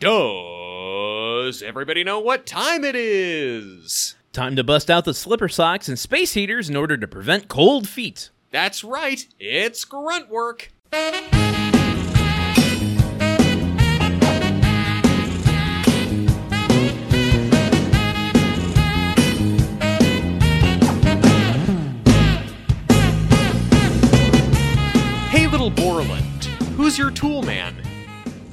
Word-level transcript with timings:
Does 0.00 1.60
everybody 1.60 2.04
know 2.04 2.20
what 2.20 2.46
time 2.46 2.84
it 2.84 2.94
is? 2.94 4.14
Time 4.32 4.54
to 4.54 4.62
bust 4.62 4.92
out 4.92 5.04
the 5.04 5.12
slipper 5.12 5.48
socks 5.48 5.88
and 5.88 5.98
space 5.98 6.34
heaters 6.34 6.70
in 6.70 6.76
order 6.76 6.96
to 6.96 7.08
prevent 7.08 7.48
cold 7.48 7.88
feet. 7.88 8.30
That's 8.52 8.84
right, 8.84 9.26
it's 9.40 9.84
grunt 9.84 10.30
work. 10.30 10.70
Hey, 10.92 11.28
little 25.48 25.70
Borland, 25.70 26.44
who's 26.76 26.96
your 26.96 27.10
tool 27.10 27.42
man? 27.42 27.74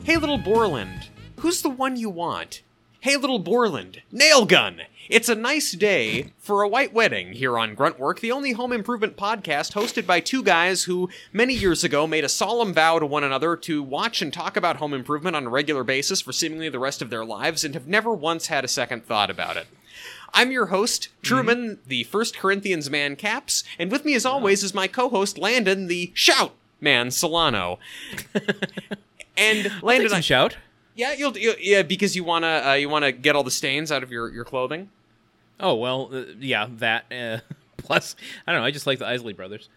Hey, 0.04 0.18
little 0.18 0.39
Borland, 0.39 1.09
who's 1.46 1.62
the 1.62 1.70
one 1.70 1.96
you 1.96 2.09
want? 2.09 2.64
Hey, 3.02 3.16
little 3.18 3.38
Borland, 3.38 4.02
nail 4.12 4.48
gun! 4.48 4.81
It's 5.12 5.30
a 5.30 5.35
nice 5.35 5.73
day 5.73 6.31
for 6.40 6.63
a 6.63 6.68
white 6.68 6.91
wedding 6.91 7.34
here 7.34 7.59
on 7.59 7.76
Gruntwork, 7.76 8.20
the 8.20 8.31
only 8.31 8.54
home 8.54 8.71
improvement 8.71 9.16
podcast 9.16 9.73
hosted 9.73 10.08
by 10.08 10.21
two 10.21 10.41
guys 10.41 10.85
who 10.85 11.08
many 11.31 11.54
years 11.54 11.84
ago 11.84 12.08
made 12.08 12.23
a 12.23 12.30
solemn 12.30 12.73
vow 12.73 12.98
to 12.98 13.05
one 13.05 13.23
another 13.23 13.55
to 13.58 13.84
watch 13.84 14.23
and 14.23 14.34
talk 14.34 14.58
about 14.58 14.77
home 14.77 14.91
improvement 14.91 15.35
on 15.35 15.45
a 15.45 15.49
regular 15.49 15.84
basis 15.84 16.20
for 16.20 16.31
seemingly 16.31 16.68
the 16.68 16.80
rest 16.80 17.04
of 17.04 17.12
their 17.12 17.23
lives 17.23 17.63
and 17.63 17.76
have 17.76 17.85
never 17.88 18.12
once 18.12 18.48
had 18.48 18.66
a 18.66 18.68
second 18.68 19.05
thought 19.05 19.30
about 19.30 19.55
it. 19.55 19.68
I'm 20.34 20.52
your 20.52 20.66
host, 20.66 21.09
Truman, 21.21 21.77
the 21.85 22.05
First 22.05 22.40
Corinthians 22.40 22.90
man 22.90 23.16
Capps, 23.16 23.63
and 23.77 23.91
with 23.91 24.04
me 24.04 24.16
as 24.16 24.26
always 24.26 24.63
is 24.63 24.73
my 24.73 24.88
co-host 24.88 25.38
Landon, 25.38 25.85
the 25.85 26.12
Shout 26.16 26.54
man 26.82 27.12
Solano. 27.12 27.77
and 29.38 29.71
Landon, 29.84 30.12
I, 30.12 30.21
shout. 30.21 30.57
Yeah, 30.95 31.13
you'll, 31.13 31.38
you 31.38 31.54
yeah 31.59 31.81
because 31.84 32.16
you 32.16 32.23
wanna 32.23 32.63
uh, 32.66 32.73
you 32.73 32.90
wanna 32.90 33.12
get 33.12 33.35
all 33.35 33.44
the 33.44 33.52
stains 33.52 33.91
out 33.91 34.04
of 34.04 34.12
your 34.12 34.30
your 34.30 34.45
clothing. 34.45 34.90
Oh 35.60 35.76
well, 35.76 36.10
uh, 36.13 36.24
yeah. 36.40 36.68
That 36.70 37.05
uh, 37.12 37.40
plus, 37.77 38.15
I 38.48 38.51
don't 38.51 38.62
know. 38.62 38.65
I 38.65 38.71
just 38.71 38.88
like 38.88 38.99
the 38.99 39.07
Isley 39.07 39.34
brothers. 39.34 39.70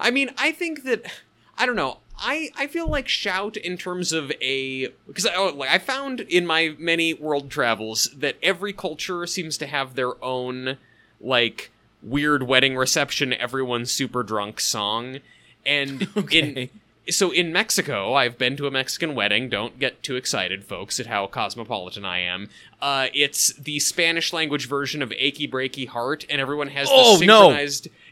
I 0.00 0.10
mean, 0.10 0.30
I 0.36 0.52
think 0.52 0.84
that 0.84 1.10
I 1.56 1.66
don't 1.66 1.76
know. 1.76 1.98
I 2.18 2.50
I 2.56 2.66
feel 2.66 2.88
like 2.88 3.08
shout 3.08 3.56
in 3.56 3.76
terms 3.76 4.12
of 4.12 4.32
a 4.40 4.88
because 5.06 5.26
I 5.26 5.34
oh, 5.36 5.52
like 5.54 5.70
I 5.70 5.78
found 5.78 6.20
in 6.20 6.46
my 6.46 6.74
many 6.78 7.14
world 7.14 7.50
travels 7.50 8.10
that 8.16 8.36
every 8.42 8.72
culture 8.72 9.26
seems 9.26 9.56
to 9.58 9.66
have 9.66 9.94
their 9.94 10.22
own 10.24 10.78
like 11.20 11.70
weird 12.02 12.44
wedding 12.44 12.76
reception 12.76 13.32
everyone's 13.32 13.90
super 13.90 14.22
drunk 14.22 14.60
song 14.60 15.18
and 15.66 16.08
Okay. 16.16 16.38
in 16.38 16.70
so 17.10 17.30
in 17.30 17.52
Mexico, 17.52 18.14
I've 18.14 18.38
been 18.38 18.56
to 18.56 18.66
a 18.66 18.70
Mexican 18.70 19.14
wedding. 19.14 19.48
Don't 19.48 19.78
get 19.78 20.02
too 20.02 20.16
excited, 20.16 20.64
folks, 20.64 20.98
at 21.00 21.06
how 21.06 21.26
cosmopolitan 21.26 22.04
I 22.04 22.20
am. 22.20 22.50
Uh, 22.80 23.08
it's 23.14 23.52
the 23.54 23.78
Spanish 23.80 24.32
language 24.32 24.68
version 24.68 25.02
of 25.02 25.12
"Achy 25.16 25.48
Breaky 25.48 25.88
Heart," 25.88 26.26
and 26.30 26.40
everyone 26.40 26.68
has 26.68 26.88
Oh, 26.90 27.18
the 27.18 27.26
no. 27.26 27.50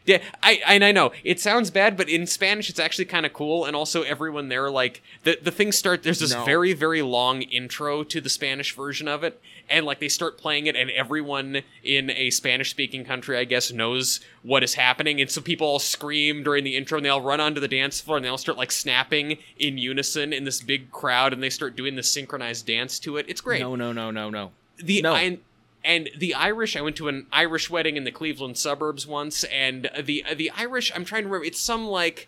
Yeah, 0.07 0.19
I 0.41 0.61
and 0.65 0.83
I 0.85 0.93
know 0.93 1.11
it 1.25 1.39
sounds 1.41 1.69
bad, 1.69 1.97
but 1.97 2.07
in 2.07 2.25
Spanish, 2.25 2.69
it's 2.69 2.79
actually 2.79 3.05
kind 3.05 3.25
of 3.25 3.33
cool. 3.33 3.65
And 3.65 3.75
also, 3.75 4.03
everyone 4.03 4.47
there 4.47 4.71
like 4.71 5.01
the 5.23 5.37
the 5.41 5.51
things 5.51 5.77
start. 5.77 6.01
There's 6.03 6.19
this 6.19 6.33
No. 6.33 6.45
very 6.45 6.71
very 6.73 7.01
long 7.01 7.41
intro 7.41 8.03
to 8.05 8.21
the 8.21 8.29
Spanish 8.29 8.73
version 8.73 9.09
of 9.09 9.25
it, 9.25 9.41
and 9.69 9.85
like 9.85 9.99
they 9.99 10.07
start 10.07 10.37
playing 10.37 10.65
it, 10.67 10.77
and 10.77 10.89
everyone 10.91 11.61
in 11.83 12.09
a 12.11 12.29
Spanish 12.29 12.69
speaking 12.69 13.03
country, 13.03 13.37
I 13.37 13.43
guess, 13.43 13.69
knows 13.71 14.21
what 14.43 14.63
is 14.63 14.75
happening, 14.75 15.19
and 15.19 15.29
so 15.29 15.41
people 15.41 15.67
all 15.67 15.79
scream 15.79 16.41
during 16.41 16.63
the 16.63 16.77
intro, 16.77 16.97
and 16.97 17.05
they 17.05 17.09
all 17.09 17.21
run 17.21 17.41
onto 17.41 17.59
the 17.59 17.67
dance 17.67 17.99
floor, 17.99 18.15
and 18.15 18.23
they 18.25 18.29
all 18.29 18.37
start 18.37 18.57
like 18.57 18.71
snapping 18.71 19.37
in 19.59 19.77
unison 19.77 20.31
in 20.31 20.45
this 20.45 20.61
big 20.61 20.89
crowd, 20.89 21.33
and 21.33 21.43
they 21.43 21.49
start 21.49 21.75
doing 21.75 21.95
the 21.97 22.03
synchronized 22.03 22.65
dance 22.65 22.97
to 22.99 23.17
it. 23.17 23.25
It's 23.27 23.41
great 23.41 23.59
No, 23.59 23.75
no, 23.75 23.91
no, 23.91 24.09
no, 24.11 24.29
no. 24.29 24.51
the 24.77 25.01
No. 25.01 25.13
I, 25.13 25.39
and 25.83 26.09
the 26.17 26.33
Irish. 26.33 26.75
I 26.75 26.81
went 26.81 26.95
to 26.97 27.07
an 27.07 27.27
Irish 27.31 27.69
wedding 27.69 27.97
in 27.97 28.03
the 28.03 28.11
Cleveland 28.11 28.57
suburbs 28.57 29.07
once, 29.07 29.43
and 29.45 29.89
the 30.01 30.23
the 30.35 30.51
Irish. 30.51 30.91
I'm 30.95 31.05
trying 31.05 31.23
to 31.23 31.29
remember. 31.29 31.45
It's 31.45 31.61
some 31.61 31.87
like. 31.87 32.27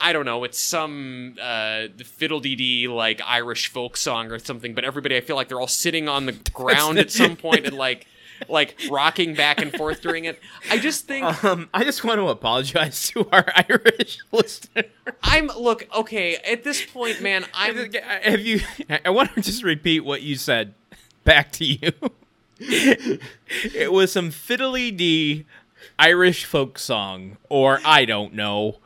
I 0.00 0.12
don't 0.12 0.24
know. 0.24 0.42
It's 0.42 0.58
some 0.58 1.36
uh, 1.40 1.86
fiddle-dee-dee 2.04 2.88
like 2.88 3.20
Irish 3.24 3.68
folk 3.68 3.96
song 3.96 4.32
or 4.32 4.38
something. 4.40 4.74
But 4.74 4.84
everybody, 4.84 5.16
I 5.16 5.20
feel 5.20 5.36
like 5.36 5.48
they're 5.48 5.60
all 5.60 5.68
sitting 5.68 6.08
on 6.08 6.26
the 6.26 6.32
ground 6.52 6.98
at 6.98 7.12
some 7.12 7.36
point 7.36 7.66
and 7.66 7.76
like, 7.76 8.06
like 8.48 8.76
rocking 8.90 9.34
back 9.34 9.60
and 9.60 9.72
forth 9.72 10.00
during 10.00 10.24
it. 10.24 10.40
I 10.70 10.78
just 10.78 11.06
think 11.06 11.44
Um, 11.44 11.68
I 11.72 11.84
just 11.84 12.02
want 12.02 12.18
to 12.18 12.28
apologize 12.30 13.06
to 13.10 13.28
our 13.30 13.52
Irish 13.68 14.18
listeners. 14.32 14.86
I'm 15.22 15.46
look 15.46 15.86
okay 15.94 16.36
at 16.36 16.64
this 16.64 16.84
point, 16.84 17.20
man. 17.20 17.44
I'm 17.54 17.92
Have 18.24 18.40
you? 18.40 18.60
I 19.04 19.10
want 19.10 19.34
to 19.34 19.40
just 19.40 19.62
repeat 19.62 20.00
what 20.00 20.22
you 20.22 20.34
said 20.34 20.74
back 21.22 21.52
to 21.52 21.64
you. 21.64 21.92
it 23.74 23.92
was 23.92 24.12
some 24.12 24.30
fiddly 24.30 24.94
dee 24.96 25.46
Irish 25.98 26.44
folk 26.44 26.78
song, 26.78 27.36
or 27.48 27.80
I 27.84 28.04
don't 28.04 28.34
know. 28.34 28.78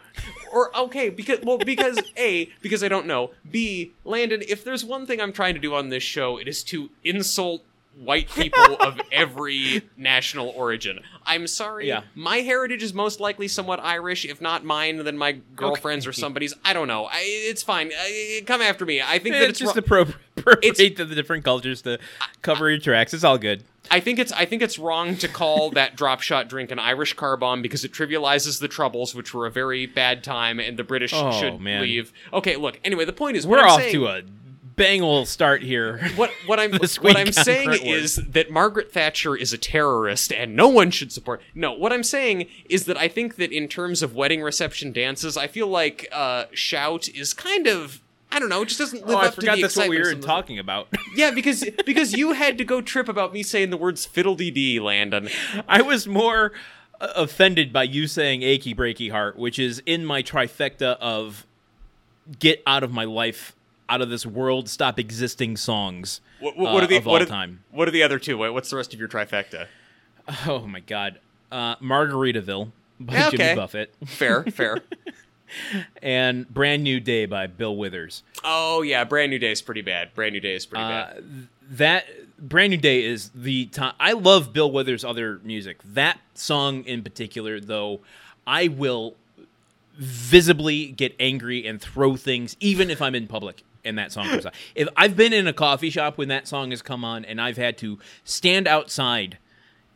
or 0.52 0.74
okay 0.76 1.10
because 1.10 1.40
well 1.42 1.58
because 1.58 1.98
a 2.16 2.50
because 2.62 2.82
i 2.82 2.88
don't 2.88 3.06
know. 3.06 3.30
B 3.50 3.92
landon 4.04 4.42
if 4.48 4.64
there's 4.64 4.84
one 4.84 5.04
thing 5.06 5.20
i'm 5.20 5.32
trying 5.32 5.52
to 5.54 5.60
do 5.60 5.74
on 5.74 5.90
this 5.90 6.02
show 6.02 6.38
it 6.38 6.48
is 6.48 6.62
to 6.64 6.88
insult 7.04 7.62
white 7.98 8.30
people 8.30 8.76
of 8.80 8.98
every 9.12 9.82
national 9.96 10.48
origin. 10.50 11.00
I'm 11.24 11.46
sorry. 11.46 11.88
Yeah. 11.88 12.02
my 12.14 12.38
heritage 12.38 12.82
is 12.82 12.92
most 12.94 13.20
likely 13.20 13.48
somewhat 13.48 13.80
irish 13.80 14.24
if 14.24 14.40
not 14.40 14.64
mine 14.64 15.02
then 15.04 15.16
my 15.18 15.32
girlfriend's 15.54 16.06
or 16.06 16.12
somebody's. 16.12 16.54
I 16.64 16.72
don't 16.72 16.88
know. 16.88 17.06
I, 17.06 17.20
it's 17.24 17.62
fine. 17.62 17.90
I, 17.98 18.42
come 18.46 18.60
after 18.62 18.84
me. 18.86 19.00
I 19.02 19.18
think 19.18 19.34
that 19.34 19.42
It's 19.50 19.60
it's, 19.60 19.72
just 19.72 19.90
wrong- 19.90 20.06
appro- 20.06 20.14
appropriate 20.46 20.80
It's- 20.80 20.96
to 20.98 21.04
the 21.06 21.14
different 21.14 21.44
cultures 21.44 21.82
to 21.82 21.98
cover 22.42 22.70
your 22.70 22.78
tracks. 22.78 23.12
It's 23.14 23.24
all 23.24 23.38
good. 23.38 23.64
I 23.90 24.00
think 24.00 24.18
it's 24.18 24.32
I 24.32 24.46
think 24.46 24.62
it's 24.62 24.78
wrong 24.80 25.16
to 25.18 25.28
call 25.28 25.70
that 25.70 25.94
drop 25.94 26.20
shot 26.20 26.48
drink 26.48 26.72
an 26.72 26.78
Irish 26.80 27.12
car 27.14 27.36
bomb 27.36 27.62
because 27.62 27.84
it 27.84 27.92
trivializes 27.92 28.60
the 28.60 28.66
troubles, 28.66 29.14
which 29.14 29.32
were 29.32 29.46
a 29.46 29.50
very 29.50 29.86
bad 29.86 30.24
time, 30.24 30.58
and 30.58 30.76
the 30.76 30.82
British 30.82 31.12
Oh, 31.14 31.30
should 31.30 31.60
man. 31.60 31.82
leave. 31.82 32.12
Okay, 32.32 32.56
look. 32.56 32.80
Anyway, 32.84 33.04
the 33.04 33.12
point 33.12 33.36
is 33.36 33.46
We're 33.46 33.60
off 33.60 33.80
saying- 33.80 33.92
to 33.92 34.06
a 34.08 34.22
bang 34.74 35.02
ol' 35.02 35.24
start 35.24 35.62
here. 35.62 35.98
what 36.16 36.30
what 36.46 36.58
I'm 36.58 36.72
what 37.00 37.16
I'm 37.16 37.30
saying 37.30 37.74
is 37.84 38.16
that 38.16 38.50
Margaret 38.50 38.90
Thatcher 38.90 39.36
is 39.36 39.52
a 39.52 39.58
terrorist 39.58 40.32
and 40.32 40.56
no 40.56 40.66
one 40.68 40.90
should 40.90 41.12
support. 41.12 41.40
No, 41.54 41.72
what 41.72 41.92
I'm 41.92 42.02
saying 42.02 42.48
is 42.68 42.86
that 42.86 42.96
I 42.96 43.06
think 43.06 43.36
that 43.36 43.52
in 43.52 43.68
terms 43.68 44.02
of 44.02 44.16
wedding 44.16 44.42
reception 44.42 44.92
dances, 44.92 45.36
I 45.36 45.46
feel 45.46 45.68
like 45.68 46.08
uh, 46.10 46.46
shout 46.52 47.08
is 47.08 47.32
kind 47.34 47.68
of 47.68 48.02
I 48.30 48.38
don't 48.38 48.48
know, 48.48 48.62
it 48.62 48.66
just 48.66 48.78
doesn't 48.78 49.06
live 49.06 49.16
Oh, 49.16 49.20
I 49.20 49.26
up 49.26 49.34
to 49.34 49.40
forgot 49.40 49.56
the 49.56 49.62
that's 49.62 49.76
what 49.76 49.88
we 49.88 49.98
were 49.98 50.14
talking 50.14 50.58
about. 50.58 50.88
Yeah, 51.16 51.30
because 51.30 51.64
because 51.86 52.12
you 52.12 52.34
had 52.34 52.58
to 52.58 52.64
go 52.64 52.82
trip 52.82 53.08
about 53.08 53.32
me 53.32 53.42
saying 53.42 53.70
the 53.70 53.78
words 53.78 54.04
fiddle-dee 54.04 54.50
dee, 54.50 54.78
Landon. 54.78 55.30
I 55.66 55.80
was 55.80 56.06
more 56.06 56.52
uh, 57.00 57.08
offended 57.16 57.72
by 57.72 57.84
you 57.84 58.06
saying 58.06 58.42
"achy 58.42 58.74
breaky 58.74 59.10
heart," 59.10 59.38
which 59.38 59.58
is 59.58 59.82
in 59.86 60.04
my 60.04 60.22
trifecta 60.22 60.98
of 61.00 61.46
"get 62.38 62.62
out 62.66 62.82
of 62.82 62.92
my 62.92 63.04
life, 63.04 63.54
out 63.88 64.02
of 64.02 64.10
this 64.10 64.26
world, 64.26 64.68
stop 64.68 64.98
existing" 64.98 65.56
songs. 65.56 66.20
What, 66.40 66.58
what, 66.58 66.74
what 66.74 66.82
uh, 66.82 66.84
are 66.84 66.88
the 66.88 66.96
of 66.98 67.06
all 67.06 67.14
what 67.14 67.22
are, 67.22 67.26
time? 67.26 67.64
What 67.70 67.88
are 67.88 67.92
the 67.92 68.02
other 68.02 68.18
two? 68.18 68.36
What's 68.36 68.68
the 68.68 68.76
rest 68.76 68.92
of 68.92 69.00
your 69.00 69.08
trifecta? 69.08 69.68
Oh 70.46 70.66
my 70.66 70.80
god, 70.80 71.18
uh, 71.50 71.76
Margaritaville 71.76 72.72
by 73.00 73.14
Yeah, 73.14 73.28
okay. 73.28 73.36
Jimmy 73.38 73.54
Buffett 73.56 73.94
Fair, 74.04 74.42
fair. 74.50 74.80
And 76.02 76.48
"Brand 76.48 76.82
New 76.84 77.00
Day" 77.00 77.26
by 77.26 77.46
Bill 77.46 77.76
Withers. 77.76 78.22
Oh 78.44 78.82
yeah, 78.82 79.04
Brand 79.04 79.30
New 79.30 79.38
Day 79.38 79.52
is 79.52 79.62
pretty 79.62 79.82
bad. 79.82 80.14
Brand 80.14 80.32
New 80.32 80.40
Day 80.40 80.54
is 80.54 80.66
pretty 80.66 80.84
Uh, 80.84 80.88
bad. 80.88 81.14
th- 81.14 81.24
that 81.70 82.06
brand 82.38 82.70
new 82.70 82.76
day 82.76 83.02
is 83.02 83.30
the 83.34 83.64
time 83.66 83.94
i 83.98 84.12
love 84.12 84.52
bill 84.52 84.70
withers 84.70 85.02
other 85.06 85.40
music 85.42 85.78
that 85.82 86.20
song 86.34 86.84
in 86.84 87.02
particular 87.02 87.58
though 87.58 87.98
i 88.46 88.68
will 88.68 89.14
visibly 89.94 90.88
get 90.88 91.14
angry 91.18 91.66
and 91.66 91.80
throw 91.80 92.14
things 92.14 92.54
even 92.60 92.90
if 92.90 93.00
i'm 93.00 93.14
in 93.14 93.26
public 93.26 93.62
and 93.84 93.96
that 93.98 94.12
song 94.12 94.26
comes 94.28 94.44
on 94.44 94.52
if 94.74 94.86
i've 94.96 95.16
been 95.16 95.32
in 95.32 95.46
a 95.46 95.52
coffee 95.52 95.88
shop 95.88 96.18
when 96.18 96.28
that 96.28 96.46
song 96.46 96.70
has 96.70 96.82
come 96.82 97.04
on 97.04 97.24
and 97.24 97.40
i've 97.40 97.56
had 97.56 97.78
to 97.78 97.98
stand 98.22 98.68
outside 98.68 99.38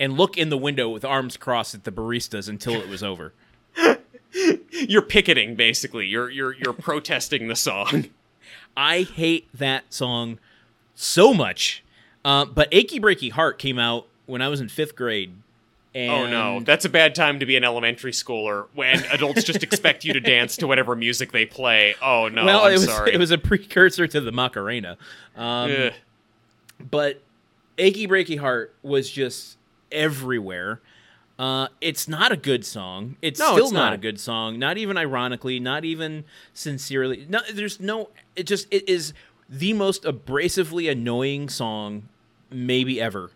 and 0.00 0.16
look 0.16 0.38
in 0.38 0.48
the 0.48 0.56
window 0.56 0.88
with 0.88 1.04
arms 1.04 1.36
crossed 1.36 1.74
at 1.74 1.84
the 1.84 1.92
baristas 1.92 2.48
until 2.48 2.72
it 2.74 2.88
was 2.88 3.02
over 3.02 3.34
You're 4.32 5.02
picketing 5.02 5.54
basically. 5.54 6.06
You're 6.06 6.30
you're 6.30 6.54
you're 6.54 6.72
protesting 6.74 7.48
the 7.48 7.56
song. 7.56 8.06
I 8.76 9.02
hate 9.02 9.48
that 9.54 9.92
song 9.92 10.38
so 10.94 11.34
much. 11.34 11.82
Uh, 12.24 12.44
but 12.44 12.68
"Achy 12.72 13.00
Breaky 13.00 13.30
Heart" 13.32 13.58
came 13.58 13.78
out 13.78 14.06
when 14.26 14.42
I 14.42 14.48
was 14.48 14.60
in 14.60 14.68
fifth 14.68 14.94
grade. 14.94 15.32
And 15.92 16.12
Oh 16.12 16.26
no, 16.30 16.60
that's 16.60 16.84
a 16.84 16.88
bad 16.88 17.16
time 17.16 17.40
to 17.40 17.46
be 17.46 17.56
an 17.56 17.64
elementary 17.64 18.12
schooler 18.12 18.66
when 18.74 19.02
adults 19.06 19.42
just 19.42 19.64
expect 19.64 20.04
you 20.04 20.12
to 20.12 20.20
dance 20.20 20.56
to 20.58 20.68
whatever 20.68 20.94
music 20.94 21.32
they 21.32 21.46
play. 21.46 21.96
Oh 22.00 22.28
no, 22.28 22.44
well, 22.44 22.64
I'm 22.64 22.70
it 22.70 22.74
was 22.74 22.84
sorry. 22.84 23.12
it 23.12 23.18
was 23.18 23.32
a 23.32 23.38
precursor 23.38 24.06
to 24.06 24.20
the 24.20 24.30
Macarena. 24.30 24.96
Um, 25.36 25.90
but 26.90 27.20
"Achy 27.76 28.06
Breaky 28.06 28.38
Heart" 28.38 28.72
was 28.84 29.10
just 29.10 29.56
everywhere. 29.90 30.80
Uh, 31.40 31.68
it's 31.80 32.06
not 32.06 32.32
a 32.32 32.36
good 32.36 32.66
song. 32.66 33.16
It's 33.22 33.40
No, 33.40 33.52
still 33.52 33.64
it's 33.64 33.72
not. 33.72 33.80
not. 33.86 33.92
a 33.94 33.96
good 33.98 34.20
song. 34.20 34.58
Not 34.58 34.76
even 34.76 34.98
ironically. 34.98 35.58
Not 35.58 35.86
even 35.86 36.24
sincerely. 36.52 37.24
No, 37.30 37.40
there's 37.50 37.80
no. 37.80 38.10
It 38.36 38.42
just 38.42 38.66
it 38.70 38.86
is 38.86 39.14
the 39.48 39.72
most 39.72 40.02
abrasively 40.04 40.90
annoying 40.92 41.48
song 41.48 42.02
maybe 42.50 43.00
ever. 43.00 43.30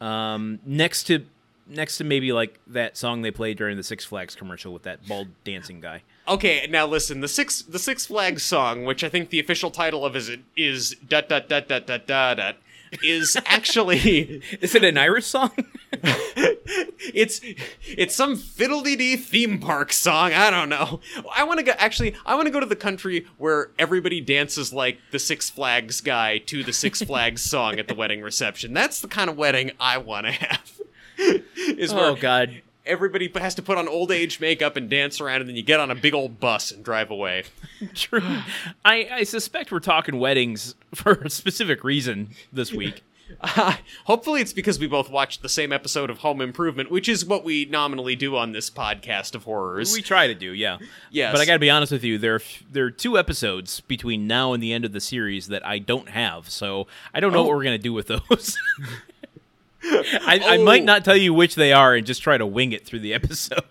Um, 0.00 0.60
next 0.64 1.04
to 1.04 1.24
next 1.66 1.98
to 1.98 2.04
maybe 2.04 2.32
like 2.32 2.60
that 2.68 2.96
song 2.96 3.22
they 3.22 3.32
played 3.32 3.58
during 3.58 3.76
the 3.76 3.82
Six 3.82 4.04
Flags 4.04 4.36
commercial 4.36 4.72
with 4.72 4.84
that 4.84 5.06
bald 5.08 5.26
dancing 5.42 5.80
guy. 5.80 6.02
Okay, 6.28 6.66
now 6.70 6.86
listen. 6.86 7.20
The 7.22 7.28
six 7.28 7.62
the 7.62 7.80
Six 7.80 8.06
Flags 8.06 8.44
song, 8.44 8.84
which 8.84 9.02
I 9.02 9.08
think 9.08 9.30
the 9.30 9.40
official 9.40 9.72
title 9.72 10.04
of 10.06 10.14
is 10.14 10.30
is 10.56 10.94
dot 11.08 11.28
dot 11.28 11.48
dot 11.48 11.66
dot 11.66 11.86
dot 11.88 12.06
dot 12.06 12.36
dot, 12.36 12.56
is 13.02 13.36
actually 13.46 14.42
Is 14.60 14.74
it 14.74 14.84
an 14.84 14.98
Irish 14.98 15.26
song? 15.26 15.52
it's 15.92 17.40
it's 17.86 18.14
some 18.14 18.36
fiddle-dee-dee 18.36 19.16
theme 19.16 19.58
park 19.58 19.92
song. 19.92 20.32
I 20.32 20.50
don't 20.50 20.68
know. 20.68 21.00
I 21.34 21.44
want 21.44 21.58
to 21.58 21.64
go. 21.64 21.72
Actually, 21.78 22.14
I 22.26 22.34
want 22.34 22.46
to 22.46 22.52
go 22.52 22.60
to 22.60 22.66
the 22.66 22.76
country 22.76 23.26
where 23.38 23.70
everybody 23.78 24.20
dances 24.20 24.72
like 24.72 24.98
the 25.10 25.18
Six 25.18 25.50
Flags 25.50 26.00
guy 26.00 26.38
to 26.38 26.62
the 26.62 26.72
Six 26.72 27.02
Flags 27.08 27.42
song 27.42 27.78
at 27.78 27.88
the 27.88 27.94
wedding 27.94 28.22
reception. 28.22 28.74
That's 28.74 29.00
the 29.00 29.08
kind 29.08 29.30
of 29.30 29.36
wedding 29.36 29.72
I 29.80 29.98
want 29.98 30.26
to 30.26 30.32
have. 30.32 30.80
is 31.18 31.92
oh, 31.92 31.96
where 31.96 32.10
oh 32.10 32.16
God. 32.16 32.62
Everybody 32.88 33.30
has 33.36 33.54
to 33.56 33.62
put 33.62 33.78
on 33.78 33.86
old 33.88 34.10
age 34.10 34.40
makeup 34.40 34.76
and 34.76 34.88
dance 34.90 35.20
around, 35.20 35.40
and 35.42 35.48
then 35.48 35.56
you 35.56 35.62
get 35.62 35.78
on 35.80 35.90
a 35.90 35.94
big 35.94 36.14
old 36.14 36.40
bus 36.40 36.70
and 36.72 36.84
drive 36.84 37.10
away. 37.10 37.44
True. 37.94 38.22
I, 38.84 39.08
I 39.12 39.22
suspect 39.24 39.70
we're 39.70 39.80
talking 39.80 40.18
weddings 40.18 40.74
for 40.94 41.12
a 41.12 41.30
specific 41.30 41.84
reason 41.84 42.30
this 42.52 42.72
week. 42.72 43.02
Uh, 43.42 43.74
hopefully, 44.04 44.40
it's 44.40 44.54
because 44.54 44.78
we 44.78 44.86
both 44.86 45.10
watched 45.10 45.42
the 45.42 45.50
same 45.50 45.70
episode 45.70 46.08
of 46.08 46.18
Home 46.18 46.40
Improvement, 46.40 46.90
which 46.90 47.10
is 47.10 47.26
what 47.26 47.44
we 47.44 47.66
nominally 47.66 48.16
do 48.16 48.36
on 48.36 48.52
this 48.52 48.70
podcast 48.70 49.34
of 49.34 49.44
horrors. 49.44 49.92
We 49.92 50.00
try 50.00 50.26
to 50.28 50.34
do, 50.34 50.52
yeah. 50.54 50.78
Yes. 51.10 51.32
But 51.32 51.42
I 51.42 51.44
got 51.44 51.52
to 51.52 51.58
be 51.58 51.68
honest 51.68 51.92
with 51.92 52.04
you, 52.04 52.16
there 52.16 52.32
are, 52.36 52.40
f- 52.40 52.62
there 52.72 52.84
are 52.86 52.90
two 52.90 53.18
episodes 53.18 53.80
between 53.82 54.26
now 54.26 54.54
and 54.54 54.62
the 54.62 54.72
end 54.72 54.86
of 54.86 54.92
the 54.92 55.00
series 55.00 55.48
that 55.48 55.64
I 55.66 55.78
don't 55.78 56.08
have, 56.08 56.48
so 56.48 56.86
I 57.12 57.20
don't 57.20 57.32
know 57.34 57.40
Oh. 57.40 57.42
what 57.42 57.56
we're 57.56 57.64
going 57.64 57.78
to 57.78 57.82
do 57.82 57.92
with 57.92 58.06
those. 58.06 58.56
I, 59.82 60.40
I 60.44 60.58
might 60.58 60.82
Oh. 60.82 60.86
not 60.86 61.04
tell 61.04 61.16
you 61.16 61.32
which 61.32 61.54
they 61.54 61.72
are 61.72 61.94
and 61.94 62.04
just 62.06 62.20
try 62.22 62.36
to 62.36 62.44
wing 62.46 62.72
it 62.72 62.84
through 62.84 62.98
the 63.00 63.14
episode. 63.20 63.62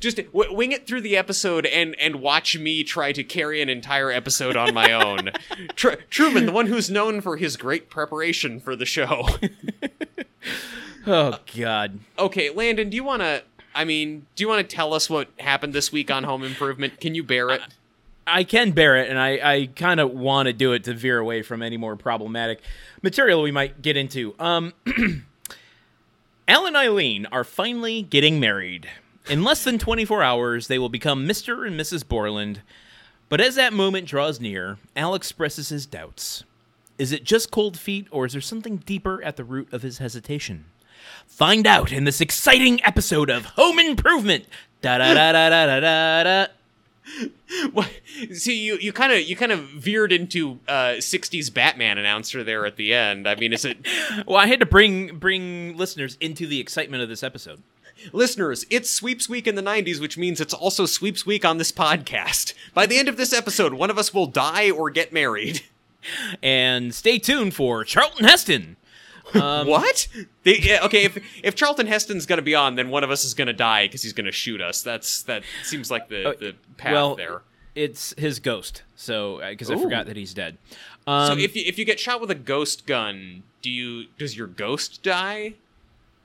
Just 0.00 0.16
w- 0.16 0.52
wing 0.52 0.72
it 0.72 0.86
through 0.86 1.02
the 1.02 1.16
episode 1.16 1.66
and 1.66 1.94
and 2.00 2.16
watch 2.16 2.58
me 2.58 2.82
try 2.82 3.12
to 3.12 3.22
carry 3.22 3.62
an 3.62 3.68
entire 3.68 4.10
episode 4.10 4.56
on 4.56 4.74
my 4.74 4.92
own. 4.92 5.30
Tr- 5.76 5.94
Truman, 6.10 6.46
the 6.46 6.52
one 6.52 6.66
who's 6.66 6.90
known 6.90 7.20
for 7.20 7.36
his 7.36 7.56
great 7.56 7.88
preparation 7.90 8.58
for 8.58 8.74
the 8.74 8.84
show. 8.86 9.28
oh, 11.06 11.38
God. 11.56 12.00
okay, 12.18 12.50
Landon, 12.50 12.90
do 12.90 12.96
you 12.96 13.04
want 13.04 13.22
to? 13.22 13.42
I 13.74 13.84
mean, 13.84 14.26
do 14.36 14.44
you 14.44 14.48
want 14.48 14.68
to 14.68 14.76
tell 14.76 14.92
us 14.92 15.08
what 15.08 15.28
happened 15.38 15.72
this 15.72 15.90
week 15.92 16.10
on 16.10 16.24
Home 16.24 16.42
Improvement? 16.42 17.00
Can 17.00 17.14
you 17.14 17.22
bear 17.22 17.50
it? 17.50 17.60
I 18.26 18.44
can 18.44 18.70
bear 18.72 18.96
it, 18.96 19.08
and 19.08 19.18
I, 19.18 19.30
I 19.42 19.66
kind 19.74 19.98
of 19.98 20.10
want 20.12 20.46
to 20.46 20.52
do 20.52 20.72
it 20.72 20.84
to 20.84 20.94
veer 20.94 21.18
away 21.18 21.42
from 21.42 21.62
any 21.62 21.76
more 21.76 21.96
problematic 21.96 22.60
material 23.02 23.42
we 23.42 23.50
might 23.50 23.80
get 23.82 23.96
into. 23.96 24.34
Um, 24.38 24.74
Al 26.48 26.66
and 26.66 26.76
Ilene 26.76 27.26
are 27.30 27.44
finally 27.44 28.02
getting 28.02 28.40
married. 28.40 28.88
In 29.28 29.44
less 29.44 29.62
than 29.62 29.78
24 29.78 30.22
hours, 30.22 30.66
they 30.66 30.78
will 30.78 30.88
become 30.88 31.26
Mr. 31.26 31.66
and 31.66 31.78
Mrs. 31.78 32.06
Borland. 32.06 32.62
But 33.28 33.40
as 33.40 33.54
that 33.54 33.72
moment 33.72 34.08
draws 34.08 34.40
near, 34.40 34.78
Al 34.96 35.14
expresses 35.14 35.68
his 35.68 35.86
doubts. 35.86 36.44
Is 36.98 37.12
it 37.12 37.24
just 37.24 37.50
cold 37.50 37.78
feet, 37.78 38.06
or 38.10 38.26
is 38.26 38.32
there 38.32 38.42
something 38.42 38.78
deeper 38.78 39.22
at 39.22 39.36
the 39.36 39.44
root 39.44 39.72
of 39.72 39.82
his 39.82 39.98
hesitation? 39.98 40.66
Find 41.26 41.66
out 41.66 41.92
in 41.92 42.04
this 42.04 42.20
exciting 42.20 42.84
episode 42.84 43.30
of 43.30 43.44
Home 43.56 43.78
Improvement. 43.78 44.44
Da 44.82 44.98
da 44.98 45.14
da 45.14 45.32
da 45.32 45.48
da 45.48 45.80
da 45.80 46.22
da. 46.24 46.46
What? 47.72 47.90
See, 48.32 48.58
you 48.64 48.76
you 48.76 48.92
kind 48.92 49.12
of 49.12 49.20
you 49.20 49.36
kind 49.36 49.52
of 49.52 49.60
veered 49.60 50.12
into 50.12 50.58
uh, 50.68 50.94
'60s 50.98 51.52
Batman 51.52 51.98
announcer 51.98 52.42
there 52.42 52.64
at 52.64 52.76
the 52.76 52.94
end. 52.94 53.28
I 53.28 53.34
mean, 53.34 53.52
is 53.52 53.64
it 53.64 53.78
Well, 54.26 54.36
I 54.38 54.46
had 54.46 54.60
to 54.60 54.66
bring 54.66 55.18
bring 55.18 55.76
listeners 55.76 56.16
into 56.20 56.46
the 56.46 56.60
excitement 56.60 57.02
of 57.02 57.08
this 57.08 57.22
episode. 57.22 57.62
listeners? 58.12 58.64
It's 58.70 58.88
Sweeps 58.90 59.28
Week 59.28 59.46
in 59.46 59.54
the 59.54 59.62
'90s, 59.62 60.00
which 60.00 60.16
means 60.16 60.40
it's 60.40 60.54
also 60.54 60.86
Sweeps 60.86 61.26
Week 61.26 61.44
on 61.44 61.58
this 61.58 61.72
podcast. 61.72 62.54
By 62.74 62.86
the 62.86 62.98
end 62.98 63.08
of 63.08 63.16
this 63.16 63.32
episode, 63.32 63.74
one 63.74 63.90
of 63.90 63.98
us 63.98 64.14
will 64.14 64.26
die 64.26 64.70
or 64.70 64.88
get 64.90 65.12
married. 65.12 65.62
And 66.42 66.92
stay 66.92 67.18
tuned 67.20 67.54
for 67.54 67.84
Charlton 67.84 68.24
Heston. 68.24 68.76
Um, 69.34 69.66
what? 69.66 70.08
They, 70.42 70.58
yeah, 70.58 70.84
okay, 70.84 71.04
if 71.04 71.18
if 71.42 71.54
Charlton 71.54 71.86
Heston's 71.86 72.26
gonna 72.26 72.42
be 72.42 72.54
on, 72.54 72.74
then 72.76 72.88
one 72.90 73.04
of 73.04 73.10
us 73.10 73.24
is 73.24 73.34
gonna 73.34 73.52
die 73.52 73.86
because 73.86 74.02
he's 74.02 74.12
gonna 74.12 74.32
shoot 74.32 74.60
us. 74.60 74.82
That's 74.82 75.22
that 75.24 75.42
seems 75.62 75.90
like 75.90 76.08
the 76.08 76.36
the 76.38 76.54
path 76.76 76.90
Uh, 76.90 76.94
well, 76.94 77.14
there. 77.16 77.42
it's 77.74 78.14
his 78.18 78.40
ghost. 78.40 78.82
So 78.96 79.40
because 79.48 79.70
I 79.70 79.76
forgot 79.76 80.06
that 80.06 80.16
he's 80.16 80.34
dead. 80.34 80.58
So 81.06 81.12
Um, 81.12 81.38
if 81.38 81.56
you, 81.56 81.62
if 81.66 81.78
you 81.78 81.84
get 81.84 81.98
shot 81.98 82.20
with 82.20 82.30
a 82.30 82.34
ghost 82.36 82.86
gun, 82.86 83.42
do 83.62 83.70
you 83.70 84.06
does 84.18 84.36
your 84.36 84.46
ghost 84.46 85.02
die? 85.02 85.54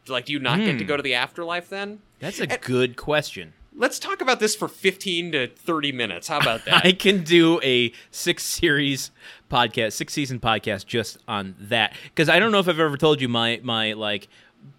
Like, 0.07 0.25
do 0.25 0.33
you 0.33 0.39
not 0.39 0.59
get 0.59 0.74
to 0.74 0.77
Hmm. 0.80 0.86
go 0.88 0.95
to 0.98 1.04
the 1.04 1.13
afterlife 1.15 1.68
then? 1.69 2.00
that's 2.19 2.39
a 2.39 2.48
good 2.48 2.95
question. 2.95 3.54
Let's 3.75 4.00
talk 4.00 4.21
about 4.21 4.39
this 4.39 4.56
for 4.56 4.68
15 4.68 5.31
to 5.33 5.48
30 5.48 5.92
minutes. 5.92 6.30
How 6.30 6.39
about 6.39 6.65
that? 6.65 6.83
I 6.86 6.94
can 6.94 7.24
do 7.24 7.59
a 7.62 7.92
six 8.09 8.44
series 8.44 9.12
podcast, 9.49 9.94
six 9.94 10.13
season 10.13 10.39
podcast 10.39 10.85
just 10.85 11.17
on 11.27 11.55
that 11.59 11.94
because 12.03 12.29
I 12.29 12.39
don't 12.39 12.51
know 12.51 12.59
if 12.59 12.67
I've 12.67 12.79
ever 12.79 12.97
told 12.97 13.21
you 13.21 13.27
my 13.27 13.59
my 13.63 13.94
like 13.94 14.27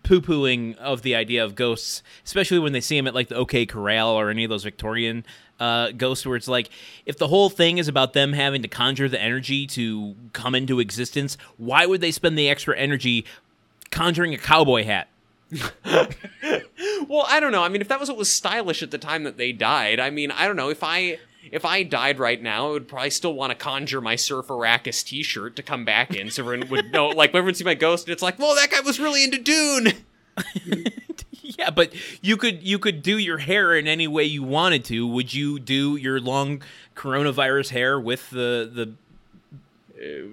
poo 0.03 0.21
pooing 0.21 0.77
of 0.79 1.03
the 1.03 1.15
idea 1.15 1.45
of 1.45 1.55
ghosts, 1.55 2.03
especially 2.25 2.59
when 2.59 2.73
they 2.73 2.81
see 2.81 2.97
them 2.97 3.07
at 3.07 3.15
like 3.15 3.29
the 3.29 3.37
OK 3.37 3.67
Corral 3.67 4.11
or 4.11 4.31
any 4.31 4.45
of 4.45 4.51
those 4.51 4.65
Victorian 4.65 5.25
uh, 5.61 5.91
ghosts, 5.93 6.27
where 6.27 6.37
it's 6.37 6.49
like 6.49 6.71
if 7.07 7.19
the 7.19 7.29
whole 7.29 7.51
thing 7.51 7.79
is 7.79 7.89
about 7.89 8.13
them 8.13 8.33
having 8.33 8.63
to 8.63 8.69
conjure 8.69 9.09
the 9.09 9.21
energy 9.21 9.67
to 9.69 10.15
come 10.33 10.55
into 10.55 10.81
existence, 10.81 11.37
why 11.57 11.87
would 11.87 12.01
they 12.01 12.11
spend 12.11 12.39
the 12.39 12.49
extra 12.49 12.77
energy 12.77 13.25
conjuring 13.91 14.35
a 14.35 14.39
cowboy 14.39 14.85
hat? 14.85 15.09
well, 17.09 17.25
I 17.27 17.41
don't 17.41 17.53
know. 17.53 17.63
I 17.63 17.69
mean, 17.69 17.81
if 17.81 17.89
that 17.89 17.99
was 17.99 18.09
what 18.09 18.19
was 18.19 18.31
stylish 18.31 18.83
at 18.83 18.91
the 18.91 18.99
time 18.99 19.25
that 19.25 19.39
they 19.39 19.53
died, 19.53 19.99
I 19.99 20.11
mean, 20.11 20.31
I 20.31 20.47
don't 20.47 20.57
know. 20.57 20.69
If 20.69 20.83
I 20.83 21.19
if 21.53 21.65
I 21.65 21.83
died 21.83 22.19
right 22.19 22.43
now, 22.43 22.69
I 22.69 22.71
would 22.73 22.89
probably 22.89 23.11
still 23.11 23.35
want 23.35 23.51
to 23.51 23.57
conjure 23.57 24.01
my 24.01 24.17
Surf 24.17 24.47
Arrakis 24.49 25.05
T-shirt 25.05 25.57
to 25.57 25.63
come 25.63 25.85
back 25.85 26.15
in, 26.15 26.31
so 26.31 26.43
everyone 26.43 26.69
would 26.69 26.93
know. 26.93 27.09
Like, 27.09 27.31
everyone 27.31 27.55
see 27.55 27.65
my 27.65 27.75
ghost, 27.75 28.07
and 28.07 28.13
it's 28.13 28.23
like, 28.23 28.39
well, 28.39 28.55
that 28.55 28.71
guy 28.71 28.81
was 28.81 29.01
really 29.01 29.25
into 29.25 29.39
Dune. 29.39 29.93
Yeah, 31.59 31.71
but 31.71 31.93
you 32.23 32.37
could 32.37 32.63
you 32.63 32.79
could 32.79 33.03
do 33.03 33.19
your 33.19 33.39
hair 33.39 33.75
in 33.75 33.89
any 33.89 34.07
way 34.07 34.23
you 34.23 34.45
wanted 34.45 34.85
to. 34.87 35.07
Would 35.09 35.35
you 35.35 35.59
do 35.59 35.97
your 35.97 36.21
long 36.21 36.63
coronavirus 36.95 37.71
hair 37.71 37.99
with 37.99 38.31
the 38.31 38.71
the 38.73 38.95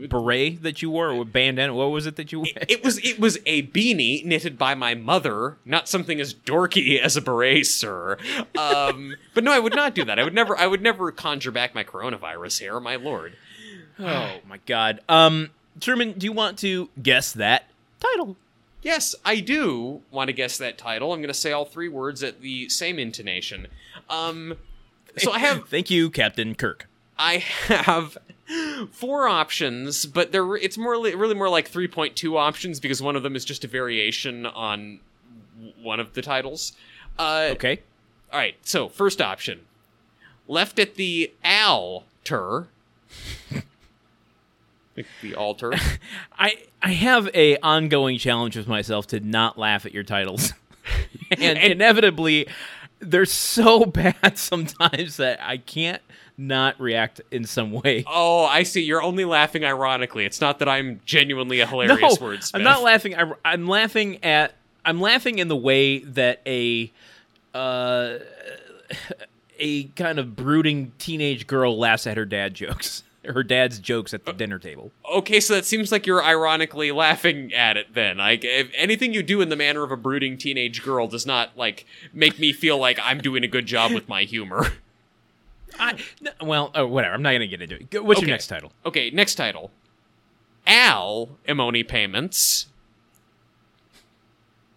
beret 0.09 0.63
that 0.63 0.81
you 0.81 0.89
wore 0.89 1.09
or 1.09 1.25
bandana? 1.25 1.73
What 1.73 1.91
was 1.91 2.05
it 2.05 2.15
that 2.15 2.31
you 2.31 2.39
wore? 2.39 2.47
It 2.67 2.83
was 2.83 2.97
it 2.99 3.19
was 3.19 3.37
a 3.45 3.63
beanie 3.67 4.23
knitted 4.25 4.57
by 4.57 4.75
my 4.75 4.93
mother, 4.95 5.57
not 5.65 5.87
something 5.87 6.19
as 6.19 6.33
dorky 6.33 6.99
as 6.99 7.17
a 7.17 7.21
beret, 7.21 7.65
sir. 7.65 8.17
Um, 8.57 9.15
but 9.33 9.43
no, 9.43 9.51
I 9.51 9.59
would 9.59 9.75
not 9.75 9.95
do 9.95 10.05
that. 10.05 10.19
I 10.19 10.23
would 10.23 10.33
never. 10.33 10.57
I 10.57 10.67
would 10.67 10.81
never 10.81 11.11
conjure 11.11 11.51
back 11.51 11.75
my 11.75 11.83
coronavirus 11.83 12.61
hair. 12.61 12.79
My 12.79 12.95
lord. 12.95 13.37
oh 13.99 14.37
my 14.47 14.59
god. 14.65 15.01
Um, 15.09 15.51
Truman, 15.79 16.13
do 16.13 16.25
you 16.25 16.31
want 16.31 16.57
to 16.59 16.89
guess 17.01 17.31
that 17.33 17.65
title? 17.99 18.37
Yes, 18.81 19.15
I 19.25 19.39
do 19.39 20.03
want 20.11 20.27
to 20.27 20.33
guess 20.33 20.59
that 20.59 20.77
title. 20.77 21.11
I'm 21.11 21.19
going 21.19 21.27
to 21.27 21.33
say 21.33 21.51
all 21.51 21.65
three 21.65 21.89
words 21.89 22.21
at 22.21 22.41
the 22.41 22.69
same 22.69 22.99
intonation. 22.99 23.65
Um, 24.11 24.57
so 25.17 25.31
I 25.31 25.39
have 25.39 25.67
Thank 25.69 25.89
you, 25.89 26.11
Captain 26.11 26.53
Kirk. 26.53 26.87
I 27.17 27.37
have 27.67 28.17
four 28.91 29.27
options, 29.27 30.05
but 30.05 30.31
they're 30.31 30.55
it's 30.55 30.77
more 30.77 30.93
really 30.93 31.33
more 31.35 31.49
like 31.49 31.69
3.2 31.71 32.37
options 32.37 32.79
because 32.79 33.01
one 33.01 33.15
of 33.15 33.23
them 33.23 33.35
is 33.35 33.45
just 33.45 33.63
a 33.63 33.67
variation 33.67 34.45
on 34.45 34.99
one 35.81 35.99
of 35.99 36.13
the 36.13 36.21
titles. 36.21 36.73
Uh, 37.17 37.49
Okay. 37.51 37.81
All 38.31 38.39
right. 38.39 38.55
So 38.63 38.89
first 38.89 39.21
option, 39.21 39.61
left 40.47 40.79
at 40.79 40.95
the 40.95 41.31
altar. 41.43 42.67
The 45.21 45.35
altar. 45.35 45.73
I 46.39 46.57
I 46.81 46.91
have 46.93 47.29
a 47.33 47.57
ongoing 47.57 48.17
challenge 48.17 48.55
with 48.55 48.67
myself 48.67 49.07
to 49.07 49.19
not 49.19 49.57
laugh 49.57 49.85
at 49.85 49.93
your 49.93 50.03
titles, 50.03 50.53
and 51.31 51.57
inevitably, 51.57 52.47
they're 52.99 53.25
so 53.25 53.85
bad 53.85 54.37
sometimes 54.37 55.17
that 55.17 55.41
I 55.41 55.57
can't 55.57 56.01
not 56.37 56.79
react 56.79 57.21
in 57.31 57.45
some 57.45 57.71
way. 57.71 58.03
Oh, 58.07 58.45
I 58.45 58.63
see. 58.63 58.81
You're 58.81 59.01
only 59.01 59.25
laughing 59.25 59.63
ironically. 59.63 60.25
It's 60.25 60.41
not 60.41 60.59
that 60.59 60.69
I'm 60.69 61.01
genuinely 61.05 61.59
a 61.59 61.67
hilarious 61.67 62.19
no, 62.19 62.27
wordsmith. 62.27 62.51
I'm 62.53 62.63
not 62.63 62.83
laughing. 62.83 63.15
I, 63.15 63.31
I'm 63.43 63.67
laughing 63.67 64.23
at. 64.23 64.53
I'm 64.83 65.01
laughing 65.01 65.39
in 65.39 65.47
the 65.47 65.55
way 65.55 65.99
that 65.99 66.41
a, 66.45 66.91
uh, 67.55 68.19
a 69.57 69.83
kind 69.95 70.19
of 70.19 70.35
brooding 70.35 70.91
teenage 70.99 71.47
girl 71.47 71.77
laughs 71.77 72.05
at 72.05 72.17
her 72.17 72.25
dad 72.25 72.53
jokes. 72.53 73.01
Her 73.23 73.41
dad's 73.41 73.79
jokes 73.79 74.13
at 74.13 74.25
the 74.25 74.33
dinner 74.33 74.59
table. 74.59 74.91
Okay, 75.11 75.39
so 75.39 75.55
that 75.55 75.65
seems 75.65 75.91
like 75.91 76.05
you're 76.05 76.23
ironically 76.23 76.91
laughing 76.91 77.51
at 77.55 77.75
it. 77.75 77.95
Then, 77.95 78.17
like, 78.17 78.43
if 78.43 78.69
anything 78.75 79.15
you 79.15 79.23
do 79.23 79.41
in 79.41 79.49
the 79.49 79.55
manner 79.55 79.81
of 79.81 79.91
a 79.91 79.97
brooding 79.97 80.37
teenage 80.37 80.83
girl 80.83 81.07
does 81.07 81.25
not 81.25 81.57
like 81.57 81.87
make 82.13 82.37
me 82.37 82.53
feel 82.53 82.77
like 82.77 82.99
I'm 83.01 83.17
doing 83.21 83.43
a 83.43 83.47
good 83.47 83.65
job 83.65 83.93
with 83.93 84.07
my 84.07 84.25
humor. 84.25 84.67
I, 85.79 85.97
no, 86.21 86.31
well, 86.41 86.71
oh, 86.75 86.85
whatever. 86.87 87.13
I'm 87.15 87.21
not 87.21 87.31
gonna 87.33 87.47
get 87.47 87.61
into 87.61 87.75
it. 87.75 88.03
What's 88.03 88.19
Okay. 88.19 88.27
your 88.27 88.33
next 88.33 88.47
title? 88.47 88.71
Okay, 88.85 89.09
next 89.09 89.35
title. 89.35 89.71
Al 90.67 91.29
alimony 91.47 91.83
payments. 91.83 92.67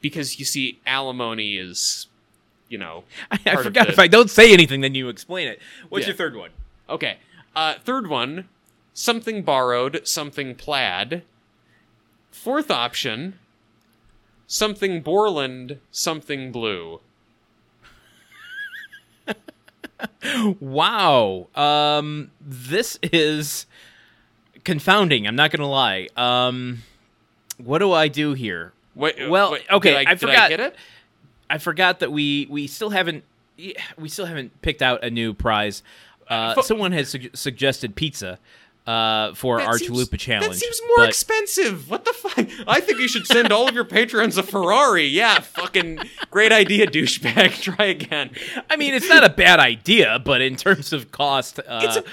Because 0.00 0.38
you 0.38 0.44
see, 0.44 0.80
alimony 0.86 1.56
is, 1.58 2.06
you 2.68 2.78
know, 2.78 3.04
I, 3.30 3.38
I 3.46 3.62
forgot 3.62 3.86
the- 3.86 3.92
if 3.92 3.98
I 3.98 4.06
don't 4.06 4.30
say 4.30 4.52
anything, 4.52 4.80
then 4.80 4.94
you 4.94 5.08
explain 5.08 5.48
it. 5.48 5.60
What's 5.88 6.02
Yeah. 6.04 6.08
your 6.10 6.16
third 6.16 6.36
one? 6.36 6.50
Okay. 6.88 7.18
Uh, 7.56 7.74
third 7.84 8.06
one, 8.08 8.48
something 8.94 9.42
borrowed, 9.42 10.06
something 10.06 10.54
plaid. 10.54 11.22
Fourth 12.30 12.70
option, 12.70 13.38
something 14.46 15.00
Borland, 15.00 15.80
something 15.90 16.52
blue. 16.52 17.00
Wow. 20.60 21.48
Um, 21.54 22.30
this 22.40 22.98
is 23.02 23.66
confounding. 24.64 25.26
I'm 25.26 25.36
not 25.36 25.50
gonna 25.50 25.68
lie. 25.68 26.08
Um, 26.16 26.82
what 27.58 27.78
do 27.78 27.92
I 27.92 28.08
do 28.08 28.34
here? 28.34 28.72
Wait, 28.94 29.28
Well, 29.28 29.52
wait, 29.52 29.62
okay, 29.70 29.98
did 29.98 30.08
I, 30.08 30.12
I 30.12 30.16
forgot- 30.16 30.48
get 30.50 30.60
it? 30.60 30.76
I 31.50 31.58
forgot 31.58 32.00
that 32.00 32.12
we 32.12 32.46
we 32.50 32.66
still 32.66 32.90
haven't 32.90 33.24
we 33.96 34.08
still 34.08 34.26
haven't 34.26 34.60
picked 34.62 34.82
out 34.82 35.02
a 35.02 35.10
new 35.10 35.32
prize. 35.32 35.82
Uh, 36.28 36.54
Fo- 36.54 36.60
someone 36.62 36.92
has 36.92 37.08
sug- 37.08 37.34
suggested 37.34 37.94
pizza 37.96 38.38
uh, 38.88 39.34
for 39.34 39.58
That 39.58 39.66
our 39.68 39.78
seems- 39.78 39.90
chalupa 40.08 40.18
challenge. 40.18 40.52
That 40.54 40.58
seems 40.58 40.80
more 40.88 40.96
but- 40.98 41.08
expensive. 41.10 41.90
What 41.90 42.04
the 42.04 42.12
fuck? 42.12 42.48
I 42.66 42.80
think 42.80 42.98
you 43.00 43.08
should 43.08 43.26
send 43.26 43.52
all 43.52 43.68
of 43.68 43.74
your 43.74 43.84
patrons 43.84 44.38
a 44.38 44.42
Ferrari. 44.42 45.04
Yeah, 45.06 45.40
fucking 45.40 45.98
great 46.30 46.52
idea, 46.52 46.86
douchebag. 46.86 47.60
Try 47.62 47.84
again. 47.86 48.30
I 48.70 48.76
mean, 48.76 48.94
it's 48.94 49.08
not 49.08 49.24
a 49.24 49.28
bad 49.28 49.60
idea, 49.60 50.18
but 50.24 50.40
in 50.40 50.56
terms 50.56 50.92
of 50.92 51.10
cost, 51.12 51.58
uh, 51.58 51.80
It's 51.84 51.96
a- 51.98 52.04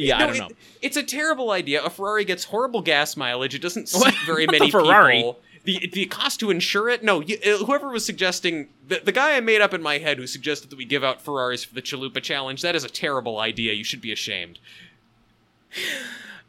yeah, 0.00 0.18
I 0.18 0.26
don't 0.26 0.36
it- 0.36 0.38
know. 0.38 0.48
It's 0.80 0.96
a 0.96 1.02
terrible 1.02 1.50
idea. 1.50 1.82
A 1.82 1.90
Ferrari 1.90 2.24
gets 2.24 2.44
horrible 2.44 2.80
gas 2.82 3.16
mileage. 3.16 3.54
It 3.54 3.62
doesn't 3.62 3.88
seat 3.88 4.14
very 4.26 4.46
many 4.46 4.70
Ferrari. 4.70 5.16
people. 5.16 5.40
The, 5.64 5.88
the 5.92 6.04
cost 6.06 6.40
to 6.40 6.50
insure 6.50 6.90
it? 6.90 7.02
No, 7.02 7.20
you, 7.20 7.38
uh, 7.44 7.64
whoever 7.64 7.88
was 7.88 8.04
suggesting 8.04 8.68
the, 8.86 9.00
the 9.02 9.12
guy 9.12 9.34
I 9.34 9.40
made 9.40 9.62
up 9.62 9.72
in 9.72 9.80
my 9.80 9.96
head 9.96 10.18
who 10.18 10.26
suggested 10.26 10.68
that 10.68 10.76
we 10.76 10.84
give 10.84 11.02
out 11.02 11.22
Ferraris 11.22 11.64
for 11.64 11.74
the 11.74 11.80
Chalupa 11.80 12.22
challenge. 12.22 12.60
That 12.60 12.76
is 12.76 12.84
a 12.84 12.88
terrible 12.90 13.38
idea. 13.38 13.72
You 13.72 13.82
should 13.82 14.02
be 14.02 14.12
ashamed. 14.12 14.58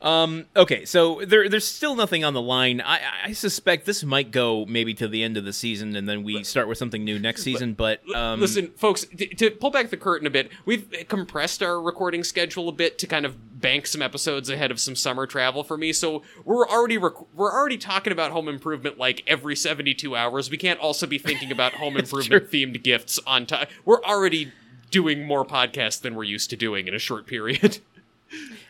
Um, 0.02 0.46
okay, 0.56 0.86
so 0.86 1.22
there, 1.26 1.50
there's 1.50 1.66
still 1.66 1.96
nothing 1.96 2.24
on 2.24 2.36
the 2.36 2.42
line. 2.42 2.80
I, 2.80 3.00
I 3.26 3.32
suspect 3.32 3.88
this 3.88 4.04
might 4.04 4.30
go 4.30 4.66
maybe 4.66 4.94
to 4.96 5.08
the 5.08 5.24
end 5.24 5.36
of 5.36 5.46
the 5.46 5.54
season, 5.54 5.96
and 5.96 6.08
then 6.08 6.22
we 6.22 6.44
start 6.44 6.68
with 6.68 6.78
something 6.78 7.04
new 7.04 7.18
next 7.18 7.42
season. 7.42 7.74
But 7.74 8.02
um, 8.14 8.40
Listen, 8.40 8.68
folks, 8.76 9.06
t- 9.06 9.28
to 9.30 9.50
pull 9.50 9.72
back 9.72 9.90
the 9.90 9.98
curtain 9.98 10.28
a 10.28 10.30
bit, 10.30 10.52
we've 10.66 10.88
compressed 11.08 11.64
our 11.64 11.82
recording 11.82 12.24
schedule 12.24 12.70
a 12.70 12.72
bit 12.72 13.00
to 13.00 13.08
kind 13.08 13.26
of 13.26 13.60
bank 13.60 13.88
some 13.88 14.04
episodes 14.04 14.48
ahead 14.50 14.70
of 14.70 14.80
some 14.80 14.96
summer 14.96 15.26
travel 15.26 15.64
for 15.64 15.78
me. 15.78 15.92
So 15.92 16.22
we're 16.44 16.68
already 16.68 17.00
rec- 17.00 17.34
we're 17.34 17.52
already 17.52 17.78
talking 17.78 18.14
about 18.14 18.32
home 18.32 18.48
improvement 18.48 19.00
like 19.00 19.24
every 19.26 19.56
72 19.56 20.16
hours. 20.16 20.52
We 20.52 20.58
can't 20.58 20.80
also 20.80 21.08
be 21.08 21.18
thinking 21.18 21.52
about 21.52 21.74
home 21.76 21.98
improvement 21.98 22.52
themed 22.52 22.84
gifts 22.84 23.20
on 23.26 23.48
time. 23.48 23.68
We're 23.86 24.04
already 24.04 24.52
doing 24.92 25.26
more 25.26 25.44
podcasts 25.46 26.00
than 26.00 26.14
we're 26.14 26.26
used 26.26 26.52
to 26.52 26.56
doing 26.56 26.88
in 26.88 26.94
a 26.94 27.00
short 27.00 27.26
period. 27.26 27.80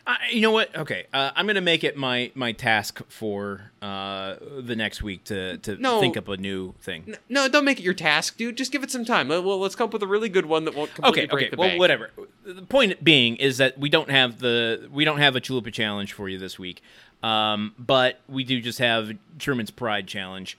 I, 0.06 0.16
you 0.30 0.40
know 0.42 0.50
what? 0.52 0.74
Okay, 0.76 1.06
uh, 1.12 1.30
I'm 1.34 1.46
gonna 1.46 1.60
make 1.60 1.82
it 1.82 1.96
my 1.96 2.30
my 2.34 2.52
task 2.52 3.00
for 3.08 3.72
uh, 3.82 4.36
the 4.60 4.76
next 4.76 5.02
week 5.02 5.24
to 5.24 5.56
to 5.58 5.76
No. 5.76 5.98
think 6.00 6.16
up 6.16 6.28
a 6.28 6.36
new 6.36 6.74
thing. 6.80 7.16
no, 7.28 7.48
don't 7.48 7.64
make 7.64 7.78
it 7.80 7.82
your 7.82 7.94
task, 7.94 8.36
dude. 8.36 8.56
Just 8.56 8.70
give 8.70 8.82
it 8.84 8.90
some 8.90 9.04
time. 9.04 9.28
Well, 9.28 9.58
let's 9.58 9.74
come 9.74 9.86
up 9.86 9.92
with 9.92 10.02
a 10.02 10.06
really 10.06 10.28
good 10.28 10.46
one 10.46 10.64
that 10.66 10.74
won't 10.74 10.94
completely 10.94 11.22
Okay, 11.22 11.30
break 11.30 11.42
okay. 11.46 11.50
the 11.50 11.56
Well, 11.56 11.68
bank. 11.70 11.80
whatever. 11.80 12.10
The 12.44 12.62
point 12.62 13.02
being 13.02 13.36
is 13.36 13.58
that 13.58 13.78
we 13.78 13.88
don't 13.88 14.10
have 14.10 14.38
the 14.40 14.88
we 14.92 15.04
don't 15.04 15.18
have 15.18 15.34
a 15.34 15.40
chalupa 15.40 15.72
challenge 15.72 16.12
for 16.12 16.28
you 16.28 16.38
this 16.38 16.58
week, 16.58 16.82
um, 17.22 17.74
but 17.78 18.20
we 18.28 18.44
do 18.44 18.60
just 18.60 18.78
have 18.78 19.12
Truman's 19.38 19.70
Pride 19.72 20.06
challenge, 20.06 20.56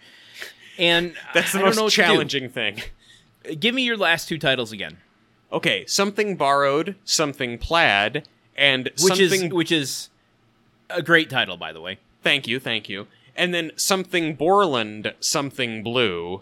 and 0.77 1.13
That's 1.33 1.53
the 1.53 1.59
I 1.59 1.63
most 1.63 1.77
what 1.79 1.91
to 1.91 1.95
do. 1.95 2.01
challenging 2.03 2.49
thing. 2.49 2.81
Give 3.59 3.73
me 3.73 3.83
your 3.83 3.95
last 3.95 4.27
two 4.27 4.37
titles 4.37 4.73
again, 4.73 4.97
Okay, 5.53 5.85
something 5.85 6.35
borrowed, 6.35 6.95
something 7.05 7.57
plaid, 7.57 8.27
and 8.57 8.85
which 8.85 9.15
something. 9.15 9.45
is 9.45 9.53
which 9.53 9.71
is 9.71 10.09
a 10.89 11.01
great 11.01 11.29
title, 11.29 11.57
by 11.57 11.71
the 11.71 11.81
way. 11.81 11.99
Thank 12.23 12.47
you, 12.47 12.59
thank 12.59 12.89
you. 12.89 13.07
And 13.35 13.53
then 13.53 13.71
something 13.75 14.35
Borland, 14.35 15.13
something 15.19 15.83
blue. 15.83 16.41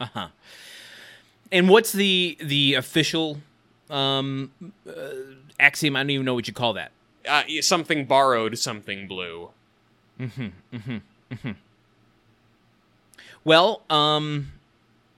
Uh 0.00 0.06
huh. 0.06 0.28
And 1.50 1.68
what's 1.68 1.92
the 1.92 2.36
the 2.40 2.74
official 2.74 3.40
um, 3.90 4.50
uh, 4.88 4.92
axiom? 5.58 5.96
I 5.96 6.00
don't 6.00 6.10
even 6.10 6.26
know 6.26 6.34
what 6.34 6.46
you 6.46 6.54
call 6.54 6.74
that. 6.74 6.92
Uh, 7.26 7.42
something 7.60 8.04
borrowed, 8.04 8.56
something 8.58 9.08
blue. 9.08 9.50
Hmm 10.18 10.26
hmm 10.72 10.96
hmm. 11.42 11.50
Well, 13.44 13.82
um, 13.90 14.52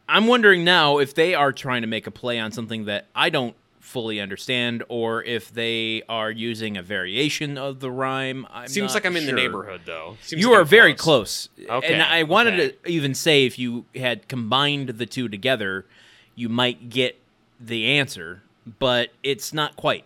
I'm 0.09 0.27
wondering 0.27 0.65
now 0.65 0.99
if 0.99 1.15
they 1.15 1.35
are 1.35 1.53
trying 1.53 1.83
to 1.83 1.89
make 1.89 2.07
a 2.07 2.11
play 2.11 2.39
on 2.39 2.53
something 2.53 2.87
that 2.87 3.07
I 3.15 3.31
don't 3.31 3.55
fully 3.89 4.21
understand, 4.21 4.85
or 4.89 5.25
if 5.25 5.53
they 5.53 6.03
are 6.09 6.31
using 6.31 6.77
a 6.77 6.83
variation 6.83 7.57
of 7.57 7.81
the 7.81 7.91
rhyme. 7.91 8.47
I'm 8.51 8.69
Seems 8.69 8.95
like 8.95 9.07
I'm 9.07 9.17
in 9.17 9.27
the 9.27 9.33
neighborhood, 9.33 9.81
though. 9.85 10.17
Seems 10.23 10.43
You 10.43 10.51
like 10.51 10.59
are 10.59 10.61
I'm 10.63 10.69
very 10.69 10.95
close. 10.95 11.49
Okay, 11.69 11.93
And 11.93 12.03
I 12.03 12.23
wanted 12.23 12.61
okay. 12.61 12.77
to 12.85 12.91
even 12.91 13.15
say 13.15 13.47
if 13.47 13.59
you 13.59 13.87
had 13.95 14.29
combined 14.29 14.91
the 14.91 15.07
two 15.07 15.29
together, 15.29 15.87
you 16.35 16.49
might 16.49 16.91
get 16.91 17.19
the 17.59 17.87
answer, 17.87 18.43
but 18.79 19.11
it's 19.23 19.53
not 19.53 19.75
quite. 19.77 20.05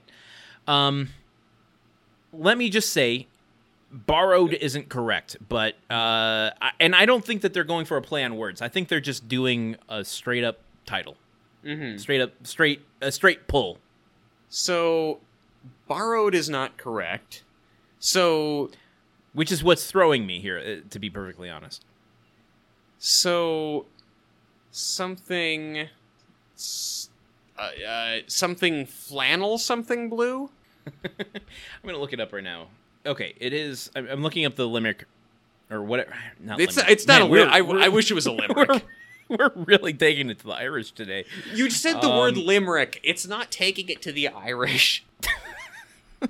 Um, 0.66 1.08
let 2.32 2.56
me 2.56 2.70
just 2.70 2.92
say, 2.92 3.26
borrowed 3.90 4.54
isn't 4.54 4.88
correct, 4.88 5.36
but 5.48 5.74
uh, 5.90 6.50
and 6.80 6.94
I 6.94 7.04
don't 7.04 7.24
think 7.24 7.42
that 7.42 7.52
they're 7.52 7.64
going 7.64 7.84
for 7.84 7.96
a 7.96 8.02
play 8.02 8.24
on 8.24 8.36
words. 8.36 8.62
I 8.62 8.68
think 8.68 8.88
they're 8.88 9.00
just 9.00 9.28
doing 9.28 9.76
a 9.88 10.04
straight 10.04 10.44
up 10.44 10.60
title, 10.86 11.16
Mhm. 11.64 11.98
straight 12.00 12.20
up, 12.20 12.32
straight 12.46 12.82
a 13.00 13.10
straight 13.12 13.46
pull. 13.48 13.78
So, 14.48 15.20
borrowed 15.88 16.34
is 16.34 16.48
not 16.50 16.76
correct. 16.76 17.42
So, 17.98 18.70
Which 19.32 19.50
is 19.52 19.62
what's 19.64 19.86
throwing 19.90 20.26
me 20.26 20.40
here, 20.40 20.58
uh, 20.58 20.88
to 20.90 20.98
be 20.98 21.08
perfectly 21.08 21.48
honest. 21.48 21.84
so 22.98 23.86
something, 24.70 25.88
uh, 27.58 27.62
uh, 27.86 28.18
something 28.26 28.86
flannel, 28.86 29.58
something 29.58 30.08
blue. 30.08 30.50
I'm 31.04 31.84
gonna 31.84 31.98
look 31.98 32.12
it 32.12 32.20
up 32.20 32.32
right 32.32 32.42
now. 32.44 32.68
Okay, 33.06 33.34
it 33.40 33.52
is. 33.52 33.90
I'm, 33.96 34.06
I'm 34.08 34.22
looking 34.22 34.44
up 34.44 34.54
the 34.56 34.66
limerick, 34.68 35.04
or 35.70 35.82
whatever. 35.82 36.12
Not 36.40 36.60
It's 36.60 36.76
limerick. 36.76 36.92
it's 36.92 37.06
not 37.06 37.14
Man, 37.14 37.22
a 37.22 37.24
lim- 37.60 37.66
we're- 37.68 37.82
I, 37.82 37.86
I 37.86 37.88
wish 37.88 38.10
it 38.10 38.14
was 38.14 38.26
a 38.26 38.32
limerick. 38.40 38.84
We're, 39.38 39.50
really 39.54 39.92
taking 39.92 40.30
it 40.30 40.38
to 40.40 40.46
the 40.46 40.52
Irish 40.54 40.92
today. 40.92 41.24
You 41.54 41.70
said 41.70 42.00
the 42.00 42.08
word 42.08 42.36
Um, 42.36 42.44
limerick. 42.44 43.00
It's 43.02 43.26
not 43.26 43.50
taking 43.50 43.88
it 43.88 44.02
to 44.02 44.12
the 44.12 44.28
Irish. 44.28 45.04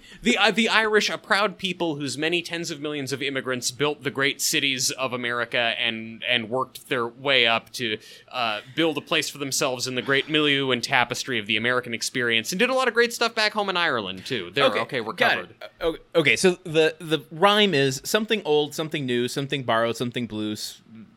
the 0.22 0.38
uh, 0.38 0.50
the 0.50 0.68
Irish, 0.68 1.10
a 1.10 1.18
proud 1.18 1.58
people 1.58 1.96
whose 1.96 2.16
many 2.16 2.42
tens 2.42 2.70
of 2.70 2.80
millions 2.80 3.12
of 3.12 3.22
immigrants 3.22 3.70
built 3.70 4.02
the 4.02 4.10
great 4.10 4.40
cities 4.40 4.90
of 4.92 5.12
America 5.12 5.74
and 5.78 6.22
and 6.28 6.50
worked 6.50 6.88
their 6.88 7.06
way 7.06 7.46
up 7.46 7.70
to 7.72 7.98
uh, 8.30 8.60
build 8.74 8.98
a 8.98 9.00
place 9.00 9.28
for 9.28 9.38
themselves 9.38 9.86
in 9.86 9.94
the 9.94 10.02
great 10.02 10.28
milieu 10.28 10.70
and 10.70 10.82
tapestry 10.82 11.38
of 11.38 11.46
the 11.46 11.56
American 11.56 11.94
experience, 11.94 12.52
and 12.52 12.58
did 12.58 12.70
a 12.70 12.74
lot 12.74 12.88
of 12.88 12.94
great 12.94 13.12
stuff 13.12 13.34
back 13.34 13.52
home 13.52 13.68
in 13.68 13.76
Ireland 13.76 14.26
too. 14.26 14.50
There, 14.50 14.64
okay, 14.64 15.00
we're 15.00 15.12
got 15.12 15.32
covered. 15.32 15.50
it. 15.50 15.72
Okay, 15.80 16.02
okay, 16.14 16.36
so 16.36 16.52
the 16.64 16.94
the 16.98 17.24
rhyme 17.30 17.74
is 17.74 18.00
something 18.04 18.42
old, 18.44 18.74
something 18.74 19.06
new, 19.06 19.28
something 19.28 19.62
borrowed, 19.62 19.96
something 19.96 20.26
blue, 20.26 20.56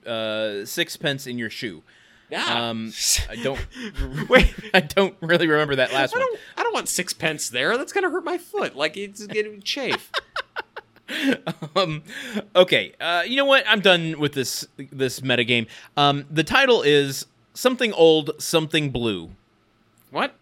uh, 0.06 0.66
sixpence 0.66 1.28
in 1.28 1.38
your 1.38 1.50
shoe. 1.50 1.84
Yeah. 2.30 2.70
Um, 2.70 2.92
I 3.30 3.36
don't. 3.36 3.60
Wait. 4.30 4.54
I 4.74 4.82
don't 4.82 5.16
really 5.22 5.48
remember 5.48 5.76
that 5.78 5.94
last 5.94 6.16
I 6.16 6.20
one. 6.20 6.28
don't. 6.28 6.40
I 6.58 6.64
don't 6.64 6.74
want 6.74 6.90
sixpence 6.90 7.50
there. 7.50 7.78
That's 7.78 7.94
gonna 7.94 8.10
hurt 8.10 8.24
my 8.26 8.38
foot. 8.38 8.76
Like 8.76 8.98
it's 8.98 9.26
getting 9.28 9.62
chafe. 9.62 10.12
um, 11.76 12.02
okay, 12.56 12.94
uh, 13.00 13.24
you 13.28 13.36
know 13.36 13.46
what? 13.46 13.64
I'm 13.68 13.80
done 13.80 14.20
with 14.20 14.34
this 14.34 14.68
this 14.78 15.20
metagame. 15.20 15.68
Um, 15.96 16.26
the 16.32 16.44
title 16.44 16.82
is 16.82 17.28
something 17.54 17.94
old, 17.94 18.32
something 18.40 18.90
blue. 18.90 19.32
What? 20.10 20.36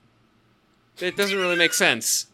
It 1.00 1.18
doesn't 1.18 1.38
really 1.38 1.56
make 1.56 1.74
sense. 1.74 2.28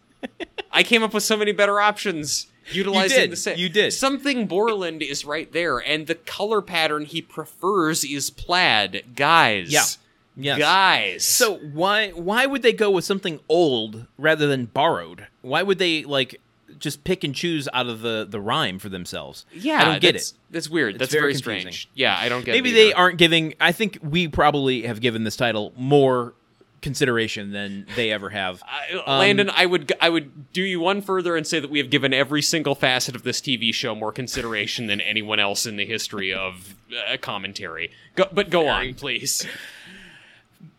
I 0.72 0.84
came 0.84 1.01
up 1.01 1.13
with 1.13 1.24
so 1.24 1.38
many 1.38 1.53
better 1.53 1.79
options 1.79 2.48
utilizing 2.71 3.17
did, 3.17 3.31
the 3.31 3.35
same. 3.35 3.57
you 3.57 3.69
did. 3.69 3.91
Something 3.91 4.47
Borland 4.47 5.01
is 5.01 5.25
right 5.25 5.51
there, 5.51 5.77
and 5.79 6.07
the 6.07 6.15
color 6.15 6.61
pattern 6.61 7.05
he 7.05 7.21
prefers 7.21 8.03
is 8.03 8.29
plaid. 8.29 9.03
Guys. 9.15 9.71
Yeah. 9.71 9.83
Yes. 10.35 10.59
Guys. 10.59 11.25
So 11.25 11.57
why 11.57 12.09
why 12.11 12.45
would 12.45 12.61
they 12.61 12.73
go 12.73 12.89
with 12.89 13.03
something 13.03 13.39
old 13.49 14.07
rather 14.17 14.47
than 14.47 14.65
borrowed? 14.65 15.27
Why 15.41 15.63
would 15.63 15.79
they 15.79 16.03
like 16.03 16.39
just 16.79 17.03
pick 17.03 17.25
and 17.25 17.35
choose 17.35 17.67
out 17.73 17.88
of 17.88 18.01
the 18.01 18.25
the 18.29 18.39
rhyme 18.39 18.79
for 18.79 18.88
themselves? 18.88 19.45
yeah, 19.53 19.81
I 19.81 19.85
don't 19.85 20.01
get 20.01 20.13
that's, 20.13 20.31
it. 20.31 20.38
That's 20.49 20.69
weird. 20.69 20.95
It's 20.95 20.99
that's 20.99 21.11
very 21.11 21.33
very, 21.33 21.35
strange. 21.35 21.89
Yeah, 21.93 22.17
I 22.17 22.29
don't 22.29 22.45
get 22.45 22.55
it. 22.55 22.57
Maybe 22.57 22.71
they 22.71 22.93
aren't 22.93 23.17
giving. 23.17 23.53
I 23.59 23.73
think 23.73 23.99
we 24.01 24.29
probably 24.29 24.83
have 24.83 25.01
given 25.01 25.25
this 25.25 25.35
title 25.35 25.73
more 25.75 26.33
consideration 26.81 27.51
than 27.51 27.86
they 27.95 28.12
ever 28.12 28.29
have. 28.29 28.62
I- 28.67 28.93
Um, 29.05 29.19
Landon, 29.19 29.50
I 29.53 29.65
would 29.65 29.91
I 30.01 30.09
would 30.09 30.51
do 30.53 30.62
you 30.62 30.79
one 30.79 31.01
further 31.01 31.36
and 31.36 31.45
say 31.45 31.59
that 31.59 31.69
we 31.69 31.79
have 31.79 31.89
given 31.89 32.13
every 32.13 32.41
single 32.41 32.75
facet 32.75 33.15
of 33.15 33.24
this 33.24 33.39
TV 33.41 33.74
show 33.74 33.93
more 33.95 34.12
consideration 34.12 34.88
than 34.88 35.01
anyone 35.01 35.39
else 35.39 35.65
in 35.65 35.75
the 35.77 35.86
history 35.86 36.33
of 36.33 36.75
uh, 37.12 37.17
commentary. 37.17 37.91
Go, 38.15 38.25
but 38.31 38.50
go 38.50 38.67
on, 38.67 38.93
please. 38.95 39.45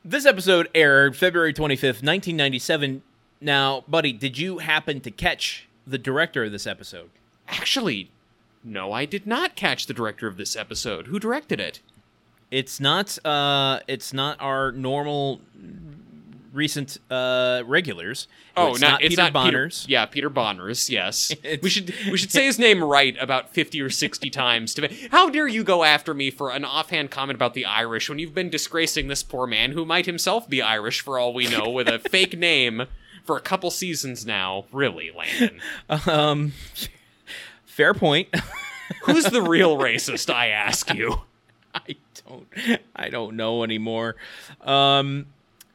This 0.04 0.26
episode 0.26 0.68
aired 0.74 1.16
February 1.16 1.52
25th, 1.52 2.02
1997. 2.02 3.02
Now, 3.40 3.84
buddy, 3.88 4.12
did 4.12 4.38
you 4.38 4.58
happen 4.58 5.00
to 5.00 5.10
catch 5.10 5.68
the 5.86 5.98
director 5.98 6.44
of 6.44 6.52
this 6.52 6.66
episode? 6.66 7.10
Actually, 7.48 8.10
no, 8.64 8.92
I 8.92 9.04
did 9.04 9.26
not 9.26 9.56
catch 9.56 9.86
the 9.86 9.94
director 9.94 10.26
of 10.26 10.36
this 10.36 10.56
episode. 10.56 11.06
Who 11.06 11.18
directed 11.18 11.60
it? 11.60 11.80
It's 12.50 12.80
not 12.80 13.24
uh 13.24 13.80
it's 13.86 14.12
not 14.12 14.36
our 14.40 14.72
normal 14.72 15.40
recent 16.52 16.98
uh 17.10 17.62
regulars. 17.66 18.26
Oh, 18.56 18.72
it's 18.72 18.80
not, 18.80 18.90
not 18.92 19.02
it's 19.02 19.10
Peter 19.10 19.22
not 19.22 19.32
Bonners. 19.32 19.80
Peter, 19.82 19.92
yeah, 19.92 20.06
Peter 20.06 20.28
Bonners. 20.28 20.90
Yes, 20.90 21.32
we 21.62 21.70
should 21.70 21.94
we 22.10 22.16
should 22.18 22.30
say 22.32 22.46
his 22.46 22.58
name 22.58 22.82
right 22.82 23.16
about 23.20 23.50
fifty 23.50 23.80
or 23.80 23.90
sixty 23.90 24.30
times. 24.44 24.74
To 24.74 24.88
how 25.10 25.30
dare 25.30 25.48
you 25.48 25.64
go 25.64 25.84
after 25.84 26.14
me 26.14 26.30
for 26.30 26.50
an 26.50 26.64
offhand 26.64 27.10
comment 27.10 27.36
about 27.36 27.54
the 27.54 27.64
Irish 27.64 28.08
when 28.08 28.18
you've 28.18 28.34
been 28.34 28.50
disgracing 28.50 29.08
this 29.08 29.22
poor 29.22 29.46
man 29.46 29.72
who 29.72 29.84
might 29.84 30.06
himself 30.06 30.48
be 30.48 30.60
Irish 30.62 31.00
for 31.00 31.18
all 31.18 31.32
we 31.32 31.48
know 31.48 31.68
with 31.70 31.88
a 31.88 31.98
fake 32.10 32.36
name 32.38 32.86
for 33.24 33.36
a 33.36 33.40
couple 33.40 33.70
seasons 33.70 34.26
now. 34.26 34.64
Really, 34.72 35.10
Landon, 35.16 35.60
Um 36.06 36.52
fair 37.64 37.94
point. 37.94 38.28
who's 39.04 39.24
the 39.24 39.42
real 39.42 39.78
racist? 39.78 40.32
I 40.32 40.48
ask 40.48 40.92
you. 40.92 41.22
I 41.74 41.96
don't 42.26 42.46
I 42.96 43.08
don't 43.10 43.36
know 43.36 43.62
anymore. 43.62 44.16
Um 44.62 45.26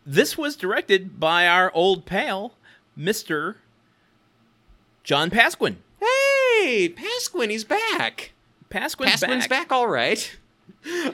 this 0.06 0.38
was 0.38 0.56
directed 0.56 1.20
by 1.20 1.48
our 1.48 1.72
old 1.74 2.06
pal, 2.06 2.54
Mr. 2.98 3.56
John 5.04 5.30
Pasquin. 5.30 5.78
Hey, 6.00 6.90
Pasquin, 6.90 7.50
he's 7.50 7.64
back. 7.64 8.32
Pasquin's 8.70 9.12
Pasquin's 9.12 9.48
back, 9.48 9.72
all 9.72 9.88
right. 9.88 10.36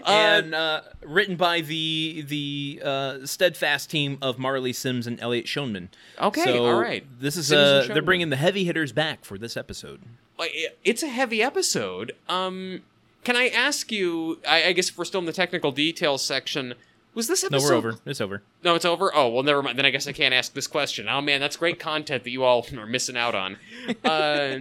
And 0.06 0.54
uh, 0.54 0.82
written 1.02 1.38
by 1.38 1.62
the 1.62 2.26
the 2.28 2.82
uh, 2.84 3.26
steadfast 3.26 3.90
team 3.90 4.18
of 4.22 4.38
Marley 4.38 4.74
Sims 4.74 5.08
and 5.08 5.18
Elliot 5.22 5.46
Shoenman. 5.46 5.88
Okay, 6.20 6.44
so 6.44 6.66
all 6.66 6.82
right. 6.82 7.06
This 7.22 7.38
is 7.38 7.54
uh, 7.54 7.86
they're 7.88 8.02
bringing 8.02 8.30
the 8.32 8.36
heavy 8.36 8.66
hitters 8.66 8.92
back 8.92 9.24
for 9.24 9.38
this 9.38 9.56
episode. 9.56 10.02
it's 10.84 11.04
a 11.04 11.08
heavy 11.08 11.42
episode. 11.42 12.12
Um, 12.28 12.82
can 13.24 13.38
I 13.38 13.48
ask 13.48 13.94
you? 13.94 14.40
I, 14.46 14.66
I 14.66 14.72
guess 14.74 14.90
if 14.90 14.98
we're 14.98 15.06
still 15.06 15.22
in 15.22 15.26
the 15.26 15.32
technical 15.34 15.72
details 15.72 16.22
section, 16.22 16.74
was 17.14 17.28
this 17.28 17.50
No, 17.50 17.60
we're 17.60 17.74
over. 17.74 17.96
It's 18.06 18.22
over. 18.22 18.42
No, 18.64 18.76
it's 18.76 18.86
over. 18.86 19.14
Oh 19.14 19.30
well, 19.30 19.44
never 19.44 19.62
mind. 19.62 19.78
Then 19.78 19.86
I 19.86 19.90
guess 19.90 20.08
I 20.08 20.12
can't 20.12 20.34
ask 20.34 20.54
this 20.54 20.68
question. 20.68 21.08
Oh 21.10 21.22
man, 21.22 21.40
that's 21.40 21.58
great 21.58 21.80
content 21.80 22.24
that 22.24 22.30
you 22.30 22.44
all 22.44 22.66
are 22.78 22.86
missing 22.86 23.18
out 23.18 23.36
on. 23.36 23.58
Uh, 24.04 24.60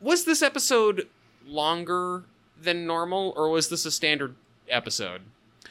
was 0.00 0.24
this 0.24 0.42
episode 0.42 1.08
longer 1.46 2.24
than 2.60 2.86
normal, 2.86 3.32
or 3.36 3.48
was 3.48 3.68
this 3.68 3.86
a 3.86 3.90
standard 3.90 4.34
episode? 4.68 5.22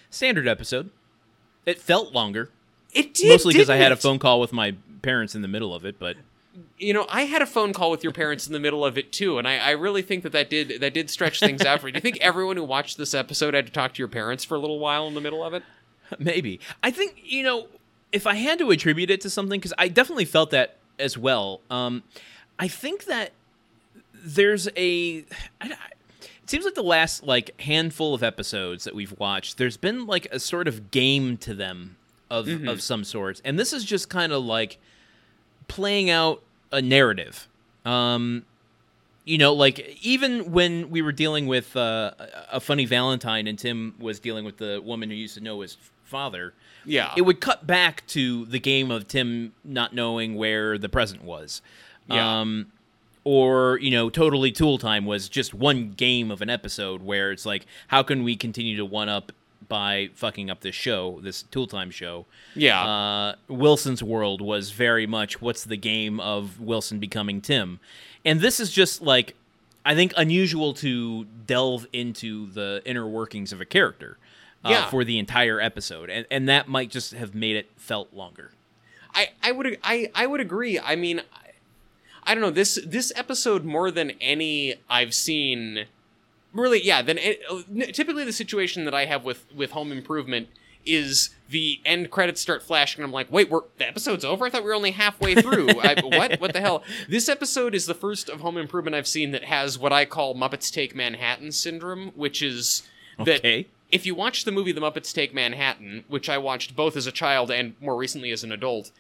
Standard 0.10 0.48
episode. 0.48 0.90
It 1.66 1.80
felt 1.80 2.14
longer, 2.14 2.50
It 2.94 3.14
did 3.14 3.30
mostly 3.30 3.54
because 3.54 3.70
I 3.70 3.76
had 3.78 3.92
a 3.92 3.96
phone 3.96 4.20
call 4.20 4.40
with 4.40 4.54
my 4.54 4.76
parents 5.02 5.36
in 5.36 5.42
the 5.42 5.48
middle 5.48 5.74
of 5.74 5.86
it. 5.86 5.98
But 6.00 6.18
you 6.78 6.94
know, 6.94 7.06
I 7.10 7.24
had 7.24 7.42
a 7.42 7.46
phone 7.46 7.74
call 7.74 7.92
with 7.92 8.04
your 8.04 8.14
parents 8.14 8.48
in 8.48 8.54
the 8.54 8.60
middle 8.60 8.86
of 8.86 8.98
it 8.98 9.12
too, 9.12 9.38
and 9.38 9.48
I, 9.48 9.58
I 9.58 9.72
really 9.72 10.02
think 10.02 10.24
that 10.24 10.32
that 10.32 10.50
did 10.50 10.80
that 10.82 10.94
did 10.94 11.10
stretch 11.10 11.40
things 11.40 11.62
out 11.64 11.82
for 11.82 11.88
you. 11.88 11.94
Do 11.94 11.98
you 11.98 12.02
think 12.02 12.18
everyone 12.22 12.58
who 12.58 12.64
watched 12.64 12.98
this 12.98 13.14
episode 13.14 13.54
had 13.54 13.66
to 13.66 13.72
talk 13.72 13.94
to 13.96 14.00
your 14.00 14.08
parents 14.08 14.44
for 14.44 14.56
a 14.56 14.60
little 14.60 14.80
while 14.80 15.08
in 15.08 15.14
the 15.14 15.22
middle 15.22 15.44
of 15.44 15.54
it? 15.54 15.64
maybe 16.20 16.60
I 16.84 16.92
think 16.92 17.18
you 17.24 17.44
know 17.44 17.68
if 18.12 18.28
I 18.28 18.36
had 18.36 18.60
to 18.60 18.70
attribute 18.72 19.10
it 19.10 19.22
to 19.22 19.30
something 19.30 19.60
because 19.60 19.74
I 19.78 19.88
definitely 19.88 20.26
felt 20.26 20.52
that 20.52 20.78
as 21.00 21.18
well. 21.18 21.62
Um, 21.70 22.04
I 22.60 22.68
think 22.68 23.06
that 23.06 23.32
there's 24.14 24.68
a. 24.78 25.26
I, 25.62 25.68
I- 25.72 25.78
it 26.44 26.50
seems 26.52 26.64
like 26.64 26.76
the 26.76 26.84
last 26.84 27.24
like 27.24 27.60
handful 27.60 28.14
of 28.14 28.22
episodes 28.22 28.84
that 28.84 28.94
we've 28.94 29.18
watched, 29.18 29.58
there's 29.58 29.78
been 29.78 30.06
like 30.06 30.28
a 30.32 30.40
sort 30.40 30.68
of 30.68 30.92
game 30.92 31.38
to 31.38 31.56
them 31.56 31.96
of 32.30 32.48
of 32.68 32.84
some 32.84 33.04
sorts, 33.04 33.42
and 33.44 33.58
this 33.58 33.74
is 33.74 33.84
just 33.84 34.10
kind 34.10 34.32
of 34.32 34.44
like 34.46 34.78
playing 35.68 36.12
out 36.12 36.44
a 36.72 36.82
narrative. 36.82 37.48
Um, 37.86 38.46
you 39.24 39.38
know, 39.38 39.54
like 39.54 39.98
even 40.02 40.52
when 40.52 40.90
we 40.90 41.02
were 41.02 41.12
dealing 41.12 41.48
with 41.48 41.76
uh, 41.76 42.12
a 42.52 42.60
funny 42.60 42.86
Valentine, 42.86 43.48
and 43.48 43.58
Tim 43.58 43.96
was 44.00 44.20
dealing 44.20 44.46
with 44.46 44.58
the 44.58 44.82
woman 44.84 45.10
who 45.10 45.16
used 45.16 45.36
to 45.36 45.42
know 45.42 45.62
his 45.62 45.78
father. 46.04 46.54
Yeah. 46.88 47.14
it 47.18 47.24
would 47.24 47.42
cut 47.42 47.66
back 47.66 48.06
to 48.08 48.46
the 48.46 48.60
game 48.60 48.92
of 48.92 49.08
Tim 49.08 49.54
not 49.64 49.96
knowing 49.96 50.36
where 50.36 50.78
the 50.78 50.88
present 50.88 51.24
was. 51.24 51.64
Yeah. 52.08 52.42
Um, 52.42 52.72
or 53.24 53.80
you 53.82 53.90
know, 53.90 54.12
totally 54.12 54.52
Tool 54.52 54.78
Time 54.78 55.06
was 55.06 55.28
just 55.28 55.54
one 55.54 55.94
game 55.94 56.30
of 56.30 56.42
an 56.44 56.50
episode 56.50 57.02
where 57.02 57.32
it's 57.32 57.46
like, 57.46 57.66
how 57.88 58.04
can 58.04 58.24
we 58.24 58.36
continue 58.36 58.78
to 58.78 58.86
one 58.86 59.10
up 59.10 59.32
by 59.68 60.10
fucking 60.14 60.50
up 60.50 60.62
this 60.62 60.76
show, 60.76 61.20
this 61.22 61.44
Tool 61.44 61.68
Time 61.68 61.92
show? 61.92 62.26
Yeah. 62.56 62.84
Uh, 62.84 63.36
Wilson's 63.48 64.02
world 64.04 64.42
was 64.42 64.72
very 64.72 65.06
much 65.08 65.42
what's 65.42 65.64
the 65.64 65.78
game 65.78 66.20
of 66.20 66.60
Wilson 66.60 67.00
becoming 67.00 67.42
Tim, 67.42 67.80
and 68.24 68.42
this 68.42 68.60
is 68.60 68.72
just 68.72 69.02
like 69.02 69.36
I 69.86 69.94
think 69.96 70.14
unusual 70.18 70.74
to 70.76 71.26
delve 71.46 71.86
into 71.94 72.48
the 72.52 72.82
inner 72.86 73.08
workings 73.08 73.52
of 73.54 73.62
a 73.62 73.66
character. 73.66 74.18
Uh, 74.64 74.70
Yeah. 74.72 74.90
for 74.90 75.04
the 75.04 75.20
entire 75.20 75.62
episode, 75.62 76.10
and 76.10 76.26
and 76.32 76.50
that 76.50 76.68
might 76.68 76.90
just 76.90 77.12
have 77.14 77.36
made 77.36 77.56
it 77.56 77.70
felt 77.78 78.12
longer. 78.14 78.50
I, 79.14 79.30
I 79.44 79.52
would 79.52 79.78
I, 79.84 80.10
I 80.16 80.26
would 80.26 80.42
agree. 80.42 80.80
I 80.80 80.96
mean, 80.96 81.20
I, 81.20 81.52
I 82.24 82.34
don't 82.34 82.42
know 82.42 82.50
this 82.50 82.80
this 82.84 83.14
episode 83.16 83.64
more 83.64 83.92
than 83.92 84.12
any 84.20 84.74
I've 84.90 85.14
seen. 85.14 85.86
Really, 86.56 86.84
yeah. 86.84 87.02
Then 87.02 87.18
it, 87.20 87.42
uh, 87.50 87.62
typically 87.92 88.24
the 88.24 88.34
situation 88.34 88.86
that 88.86 88.94
I 88.96 89.06
have 89.06 89.24
with 89.24 89.46
with 89.54 89.72
Home 89.72 89.92
Improvement 89.92 90.48
is 90.86 91.32
the 91.50 91.80
end 91.84 92.12
credits 92.12 92.40
start 92.40 92.62
flashing, 92.64 93.02
and 93.02 93.08
I'm 93.10 93.12
like, 93.12 93.32
wait, 93.32 93.50
we're 93.50 93.62
the 93.78 93.88
episode's 93.88 94.24
over. 94.24 94.46
I 94.46 94.50
thought 94.50 94.62
we 94.64 94.70
were 94.70 94.76
only 94.76 94.92
halfway 94.92 95.36
through. 95.36 95.70
I, 95.82 95.96
what 96.04 96.40
what 96.40 96.54
the 96.54 96.62
hell? 96.62 96.84
This 97.10 97.28
episode 97.28 97.76
is 97.76 97.86
the 97.88 97.94
first 97.94 98.30
of 98.30 98.40
Home 98.42 98.58
Improvement 98.58 98.96
I've 98.96 99.08
seen 99.08 99.32
that 99.32 99.44
has 99.46 99.78
what 99.78 99.92
I 99.92 100.06
call 100.06 100.34
Muppets 100.36 100.72
Take 100.72 100.96
Manhattan 100.96 101.52
syndrome, 101.52 102.12
which 102.16 102.42
is 102.42 102.84
that 103.18 103.40
Okay. 103.40 103.68
if 103.92 104.06
you 104.06 104.16
watch 104.16 104.46
the 104.46 104.52
movie 104.52 104.72
The 104.72 104.82
Muppets 104.82 105.14
Take 105.14 105.34
Manhattan, 105.34 106.04
which 106.08 106.30
I 106.30 106.38
watched 106.38 106.76
both 106.76 106.96
as 106.96 107.08
a 107.08 107.12
child 107.12 107.52
and 107.52 107.76
more 107.82 107.96
recently 107.98 108.32
as 108.32 108.44
an 108.44 108.52
adult, 108.52 108.92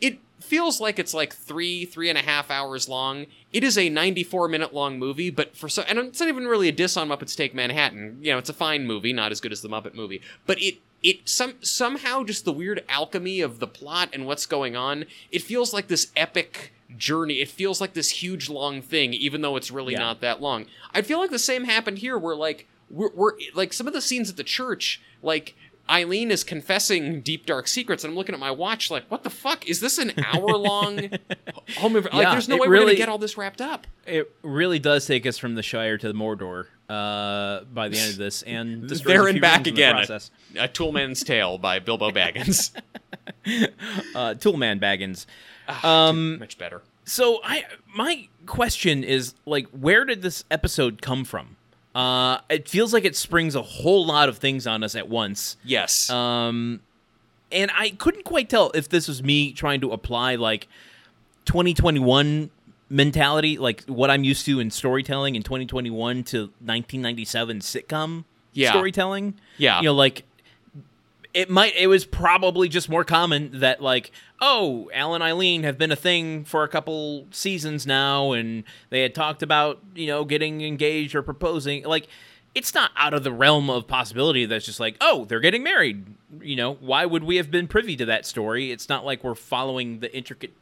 it 0.00 0.18
feels 0.40 0.80
like 0.80 0.98
it's 0.98 1.12
like 1.14 1.34
three, 1.34 1.84
three 1.84 2.08
and 2.08 2.16
a 2.18 2.22
half 2.22 2.50
hours 2.50 2.88
long. 2.88 3.26
It 3.52 3.64
is 3.64 3.76
a 3.76 3.88
94 3.88 4.48
minute 4.48 4.72
long 4.74 4.98
movie, 4.98 5.30
but 5.30 5.56
for 5.56 5.68
so, 5.68 5.82
and 5.82 5.98
it's 5.98 6.20
not 6.20 6.28
even 6.28 6.46
really 6.46 6.68
a 6.68 6.72
diss 6.72 6.96
on 6.96 7.08
Muppets 7.08 7.36
Take 7.36 7.54
Manhattan. 7.54 8.18
You 8.22 8.32
know, 8.32 8.38
it's 8.38 8.50
a 8.50 8.54
fine 8.54 8.86
movie, 8.86 9.12
not 9.12 9.32
as 9.32 9.40
good 9.40 9.52
as 9.52 9.60
the 9.62 9.68
Muppet 9.68 9.94
movie, 9.94 10.20
but 10.46 10.60
it, 10.62 10.78
it 11.02 11.28
some 11.28 11.54
somehow 11.60 12.24
just 12.24 12.44
the 12.44 12.52
weird 12.52 12.84
alchemy 12.88 13.40
of 13.40 13.58
the 13.60 13.66
plot 13.66 14.10
and 14.12 14.26
what's 14.26 14.46
going 14.46 14.74
on. 14.76 15.04
It 15.30 15.42
feels 15.42 15.72
like 15.72 15.88
this 15.88 16.10
epic 16.16 16.72
journey. 16.96 17.40
It 17.40 17.48
feels 17.48 17.80
like 17.80 17.92
this 17.92 18.10
huge 18.22 18.48
long 18.48 18.80
thing, 18.80 19.12
even 19.14 19.40
though 19.42 19.56
it's 19.56 19.70
really 19.70 19.92
Yeah. 19.92 19.98
not 20.00 20.20
that 20.22 20.40
long. 20.40 20.66
I 20.94 21.02
feel 21.02 21.18
like 21.18 21.30
the 21.30 21.38
same 21.38 21.64
happened 21.64 21.98
here, 21.98 22.16
where 22.18 22.34
like 22.36 22.66
we're, 22.90 23.10
we're 23.14 23.32
like 23.54 23.72
some 23.72 23.86
of 23.86 23.92
the 23.92 24.00
scenes 24.00 24.30
at 24.30 24.36
the 24.36 24.44
church, 24.44 25.00
like 25.22 25.54
Ilene 25.88 26.30
is 26.30 26.44
confessing 26.44 27.20
deep 27.22 27.46
dark 27.46 27.66
secrets, 27.68 28.04
and 28.04 28.10
I'm 28.12 28.16
looking 28.16 28.34
at 28.34 28.40
my 28.40 28.50
watch, 28.50 28.90
like, 28.90 29.10
what 29.10 29.22
the 29.22 29.30
fuck 29.30 29.66
is 29.66 29.80
this? 29.80 29.98
An 29.98 30.12
hour 30.24 30.56
long 30.56 30.98
home? 31.78 31.94
Like, 31.94 32.12
Yeah, 32.12 32.32
there's 32.32 32.48
no 32.48 32.56
way 32.58 32.68
we're 32.68 32.80
gonna 32.80 32.94
get 32.94 33.08
all 33.08 33.18
this 33.18 33.36
wrapped 33.38 33.60
up. 33.60 33.86
It 34.06 34.30
really 34.42 34.78
does 34.78 35.06
take 35.06 35.26
us 35.26 35.38
from 35.38 35.54
the 35.54 35.62
Shire 35.62 35.96
to 35.98 36.06
the 36.08 36.14
Mordor 36.14 36.66
uh, 36.88 37.64
by 37.72 37.88
the 37.88 37.98
end 37.98 38.10
of 38.12 38.16
this, 38.18 38.42
and 38.42 38.88
There 38.88 39.26
and 39.28 39.40
back 39.40 39.58
rooms 39.58 39.68
in 39.68 39.74
the 39.74 39.80
again. 39.80 39.94
process. 39.94 40.30
A 40.56 40.68
Toolman's 40.68 41.22
Tale 41.24 41.58
by 41.58 41.78
Bilbo 41.78 42.10
Baggins. 42.10 42.70
Uh, 43.46 44.34
Toolman 44.34 44.78
Baggins. 44.80 45.24
um, 45.84 46.38
much 46.38 46.58
better. 46.58 46.82
So 47.04 47.40
I 47.42 47.64
my 47.94 48.28
question 48.46 49.02
is 49.04 49.34
like 49.46 49.66
where 49.68 50.04
did 50.04 50.20
this 50.22 50.44
episode 50.50 51.00
come 51.00 51.24
from? 51.24 51.56
Uh 51.94 52.38
it 52.50 52.68
feels 52.68 52.92
like 52.92 53.04
it 53.04 53.16
springs 53.16 53.54
a 53.54 53.62
whole 53.62 54.04
lot 54.06 54.28
of 54.28 54.38
things 54.38 54.66
on 54.66 54.82
us 54.82 54.94
at 54.94 55.08
once. 55.08 55.56
Yes. 55.64 56.10
Um 56.10 56.80
and 57.50 57.70
I 57.76 57.90
couldn't 57.90 58.24
quite 58.24 58.50
tell 58.50 58.70
if 58.74 58.88
this 58.88 59.08
was 59.08 59.22
me 59.22 59.52
trying 59.52 59.80
to 59.80 59.92
apply 59.92 60.34
like 60.34 60.68
2021 61.46 62.50
mentality, 62.90 63.58
like 63.58 63.84
what 63.84 64.10
I'm 64.10 64.22
used 64.24 64.44
to 64.46 64.60
in 64.60 64.70
storytelling 64.70 65.34
in 65.34 65.42
2021 65.42 66.24
to 66.24 66.38
1997 66.60 67.60
sitcom 67.60 68.24
Yeah. 68.52 68.70
storytelling. 68.70 69.34
Yeah. 69.56 69.78
You 69.80 69.86
know 69.86 69.94
like 69.94 70.24
it 71.38 71.48
might 71.48 71.74
it 71.76 71.86
was 71.86 72.04
probably 72.04 72.68
just 72.68 72.88
more 72.88 73.04
common 73.04 73.60
that 73.60 73.80
like 73.82 74.10
oh 74.40 74.90
alan 74.92 75.22
ilene 75.22 75.62
have 75.64 75.78
been 75.78 75.92
a 75.92 75.96
thing 75.96 76.44
for 76.44 76.64
a 76.64 76.68
couple 76.68 77.26
seasons 77.30 77.86
now 77.86 78.32
and 78.32 78.64
they 78.90 79.02
had 79.02 79.14
talked 79.14 79.42
about 79.42 79.80
you 79.94 80.06
know 80.06 80.24
getting 80.24 80.60
engaged 80.62 81.14
or 81.14 81.22
proposing 81.22 81.84
like 81.84 82.06
it's 82.54 82.74
not 82.74 82.90
out 82.96 83.14
of 83.14 83.22
the 83.24 83.30
realm 83.32 83.68
of 83.70 83.86
possibility 83.86 84.46
that's 84.46 84.64
just 84.64 84.80
like, 84.80 84.96
oh, 85.02 85.26
they're 85.26 85.38
getting 85.38 85.62
married. 85.62 86.06
You 86.40 86.56
know, 86.56 86.74
why 86.80 87.04
would 87.04 87.22
we 87.22 87.36
have 87.36 87.50
been 87.52 87.68
privy 87.68 87.94
to 87.96 88.06
that 88.06 88.24
story? 88.26 88.72
It's 88.72 88.88
not 88.88 89.04
like 89.04 89.22
we're 89.22 89.34
following 89.36 90.00
the 90.00 90.12
intricate, 90.16 90.54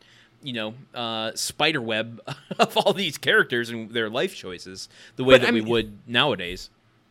you 0.42 0.52
know, 0.52 0.74
uh, 0.94 1.30
spider 1.36 1.80
web 1.80 2.20
of 2.58 2.76
all 2.76 2.92
these 2.92 3.16
characters 3.16 3.70
and 3.70 3.92
their 3.92 4.10
life 4.10 4.34
choices 4.34 4.88
the 5.14 5.24
way 5.24 5.34
But, 5.36 5.42
that 5.42 5.48
I 5.50 5.52
we 5.52 5.60
mean- 5.60 5.70
would 5.70 5.98
nowadays. 6.08 6.68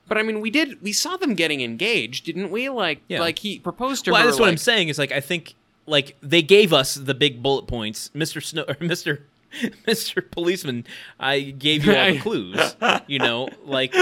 But 0.07 0.17
I 0.17 0.23
mean, 0.23 0.39
we 0.41 0.49
did. 0.51 0.81
We 0.81 0.91
saw 0.93 1.17
them 1.17 1.33
getting 1.33 1.61
engaged, 1.61 2.25
didn't 2.25 2.51
we? 2.51 2.69
Like, 2.69 3.01
Yeah. 3.07 3.19
like 3.21 3.39
he 3.39 3.59
proposed 3.59 4.05
to 4.05 4.11
her. 4.11 4.13
Well, 4.13 4.21
her. 4.21 4.27
that's 4.27 4.39
what 4.39 4.49
I'm 4.49 4.57
saying. 4.57 4.89
Is 4.89 4.97
like 4.99 5.11
I 5.11 5.19
think 5.19 5.55
like 5.87 6.15
they 6.21 6.41
gave 6.41 6.73
us 6.73 6.95
the 6.95 7.13
big 7.13 7.41
bullet 7.41 7.67
points, 7.67 8.09
Mister 8.13 8.39
Snow 8.41 8.65
or 8.67 8.77
Mister 8.85 9.23
Mister 9.87 10.21
Policeman. 10.21 10.85
I 11.19 11.39
gave 11.39 11.85
you 11.85 11.95
all 11.95 12.13
the 12.13 12.19
clues. 12.19 12.75
You 13.07 13.19
know, 13.19 13.49
like 13.63 13.93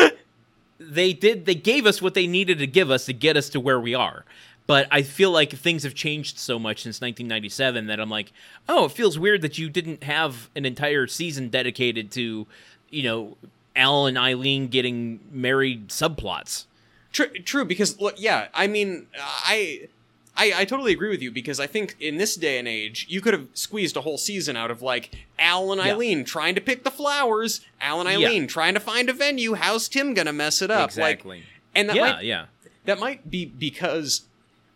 they 0.80 1.14
did. 1.14 1.46
They 1.46 1.56
gave 1.56 1.86
us 1.86 2.02
what 2.02 2.14
they 2.14 2.28
needed 2.28 2.60
to 2.60 2.68
give 2.68 2.90
us 2.92 3.06
to 3.06 3.14
get 3.14 3.38
us 3.38 3.50
to 3.50 3.60
where 3.60 3.80
we 3.80 3.94
are. 3.96 4.26
But 4.66 4.88
I 4.92 5.02
feel 5.02 5.30
like 5.32 5.52
things 5.52 5.84
have 5.84 5.94
changed 5.94 6.40
so 6.40 6.58
much 6.58 6.84
since 6.84 7.02
1997 7.02 7.88
that 7.88 8.00
I'm 8.00 8.10
like, 8.10 8.32
oh, 8.70 8.86
it 8.86 8.94
feels 8.94 9.20
weird 9.20 9.42
that 9.42 9.58
you 9.58 9.70
didn't 9.70 10.04
have 10.04 10.50
an 10.56 10.66
entire 10.66 11.06
season 11.06 11.50
dedicated 11.50 12.12
to, 12.12 12.48
you 12.90 13.04
know, 13.04 13.36
Al 13.76 14.06
and 14.06 14.18
Ilene 14.18 14.70
getting 14.70 15.20
married 15.32 15.90
subplots. 15.90 16.66
True, 17.12 17.28
true. 17.28 17.66
Because 17.66 18.00
look, 18.00 18.16
yeah, 18.20 18.48
I 18.54 18.68
mean, 18.68 19.08
I, 19.20 19.88
I, 20.36 20.54
I 20.58 20.66
totally 20.66 20.92
agree 20.94 21.10
with 21.10 21.22
you 21.22 21.32
because 21.32 21.60
I 21.60 21.68
think 21.68 21.96
in 22.00 22.18
this 22.18 22.36
day 22.36 22.58
and 22.58 22.68
age, 22.68 23.06
you 23.08 23.22
could 23.22 23.34
have 23.34 23.48
squeezed 23.54 23.96
a 23.96 24.02
whole 24.02 24.18
season 24.18 24.56
out 24.58 24.72
of 24.72 24.82
like 24.82 25.16
Al 25.38 25.72
and 25.72 25.82
Yeah. 25.82 25.94
Ilene 25.94 26.26
trying 26.26 26.56
to 26.56 26.62
pick 26.62 26.84
the 26.84 26.92
flowers, 26.92 27.62
Al 27.80 28.02
and 28.02 28.10
Yeah. 28.20 28.30
Ilene 28.30 28.48
trying 28.48 28.74
to 28.74 28.80
find 28.80 29.10
a 29.10 29.14
venue. 29.14 29.54
How's 29.54 29.88
Tim 29.88 30.14
gonna 30.14 30.34
mess 30.34 30.62
it 30.62 30.72
up? 30.72 30.90
Exactly. 30.90 31.38
Like, 31.38 31.46
and 31.76 31.90
that 31.90 31.96
yeah, 31.96 32.02
might 32.14 32.24
yeah. 32.24 32.46
that 32.86 33.00
might 33.00 33.30
be 33.30 33.46
because 33.46 34.24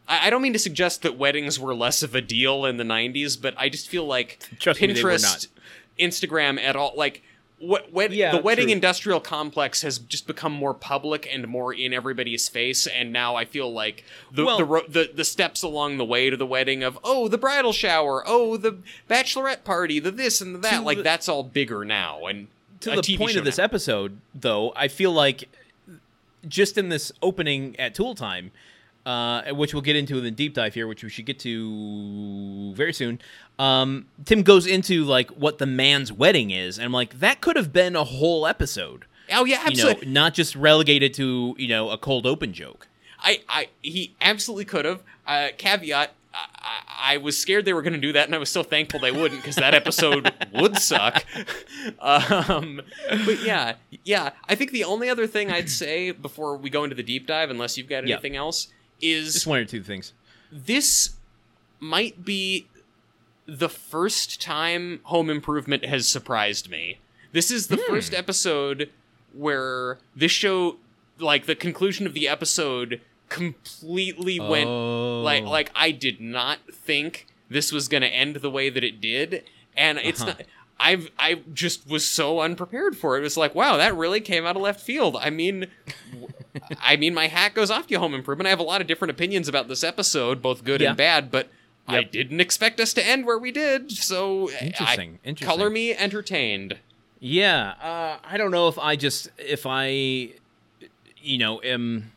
I, 0.07 0.27
I 0.27 0.29
don't 0.29 0.43
mean 0.43 0.53
to 0.53 0.59
suggest 0.59 1.01
that 1.01 1.17
weddings 1.17 1.59
were 1.59 1.73
less 1.75 2.03
of 2.03 2.13
a 2.13 2.21
deal 2.21 2.65
in 2.65 2.77
the 2.77 2.83
'90s, 2.83 3.39
but 3.41 3.55
I 3.57 3.69
just 3.69 3.87
feel 3.87 4.05
like 4.05 4.39
Trust 4.59 4.79
me, 4.79 4.89
Pinterest, 4.89 5.47
Instagram, 5.99 6.59
at 6.59 6.75
all 6.75 6.93
like. 6.95 7.23
What, 7.59 7.91
wed- 7.91 8.13
Yeah, 8.13 8.33
the 8.35 8.41
wedding 8.41 8.65
true. 8.67 8.73
industrial 8.73 9.19
complex 9.19 9.81
has 9.81 9.97
just 9.97 10.27
become 10.27 10.51
more 10.53 10.75
public 10.75 11.27
and 11.31 11.47
more 11.47 11.73
in 11.73 11.91
everybody's 11.91 12.47
face, 12.47 12.85
and 12.85 13.11
now 13.11 13.35
I 13.35 13.45
feel 13.45 13.73
like 13.73 14.03
the 14.31 14.45
Well- 14.45 14.57
the, 14.59 14.65
ro- 14.65 14.87
the 14.87 15.09
the 15.13 15.23
steps 15.25 15.63
along 15.63 15.97
the 15.97 16.05
way 16.05 16.29
to 16.29 16.37
the 16.37 16.45
wedding 16.45 16.83
of 16.83 16.99
oh 17.03 17.27
the 17.27 17.37
bridal 17.39 17.73
shower, 17.73 18.23
oh 18.27 18.57
the 18.57 18.77
bachelorette 19.09 19.63
party, 19.63 19.99
the 19.99 20.11
this 20.11 20.39
and 20.39 20.53
the 20.53 20.59
that, 20.59 20.83
like 20.83 20.97
the- 20.97 21.03
that's 21.03 21.27
all 21.27 21.41
bigger 21.43 21.83
now. 21.83 22.27
And 22.27 22.47
to 22.81 22.91
the 22.91 22.97
TV 22.97 23.17
point 23.17 23.35
of 23.37 23.43
this 23.43 23.57
now. 23.57 23.63
episode, 23.63 24.19
though, 24.35 24.71
I 24.75 24.87
feel 24.87 25.11
like 25.11 25.49
just 26.47 26.77
in 26.77 26.89
this 26.89 27.11
opening 27.23 27.75
at 27.79 27.95
Tool 27.95 28.13
Time, 28.13 28.51
uh, 29.07 29.53
which 29.53 29.73
we'll 29.73 29.81
get 29.81 29.95
into 29.95 30.17
in 30.17 30.23
the 30.25 30.31
deep 30.31 30.53
dive 30.53 30.73
here, 30.73 30.85
which 30.85 31.01
we 31.01 31.09
should 31.09 31.25
get 31.25 31.39
to 31.39 32.73
very 32.75 32.91
soon. 32.91 33.21
Um, 33.57 34.07
Tim 34.25 34.43
goes 34.43 34.67
into 34.67 35.05
like 35.05 35.29
what 35.31 35.59
the 35.59 35.65
man's 35.65 36.11
wedding 36.11 36.51
is, 36.51 36.77
and 36.77 36.85
I'm 36.85 36.91
like, 36.91 37.21
that 37.21 37.39
could 37.39 37.55
have 37.55 37.71
been 37.71 37.95
a 37.95 38.03
whole 38.03 38.45
episode. 38.45 39.05
oh 39.31 39.45
yeah, 39.45 39.59
You 39.69 39.77
know, 39.77 39.89
absolutely. 39.89 40.07
not 40.09 40.33
just 40.33 40.57
relegated 40.57 41.13
to 41.13 41.55
you 41.57 41.69
know 41.69 41.89
a 41.89 41.97
cold 41.97 42.25
open 42.25 42.51
joke. 42.51 42.89
I, 43.19 43.41
I 43.47 43.69
he 43.81 44.13
absolutely 44.19 44.65
could 44.65 44.83
have. 44.83 45.01
Uh, 45.25 45.49
caveat: 45.57 46.11
I, 46.33 47.13
I, 47.13 47.17
was 47.17 47.37
scared 47.37 47.63
they 47.63 47.73
were 47.73 47.81
going 47.81 47.93
to 47.93 47.99
do 47.99 48.11
that, 48.11 48.25
and 48.25 48.35
I 48.35 48.39
was 48.39 48.49
so 48.49 48.61
thankful 48.61 48.99
they 48.99 49.11
wouldn't 49.11 49.41
because 49.41 49.55
that 49.55 49.73
episode 49.73 50.33
would 50.53 50.77
suck. 50.77 51.23
Um, 51.99 52.81
but 53.25 53.41
yeah, 53.41 53.75
yeah. 54.03 54.31
I 54.49 54.55
think 54.55 54.71
the 54.71 54.83
only 54.83 55.09
other 55.09 55.27
thing 55.27 55.49
I'd 55.49 55.69
say 55.69 56.11
before 56.11 56.57
we 56.57 56.69
go 56.69 56.83
into 56.83 56.95
the 56.95 57.03
deep 57.03 57.25
dive, 57.25 57.49
unless 57.49 57.77
you've 57.77 57.87
got 57.87 58.03
anything 58.03 58.35
else, 58.35 58.67
is 59.01 59.33
Just 59.33 59.47
one 59.47 59.59
or 59.59 59.65
two 59.65 59.81
things. 59.83 60.13
this 60.51 61.11
might 61.79 62.25
be 62.25 62.67
the 63.45 63.69
first 63.69 64.41
time 64.41 64.99
Home 65.03 65.29
Improvement 65.29 65.85
has 65.85 66.07
surprised 66.07 66.69
me. 66.69 66.99
This 67.31 67.51
is 67.51 67.67
the 67.67 67.77
first 67.77 68.13
episode 68.13 68.89
where 69.33 69.99
this 70.15 70.31
show, 70.31 70.77
like 71.19 71.45
the 71.45 71.55
conclusion 71.55 72.05
of 72.07 72.13
the 72.13 72.27
episode, 72.27 72.99
completely 73.29 74.39
went 74.39 74.69
Oh. 74.69 75.21
like 75.23 75.43
like 75.43 75.71
I 75.75 75.91
did 75.91 76.19
not 76.21 76.59
think 76.71 77.27
this 77.49 77.71
was 77.71 77.87
going 77.87 78.01
to 78.01 78.07
end 78.09 78.37
the 78.37 78.49
way 78.49 78.69
that 78.69 78.83
it 78.83 78.99
did, 78.99 79.43
and 79.75 79.97
it's 79.99 80.21
Uh-huh. 80.21 80.31
not. 80.37 80.41
I've 80.79 81.09
I 81.17 81.41
just 81.53 81.87
was 81.89 82.07
so 82.07 82.39
unprepared 82.41 82.95
for 82.97 83.15
it. 83.15 83.21
It 83.21 83.23
was 83.23 83.37
like, 83.37 83.55
wow, 83.55 83.77
that 83.77 83.95
really 83.95 84.21
came 84.21 84.45
out 84.45 84.55
of 84.55 84.61
left 84.61 84.79
field. 84.81 85.17
I 85.19 85.29
mean, 85.29 85.67
I 86.81 86.95
mean, 86.97 87.13
my 87.13 87.27
hat 87.27 87.53
goes 87.53 87.71
off 87.71 87.87
to 87.87 87.93
you, 87.93 87.99
Home 87.99 88.13
Improvement. 88.13 88.47
I 88.47 88.51
have 88.51 88.59
a 88.59 88.63
lot 88.63 88.81
of 88.81 88.87
different 88.87 89.11
opinions 89.11 89.47
about 89.47 89.67
this 89.67 89.83
episode, 89.83 90.41
both 90.41 90.63
good 90.63 90.81
Yeah. 90.81 90.89
and 90.89 90.97
bad, 90.97 91.31
but 91.31 91.49
I 91.87 92.03
didn't 92.03 92.41
expect 92.41 92.79
us 92.79 92.93
to 92.93 93.05
end 93.05 93.25
where 93.25 93.39
we 93.39 93.51
did. 93.51 93.91
So 93.91 94.51
Interesting, 94.51 95.19
I, 95.23 95.27
interesting. 95.27 95.47
color 95.57 95.69
me 95.69 95.93
entertained. 95.95 96.77
Yeah, 97.19 97.73
uh, 97.81 98.17
I 98.23 98.37
don't 98.37 98.51
know 98.51 98.67
if 98.67 98.77
I 98.77 98.95
just 98.95 99.29
if 99.39 99.65
I, 99.65 100.31
you 101.17 101.37
know, 101.39 101.59
am 101.63 102.11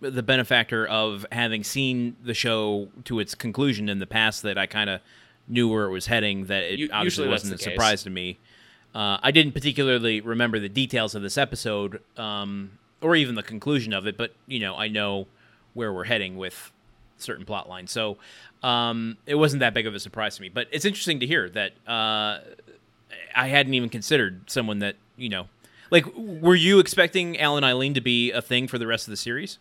the 0.00 0.22
benefactor 0.22 0.86
of 0.86 1.26
having 1.32 1.64
seen 1.64 2.16
the 2.22 2.34
show 2.34 2.88
to 3.04 3.18
its 3.18 3.34
conclusion 3.34 3.88
in 3.88 3.98
the 3.98 4.06
past 4.06 4.42
that 4.42 4.56
I 4.56 4.66
kind 4.66 4.88
of 4.88 5.00
knew 5.48 5.68
where 5.68 5.84
it 5.84 5.90
was 5.90 6.06
heading. 6.06 6.46
That 6.46 6.64
it 6.64 6.78
U- 6.78 6.88
obviously 6.92 7.28
wasn't 7.28 7.54
a 7.54 7.56
case. 7.56 7.64
surprise 7.64 8.02
to 8.04 8.10
me. 8.10 8.38
Uh, 8.94 9.18
I 9.22 9.30
didn't 9.30 9.52
particularly 9.52 10.20
remember 10.20 10.58
the 10.58 10.68
details 10.70 11.14
of 11.14 11.22
this 11.22 11.36
episode, 11.36 12.00
um, 12.16 12.78
or 13.02 13.14
even 13.14 13.34
the 13.34 13.42
conclusion 13.42 13.92
of 13.92 14.06
it, 14.06 14.16
but 14.16 14.34
you 14.46 14.58
know, 14.58 14.74
I 14.74 14.88
know 14.88 15.26
where 15.74 15.92
we're 15.92 16.04
heading 16.04 16.36
with 16.38 16.72
certain 17.18 17.44
plot 17.44 17.68
lines. 17.68 17.90
So 17.90 18.16
um, 18.62 19.18
it 19.26 19.34
wasn't 19.34 19.60
that 19.60 19.74
big 19.74 19.86
of 19.86 19.94
a 19.94 20.00
surprise 20.00 20.36
to 20.36 20.42
me. 20.42 20.48
But 20.48 20.68
it's 20.70 20.84
interesting 20.86 21.20
to 21.20 21.26
hear 21.26 21.48
that 21.50 21.72
uh, 21.86 22.40
I 23.34 23.48
hadn't 23.48 23.74
even 23.74 23.88
considered 23.90 24.48
someone 24.50 24.78
that 24.80 24.96
you 25.16 25.28
know. 25.28 25.48
Like, 25.90 26.04
were 26.16 26.56
you 26.56 26.80
expecting 26.80 27.38
Alan 27.38 27.62
Ilene 27.62 27.94
to 27.94 28.00
be 28.00 28.32
a 28.32 28.42
thing 28.42 28.66
for 28.66 28.76
the 28.76 28.88
rest 28.88 29.06
of 29.06 29.12
the 29.12 29.16
series? 29.16 29.58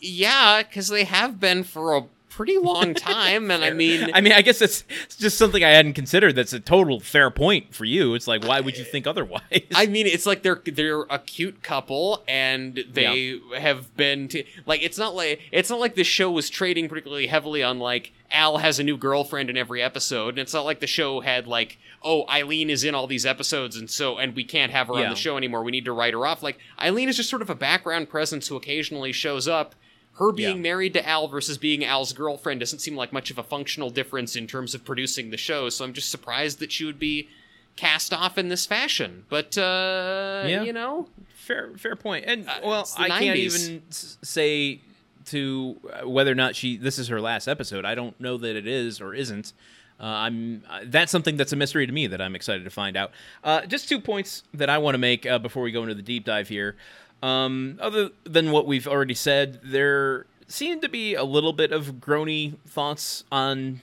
Yeah, 0.00 0.62
because 0.62 0.88
they 0.88 1.04
have 1.04 1.38
been 1.38 1.64
for 1.64 1.94
a 1.96 2.04
pretty 2.34 2.58
long 2.58 2.94
time, 2.94 3.50
and 3.50 3.64
I 3.64 3.70
mean, 3.70 4.10
I 4.12 4.20
mean, 4.20 4.32
I 4.32 4.42
guess 4.42 4.58
that's 4.58 4.84
it's 5.04 5.16
just 5.16 5.38
something 5.38 5.62
I 5.62 5.70
hadn't 5.70 5.94
considered. 5.94 6.34
That's 6.34 6.52
a 6.52 6.60
total 6.60 7.00
fair 7.00 7.30
point 7.30 7.74
for 7.74 7.84
you. 7.84 8.14
It's 8.14 8.26
like, 8.26 8.44
why 8.44 8.60
would 8.60 8.76
you 8.76 8.84
think 8.84 9.06
otherwise? 9.06 9.42
I 9.74 9.86
mean, 9.86 10.06
it's 10.06 10.26
like 10.26 10.42
they're 10.42 10.60
they're 10.64 11.02
a 11.02 11.18
cute 11.18 11.62
couple, 11.62 12.24
and 12.28 12.84
they 12.90 13.40
have 13.56 13.96
been 13.96 14.28
to 14.28 14.44
like. 14.66 14.82
It's 14.82 14.98
not 14.98 15.14
like 15.14 15.40
it's 15.52 15.70
not 15.70 15.80
like 15.80 15.94
the 15.94 16.04
show 16.04 16.30
was 16.30 16.50
trading 16.50 16.88
particularly 16.88 17.28
heavily 17.28 17.62
on 17.62 17.78
like 17.78 18.12
Al 18.30 18.58
has 18.58 18.78
a 18.78 18.84
new 18.84 18.96
girlfriend 18.96 19.48
in 19.48 19.56
every 19.56 19.80
episode, 19.80 20.30
and 20.30 20.40
it's 20.40 20.54
not 20.54 20.64
like 20.64 20.80
the 20.80 20.86
show 20.86 21.20
had 21.20 21.46
like 21.46 21.78
oh 22.02 22.24
Ilene 22.26 22.68
is 22.68 22.84
in 22.84 22.94
all 22.94 23.06
these 23.06 23.24
episodes, 23.24 23.76
and 23.76 23.88
so 23.90 24.18
and 24.18 24.34
we 24.34 24.44
can't 24.44 24.72
have 24.72 24.88
her 24.88 24.94
on 24.94 25.10
the 25.10 25.16
show 25.16 25.36
anymore. 25.36 25.62
We 25.62 25.70
need 25.72 25.84
to 25.86 25.92
write 25.92 26.14
her 26.14 26.26
off. 26.26 26.42
Like 26.42 26.58
Ilene 26.80 27.08
is 27.08 27.16
just 27.16 27.30
sort 27.30 27.42
of 27.42 27.50
a 27.50 27.54
background 27.54 28.08
presence 28.08 28.48
who 28.48 28.56
occasionally 28.56 29.12
shows 29.12 29.46
up. 29.48 29.74
Her 30.18 30.30
being 30.32 30.56
Yeah. 30.56 30.62
married 30.62 30.92
to 30.94 31.08
Al 31.08 31.26
versus 31.28 31.58
being 31.58 31.84
Al's 31.84 32.12
girlfriend 32.12 32.60
doesn't 32.60 32.78
seem 32.78 32.94
like 32.96 33.12
much 33.12 33.30
of 33.30 33.38
a 33.38 33.42
functional 33.42 33.90
difference 33.90 34.36
in 34.36 34.46
terms 34.46 34.74
of 34.74 34.84
producing 34.84 35.30
the 35.30 35.36
show. 35.36 35.68
So 35.70 35.84
I'm 35.84 35.92
just 35.92 36.10
surprised 36.10 36.60
that 36.60 36.70
she 36.70 36.84
would 36.84 36.98
be 37.00 37.28
cast 37.76 38.12
off 38.12 38.38
in 38.38 38.48
this 38.48 38.64
fashion. 38.66 39.24
But 39.28 39.58
uh, 39.58 40.44
Yeah. 40.46 40.62
you 40.62 40.72
know, 40.72 41.08
fair 41.34 41.72
fair 41.76 41.96
point. 41.96 42.24
And 42.28 42.48
Uh, 42.48 42.60
well, 42.62 42.88
I 42.96 43.08
can't 43.08 43.36
even 43.38 43.82
say 43.90 44.80
to 45.26 45.76
uh, 45.92 46.08
whether 46.08 46.30
or 46.30 46.34
not 46.36 46.54
she 46.54 46.76
this 46.76 46.98
is 46.98 47.08
her 47.08 47.20
last 47.20 47.48
episode. 47.48 47.84
I 47.84 47.94
don't 47.94 48.18
know 48.20 48.36
that 48.38 48.54
it 48.56 48.66
is 48.66 49.00
or 49.00 49.14
isn't. 49.14 49.52
Uh, 49.98 50.04
I'm 50.06 50.62
uh, 50.68 50.80
that's 50.84 51.10
something 51.12 51.36
that's 51.36 51.52
a 51.52 51.56
mystery 51.56 51.86
to 51.86 51.92
me 51.92 52.06
that 52.08 52.20
I'm 52.20 52.34
excited 52.36 52.64
to 52.64 52.70
find 52.70 52.96
out. 52.96 53.10
Uh, 53.42 53.64
just 53.66 53.88
two 53.88 54.00
points 54.00 54.42
that 54.52 54.68
I 54.68 54.78
want 54.78 54.94
to 54.94 54.98
make 54.98 55.24
uh, 55.24 55.38
before 55.38 55.62
we 55.62 55.72
go 55.72 55.82
into 55.82 55.94
the 55.94 56.02
deep 56.02 56.24
dive 56.24 56.48
here. 56.48 56.76
Um, 57.24 57.78
other 57.80 58.10
than 58.24 58.50
what 58.50 58.66
we've 58.66 58.86
already 58.86 59.14
said, 59.14 59.60
there 59.64 60.26
seemed 60.46 60.82
to 60.82 60.90
be 60.90 61.14
a 61.14 61.24
little 61.24 61.54
bit 61.54 61.72
of 61.72 61.94
groany 61.94 62.58
thoughts 62.66 63.24
on 63.32 63.80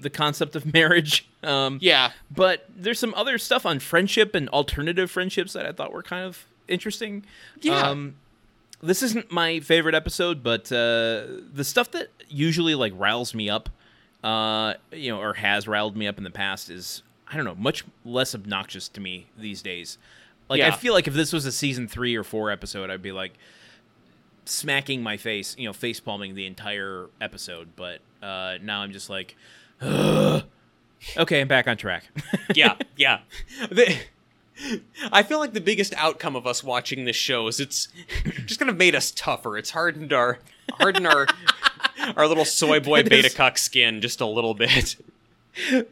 the 0.00 0.10
concept 0.10 0.56
of 0.56 0.72
marriage. 0.74 1.28
Um, 1.44 1.78
yeah, 1.80 2.10
but 2.28 2.66
there's 2.74 2.98
some 2.98 3.14
other 3.14 3.38
stuff 3.38 3.64
on 3.64 3.78
friendship 3.78 4.34
and 4.34 4.48
alternative 4.48 5.12
friendships 5.12 5.52
that 5.52 5.64
I 5.64 5.70
thought 5.70 5.92
were 5.92 6.02
kind 6.02 6.24
of 6.24 6.44
interesting. 6.66 7.24
Yeah. 7.60 7.88
Um, 7.88 8.16
this 8.82 9.00
isn't 9.00 9.30
my 9.30 9.60
favorite 9.60 9.94
episode, 9.94 10.42
but 10.42 10.72
uh, 10.72 11.24
the 11.54 11.64
stuff 11.64 11.92
that 11.92 12.08
usually 12.28 12.74
like 12.74 12.92
riles 12.96 13.32
me 13.32 13.48
up, 13.48 13.68
uh, 14.24 14.74
you 14.90 15.12
know, 15.12 15.20
or 15.20 15.34
has 15.34 15.68
riled 15.68 15.96
me 15.96 16.08
up 16.08 16.18
in 16.18 16.24
the 16.24 16.30
past 16.30 16.68
is 16.68 17.04
I 17.28 17.36
don't 17.36 17.44
know, 17.44 17.54
much 17.54 17.84
less 18.04 18.34
obnoxious 18.34 18.88
to 18.88 19.00
me 19.00 19.26
these 19.38 19.62
days. 19.62 19.98
Like 20.48 20.60
I 20.60 20.70
feel 20.76 20.92
like 20.92 21.08
if 21.08 21.14
this 21.14 21.32
was 21.32 21.44
a 21.46 21.52
season 21.52 21.88
three 21.88 22.14
or 22.14 22.24
four 22.24 22.50
episode, 22.50 22.90
I'd 22.90 23.02
be 23.02 23.12
like 23.12 23.32
smacking 24.44 25.02
my 25.02 25.16
face, 25.16 25.56
you 25.58 25.66
know, 25.66 25.72
face 25.72 26.00
palming 26.00 26.34
the 26.34 26.46
entire 26.46 27.08
episode. 27.20 27.70
But 27.76 28.00
uh, 28.22 28.58
now 28.62 28.80
I'm 28.80 28.92
just 28.92 29.10
like, 29.10 29.36
okay, 29.82 30.42
I'm 31.40 31.48
back 31.48 31.66
on 31.68 31.76
track. 31.76 32.04
yeah, 32.54 32.76
yeah. 32.96 33.20
The- 33.70 33.98
I 35.12 35.22
feel 35.22 35.38
like 35.38 35.52
the 35.52 35.60
biggest 35.60 35.92
outcome 35.96 36.34
of 36.34 36.46
us 36.46 36.64
watching 36.64 37.04
this 37.04 37.16
show 37.16 37.46
is 37.46 37.60
it's 37.60 37.88
just 38.46 38.58
kind 38.58 38.70
of 38.70 38.76
made 38.78 38.94
us 38.94 39.10
tougher. 39.10 39.58
It's 39.58 39.70
hardened 39.70 40.14
our 40.14 40.38
hardened 40.72 41.06
our 41.06 41.26
our 42.16 42.26
little 42.26 42.46
soy 42.46 42.80
boy 42.80 43.02
beta 43.02 43.28
cuck 43.28 43.58
skin 43.58 44.00
just 44.00 44.22
a 44.22 44.26
little 44.26 44.54
bit. 44.54 44.96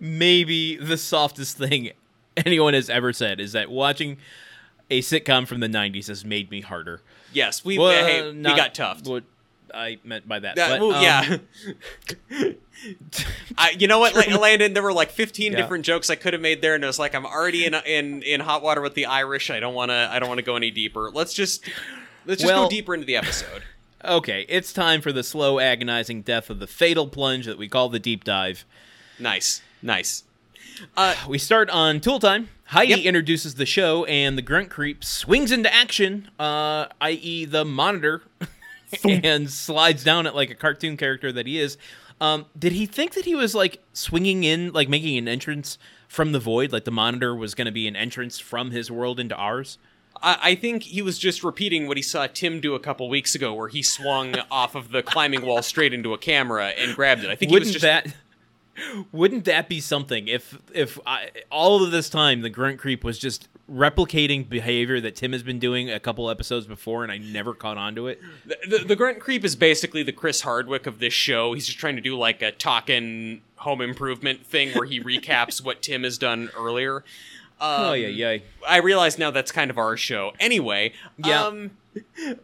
Maybe 0.01 0.77
the 0.77 0.97
softest 0.97 1.59
thing 1.59 1.93
anyone 2.47 2.75
has 2.75 2.89
ever 2.91 3.13
said 3.13 3.41
is 3.41 3.53
that 3.53 3.71
watching 3.71 4.19
a 4.91 5.01
sitcom 5.01 5.47
from 5.47 5.61
the 5.61 5.69
90s 5.69 6.09
has 6.09 6.25
made 6.25 6.51
me 6.51 6.61
harder. 6.61 7.01
Yes, 7.33 7.65
we 7.65 7.79
Well, 7.79 7.91
hey, 8.05 8.31
we 8.31 8.43
got 8.43 8.75
tough. 8.75 9.07
What 9.07 9.25
I 9.73 9.99
meant 10.05 10.29
by 10.29 10.39
that. 10.39 10.57
That- 10.57 10.79
but, 10.79 10.87
well, 10.87 10.95
um, 10.97 11.03
yeah. 11.03 12.49
I, 13.59 13.71
you 13.79 13.87
know 13.89 13.99
what, 13.99 14.15
La- 14.15 14.37
Landon? 14.39 14.75
There 14.75 14.83
were 14.83 14.93
like 14.93 15.11
15 15.11 15.53
Yeah. 15.53 15.59
different 15.59 15.85
jokes 15.85 16.11
I 16.11 16.17
could 16.17 16.33
have 16.33 16.43
made 16.43 16.61
there, 16.63 16.75
and 16.75 16.85
it 16.85 16.87
was 16.87 16.99
like 16.99 17.15
I'm 17.15 17.27
already 17.27 17.65
in 17.65 17.75
in 17.75 18.23
in 18.23 18.41
hot 18.41 18.63
water 18.63 18.81
with 18.81 18.95
the 18.95 19.07
Irish. 19.07 19.51
I 19.51 19.61
don't 19.61 19.75
want 19.75 19.91
to. 19.91 20.09
I 20.11 20.19
don't 20.19 20.29
want 20.29 20.39
to 20.39 20.45
go 20.45 20.57
any 20.57 20.71
deeper. 20.71 21.11
Let's 21.11 21.33
just 21.35 21.65
let's 22.27 22.43
just 22.43 22.53
Well- 22.53 22.65
go 22.65 22.71
deeper 22.71 22.95
into 22.95 23.07
the 23.07 23.17
episode. 23.17 23.63
Okay, 24.07 24.45
it's 24.51 24.71
time 24.75 25.01
for 25.01 25.13
the 25.13 25.23
slow, 25.23 25.59
agonizing 25.59 26.21
death 26.21 26.51
of 26.51 26.59
the 26.59 26.67
fatal 26.67 27.09
plunge 27.09 27.47
that 27.47 27.57
we 27.57 27.69
call 27.71 27.89
the 27.89 27.99
deep 27.99 28.23
dive. 28.23 28.67
Nice, 29.19 29.63
nice. 29.81 30.25
Uh, 30.97 31.15
We 31.29 31.39
start 31.39 31.71
on 31.71 32.01
Tool 32.01 32.19
Time. 32.19 32.49
Heidi 32.67 32.91
Yep. 32.95 33.01
introduces 33.01 33.55
the 33.57 33.67
show, 33.67 34.05
and 34.07 34.39
the 34.39 34.43
grunt 34.43 34.71
creep 34.71 35.05
swings 35.05 35.53
into 35.53 35.73
action, 35.73 36.31
uh, 36.41 36.87
i.e., 37.01 37.45
the 37.45 37.65
monitor, 37.65 38.23
and 39.05 39.51
slides 39.51 40.03
down 40.03 40.27
it 40.27 40.35
like 40.35 40.51
a 40.51 40.55
cartoon 40.55 40.97
character 40.97 41.31
that 41.31 41.47
he 41.47 41.59
is. 41.61 41.77
Um, 42.21 42.47
did 42.59 42.73
he 42.73 42.87
think 42.87 43.15
that 43.15 43.25
he 43.27 43.35
was 43.35 43.55
like 43.55 43.83
swinging 43.93 44.45
in, 44.45 44.73
like 44.73 44.89
making 44.89 45.19
an 45.19 45.29
entrance 45.29 45.79
from 46.09 46.33
the 46.33 46.39
void, 46.39 46.73
like 46.73 46.85
the 46.85 46.91
monitor 46.91 47.35
was 47.35 47.55
going 47.55 47.67
to 47.67 47.73
be 47.73 47.87
an 47.87 47.97
entrance 47.97 48.39
from 48.39 48.71
his 48.71 48.91
world 48.91 49.21
into 49.21 49.35
ours? 49.37 49.79
I, 50.23 50.55
think 50.55 50.85
he 50.85 51.03
was 51.03 51.19
just 51.19 51.45
repeating 51.45 51.87
what 51.87 51.97
he 51.99 52.03
saw 52.03 52.27
Tim 52.27 52.61
do 52.61 52.75
a 52.75 52.81
couple 52.81 53.09
weeks 53.11 53.35
ago, 53.35 53.53
where 53.53 53.69
he 53.69 53.83
swung 53.83 54.35
off 54.51 54.75
of 54.75 54.91
the 54.91 55.03
climbing 55.03 55.45
wall 55.45 55.61
straight 55.61 55.93
into 55.93 56.15
a 56.15 56.19
camera 56.19 56.69
and 56.69 56.95
grabbed 56.95 57.25
it. 57.25 57.31
I 57.31 57.35
think 57.37 57.53
Wouldn't 57.53 57.67
he 57.69 57.75
was 57.75 57.83
just 57.83 58.05
that? 58.05 58.15
Wouldn't 59.13 59.45
that 59.45 59.69
be 59.69 59.81
something 59.81 60.29
if 60.29 60.59
if 60.73 60.99
I, 61.07 61.31
all 61.51 61.83
of 61.83 61.91
this 61.91 62.09
time 62.09 62.41
the 62.43 62.51
grunt 62.51 62.79
creep 62.79 63.05
was 63.05 63.19
just 63.19 63.49
replicating 63.71 64.49
behavior 64.49 65.01
that 65.01 65.17
Tim 65.17 65.33
has 65.33 65.43
been 65.43 65.59
doing 65.59 65.91
a 65.91 65.99
couple 66.01 66.29
episodes 66.29 66.67
before, 66.67 67.03
and 67.03 67.11
I 67.11 67.19
never 67.19 67.55
caught 67.55 67.79
on 67.79 67.95
to 67.95 68.09
it? 68.09 68.21
The, 68.45 68.59
the, 68.69 68.85
the 68.85 68.97
grunt 68.97 69.21
creep 69.21 69.45
is 69.45 69.57
basically 69.57 70.03
the 70.03 70.13
Chris 70.13 70.43
Hardwick 70.43 70.87
of 70.87 70.99
this 70.99 71.15
show. 71.15 71.55
He's 71.55 71.67
just 71.67 71.79
trying 71.79 71.97
to 71.97 72.03
do 72.03 72.17
like 72.17 72.43
a 72.43 72.53
talking 72.53 73.43
home 73.57 73.81
improvement 73.81 74.45
thing 74.45 74.73
where 74.73 74.87
he 74.87 75.01
recaps 75.01 75.65
what 75.65 75.81
Tim 75.83 76.03
has 76.03 76.19
done 76.19 76.51
earlier. 76.57 77.05
Um, 77.61 77.81
oh 77.81 77.93
yeah, 77.93 78.09
yeah. 78.09 78.39
I 78.69 78.79
realize 78.79 79.19
now 79.19 79.31
that's 79.31 79.53
kind 79.53 79.71
of 79.71 79.79
our 79.79 79.97
show. 79.97 80.33
Anyway, 80.41 80.93
Yeah. 81.19 81.45
Um, 81.47 81.71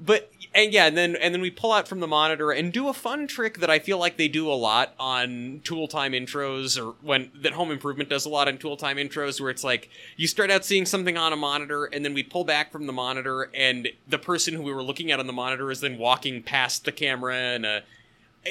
but 0.01 0.31
and 0.55 0.73
yeah, 0.73 0.87
and 0.87 0.97
then 0.97 1.17
and 1.17 1.33
then 1.35 1.41
we 1.41 1.51
pull 1.51 1.73
out 1.73 1.87
from 1.87 2.01
the 2.01 2.07
monitor 2.07 2.51
and 2.51 2.73
do 2.73 2.89
a 2.89 2.93
fun 2.93 3.27
trick 3.27 3.59
that 3.59 3.71
I 3.71 3.79
feel 3.79 3.99
like 3.99 4.17
they 4.17 4.29
do 4.29 4.51
a 4.51 4.55
lot 4.55 4.95
on 4.99 5.61
Tool 5.65 5.87
Time 5.89 6.13
intros, 6.13 6.81
or 6.81 6.95
when 7.03 7.31
that 7.43 7.53
Home 7.53 7.71
Improvement 7.71 8.09
does 8.09 8.25
a 8.27 8.29
lot 8.29 8.49
on 8.49 8.59
Tool 8.59 8.77
Time 8.77 8.97
intros, 8.97 9.41
where 9.41 9.51
it's 9.51 9.63
like 9.65 9.89
you 10.17 10.27
start 10.27 10.51
out 10.51 10.65
seeing 10.65 10.87
something 10.87 11.17
on 11.17 11.33
a 11.33 11.37
monitor, 11.37 11.85
and 11.85 12.05
then 12.05 12.15
we 12.15 12.23
pull 12.23 12.45
back 12.45 12.73
from 12.73 12.87
the 12.87 12.93
monitor, 12.93 13.51
and 13.55 13.89
the 14.09 14.19
person 14.19 14.55
who 14.55 14.63
we 14.63 14.73
were 14.73 14.83
looking 14.83 15.11
at 15.11 15.21
on 15.21 15.27
the 15.27 15.33
monitor 15.33 15.71
is 15.71 15.81
then 15.81 15.99
walking 15.99 16.43
past 16.43 16.85
the 16.85 16.93
camera, 16.93 17.35
and 17.37 17.65
uh, 17.67 17.81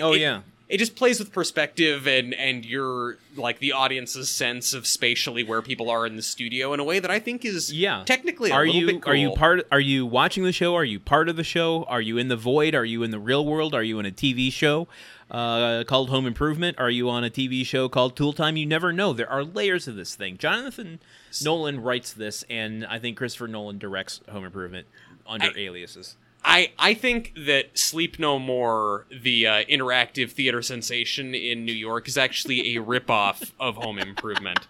Oh, 0.02 0.14
it- 0.14 0.22
yeah. 0.22 0.42
It 0.70 0.78
just 0.78 0.96
plays 0.96 1.18
with 1.20 1.32
perspective 1.34 2.08
and 2.08 2.34
and 2.36 2.64
your 2.64 3.18
like 3.36 3.60
the 3.60 3.72
audience's 3.74 4.30
sense 4.30 4.74
of 4.74 4.86
spatially 4.88 5.44
where 5.44 5.62
people 5.62 5.90
are 5.90 6.06
in 6.06 6.16
the 6.16 6.22
studio 6.22 6.74
in 6.74 6.80
a 6.80 6.84
way 6.84 7.00
that 7.00 7.10
I 7.12 7.20
think 7.20 7.44
is 7.44 7.74
Yeah. 7.74 8.04
technically 8.06 8.52
a 8.52 8.54
are 8.54 8.66
little 8.66 8.80
you 8.82 8.86
bit 8.88 9.08
are 9.08 9.16
you 9.16 9.32
part? 9.32 9.68
Are 9.72 9.80
you 9.80 10.06
watching 10.06 10.44
the 10.44 10.52
show? 10.54 10.76
Are 10.76 10.84
you 10.86 11.00
part 11.00 11.28
of 11.28 11.36
the 11.36 11.44
show? 11.44 11.84
Are 11.86 12.02
you 12.02 12.18
in 12.18 12.28
the 12.28 12.38
void? 12.38 12.76
Are 12.76 12.86
you 12.86 13.04
in 13.04 13.12
the 13.12 13.20
real 13.20 13.46
world? 13.46 13.74
Are 13.74 13.84
you 13.84 14.00
in 14.00 14.06
a 14.06 14.12
TV 14.12 14.52
show 14.52 14.88
uh, 15.32 15.84
called 15.86 16.10
Home 16.10 16.26
Improvement? 16.28 16.78
Are 16.80 16.90
you 16.90 17.10
on 17.10 17.24
a 17.24 17.30
TV 17.30 17.66
show 17.66 17.90
called 17.90 18.16
Tool 18.16 18.34
Time? 18.34 18.56
You 18.58 18.66
never 18.66 18.92
know. 18.94 19.14
There 19.14 19.30
are 19.30 19.44
layers 19.44 19.88
of 19.88 19.96
this 19.96 20.16
thing. 20.16 20.38
Jonathan 20.38 21.00
Nolan 21.44 21.82
writes 21.82 22.14
this, 22.14 22.44
and 22.50 22.86
I 22.86 23.00
think 23.00 23.18
Christopher 23.18 23.48
Nolan 23.48 23.78
directs 23.80 24.22
Home 24.32 24.46
Improvement 24.46 24.88
under 25.28 25.48
I- 25.48 25.54
aliases. 25.58 26.16
I, 26.44 26.72
I 26.80 26.94
think 26.94 27.34
that 27.46 27.78
Sleep 27.78 28.18
No 28.20 28.40
More, 28.40 29.06
the 29.12 29.46
uh, 29.48 29.52
interactive 29.66 30.32
theater 30.32 30.62
sensation 30.62 31.36
in 31.36 31.66
New 31.66 31.74
York, 31.74 32.08
is 32.08 32.18
actually 32.18 32.76
a 32.78 32.82
ripoff 32.82 33.52
of 33.60 33.76
Home 33.76 34.00
Improvement. 34.00 34.68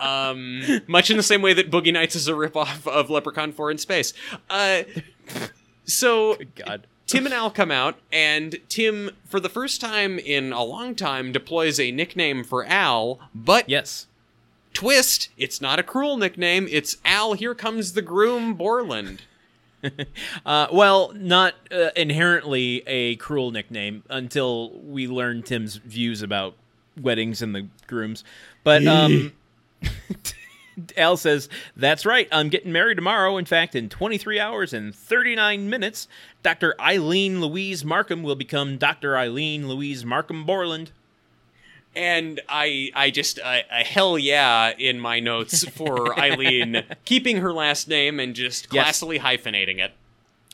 Um, 0.00 0.62
much 0.86 1.10
in 1.10 1.16
the 1.16 1.22
same 1.22 1.42
way 1.42 1.54
that 1.54 1.70
Boogie 1.70 1.92
Nights 1.92 2.14
is 2.14 2.28
a 2.28 2.32
ripoff 2.32 2.86
of 2.86 3.10
Leprechaun 3.10 3.52
4 3.52 3.70
in 3.72 3.78
Space. 3.78 4.12
Uh, 4.48 4.82
so 5.84 6.36
God. 6.54 6.86
Tim 7.06 7.24
and 7.24 7.34
Al 7.34 7.50
come 7.50 7.70
out, 7.70 7.96
and 8.12 8.56
Tim, 8.68 9.10
for 9.24 9.40
the 9.40 9.48
first 9.48 9.80
time 9.80 10.18
in 10.18 10.52
a 10.52 10.62
long 10.62 10.94
time, 10.94 11.32
deploys 11.32 11.80
a 11.80 11.90
nickname 11.90 12.44
for 12.44 12.66
Al, 12.66 13.18
but 13.34 13.66
Yes. 13.68 14.06
twist, 14.74 15.30
it's 15.38 15.60
not 15.60 15.78
a 15.78 15.82
cruel 15.82 16.18
nickname, 16.18 16.68
it's 16.70 16.98
Al, 17.06 17.32
here 17.32 17.54
comes 17.54 17.94
the 17.94 18.02
groom, 18.02 18.52
Borland. 18.54 19.22
Uh, 20.46 20.66
well, 20.72 21.12
not 21.14 21.54
uh, 21.70 21.90
inherently 21.94 22.82
a 22.86 23.16
cruel 23.16 23.50
nickname 23.50 24.02
until 24.08 24.70
we 24.80 25.06
learn 25.06 25.42
Tim's 25.42 25.76
views 25.76 26.22
about 26.22 26.54
weddings 27.00 27.42
and 27.42 27.54
the 27.54 27.68
grooms. 27.86 28.24
But 28.64 28.86
um, 28.86 29.32
Al 30.96 31.16
says, 31.16 31.48
That's 31.76 32.06
right. 32.06 32.28
I'm 32.32 32.48
getting 32.48 32.72
married 32.72 32.96
tomorrow. 32.96 33.36
In 33.36 33.44
fact, 33.44 33.74
in 33.74 33.88
23 33.88 34.40
hours 34.40 34.72
and 34.72 34.94
39 34.94 35.68
minutes, 35.68 36.08
Dr. 36.42 36.74
Ilene 36.78 37.40
Louise 37.40 37.84
Markham 37.84 38.22
will 38.22 38.36
become 38.36 38.78
Dr. 38.78 39.12
Ilene 39.12 39.66
Louise 39.66 40.04
Markham 40.04 40.44
Borland. 40.44 40.92
And 41.98 42.40
I, 42.48 42.90
I 42.94 43.10
just 43.10 43.38
a, 43.38 43.64
a 43.70 43.84
hell 43.84 44.18
yeah 44.18 44.72
in 44.78 45.00
my 45.00 45.18
notes 45.20 45.68
for 45.68 45.96
Ilene 46.16 46.84
keeping 47.04 47.38
her 47.38 47.52
last 47.52 47.88
name 47.88 48.20
and 48.20 48.34
just 48.34 48.68
Yes. 48.72 49.00
classily 49.02 49.18
hyphenating 49.20 49.78
it. 49.80 49.92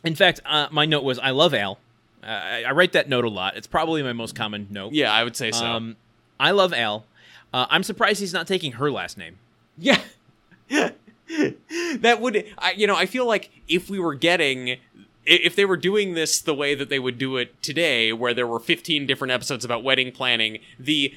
In 0.03 0.15
fact, 0.15 0.41
uh, 0.47 0.69
my 0.71 0.87
note 0.87 1.05
was, 1.05 1.19
I 1.19 1.31
love 1.31 1.53
Al. 1.55 1.79
Uh, 2.23 2.27
I, 2.27 2.63
I 2.65 2.71
write 2.73 2.93
that 2.93 3.09
note 3.09 3.25
a 3.25 3.29
lot. 3.29 3.57
It's 3.57 3.67
probably 3.67 4.03
my 4.03 4.13
most 4.15 4.35
common 4.35 4.67
note. 4.71 4.93
Yeah, 4.95 5.13
I 5.13 5.23
would 5.25 5.37
say 5.37 5.51
so. 5.53 5.65
Um, 5.65 5.97
I 6.41 6.51
love 6.53 6.73
Al. 6.73 7.05
Uh, 7.53 7.67
I'm 7.71 7.83
surprised 7.83 8.21
he's 8.21 8.33
not 8.33 8.47
taking 8.47 8.73
her 8.73 8.91
last 8.91 9.17
name. 9.19 9.37
yeah, 9.79 10.01
that 10.69 12.19
would 12.21 12.45
I, 12.59 12.73
you 12.73 12.87
know 12.87 12.97
I 12.97 13.07
feel 13.07 13.27
like 13.27 13.51
if 13.69 13.89
we 13.91 13.99
were 13.99 14.15
getting 14.15 14.79
if 15.27 15.57
they 15.57 15.65
were 15.65 15.77
doing 15.77 16.15
this 16.15 16.41
the 16.41 16.55
way 16.55 16.75
that 16.75 16.89
they 16.91 16.99
would 16.99 17.17
do 17.19 17.37
it 17.39 17.63
today, 17.63 18.13
where 18.13 18.35
there 18.35 18.47
were 18.47 18.61
15 18.61 19.07
different 19.07 19.33
episodes 19.33 19.65
about 19.65 19.83
wedding 19.83 20.13
planning, 20.13 20.59
the 20.79 21.15
uh, 21.15 21.17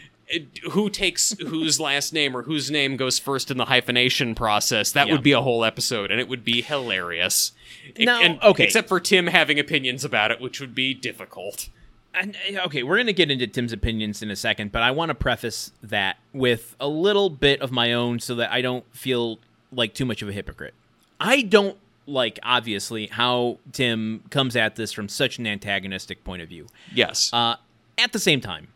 who 0.71 0.89
takes 0.89 1.37
whose 1.39 1.79
last 1.89 2.13
name 2.13 2.35
or 2.35 2.43
whose 2.43 2.69
name 2.69 2.97
goes 2.97 3.17
first 3.19 3.49
in 3.51 3.57
the 3.57 3.65
hyphenation 3.65 4.35
process, 4.35 4.91
that 4.91 5.07
Yeah. 5.07 5.13
would 5.13 5.23
be 5.23 5.31
a 5.31 5.41
whole 5.41 5.63
episode, 5.63 6.11
and 6.11 6.19
it 6.19 6.27
would 6.27 6.43
be 6.43 6.61
hilarious. 6.61 7.51
Now, 7.97 8.21
and- 8.21 8.41
okay. 8.43 8.63
except 8.65 8.87
for 8.89 8.99
Tim 8.99 9.27
having 9.27 9.59
opinions 9.59 10.03
about 10.03 10.31
it, 10.31 10.41
which 10.41 10.59
would 10.59 10.75
be 10.75 10.93
difficult. 10.93 11.69
And, 12.13 12.35
uh, 12.55 12.63
okay, 12.65 12.81
we're 12.83 12.97
going 12.97 13.07
to 13.07 13.13
get 13.13 13.29
into 13.29 13.45
Tim's 13.47 13.71
opinions 13.71 14.21
in 14.23 14.31
a 14.31 14.35
second, 14.35 14.71
but 14.71 14.81
I 14.81 14.89
want 14.91 15.09
to 15.09 15.15
preface 15.15 15.71
that 15.83 16.17
with 16.33 16.75
a 16.79 16.87
little 16.87 17.29
bit 17.29 17.61
of 17.61 17.71
my 17.71 17.93
own 17.93 18.19
so 18.19 18.33
that 18.35 18.51
I 18.51 18.61
don't 18.61 18.83
feel 18.95 19.39
like 19.71 19.93
too 19.93 20.05
much 20.05 20.21
of 20.23 20.29
a 20.29 20.31
hypocrite. 20.31 20.73
I 21.19 21.41
don't 21.43 21.77
like, 22.07 22.39
obviously, 22.41 23.07
how 23.07 23.59
Tim 23.71 24.23
comes 24.31 24.55
at 24.55 24.77
this 24.77 24.91
from 24.91 25.09
such 25.09 25.37
an 25.37 25.45
antagonistic 25.45 26.23
point 26.23 26.41
of 26.41 26.49
view. 26.49 26.67
Yes. 26.93 27.29
Uh, 27.31 27.57
at 27.99 28.13
the 28.13 28.19
same 28.19 28.41
time, 28.41 28.69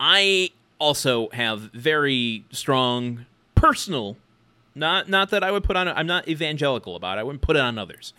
I 0.00 0.50
also 0.80 1.28
have 1.30 1.60
very 1.72 2.44
strong 2.50 3.26
personal 3.54 4.16
not 4.74 5.08
not 5.08 5.30
that 5.30 5.44
I 5.44 5.50
would 5.50 5.64
put 5.64 5.76
on 5.76 5.86
I'm 5.88 6.06
not 6.06 6.28
evangelical 6.28 6.96
about 6.96 7.18
it. 7.18 7.20
I 7.20 7.24
wouldn't 7.24 7.42
put 7.42 7.56
it 7.56 7.60
on 7.60 7.78
others. 7.78 8.12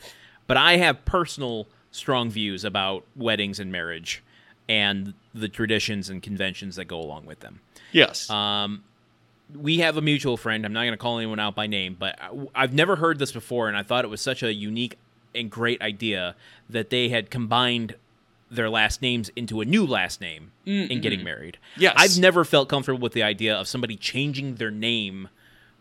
But 0.47 0.57
I 0.57 0.77
have 0.77 1.05
personal 1.05 1.67
strong 1.91 2.29
views 2.29 2.63
about 2.63 3.05
weddings 3.15 3.59
and 3.59 3.71
marriage 3.71 4.23
and 4.67 5.13
the 5.33 5.49
traditions 5.49 6.09
and 6.09 6.21
conventions 6.21 6.75
that 6.77 6.85
go 6.85 6.99
along 6.99 7.25
with 7.25 7.39
them. 7.41 7.59
yes. 7.91 8.29
Um, 8.29 8.83
we 9.53 9.79
have 9.79 9.97
a 9.97 10.01
mutual 10.01 10.37
friend. 10.37 10.65
I'm 10.65 10.71
not 10.71 10.81
going 10.81 10.93
to 10.93 10.97
call 10.97 11.17
anyone 11.17 11.39
out 11.39 11.55
by 11.55 11.67
name, 11.67 11.97
but 11.99 12.17
I've 12.55 12.73
never 12.73 12.95
heard 12.95 13.19
this 13.19 13.33
before, 13.33 13.67
and 13.67 13.75
I 13.75 13.83
thought 13.83 14.05
it 14.05 14.07
was 14.07 14.21
such 14.21 14.43
a 14.43 14.53
unique 14.53 14.97
and 15.35 15.49
great 15.49 15.81
idea 15.81 16.35
that 16.69 16.89
they 16.89 17.09
had 17.09 17.29
combined 17.29 17.95
their 18.51 18.69
last 18.69 19.01
names 19.01 19.31
into 19.35 19.61
a 19.61 19.65
new 19.65 19.85
last 19.85 20.19
name 20.21 20.51
in 20.65 20.99
getting 21.01 21.23
married. 21.23 21.57
Yes. 21.77 21.93
I've 21.95 22.19
never 22.21 22.43
felt 22.43 22.67
comfortable 22.69 22.99
with 22.99 23.13
the 23.13 23.23
idea 23.23 23.55
of 23.55 23.67
somebody 23.67 23.95
changing 23.95 24.55
their 24.55 24.69
name 24.69 25.29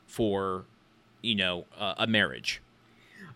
for, 0.07 0.65
you 1.21 1.35
know, 1.35 1.67
uh, 1.79 1.95
a 1.99 2.07
marriage. 2.07 2.63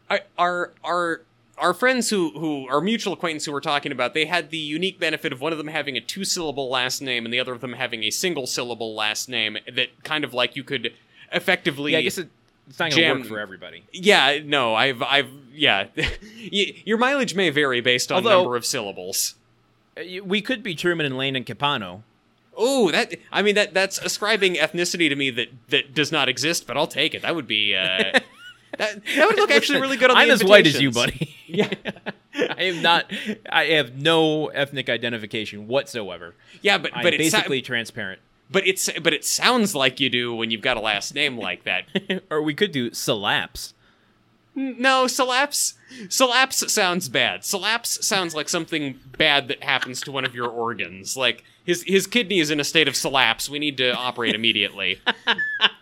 I- 0.08 0.20
our 0.38 0.72
our 0.84 1.22
our 1.58 1.74
friends 1.74 2.10
who 2.10 2.30
who 2.38 2.68
our 2.68 2.80
mutual 2.80 3.12
acquaintance 3.12 3.44
who 3.46 3.52
we're 3.52 3.60
talking 3.60 3.90
about 3.92 4.12
they 4.12 4.26
had 4.26 4.50
the 4.50 4.58
unique 4.58 4.98
benefit 5.00 5.32
of 5.32 5.40
one 5.40 5.50
of 5.52 5.58
them 5.58 5.68
having 5.68 5.96
a 5.96 6.00
two 6.00 6.24
syllable 6.24 6.68
last 6.68 7.00
name 7.00 7.24
and 7.24 7.32
the 7.32 7.38
other 7.40 7.52
of 7.52 7.60
them 7.60 7.72
having 7.74 8.02
a 8.04 8.10
single 8.10 8.46
syllable 8.46 8.94
last 8.94 9.28
name 9.28 9.56
that 9.72 9.88
kind 10.04 10.24
of 10.24 10.34
like 10.34 10.56
you 10.56 10.64
could 10.64 10.92
effectively 11.32 11.92
Yeah, 11.92 11.98
I 11.98 12.02
guess 12.02 12.18
it, 12.18 12.28
It's 12.68 12.79
not 12.79 12.90
going 12.90 12.92
to 12.92 13.00
Jam- 13.00 13.18
work 13.20 13.29
for 13.29 13.38
everybody. 13.38 13.85
Yeah, 13.92 14.40
no, 14.44 14.74
I've, 14.74 15.03
I've, 15.03 15.29
yeah. 15.53 15.88
Your 16.50 16.98
mileage 16.98 17.35
may 17.35 17.50
vary 17.50 17.81
based 17.81 18.11
on 18.11 18.16
Although- 18.16 18.42
number 18.42 18.57
of 18.57 18.64
syllables. 18.66 19.35
Uh, 19.96 20.03
We 20.24 20.40
could 20.40 20.62
be 20.62 20.74
Truman 20.74 21.07
and 21.07 21.16
Lane 21.16 21.37
and 21.37 21.44
Capano. 21.46 22.03
Oh, 22.57 22.90
that, 22.92 23.14
I 23.33 23.42
mean, 23.42 23.57
that 23.57 23.74
that's 23.74 23.98
ascribing 23.98 24.55
ethnicity 24.55 25.09
to 25.09 25.16
me 25.16 25.31
that 25.31 25.48
that 25.70 25.92
does 25.92 26.12
not 26.12 26.29
exist, 26.29 26.66
but 26.68 26.77
I'll 26.77 26.87
take 26.87 27.12
it. 27.14 27.22
That 27.22 27.35
would 27.35 27.48
be, 27.48 27.74
uh, 27.74 27.81
that, 28.79 29.05
that 29.05 29.27
would 29.27 29.37
look 29.37 29.50
actually 29.50 29.81
really 29.81 29.96
good 29.96 30.11
on 30.11 30.16
I'm 30.16 30.29
the 30.29 30.35
as 30.35 30.44
white 30.44 30.66
as 30.66 30.81
you, 30.81 30.90
buddy. 30.90 31.31
Yeah. 31.46 31.72
I 32.35 32.62
am 32.64 32.83
not. 32.83 33.12
I 33.50 33.64
have 33.66 33.94
no 33.96 34.48
ethnic 34.48 34.88
identification 34.88 35.68
whatsoever. 35.68 36.35
Yeah, 36.62 36.79
but 36.79 36.90
I'm 36.96 37.03
but 37.05 37.14
it's 37.14 37.31
basically 37.33 37.62
transparent. 37.62 38.20
But 38.50 38.66
it's 38.66 38.90
but 39.02 39.12
it 39.12 39.24
sounds 39.24 39.74
like 39.74 40.00
you 40.00 40.11
do 40.11 40.35
when 40.35 40.50
you've 40.50 40.61
got 40.61 40.76
a 40.76 40.80
last 40.80 41.14
name 41.14 41.38
like 41.38 41.64
that. 41.64 41.87
or 42.30 42.42
we 42.42 42.54
could 42.54 42.72
do 42.72 42.90
Salaps. 42.90 43.72
No, 44.54 45.07
Salaps. 45.07 45.74
Salaps 46.09 46.70
sounds 46.70 47.09
bad. 47.09 47.40
Salaps 47.40 48.02
sounds 48.02 48.35
like 48.35 48.48
something 48.48 49.00
bad 49.18 49.48
that 49.48 49.64
happens 49.64 50.00
to 50.02 50.12
one 50.12 50.24
of 50.24 50.35
your 50.35 50.48
organs. 50.48 51.16
Like 51.16 51.44
his 51.64 51.83
his 51.83 52.07
kidney 52.07 52.38
is 52.38 52.50
in 52.50 52.61
a 52.61 52.64
state 52.64 52.88
of 52.88 52.94
salaps. 52.94 53.48
We 53.48 53.59
need 53.59 53.76
to 53.78 53.94
operate 53.94 54.35
immediately. 54.35 55.00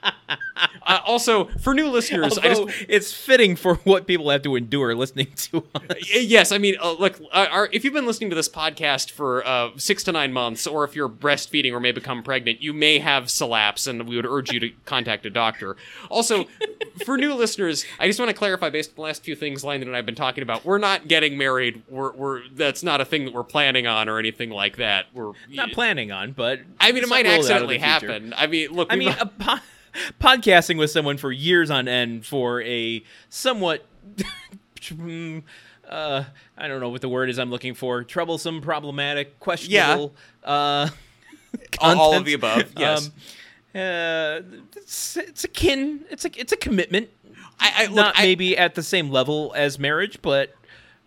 uh, 0.87 0.99
also, 1.07 1.47
for 1.61 1.75
new 1.75 1.89
listeners, 1.89 2.39
I 2.39 2.49
Although 2.49 2.67
just 2.67 2.85
it's 2.89 3.13
fitting 3.13 3.57
for 3.57 3.75
what 3.85 4.07
people 4.07 4.31
have 4.31 4.43
to 4.43 4.57
endure 4.57 4.95
listening 4.95 5.29
to 5.37 5.65
us. 5.75 5.83
yes, 6.13 6.53
I 6.53 6.59
mean, 6.59 6.77
uh, 6.81 6.93
look, 6.93 7.21
uh, 7.33 7.47
our, 7.51 7.69
if 7.73 7.85
you've 7.85 7.93
been 7.95 8.07
listening 8.07 8.31
to 8.31 8.37
this 8.37 8.49
podcast 8.49 9.11
for 9.11 9.47
uh, 9.47 9.71
six 9.77 10.03
to 10.05 10.13
nine 10.13 10.33
months, 10.33 10.67
or 10.67 10.85
if 10.85 10.95
you're 10.97 11.09
breastfeeding 11.09 11.73
or 11.73 11.81
may 11.81 11.93
become 11.93 12.23
pregnant, 12.23 12.63
you 12.63 12.73
may 12.73 12.99
have 12.99 13.25
salaps, 13.25 13.87
and 13.89 14.09
we 14.09 14.17
would 14.17 14.27
urge 14.27 14.53
you 14.53 14.61
to 14.61 14.71
contact 14.85 15.27
a 15.27 15.31
doctor. 15.31 15.77
Also, 16.11 16.45
for 17.05 17.17
new 17.17 17.35
listeners, 17.35 17.85
I 17.99 18.07
just 18.07 18.19
want 18.19 18.29
to 18.31 18.37
clarify, 18.37 18.71
based 18.71 18.91
on 18.91 18.95
the 18.97 19.03
last 19.03 19.23
few 19.25 19.35
things 19.37 19.65
Landon 19.65 19.89
and 19.89 19.97
I 19.97 19.99
have 19.99 20.07
been 20.07 20.15
talking 20.15 20.43
about, 20.43 20.65
we're 20.65 20.79
not 20.79 21.09
getting 21.09 21.37
married. 21.39 21.83
We're, 21.89 22.13
we're 22.13 22.43
that's 22.53 22.83
not 22.83 23.01
a 23.01 23.05
thing 23.05 23.25
that 23.25 23.35
we're 23.35 23.45
planning 23.45 23.87
on 23.87 24.09
or 24.09 24.19
anything 24.19 24.51
like 24.51 24.77
that. 24.77 25.07
We're 25.15 25.33
Not 25.49 25.73
planning 25.73 26.13
on, 26.13 26.33
but 26.33 26.61
I 26.81 26.93
mean, 26.93 27.03
it 27.03 27.09
might 27.09 27.27
not 27.27 27.39
ruled 27.39 27.51
out 27.51 27.63
of 27.63 27.71
accidentally 27.71 27.79
happen. 27.79 28.35
I 28.37 28.47
mean, 28.47 28.71
look, 28.73 28.89
I 28.93 28.97
mean, 28.97 29.09
might- 29.09 29.21
a 29.21 29.27
po- 29.27 29.59
podcasting 30.21 30.79
with 30.79 30.91
someone 30.91 31.17
for 31.17 31.31
years 31.33 31.71
on 31.71 31.89
end 31.89 32.25
for 32.27 32.63
a 32.63 33.03
somewhat, 33.29 33.85
uh, 35.89 36.25
I 36.57 36.69
don't 36.69 36.81
know 36.81 36.89
what 36.89 37.01
the 37.01 37.09
word 37.09 37.29
is 37.31 37.39
I'm 37.39 37.51
looking 37.51 37.75
for. 37.75 38.03
Troublesome, 38.05 38.61
problematic, 38.61 39.39
questionable. 39.41 40.15
Uh, 40.45 40.89
all, 41.81 41.99
all 41.99 42.15
of 42.15 42.25
the 42.25 42.35
above. 42.35 42.73
Yes, 42.77 43.07
Um, 43.07 43.13
uh, 43.81 44.41
it's, 44.77 45.17
it's 45.17 45.45
akin. 45.45 46.05
It's 46.11 46.25
a 46.25 46.31
it's 46.41 46.53
a 46.53 46.57
commitment. 46.57 47.09
I, 47.61 47.85
I 47.85 47.87
look, 47.87 47.97
Not 47.97 48.19
I- 48.19 48.23
maybe 48.23 48.57
at 48.57 48.75
the 48.75 48.83
same 48.83 49.11
level 49.11 49.53
as 49.57 49.79
marriage, 49.79 50.21
but 50.23 50.55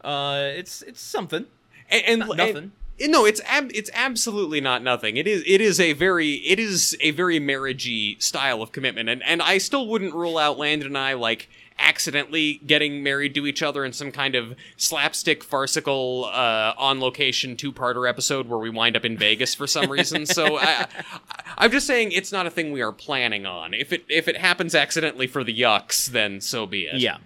uh, 0.03 0.51
it's 0.55 0.81
it's 0.83 1.01
something. 1.01 1.45
and, 1.89 2.03
and 2.05 2.19
Not 2.19 2.29
and- 2.29 2.37
nothing. 2.37 2.71
No, 2.99 3.25
it's 3.25 3.41
ab- 3.45 3.71
it's 3.73 3.89
absolutely 3.93 4.61
not 4.61 4.81
nothing. 4.83 5.17
It 5.17 5.27
is 5.27 5.43
it 5.45 5.61
is 5.61 5.79
a 5.79 5.93
very 5.93 6.33
it 6.35 6.59
is 6.59 6.95
a 7.01 7.11
very 7.11 7.39
marriagey 7.39 8.21
style 8.21 8.61
of 8.61 8.71
commitment, 8.71 9.09
and 9.09 9.23
and 9.23 9.41
I 9.41 9.57
still 9.57 9.87
wouldn't 9.87 10.13
rule 10.13 10.37
out 10.37 10.57
Landon 10.57 10.87
and 10.87 10.97
I 10.97 11.13
like 11.13 11.49
accidentally 11.77 12.61
getting 12.65 13.03
married 13.03 13.35
to 13.35 13.45
each 13.45 13.61
other 13.61 13.83
in 13.83 13.91
some 13.91 14.11
kind 14.11 14.33
of 14.33 14.55
slapstick 14.77 15.43
farcical 15.43 16.25
uh, 16.31 16.73
on 16.77 17.01
location 17.01 17.57
two 17.57 17.71
parter 17.71 18.07
episode 18.09 18.47
where 18.47 18.59
we 18.59 18.69
wind 18.69 18.95
up 18.95 19.03
in 19.03 19.17
Vegas 19.17 19.53
for 19.53 19.67
some 19.67 19.91
reason. 19.91 20.25
so 20.25 20.57
I, 20.57 20.87
I, 20.87 20.87
I'm 21.57 21.71
just 21.71 21.85
saying 21.85 22.13
it's 22.13 22.31
not 22.31 22.45
a 22.45 22.49
thing 22.49 22.71
we 22.71 22.81
are 22.81 22.93
planning 22.93 23.45
on. 23.45 23.73
If 23.73 23.91
it 23.91 24.05
if 24.07 24.27
it 24.27 24.37
happens 24.37 24.73
accidentally 24.73 25.27
for 25.27 25.43
the 25.43 25.57
yucks, 25.57 26.07
then 26.07 26.39
so 26.39 26.65
be 26.65 26.83
it. 26.83 27.01
Yeah. 27.01 27.17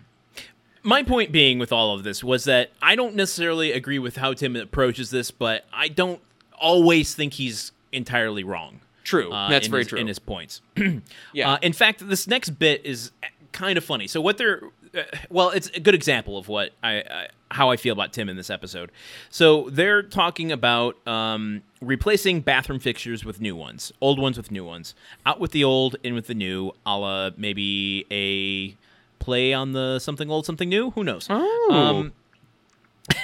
My 0.84 1.04
point 1.04 1.32
being 1.32 1.60
with 1.60 1.72
all 1.72 1.94
of 1.94 2.04
this 2.04 2.24
was 2.24 2.46
that 2.46 2.72
I 2.82 2.96
don't 2.96 3.16
necessarily 3.16 3.72
agree 3.72 4.00
with 4.00 4.18
how 4.18 4.34
Tim 4.34 4.56
approaches 4.56 5.10
this, 5.12 5.32
but 5.32 5.66
I 5.74 5.88
don't 5.88 6.22
always 6.60 7.14
think 7.14 7.34
he's 7.34 7.72
entirely 7.92 8.44
wrong. 8.44 8.82
True. 9.04 9.32
uh, 9.32 9.50
That's 9.50 9.68
very 9.68 9.82
his, 9.82 9.88
true. 9.88 10.00
In 10.00 10.08
his 10.08 10.20
points. 10.20 10.62
Yeah. 11.34 11.54
Uh, 11.54 11.58
in 11.62 11.74
fact, 11.74 12.08
this 12.08 12.28
next 12.28 12.52
bit 12.52 12.86
is 12.86 13.12
kind 13.52 13.78
of 13.78 13.84
funny. 13.84 14.08
So 14.08 14.22
what 14.22 14.38
they're, 14.38 14.62
uh, 14.96 15.04
well, 15.30 15.50
it's 15.50 15.70
a 15.70 15.80
good 15.80 15.96
example 15.96 16.38
of 16.38 16.48
what 16.48 16.72
I, 16.84 16.98
I 16.98 17.28
how 17.52 17.72
I 17.72 17.78
feel 17.78 17.94
about 17.94 18.14
Tim 18.14 18.30
in 18.30 18.38
this 18.38 18.50
episode. 18.50 18.92
So 19.30 19.70
they're 19.72 20.04
talking 20.04 20.52
about 20.52 20.96
um, 21.08 21.64
replacing 21.82 22.42
bathroom 22.42 22.80
fixtures 22.80 23.26
with 23.26 23.42
new 23.42 23.56
ones, 23.56 23.92
old 24.02 24.20
ones 24.20 24.38
with 24.38 24.52
new 24.52 24.64
ones, 24.64 24.94
out 25.26 25.40
with 25.40 25.52
the 25.52 25.64
old, 25.64 25.96
in 26.04 26.14
with 26.14 26.28
the 26.28 26.36
new, 26.36 26.72
a 26.86 26.98
la 26.98 27.32
maybe 27.38 28.06
a 28.12 28.76
play 29.20 29.54
on 29.54 29.74
the 29.74 30.00
something 30.00 30.30
old, 30.30 30.46
something 30.46 30.70
new. 30.70 30.92
Who 30.92 31.04
knows? 31.04 31.28
Oh. 31.30 31.70
Um, 31.72 32.14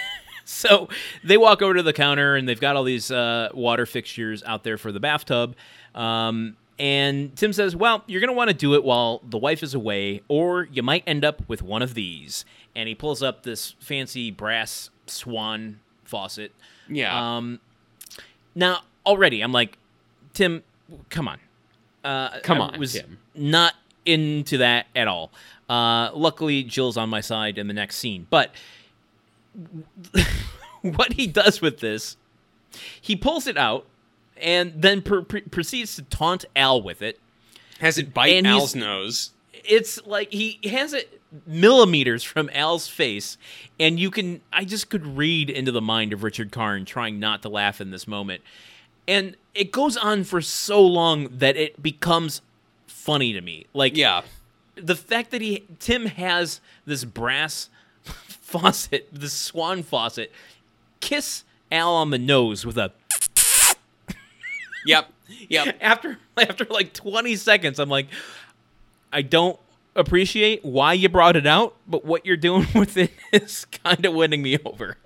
so 0.45 0.87
they 1.23 1.37
walk 1.37 1.61
over 1.61 1.73
to 1.75 1.83
the 1.83 1.93
counter 1.93 2.35
and 2.35 2.47
they've 2.47 2.59
got 2.59 2.75
all 2.75 2.83
these 2.83 3.11
uh, 3.11 3.49
water 3.53 3.85
fixtures 3.85 4.43
out 4.43 4.63
there 4.63 4.77
for 4.77 4.91
the 4.91 4.99
bathtub. 4.99 5.55
Um, 5.93 6.57
and 6.77 7.35
Tim 7.35 7.53
says, 7.53 7.75
Well, 7.75 8.03
you're 8.07 8.19
going 8.19 8.29
to 8.31 8.35
want 8.35 8.49
to 8.49 8.55
do 8.55 8.75
it 8.75 8.83
while 8.83 9.21
the 9.23 9.37
wife 9.37 9.63
is 9.63 9.73
away, 9.73 10.21
or 10.27 10.65
you 10.71 10.83
might 10.83 11.03
end 11.07 11.23
up 11.23 11.41
with 11.47 11.61
one 11.61 11.81
of 11.81 11.93
these. 11.93 12.43
And 12.75 12.89
he 12.89 12.95
pulls 12.95 13.23
up 13.23 13.43
this 13.43 13.75
fancy 13.79 14.29
brass 14.31 14.89
swan 15.07 15.79
faucet. 16.03 16.51
yeah. 16.89 17.37
Um, 17.37 17.59
now, 18.53 18.81
already, 19.05 19.41
I'm 19.41 19.51
like, 19.53 19.77
Tim, 20.33 20.63
come 21.09 21.27
on. 21.29 21.39
Uh, 22.03 22.39
Come 22.43 22.61
I 22.61 22.67
on, 22.67 22.79
was 22.79 22.93
Tim. 22.93 23.17
not 23.33 23.73
into 24.05 24.57
that 24.59 24.85
at 24.95 25.07
all. 25.07 25.31
Uh, 25.69 26.11
luckily, 26.13 26.63
Jill's 26.63 26.97
on 26.97 27.09
my 27.09 27.21
side 27.21 27.57
in 27.57 27.67
the 27.67 27.73
next 27.73 27.97
scene. 27.97 28.27
But 28.29 28.51
what 30.81 31.13
he 31.13 31.27
does 31.27 31.61
with 31.61 31.79
this, 31.79 32.17
he 32.99 33.15
pulls 33.15 33.47
it 33.47 33.57
out 33.57 33.85
and 34.37 34.73
then 34.75 35.01
pr- 35.01 35.21
pr- 35.21 35.37
proceeds 35.49 35.95
to 35.95 36.03
taunt 36.03 36.45
Al 36.55 36.81
with 36.81 37.01
it. 37.01 37.19
Has 37.79 37.97
it 37.97 38.13
bite 38.13 38.45
Al's 38.45 38.75
nose? 38.75 39.31
It's 39.53 40.05
like 40.05 40.31
he 40.31 40.59
has 40.69 40.93
it 40.93 41.19
millimeters 41.47 42.23
from 42.23 42.49
Al's 42.53 42.87
face, 42.87 43.37
and 43.79 43.99
you 43.99 44.11
can. 44.11 44.41
I 44.53 44.63
just 44.63 44.89
could 44.89 45.17
read 45.17 45.49
into 45.49 45.71
the 45.71 45.81
mind 45.81 46.13
of 46.13 46.23
Richard 46.23 46.51
Karn 46.51 46.85
trying 46.85 47.19
not 47.19 47.41
to 47.41 47.49
laugh 47.49 47.81
in 47.81 47.91
this 47.91 48.07
moment. 48.07 48.41
And 49.07 49.35
it 49.53 49.71
goes 49.71 49.97
on 49.97 50.23
for 50.23 50.41
so 50.41 50.81
long 50.81 51.27
that 51.37 51.55
it 51.57 51.81
becomes 51.81 52.41
funny 52.87 53.33
to 53.33 53.41
me. 53.41 53.65
Like, 53.73 53.95
Yeah. 53.95 54.21
The 54.75 54.95
fact 54.95 55.31
that 55.31 55.41
he 55.41 55.65
Tim 55.79 56.05
has 56.05 56.61
this 56.85 57.03
brass 57.03 57.69
faucet, 58.03 59.07
this 59.11 59.33
swan 59.33 59.83
faucet, 59.83 60.31
kiss 60.99 61.43
Al 61.71 61.93
on 61.93 62.09
the 62.09 62.19
nose 62.19 62.65
with 62.65 62.77
a 62.77 62.91
Yep. 64.85 65.11
Yep. 65.49 65.77
after 65.81 66.19
after 66.37 66.65
like 66.65 66.93
20 66.93 67.35
seconds 67.35 67.79
I'm 67.79 67.89
like 67.89 68.07
I 69.11 69.21
don't 69.21 69.59
appreciate 69.95 70.63
why 70.63 70.93
you 70.93 71.07
brought 71.09 71.35
it 71.35 71.47
out, 71.47 71.75
but 71.87 72.03
what 72.05 72.25
you're 72.25 72.37
doing 72.37 72.67
with 72.75 72.97
it 72.97 73.11
is 73.31 73.65
kind 73.65 74.05
of 74.05 74.13
winning 74.13 74.41
me 74.41 74.57
over. 74.65 74.97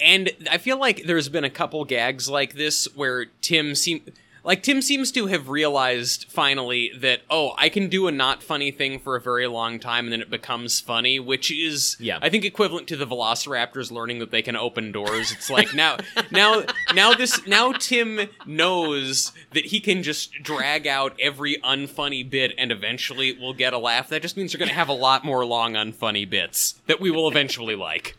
And 0.00 0.30
I 0.50 0.58
feel 0.58 0.78
like 0.78 1.04
there's 1.04 1.28
been 1.28 1.44
a 1.44 1.50
couple 1.50 1.84
gags 1.84 2.28
like 2.28 2.54
this 2.54 2.86
where 2.96 3.26
Tim 3.40 3.74
seem 3.74 4.02
like 4.44 4.62
Tim 4.62 4.82
seems 4.82 5.12
to 5.12 5.26
have 5.26 5.48
realized 5.48 6.26
finally 6.28 6.90
that 6.96 7.20
oh 7.30 7.52
I 7.58 7.68
can 7.68 7.88
do 7.88 8.06
a 8.08 8.12
not 8.12 8.42
funny 8.42 8.70
thing 8.70 8.98
for 8.98 9.16
a 9.16 9.20
very 9.20 9.46
long 9.46 9.78
time 9.78 10.06
and 10.06 10.12
then 10.12 10.20
it 10.20 10.30
becomes 10.30 10.80
funny, 10.80 11.18
which 11.20 11.50
is 11.50 11.96
Yeah. 12.00 12.18
I 12.20 12.28
think 12.28 12.44
equivalent 12.44 12.88
to 12.88 12.96
the 12.96 13.06
Velociraptors 13.06 13.90
learning 13.90 14.18
that 14.18 14.30
they 14.30 14.42
can 14.42 14.56
open 14.56 14.92
doors. 14.92 15.32
It's 15.32 15.50
like 15.50 15.74
now 15.74 15.98
now 16.30 16.64
now 16.94 17.14
this 17.14 17.46
now 17.46 17.72
Tim 17.72 18.28
knows 18.46 19.32
that 19.52 19.66
he 19.66 19.80
can 19.80 20.02
just 20.02 20.32
drag 20.42 20.86
out 20.86 21.14
every 21.20 21.56
unfunny 21.64 22.28
bit 22.28 22.52
and 22.58 22.72
eventually 22.72 23.36
we'll 23.38 23.54
get 23.54 23.72
a 23.72 23.78
laugh. 23.78 24.08
That 24.08 24.22
just 24.22 24.36
means 24.36 24.52
you're 24.52 24.58
gonna 24.58 24.72
have 24.72 24.88
a 24.88 24.92
lot 24.92 25.24
more 25.24 25.44
long 25.44 25.74
unfunny 25.74 26.28
bits 26.28 26.80
that 26.86 27.00
we 27.00 27.10
will 27.10 27.28
eventually 27.28 27.76
like. 27.76 28.16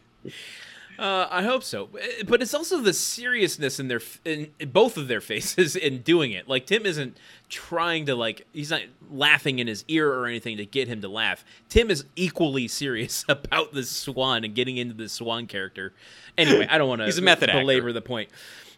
Uh, 0.99 1.27
I 1.29 1.43
hope 1.43 1.63
so, 1.63 1.89
but 2.27 2.41
it's 2.41 2.53
also 2.53 2.79
the 2.79 2.93
seriousness 2.93 3.79
in 3.79 3.87
their 3.87 4.01
in 4.25 4.51
both 4.71 4.97
of 4.97 5.07
their 5.07 5.21
faces 5.31 5.75
in 5.75 6.01
doing 6.01 6.31
it. 6.31 6.47
Like 6.47 6.65
Tim 6.65 6.85
isn't 6.85 7.17
trying 7.49 8.05
to 8.05 8.15
like 8.15 8.45
he's 8.53 8.69
not 8.69 8.81
laughing 9.11 9.59
in 9.59 9.67
his 9.67 9.83
ear 9.87 10.11
or 10.11 10.27
anything 10.27 10.57
to 10.57 10.65
get 10.65 10.87
him 10.87 11.01
to 11.01 11.07
laugh. 11.09 11.43
Tim 11.69 11.89
is 11.89 12.05
equally 12.15 12.67
serious 12.67 13.25
about 13.27 13.73
the 13.73 13.83
swan 13.83 14.43
and 14.43 14.53
getting 14.53 14.77
into 14.77 14.93
the 14.93 15.09
swan 15.09 15.47
character. 15.47 15.93
Anyway, 16.37 16.67
I 16.69 16.77
don't 16.77 16.87
want 16.89 16.99
to 17.01 17.05
He's 17.07 17.17
a 17.17 17.21
method 17.21 17.49
actor. 17.49 17.61
belabor 17.61 17.91
the 17.91 18.01
point. 18.01 18.29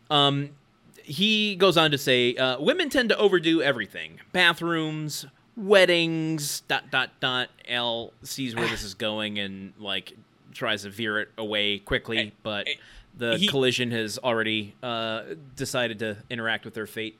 Um, 0.09 0.51
he 1.03 1.55
goes 1.55 1.77
on 1.77 1.91
to 1.91 1.97
say, 1.97 2.35
uh, 2.35 2.59
"Women 2.59 2.89
tend 2.89 3.09
to 3.09 3.17
overdo 3.17 3.61
everything: 3.61 4.19
bathrooms, 4.31 5.25
weddings." 5.55 6.61
Dot 6.61 6.89
dot 6.91 7.11
dot. 7.19 7.49
L 7.67 8.13
sees 8.23 8.55
where 8.55 8.67
this 8.67 8.83
is 8.83 8.93
going 8.93 9.37
and 9.39 9.73
like 9.79 10.13
tries 10.55 10.81
to 10.83 10.89
veer 10.89 11.19
it 11.19 11.29
away 11.37 11.77
quickly, 11.77 12.33
but 12.41 12.67
the 13.15 13.37
he- 13.37 13.47
collision 13.47 13.91
has 13.91 14.17
already 14.17 14.73
uh, 14.81 15.21
decided 15.55 15.99
to 15.99 16.17
interact 16.29 16.65
with 16.65 16.73
their 16.73 16.87
fate. 16.87 17.17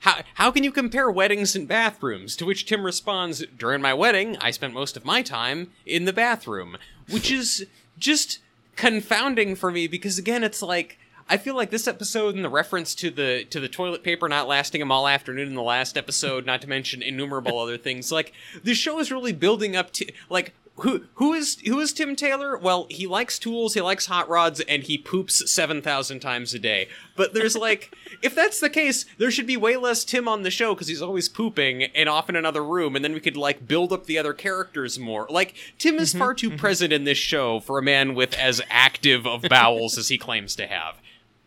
how, 0.00 0.22
how 0.34 0.50
can 0.50 0.64
you 0.64 0.72
compare 0.72 1.10
weddings 1.10 1.56
and 1.56 1.66
bathrooms? 1.66 2.36
To 2.36 2.44
which 2.44 2.66
Tim 2.66 2.84
responds, 2.84 3.44
During 3.56 3.80
my 3.80 3.94
wedding, 3.94 4.36
I 4.40 4.50
spent 4.50 4.74
most 4.74 4.96
of 4.96 5.04
my 5.04 5.22
time 5.22 5.70
in 5.86 6.04
the 6.04 6.12
bathroom. 6.12 6.76
Which 7.10 7.30
is 7.30 7.66
just 7.98 8.38
confounding 8.76 9.54
for 9.56 9.70
me 9.70 9.86
because, 9.86 10.18
again, 10.18 10.44
it's 10.44 10.62
like. 10.62 10.98
I 11.28 11.36
feel 11.38 11.54
like 11.54 11.70
this 11.70 11.86
episode 11.86 12.34
and 12.34 12.44
the 12.44 12.50
reference 12.50 12.94
to 12.96 13.08
the 13.10 13.44
to 13.50 13.60
the 13.60 13.68
toilet 13.68 14.02
paper 14.02 14.28
not 14.28 14.48
lasting 14.48 14.80
him 14.80 14.90
all 14.90 15.06
afternoon 15.06 15.48
in 15.48 15.54
the 15.54 15.62
last 15.62 15.96
episode, 15.96 16.44
not 16.44 16.60
to 16.62 16.68
mention 16.68 17.00
innumerable 17.00 17.58
other 17.60 17.78
things, 17.78 18.10
like 18.10 18.32
the 18.64 18.74
show 18.74 18.98
is 18.98 19.10
really 19.12 19.32
building 19.32 19.76
up 19.76 19.92
to 19.92 20.12
like 20.28 20.52
who 20.76 21.04
who 21.14 21.34
is 21.34 21.58
who 21.66 21.80
is 21.80 21.92
Tim 21.92 22.16
Taylor? 22.16 22.56
Well, 22.56 22.86
he 22.88 23.06
likes 23.06 23.38
tools, 23.38 23.74
he 23.74 23.80
likes 23.80 24.06
hot 24.06 24.28
rods, 24.28 24.60
and 24.60 24.82
he 24.82 24.96
poops 24.96 25.50
seven 25.50 25.82
thousand 25.82 26.20
times 26.20 26.54
a 26.54 26.58
day. 26.58 26.88
But 27.14 27.34
there's 27.34 27.54
like, 27.54 27.94
if 28.22 28.34
that's 28.34 28.58
the 28.58 28.70
case, 28.70 29.04
there 29.18 29.30
should 29.30 29.46
be 29.46 29.56
way 29.56 29.76
less 29.76 30.02
Tim 30.04 30.26
on 30.26 30.42
the 30.42 30.50
show 30.50 30.74
because 30.74 30.88
he's 30.88 31.02
always 31.02 31.28
pooping 31.28 31.84
and 31.84 32.08
off 32.08 32.30
in 32.30 32.36
another 32.36 32.64
room, 32.64 32.96
and 32.96 33.04
then 33.04 33.12
we 33.12 33.20
could 33.20 33.36
like 33.36 33.68
build 33.68 33.92
up 33.92 34.06
the 34.06 34.18
other 34.18 34.32
characters 34.32 34.98
more. 34.98 35.26
Like 35.28 35.54
Tim 35.78 35.98
is 35.98 36.14
far 36.14 36.32
too 36.32 36.56
present 36.56 36.92
in 36.92 37.04
this 37.04 37.18
show 37.18 37.60
for 37.60 37.78
a 37.78 37.82
man 37.82 38.14
with 38.14 38.34
as 38.34 38.62
active 38.70 39.26
of 39.26 39.42
bowels 39.42 39.98
as 39.98 40.08
he 40.08 40.16
claims 40.16 40.56
to 40.56 40.66
have. 40.66 40.96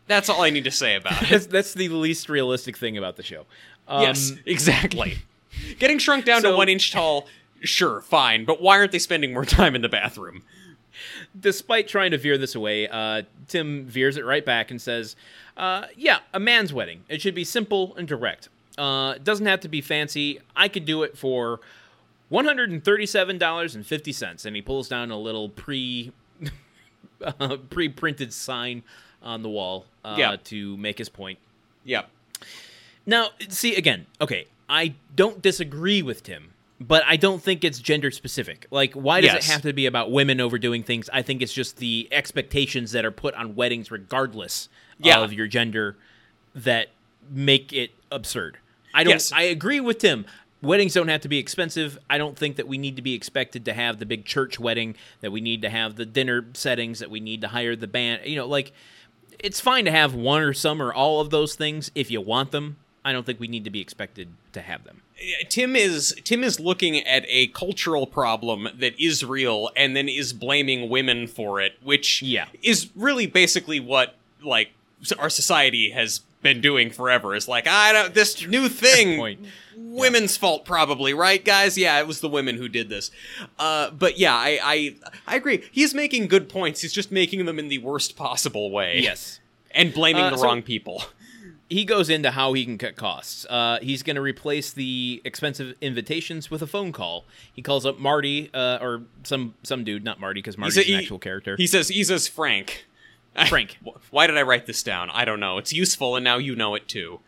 That's 0.06 0.28
all 0.28 0.42
I 0.42 0.50
need 0.50 0.64
to 0.64 0.70
say 0.70 0.94
about 0.94 1.20
it. 1.22 1.28
That's, 1.30 1.46
that's 1.46 1.74
the 1.74 1.88
least 1.88 2.28
realistic 2.28 2.76
thing 2.76 2.96
about 2.96 3.16
the 3.16 3.24
show. 3.24 3.44
Um, 3.88 4.02
yes, 4.02 4.32
exactly. 4.44 5.18
Getting 5.78 5.98
shrunk 5.98 6.24
down 6.24 6.42
to 6.42 6.54
one 6.54 6.68
inch 6.68 6.92
tall, 6.92 7.26
sure, 7.62 8.00
fine, 8.00 8.44
but 8.44 8.60
why 8.60 8.78
aren't 8.78 8.92
they 8.92 8.98
spending 8.98 9.32
more 9.32 9.44
time 9.58 9.74
in 9.74 9.82
the 9.82 9.88
bathroom? 9.88 10.42
Despite 11.38 11.88
trying 11.88 12.10
to 12.12 12.18
veer 12.18 12.38
this 12.38 12.54
away, 12.54 12.88
uh, 12.88 13.22
Tim 13.48 13.84
veers 13.84 14.16
it 14.16 14.24
right 14.24 14.44
back 14.44 14.70
and 14.70 14.80
says, 14.80 15.14
uh, 15.56 15.86
"Yeah, 15.96 16.20
a 16.32 16.40
man's 16.40 16.72
wedding. 16.72 17.04
It 17.08 17.20
should 17.20 17.34
be 17.34 17.44
simple 17.44 17.94
and 17.96 18.08
direct. 18.08 18.48
Uh, 18.78 19.14
doesn't 19.22 19.44
have 19.46 19.60
to 19.60 19.68
be 19.68 19.80
fancy. 19.82 20.40
I 20.54 20.68
could 20.68 20.86
do 20.86 21.02
it 21.02 21.18
for 21.18 21.60
one 22.30 22.46
hundred 22.46 22.70
and 22.70 22.82
thirty-seven 22.82 23.36
dollars 23.36 23.74
and 23.74 23.86
fifty 23.86 24.12
cents." 24.12 24.46
And 24.46 24.56
he 24.56 24.62
pulls 24.62 24.88
down 24.88 25.10
a 25.10 25.18
little 25.18 25.50
pre 25.50 26.12
uh, 27.22 27.56
pre-printed 27.70 28.32
sign 28.32 28.82
on 29.22 29.42
the 29.42 29.48
wall 29.50 29.84
uh, 30.04 30.16
Yeah. 30.18 30.36
to 30.44 30.76
make 30.78 30.96
his 30.98 31.08
point. 31.10 31.38
Yep. 31.84 32.08
Now, 33.04 33.28
see 33.48 33.74
again. 33.76 34.06
Okay, 34.20 34.46
I 34.68 34.94
don't 35.14 35.40
disagree 35.42 36.00
with 36.02 36.22
Tim, 36.22 36.52
but 36.80 37.02
I 37.06 37.16
don't 37.16 37.42
think 37.42 37.64
it's 37.64 37.78
gender 37.78 38.10
specific. 38.10 38.66
Like, 38.70 38.92
why 38.94 39.20
does 39.20 39.32
Yes. 39.32 39.48
it 39.48 39.52
have 39.52 39.62
to 39.62 39.72
be 39.72 39.86
about 39.86 40.10
women 40.10 40.40
overdoing 40.40 40.82
things? 40.82 41.08
I 41.12 41.22
think 41.22 41.40
it's 41.42 41.52
just 41.52 41.78
the 41.78 42.08
expectations 42.12 42.92
that 42.92 43.04
are 43.04 43.10
put 43.10 43.34
on 43.34 43.54
weddings, 43.54 43.90
regardless 43.90 44.68
Yeah. 44.98 45.20
of 45.20 45.32
your 45.32 45.46
gender, 45.46 45.96
that 46.54 46.88
make 47.30 47.72
it 47.72 47.92
absurd. 48.10 48.58
I 48.94 49.04
don't. 49.04 49.12
Yes. 49.14 49.32
I 49.32 49.42
agree 49.42 49.80
with 49.80 49.98
Tim. 49.98 50.26
Weddings 50.62 50.94
don't 50.94 51.08
have 51.08 51.20
to 51.20 51.28
be 51.28 51.38
expensive. 51.38 51.98
I 52.08 52.16
don't 52.18 52.36
think 52.36 52.56
that 52.56 52.66
we 52.66 52.78
need 52.78 52.96
to 52.96 53.02
be 53.02 53.14
expected 53.14 53.64
to 53.66 53.74
have 53.74 53.98
the 53.98 54.06
big 54.06 54.24
church 54.24 54.58
wedding. 54.58 54.96
That 55.20 55.30
we 55.32 55.40
need 55.40 55.60
to 55.62 55.68
have 55.70 55.96
the 55.96 56.06
dinner 56.06 56.46
settings. 56.54 56.98
That 57.00 57.10
we 57.10 57.20
need 57.20 57.40
to 57.42 57.48
hire 57.48 57.76
the 57.76 57.86
band. 57.86 58.22
You 58.26 58.36
know, 58.36 58.46
like 58.46 58.72
it's 59.38 59.60
fine 59.60 59.84
to 59.84 59.90
have 59.90 60.14
one 60.14 60.40
or 60.42 60.54
some 60.54 60.80
or 60.80 60.92
all 60.94 61.20
of 61.20 61.28
those 61.30 61.54
things 61.54 61.90
if 61.94 62.10
you 62.10 62.20
want 62.22 62.52
them. 62.52 62.76
I 63.06 63.12
don't 63.12 63.24
think 63.24 63.38
we 63.38 63.46
need 63.46 63.62
to 63.64 63.70
be 63.70 63.80
expected 63.80 64.28
to 64.52 64.60
have 64.60 64.82
them. 64.84 65.02
Tim 65.48 65.76
is 65.76 66.14
Tim 66.24 66.42
is 66.42 66.58
looking 66.58 66.96
at 67.06 67.24
a 67.28 67.46
cultural 67.48 68.06
problem 68.06 68.68
that 68.78 68.98
is 69.00 69.24
real 69.24 69.70
and 69.76 69.94
then 69.96 70.08
is 70.08 70.32
blaming 70.32 70.88
women 70.90 71.26
for 71.28 71.60
it, 71.60 71.74
which 71.82 72.20
Yeah. 72.20 72.46
is 72.62 72.90
really 72.96 73.26
basically 73.26 73.78
what 73.80 74.16
like 74.42 74.70
our 75.18 75.30
society 75.30 75.90
has 75.90 76.20
been 76.42 76.60
doing 76.60 76.90
forever. 76.90 77.34
Is 77.34 77.46
like 77.48 77.66
I 77.68 77.92
don't 77.92 78.12
this 78.12 78.44
new 78.46 78.68
thing 78.84 79.38
women's 79.76 80.36
fault 80.36 80.64
probably, 80.64 81.14
right 81.14 81.44
guys? 81.44 81.78
Yeah, 81.78 81.98
it 82.00 82.06
was 82.06 82.20
the 82.20 82.28
women 82.28 82.56
who 82.56 82.68
did 82.68 82.88
this. 82.88 83.10
Uh, 83.58 83.90
but 83.90 84.18
yeah, 84.18 84.34
I, 84.34 84.58
I 84.62 84.96
I 85.28 85.36
agree. 85.36 85.62
He's 85.70 85.94
making 85.94 86.26
good 86.26 86.48
points. 86.48 86.80
He's 86.82 86.92
just 86.92 87.12
making 87.12 87.44
them 87.46 87.58
in 87.58 87.68
the 87.68 87.78
worst 87.78 88.16
possible 88.16 88.70
way. 88.70 88.98
Yes. 89.00 89.38
And 89.70 89.92
blaming 89.94 90.22
Uh, 90.24 90.30
the 90.30 90.38
so- 90.38 90.44
wrong 90.44 90.62
people. 90.62 91.04
He 91.68 91.84
goes 91.84 92.08
into 92.08 92.30
how 92.30 92.52
he 92.52 92.64
can 92.64 92.78
cut 92.78 92.94
costs. 92.96 93.44
Uh, 93.50 93.78
he's 93.82 94.02
going 94.04 94.14
to 94.16 94.22
replace 94.22 94.72
the 94.72 95.20
expensive 95.24 95.74
invitations 95.80 96.50
with 96.50 96.62
a 96.62 96.66
phone 96.66 96.92
call. 96.92 97.24
He 97.52 97.60
calls 97.62 97.84
up 97.84 97.98
Marty 97.98 98.50
uh, 98.54 98.78
or 98.80 99.02
some 99.24 99.54
some 99.64 99.82
dude, 99.82 100.04
not 100.04 100.20
Marty, 100.20 100.38
because 100.40 100.56
Marty's 100.56 100.76
a- 100.76 100.80
an 100.82 100.86
he- 100.86 100.94
actual 100.96 101.18
character. 101.18 101.56
He 101.56 101.66
says 101.66 101.88
he 101.88 102.04
says 102.04 102.28
Frank. 102.28 102.86
Frank. 103.48 103.78
Why 104.10 104.26
did 104.26 104.38
I 104.38 104.42
write 104.42 104.66
this 104.66 104.82
down? 104.82 105.10
I 105.10 105.24
don't 105.24 105.40
know. 105.40 105.58
It's 105.58 105.72
useful, 105.72 106.16
and 106.16 106.24
now 106.24 106.38
you 106.38 106.54
know 106.56 106.74
it 106.74 106.88
too. 106.88 107.20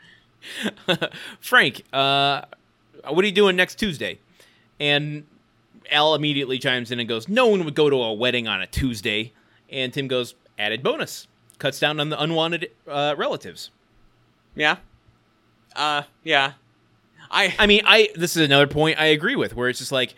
Frank, 1.41 1.83
uh, 1.93 2.43
what 3.09 3.25
are 3.25 3.27
you 3.27 3.33
doing 3.35 3.57
next 3.57 3.75
Tuesday? 3.77 4.19
And 4.81 5.25
Al 5.91 6.15
immediately 6.15 6.59
chimes 6.59 6.91
in 6.91 7.01
and 7.01 7.09
goes, 7.09 7.29
No 7.29 7.47
one 7.49 7.65
would 7.65 7.75
go 7.75 7.91
to 7.91 7.97
a 7.97 8.13
wedding 8.13 8.47
on 8.49 8.61
a 8.63 8.67
Tuesday. 8.67 9.33
And 9.71 9.93
Tim 9.93 10.09
goes, 10.09 10.35
Added 10.59 10.83
bonus. 10.83 11.27
Cuts 11.59 11.81
down 11.81 11.99
on 12.01 12.09
the 12.09 12.21
unwanted 12.23 12.71
uh, 12.87 13.15
relatives. 13.19 13.71
Yeah. 14.59 14.77
Uh, 15.75 16.03
yeah. 16.25 16.53
I 17.31 17.55
I 17.59 17.67
mean, 17.67 17.83
I 17.87 18.11
this 18.15 18.37
is 18.37 18.45
another 18.45 18.67
point 18.67 18.99
I 18.99 19.07
agree 19.07 19.37
with, 19.37 19.55
where 19.55 19.69
it's 19.69 19.79
just 19.79 19.93
like 19.93 20.15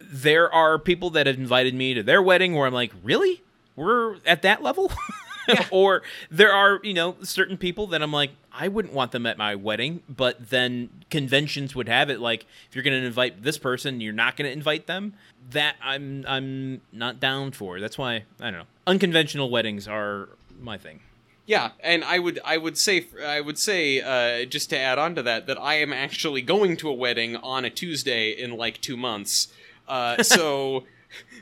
there 0.00 0.52
are 0.52 0.78
people 0.78 1.10
that 1.10 1.26
have 1.26 1.36
invited 1.36 1.74
me 1.74 1.94
to 1.94 2.02
their 2.02 2.22
wedding 2.22 2.54
where 2.54 2.66
I'm 2.66 2.72
like, 2.72 2.92
really, 3.02 3.42
we're 3.76 4.16
at 4.24 4.42
that 4.42 4.62
level, 4.62 4.90
or 5.70 6.02
there 6.30 6.52
are 6.52 6.80
you 6.82 6.94
know 6.94 7.16
certain 7.22 7.58
people 7.58 7.88
that 7.88 8.02
I'm 8.02 8.12
like, 8.12 8.30
I 8.52 8.68
wouldn't 8.68 8.94
want 8.94 9.12
them 9.12 9.26
at 9.26 9.36
my 9.36 9.54
wedding, 9.54 10.02
but 10.08 10.48
then 10.50 10.88
conventions 11.10 11.74
would 11.74 11.88
have 11.88 12.08
it 12.08 12.20
like 12.20 12.46
if 12.68 12.74
you're 12.76 12.84
going 12.84 12.98
to 12.98 13.06
invite 13.06 13.42
this 13.42 13.58
person, 13.58 14.00
you're 14.00 14.12
not 14.12 14.36
going 14.36 14.46
to 14.48 14.52
invite 14.52 14.86
them. 14.86 15.14
That 15.50 15.76
I'm 15.82 16.24
I'm 16.26 16.80
not 16.92 17.20
down 17.20 17.52
for. 17.52 17.80
That's 17.80 17.98
why 17.98 18.24
I 18.40 18.50
don't 18.50 18.60
know. 18.60 18.66
Unconventional 18.86 19.50
weddings 19.50 19.86
are 19.86 20.30
my 20.60 20.78
thing. 20.78 21.00
Yeah, 21.48 21.70
and 21.80 22.04
I 22.04 22.18
would 22.18 22.38
I 22.44 22.58
would 22.58 22.76
say 22.76 23.06
I 23.24 23.40
would 23.40 23.56
say 23.56 24.02
uh, 24.02 24.44
just 24.44 24.68
to 24.68 24.78
add 24.78 24.98
on 24.98 25.14
to 25.14 25.22
that 25.22 25.46
that 25.46 25.58
I 25.58 25.76
am 25.76 25.94
actually 25.94 26.42
going 26.42 26.76
to 26.76 26.90
a 26.90 26.92
wedding 26.92 27.36
on 27.36 27.64
a 27.64 27.70
Tuesday 27.70 28.32
in 28.32 28.58
like 28.58 28.82
two 28.82 28.98
months. 28.98 29.48
Uh, 29.88 30.22
so 30.22 30.84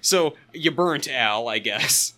so 0.00 0.34
you 0.54 0.70
burnt 0.70 1.08
Al, 1.08 1.48
I 1.48 1.58
guess. 1.58 2.14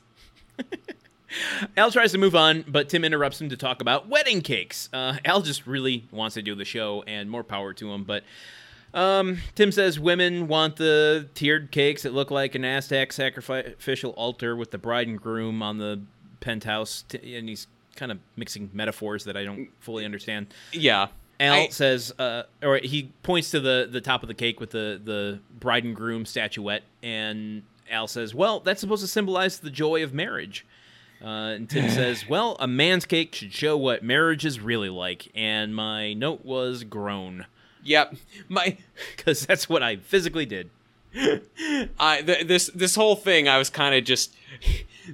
Al 1.79 1.91
tries 1.91 2.13
to 2.13 2.19
move 2.19 2.37
on, 2.37 2.63
but 2.69 2.91
Tim 2.91 3.05
interrupts 3.07 3.41
him 3.41 3.49
to 3.49 3.57
talk 3.57 3.81
about 3.81 4.07
wedding 4.07 4.43
cakes. 4.43 4.91
Uh, 4.93 5.17
Al 5.25 5.41
just 5.41 5.67
really 5.67 6.07
wants 6.11 6.35
to 6.35 6.43
do 6.43 6.55
the 6.55 6.67
show, 6.67 7.03
and 7.07 7.31
more 7.31 7.43
power 7.43 7.73
to 7.73 7.91
him. 7.91 8.05
But 8.05 8.23
um, 8.93 9.39
Tim 9.55 9.73
says 9.73 9.99
women 9.99 10.47
want 10.47 10.77
the 10.77 11.31
tiered 11.35 11.71
cakes 11.71 12.03
that 12.03 12.13
look 12.13 12.31
like 12.31 12.55
an 12.55 12.67
Aztec 12.67 13.15
sacrificial 13.15 14.11
altar 14.11 14.55
with 14.55 14.73
the 14.73 14.79
bride 14.79 15.09
and 15.09 15.19
groom 15.19 15.63
on 15.63 15.79
the 15.79 16.03
penthouse, 16.41 17.05
t- 17.09 17.35
and 17.35 17.49
he's 17.49 17.67
kind 17.99 18.13
of 18.13 18.19
mixing 18.37 18.71
metaphors 18.73 19.25
that 19.25 19.37
I 19.37 19.45
don't 19.45 19.69
fully 19.81 20.05
understand. 20.05 20.47
Yeah. 20.73 21.09
Al 21.41 21.55
I- 21.55 21.69
says, 21.69 22.13
uh, 22.19 22.45
or 22.63 22.79
he 22.79 23.13
points 23.23 23.51
to 23.51 23.61
the, 23.61 23.89
the 23.91 24.01
top 24.01 24.23
of 24.23 24.29
the 24.29 24.35
cake 24.35 24.61
with 24.61 24.71
the, 24.71 25.01
the 25.03 25.41
bride 25.59 25.85
and 25.85 25.95
groom 25.95 26.25
statuette, 26.25 26.83
and 27.03 27.63
Al 27.91 28.09
says, 28.09 28.35
Well, 28.35 28.61
that's 28.61 28.81
supposed 28.81 29.03
to 29.03 29.09
symbolize 29.09 29.59
the 29.61 29.71
joy 29.71 30.03
of 30.03 30.13
marriage. 30.15 30.67
Uh, 31.23 31.55
and 31.57 31.69
Tim 31.71 31.91
says, 31.91 32.29
Well, 32.29 32.57
a 32.61 32.67
man's 32.67 33.05
cake 33.05 33.35
should 33.35 33.53
show 33.53 33.77
what 33.77 34.03
marriage 34.03 34.45
is 34.45 34.61
really 34.61 34.89
like. 34.91 35.29
And 35.35 35.75
my 35.75 36.13
note 36.15 36.45
was 36.45 36.85
groan, 36.85 37.47
Yep. 37.85 38.17
My 38.49 38.77
because 39.17 39.47
that's 39.47 39.69
what 39.69 39.83
I 39.83 39.97
physically 39.97 40.47
did. 40.47 40.71
I 41.99 42.23
th- 42.23 42.47
this 42.47 42.71
this 42.75 42.95
whole 42.95 43.17
thing 43.17 43.49
I 43.49 43.57
was 43.59 43.71
kind 43.71 43.95
of 43.95 44.05
just 44.05 44.35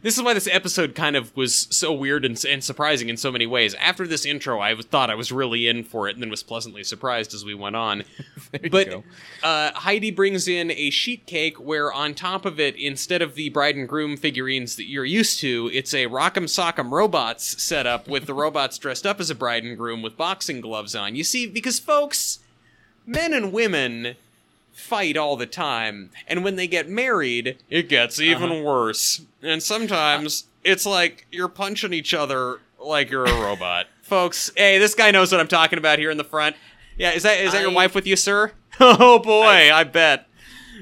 this 0.02 0.16
is 0.16 0.22
why 0.22 0.34
this 0.34 0.48
episode 0.50 0.94
kind 0.94 1.16
of 1.16 1.34
was 1.36 1.66
so 1.70 1.92
weird 1.92 2.24
and, 2.24 2.42
and 2.44 2.62
surprising 2.62 3.08
in 3.08 3.16
so 3.16 3.30
many 3.30 3.46
ways. 3.46 3.74
After 3.74 4.06
this 4.06 4.24
intro, 4.24 4.58
I 4.60 4.74
was- 4.74 4.86
thought 4.86 5.10
I 5.10 5.14
was 5.14 5.32
really 5.32 5.66
in 5.68 5.84
for 5.84 6.08
it, 6.08 6.14
and 6.14 6.22
then 6.22 6.30
was 6.30 6.42
pleasantly 6.42 6.84
surprised 6.84 7.34
as 7.34 7.44
we 7.44 7.54
went 7.54 7.76
on. 7.76 8.04
but 8.70 9.02
uh, 9.42 9.72
Heidi 9.74 10.10
brings 10.10 10.48
in 10.48 10.70
a 10.70 10.90
sheet 10.90 11.26
cake 11.26 11.58
where 11.58 11.92
on 11.92 12.14
top 12.14 12.44
of 12.44 12.60
it, 12.60 12.76
instead 12.76 13.22
of 13.22 13.34
the 13.34 13.48
bride 13.50 13.76
and 13.76 13.88
groom 13.88 14.16
figurines 14.16 14.76
that 14.76 14.84
you're 14.88 15.04
used 15.04 15.40
to, 15.40 15.70
it's 15.72 15.94
a 15.94 16.06
Rock'em 16.06 16.44
Sock'em 16.44 16.90
Robots 16.90 17.62
setup 17.62 18.08
with 18.08 18.26
the 18.26 18.34
robots 18.34 18.78
dressed 18.78 19.06
up 19.06 19.20
as 19.20 19.30
a 19.30 19.34
bride 19.34 19.64
and 19.64 19.76
groom 19.76 20.02
with 20.02 20.16
boxing 20.16 20.60
gloves 20.60 20.94
on. 20.94 21.16
You 21.16 21.24
see, 21.24 21.46
because 21.46 21.78
folks, 21.78 22.40
men 23.06 23.32
and 23.32 23.52
women 23.52 24.16
fight 24.74 25.16
all 25.16 25.36
the 25.36 25.46
time, 25.46 26.10
and 26.26 26.44
when 26.44 26.56
they 26.56 26.66
get 26.66 26.88
married, 26.88 27.58
it 27.70 27.88
gets 27.88 28.20
even 28.20 28.62
worse. 28.62 29.22
And 29.42 29.62
sometimes 29.62 30.44
it's 30.62 30.84
like 30.84 31.26
you're 31.30 31.48
punching 31.48 31.92
each 31.92 32.12
other 32.12 32.60
like 32.78 33.10
you're 33.10 33.24
a 33.24 33.40
robot. 33.40 33.86
Folks, 34.02 34.50
hey, 34.56 34.78
this 34.78 34.94
guy 34.94 35.10
knows 35.10 35.32
what 35.32 35.40
I'm 35.40 35.48
talking 35.48 35.78
about 35.78 35.98
here 35.98 36.10
in 36.10 36.18
the 36.18 36.24
front. 36.24 36.56
Yeah, 36.98 37.12
is 37.12 37.22
that 37.22 37.40
is 37.40 37.52
that 37.52 37.62
your 37.62 37.72
wife 37.72 37.94
with 37.94 38.06
you, 38.06 38.16
sir? 38.16 38.52
Oh 38.80 39.20
boy, 39.20 39.72
I, 39.72 39.84
bet. 39.84 40.26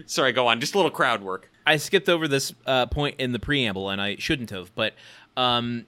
Sorry, 0.07 0.33
go 0.33 0.47
on. 0.47 0.61
Just 0.61 0.73
a 0.75 0.79
little 0.79 0.91
crowd 0.91 1.23
work. 1.23 1.51
I 1.67 1.77
skipped 1.77 2.09
over 2.09 2.27
this 2.27 2.55
uh, 2.65 2.87
point 2.87 3.17
in 3.19 3.33
the 3.33 3.39
preamble, 3.39 3.91
and 3.91 4.01
I 4.01 4.17
shouldn't 4.17 4.49
have. 4.49 4.75
But 4.75 4.95
um, 5.37 5.85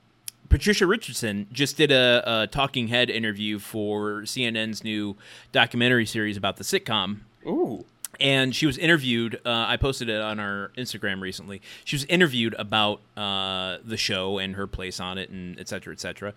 Patricia 0.50 0.86
Richardson 0.86 1.46
just 1.50 1.78
did 1.78 1.90
a, 1.90 2.42
a 2.42 2.46
talking 2.46 2.88
head 2.88 3.08
interview 3.08 3.58
for 3.58 4.20
CNN's 4.24 4.84
new 4.84 5.16
documentary 5.50 6.04
series 6.04 6.36
about 6.36 6.58
the 6.58 6.64
sitcom 6.64 7.20
Ooh. 7.46 7.84
And 8.24 8.56
she 8.56 8.66
was 8.66 8.76
interviewed. 8.78 9.36
Uh, 9.46 9.50
I 9.68 9.76
posted 9.76 10.08
it 10.08 10.20
on 10.20 10.40
our 10.40 10.72
Instagram 10.76 11.20
recently. 11.20 11.60
She 11.84 11.94
was 11.94 12.04
interviewed 12.06 12.54
about 12.58 13.00
uh, 13.16 13.78
the 13.84 13.96
show 13.96 14.38
and 14.38 14.56
her 14.56 14.66
place 14.66 14.98
on 14.98 15.18
it, 15.18 15.30
and 15.30 15.60
et 15.60 15.68
cetera, 15.68 15.92
et 15.92 16.00
cetera. 16.00 16.32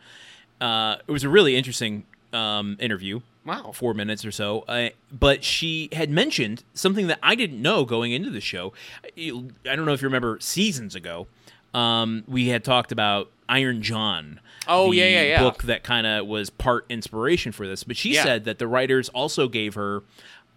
Uh, 0.62 0.98
it 1.08 1.12
was 1.12 1.24
a 1.24 1.30
really 1.30 1.56
interesting 1.56 2.06
um, 2.34 2.78
interview. 2.80 3.22
Wow. 3.46 3.72
four 3.74 3.94
minutes 3.94 4.26
or 4.26 4.32
so. 4.32 4.66
Uh, 4.68 4.90
but 5.10 5.42
she 5.42 5.88
had 5.94 6.10
mentioned 6.10 6.64
something 6.74 7.08
that 7.08 7.20
I 7.24 7.34
didn't 7.36 7.62
know 7.62 7.86
going 7.86 8.12
into 8.12 8.30
the 8.30 8.42
show. 8.42 8.74
I 9.18 9.42
don't 9.64 9.86
know 9.86 9.94
if 9.94 10.02
you 10.02 10.08
remember 10.10 10.38
seasons 10.42 10.96
ago. 10.96 11.28
Um, 11.74 12.26
we 12.28 12.50
had 12.50 12.66
talked 12.66 12.92
about 12.92 13.32
Iron 13.48 13.82
John. 13.82 14.42
Oh, 14.68 14.92
the 14.92 14.98
yeah, 14.98 15.06
yeah, 15.08 15.22
yeah. 15.22 15.40
Book 15.40 15.64
that 15.64 15.84
kind 15.84 16.06
of 16.06 16.28
was 16.28 16.50
part 16.50 16.86
inspiration 16.90 17.54
for 17.54 17.66
this. 17.66 17.86
But 17.86 17.96
she 17.96 18.16
Yeah. 18.16 18.24
said 18.24 18.44
that 18.46 18.60
the 18.60 18.68
writers 18.68 19.08
also 19.10 19.48
gave 19.48 19.76
her 19.76 20.04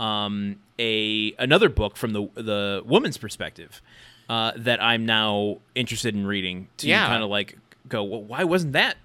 um, 0.01 0.57
a 0.79 1.33
another 1.39 1.69
book 1.69 1.97
from 1.97 2.13
the 2.13 2.29
the 2.35 2.83
woman's 2.85 3.17
perspective 3.19 3.81
uh, 4.29 4.53
that 4.57 4.83
I'm 4.83 5.05
now 5.07 5.59
interested 5.75 6.15
in 6.15 6.27
reading 6.27 6.69
to 6.79 6.89
Yeah. 6.89 7.07
kind 7.07 7.23
of 7.23 7.29
like 7.31 7.59
go, 7.89 8.03
well, 8.05 8.23
why 8.23 8.45
wasn't 8.45 8.73
that 8.75 8.97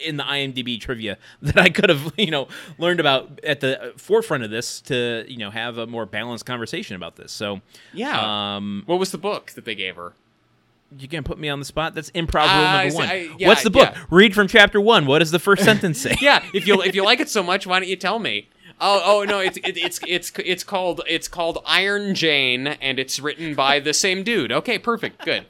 in 0.00 0.16
the 0.16 0.24
IMDb 0.24 0.80
trivia 0.80 1.16
that 1.42 1.56
I 1.56 1.70
could 1.70 1.88
have, 1.88 2.12
you 2.18 2.30
know, 2.30 2.48
learned 2.78 2.98
about 3.00 3.40
at 3.44 3.60
the 3.60 3.94
forefront 3.96 4.42
of 4.42 4.50
this 4.50 4.80
to, 4.82 5.24
you 5.28 5.36
know, 5.38 5.50
have 5.50 5.78
a 5.78 5.86
more 5.86 6.04
balanced 6.06 6.44
conversation 6.44 6.96
about 6.96 7.14
this. 7.16 7.30
So, 7.32 7.60
Yeah. 7.92 8.56
um, 8.56 8.82
what 8.86 8.98
was 8.98 9.12
the 9.12 9.18
book 9.18 9.52
that 9.52 9.64
they 9.64 9.74
gave 9.74 9.96
her? 9.96 10.12
you 10.96 11.08
can't 11.08 11.26
put 11.26 11.38
me 11.38 11.48
on 11.48 11.58
the 11.58 11.64
spot. 11.64 11.92
That's 11.96 12.10
improv 12.12 12.42
rule 12.42 12.50
Uh, 12.66 12.72
number 12.76 12.90
see- 12.90 12.96
one. 12.96 13.08
I- 13.08 13.28
yeah, 13.36 13.48
What's 13.48 13.64
the 13.64 13.70
book? 13.70 13.90
yeah. 13.94 14.04
Read 14.10 14.32
from 14.34 14.46
chapter 14.46 14.80
one. 14.80 15.06
What 15.06 15.18
does 15.20 15.32
the 15.32 15.40
first 15.40 15.64
sentence 15.70 16.00
say? 16.00 16.14
Yeah, 16.20 16.44
if 16.52 16.68
you 16.68 16.82
if 16.82 16.94
you 16.94 17.04
like 17.04 17.18
it 17.20 17.28
so 17.28 17.42
much, 17.42 17.66
why 17.66 17.80
don't 17.80 17.88
you 17.88 17.96
tell 17.96 18.18
me? 18.20 18.48
Oh, 18.80 19.02
oh 19.04 19.24
no, 19.24 19.38
it's 19.38 19.56
it, 19.58 19.76
it's 19.76 20.00
it's 20.06 20.32
it's 20.38 20.64
called 20.64 21.00
it's 21.06 21.28
called 21.28 21.62
Iron 21.64 22.14
Jane, 22.14 22.66
and 22.66 22.98
it's 22.98 23.20
written 23.20 23.54
by 23.54 23.80
the 23.80 23.94
same 23.94 24.22
dude. 24.22 24.52
Okay, 24.52 24.78
perfect, 24.78 25.24
good. 25.24 25.46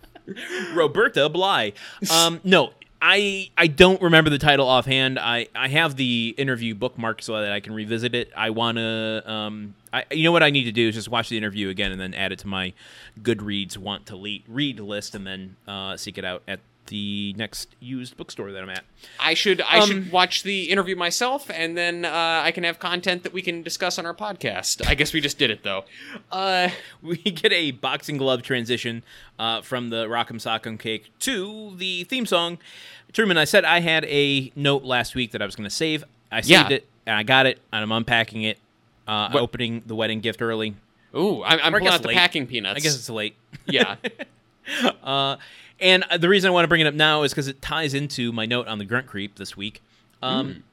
Roberta 0.74 1.28
Bly. 1.28 1.72
Um, 2.10 2.40
no, 2.44 2.72
I 3.06 3.50
I 3.58 3.66
don't 3.66 4.00
remember 4.00 4.30
the 4.30 4.38
title 4.38 4.66
offhand. 4.66 5.18
I, 5.18 5.48
I 5.54 5.68
have 5.68 5.96
the 5.96 6.34
interview 6.38 6.74
bookmarked 6.74 7.22
so 7.22 7.38
that 7.38 7.52
I 7.52 7.60
can 7.60 7.74
revisit 7.74 8.14
it. 8.14 8.32
I 8.34 8.48
want 8.48 8.78
to. 8.78 9.22
Um, 9.30 9.74
I 9.92 10.04
you 10.10 10.24
know 10.24 10.32
what 10.32 10.42
I 10.42 10.48
need 10.48 10.64
to 10.64 10.72
do 10.72 10.88
is 10.88 10.94
just 10.94 11.10
watch 11.10 11.28
the 11.28 11.36
interview 11.36 11.68
again 11.68 11.92
and 11.92 12.00
then 12.00 12.14
add 12.14 12.32
it 12.32 12.38
to 12.40 12.46
my 12.46 12.72
Goodreads 13.20 13.76
want 13.76 14.06
to 14.06 14.16
le- 14.16 14.38
read 14.48 14.80
list 14.80 15.14
and 15.14 15.26
then 15.26 15.56
uh, 15.68 15.98
seek 15.98 16.16
it 16.16 16.24
out 16.24 16.42
at 16.48 16.60
the 16.86 17.34
next 17.38 17.74
used 17.80 18.16
bookstore 18.16 18.52
that 18.52 18.62
I'm 18.62 18.68
at. 18.70 18.84
I 19.18 19.34
should 19.34 19.60
I 19.62 19.78
Um, 19.80 19.88
should 19.88 20.12
watch 20.12 20.42
the 20.42 20.64
interview 20.70 20.96
myself, 20.96 21.50
and 21.50 21.76
then 21.76 22.04
uh, 22.04 22.42
I 22.44 22.50
can 22.52 22.64
have 22.64 22.78
content 22.78 23.22
that 23.22 23.32
we 23.32 23.40
can 23.42 23.62
discuss 23.62 23.98
on 23.98 24.04
our 24.06 24.14
podcast. 24.14 24.86
I 24.86 24.94
guess 24.94 25.12
we 25.12 25.20
just 25.20 25.38
did 25.38 25.50
it 25.50 25.62
though. 25.62 25.84
Uh, 26.32 26.68
we 27.02 27.16
get 27.16 27.52
a 27.52 27.70
boxing 27.70 28.16
glove 28.16 28.42
transition 28.42 29.02
uh, 29.38 29.62
from 29.62 29.90
the 29.90 30.06
Rock'em 30.06 30.36
Sock'em 30.40 30.78
Cake 30.78 31.10
to 31.20 31.74
the 31.76 32.04
theme 32.04 32.26
song. 32.26 32.58
Truman, 33.12 33.36
I 33.38 33.44
said 33.44 33.64
I 33.64 33.80
had 33.80 34.04
a 34.06 34.50
note 34.56 34.82
last 34.82 35.14
week 35.14 35.30
that 35.32 35.40
I 35.40 35.44
was 35.46 35.54
going 35.54 35.68
to 35.68 35.74
save. 35.74 36.02
I 36.32 36.40
saved 36.40 36.50
Yeah. 36.50 36.68
it, 36.76 36.86
and 37.06 37.16
I 37.16 37.22
got 37.22 37.46
it, 37.46 37.60
and 37.72 37.82
I'm 37.82 37.92
unpacking 37.92 38.42
it, 38.42 38.58
uh, 39.06 39.30
opening 39.34 39.82
the 39.86 39.94
wedding 39.94 40.20
gift 40.20 40.42
early. 40.42 40.74
ooh, 41.16 41.44
I'm, 41.44 41.60
I'm 41.62 41.72
pulling 41.72 41.86
out 41.88 42.02
the 42.02 42.08
late. 42.08 42.16
packing 42.16 42.46
peanuts. 42.48 42.76
I 42.76 42.80
guess 42.80 42.96
it's 42.96 43.08
late. 43.10 43.36
yeah. 43.66 43.96
Uh, 45.02 45.36
and 45.84 46.04
the 46.18 46.28
reason 46.28 46.48
I 46.48 46.50
want 46.52 46.64
to 46.64 46.68
bring 46.68 46.80
it 46.80 46.86
up 46.88 46.94
now 46.94 47.22
is 47.22 47.30
because 47.32 47.46
it 47.46 47.62
ties 47.62 47.94
into 47.94 48.32
my 48.32 48.46
note 48.46 48.66
on 48.66 48.78
the 48.78 48.84
grunt 48.84 49.06
creep 49.06 49.36
this 49.36 49.56
week. 49.56 49.80
Um, 50.22 50.64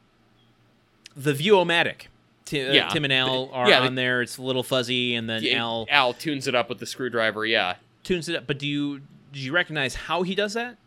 The 1.16 1.34
View-O-Matic. 1.34 2.08
Ti- 2.46 2.68
uh. 2.70 2.74
Yeah. 2.74 2.88
Tim 2.90 3.04
and 3.04 3.14
Al 3.14 3.50
are 3.54 3.70
Yeah, 3.70 3.82
on 3.82 3.96
there. 3.96 4.22
It's 4.22 4.38
a 4.38 4.42
little 4.42 4.64
fuzzy, 4.64 5.14
and 5.16 5.30
then 5.30 5.44
Yeah, 5.44 5.60
Al 5.62 5.86
Al 5.90 6.14
tunes 6.14 6.48
it 6.48 6.56
up 6.56 6.68
with 6.70 6.80
the 6.80 6.86
screwdriver. 6.88 7.46
Yeah. 7.46 7.76
tunes 8.04 8.28
it 8.28 8.36
up. 8.36 8.48
But 8.48 8.58
do 8.58 8.68
you 8.68 9.02
do 9.32 9.40
you 9.40 9.52
recognize 9.54 9.96
how 9.96 10.24
he 10.24 10.34
does 10.36 10.54
that? 10.56 10.78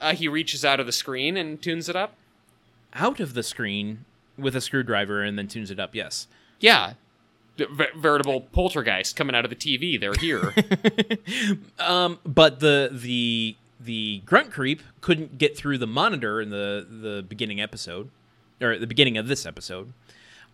Uh, 0.00 0.12
he 0.14 0.28
reaches 0.28 0.64
out 0.64 0.80
of 0.80 0.86
the 0.86 0.92
screen 0.92 1.36
and 1.36 1.60
tunes 1.62 1.88
it 1.88 1.96
up. 1.96 2.14
out 2.94 3.20
of 3.20 3.32
the 3.34 3.42
screen 3.42 4.04
with 4.36 4.54
a 4.56 4.60
screwdriver 4.60 5.22
and 5.22 5.38
then 5.38 5.48
tunes 5.48 5.70
it 5.70 5.78
up. 5.80 5.94
Yes. 5.94 6.26
Yeah. 6.60 6.94
Veritable 7.96 8.42
poltergeist 8.52 9.16
coming 9.16 9.34
out 9.34 9.44
of 9.46 9.50
the 9.50 9.56
TV. 9.56 9.98
They're 9.98 10.12
here. 10.20 10.52
Um, 11.78 12.18
but 12.26 12.60
the 12.60 12.90
the 12.92 13.56
the 13.86 14.22
grunt 14.26 14.50
creep 14.50 14.82
couldn't 15.00 15.38
get 15.38 15.56
through 15.56 15.78
the 15.78 15.86
monitor 15.86 16.40
in 16.40 16.50
the 16.50 16.86
the 16.88 17.24
beginning 17.26 17.60
episode 17.60 18.10
or 18.60 18.72
at 18.72 18.80
the 18.80 18.86
beginning 18.86 19.16
of 19.16 19.28
this 19.28 19.46
episode. 19.46 19.92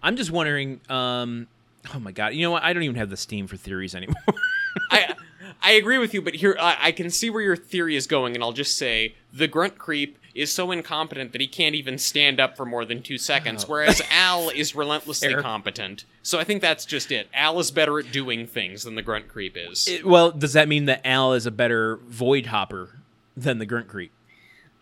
I'm 0.03 0.16
just 0.16 0.30
wondering. 0.30 0.80
Um, 0.89 1.49
oh 1.95 1.99
my 1.99 2.12
god! 2.12 2.35
You 2.35 2.43
know 2.43 2.53
what? 2.53 2.62
I 2.62 2.72
don't 2.72 2.83
even 2.85 2.97
have 2.97 3.11
the 3.11 3.16
steam 3.16 3.47
for 3.47 3.57
theories 3.57 3.95
anymore. 3.95 4.16
I 4.91 5.14
I 5.62 5.72
agree 5.72 5.99
with 5.99 6.14
you, 6.14 6.22
but 6.22 6.35
here 6.35 6.57
I, 6.61 6.76
I 6.80 6.93
can 6.93 7.11
see 7.11 7.30
where 7.30 7.43
your 7.43 7.57
theory 7.57 7.97
is 7.97 8.07
going, 8.07 8.35
and 8.35 8.43
I'll 8.43 8.53
just 8.53 8.76
say 8.76 9.14
the 9.33 9.47
grunt 9.49 9.78
creep 9.78 10.18
is 10.35 10.53
so 10.53 10.70
incompetent 10.70 11.33
that 11.33 11.41
he 11.43 11.47
can't 11.47 11.74
even 11.74 11.99
stand 11.99 12.41
up 12.41 12.57
for 12.57 12.64
more 12.64 12.85
than 12.87 13.03
two 13.03 13.18
seconds, 13.18 13.68
whereas 13.68 14.01
Al 14.11 14.49
is 14.49 14.74
relentlessly 14.74 15.28
Fair. 15.28 15.43
competent. 15.43 16.05
So 16.22 16.39
I 16.39 16.45
think 16.45 16.62
that's 16.62 16.87
just 16.87 17.12
it. 17.12 17.28
Al 17.35 17.59
is 17.61 17.70
better 17.70 17.99
at 17.99 18.11
doing 18.12 18.47
things 18.47 18.85
than 18.85 18.95
the 18.95 19.03
grunt 19.03 19.28
creep 19.28 19.57
is. 19.57 19.87
It- 19.89 20.07
well, 20.07 20.30
does 20.30 20.55
that 20.55 20.68
mean 20.68 20.87
that 20.87 21.07
Al 21.07 21.35
is 21.35 21.45
a 21.47 21.51
better 21.51 21.97
void 22.09 22.47
hopper 22.47 23.01
than 23.37 23.59
the 23.59 23.66
grunt 23.66 23.89
creep? 23.89 24.12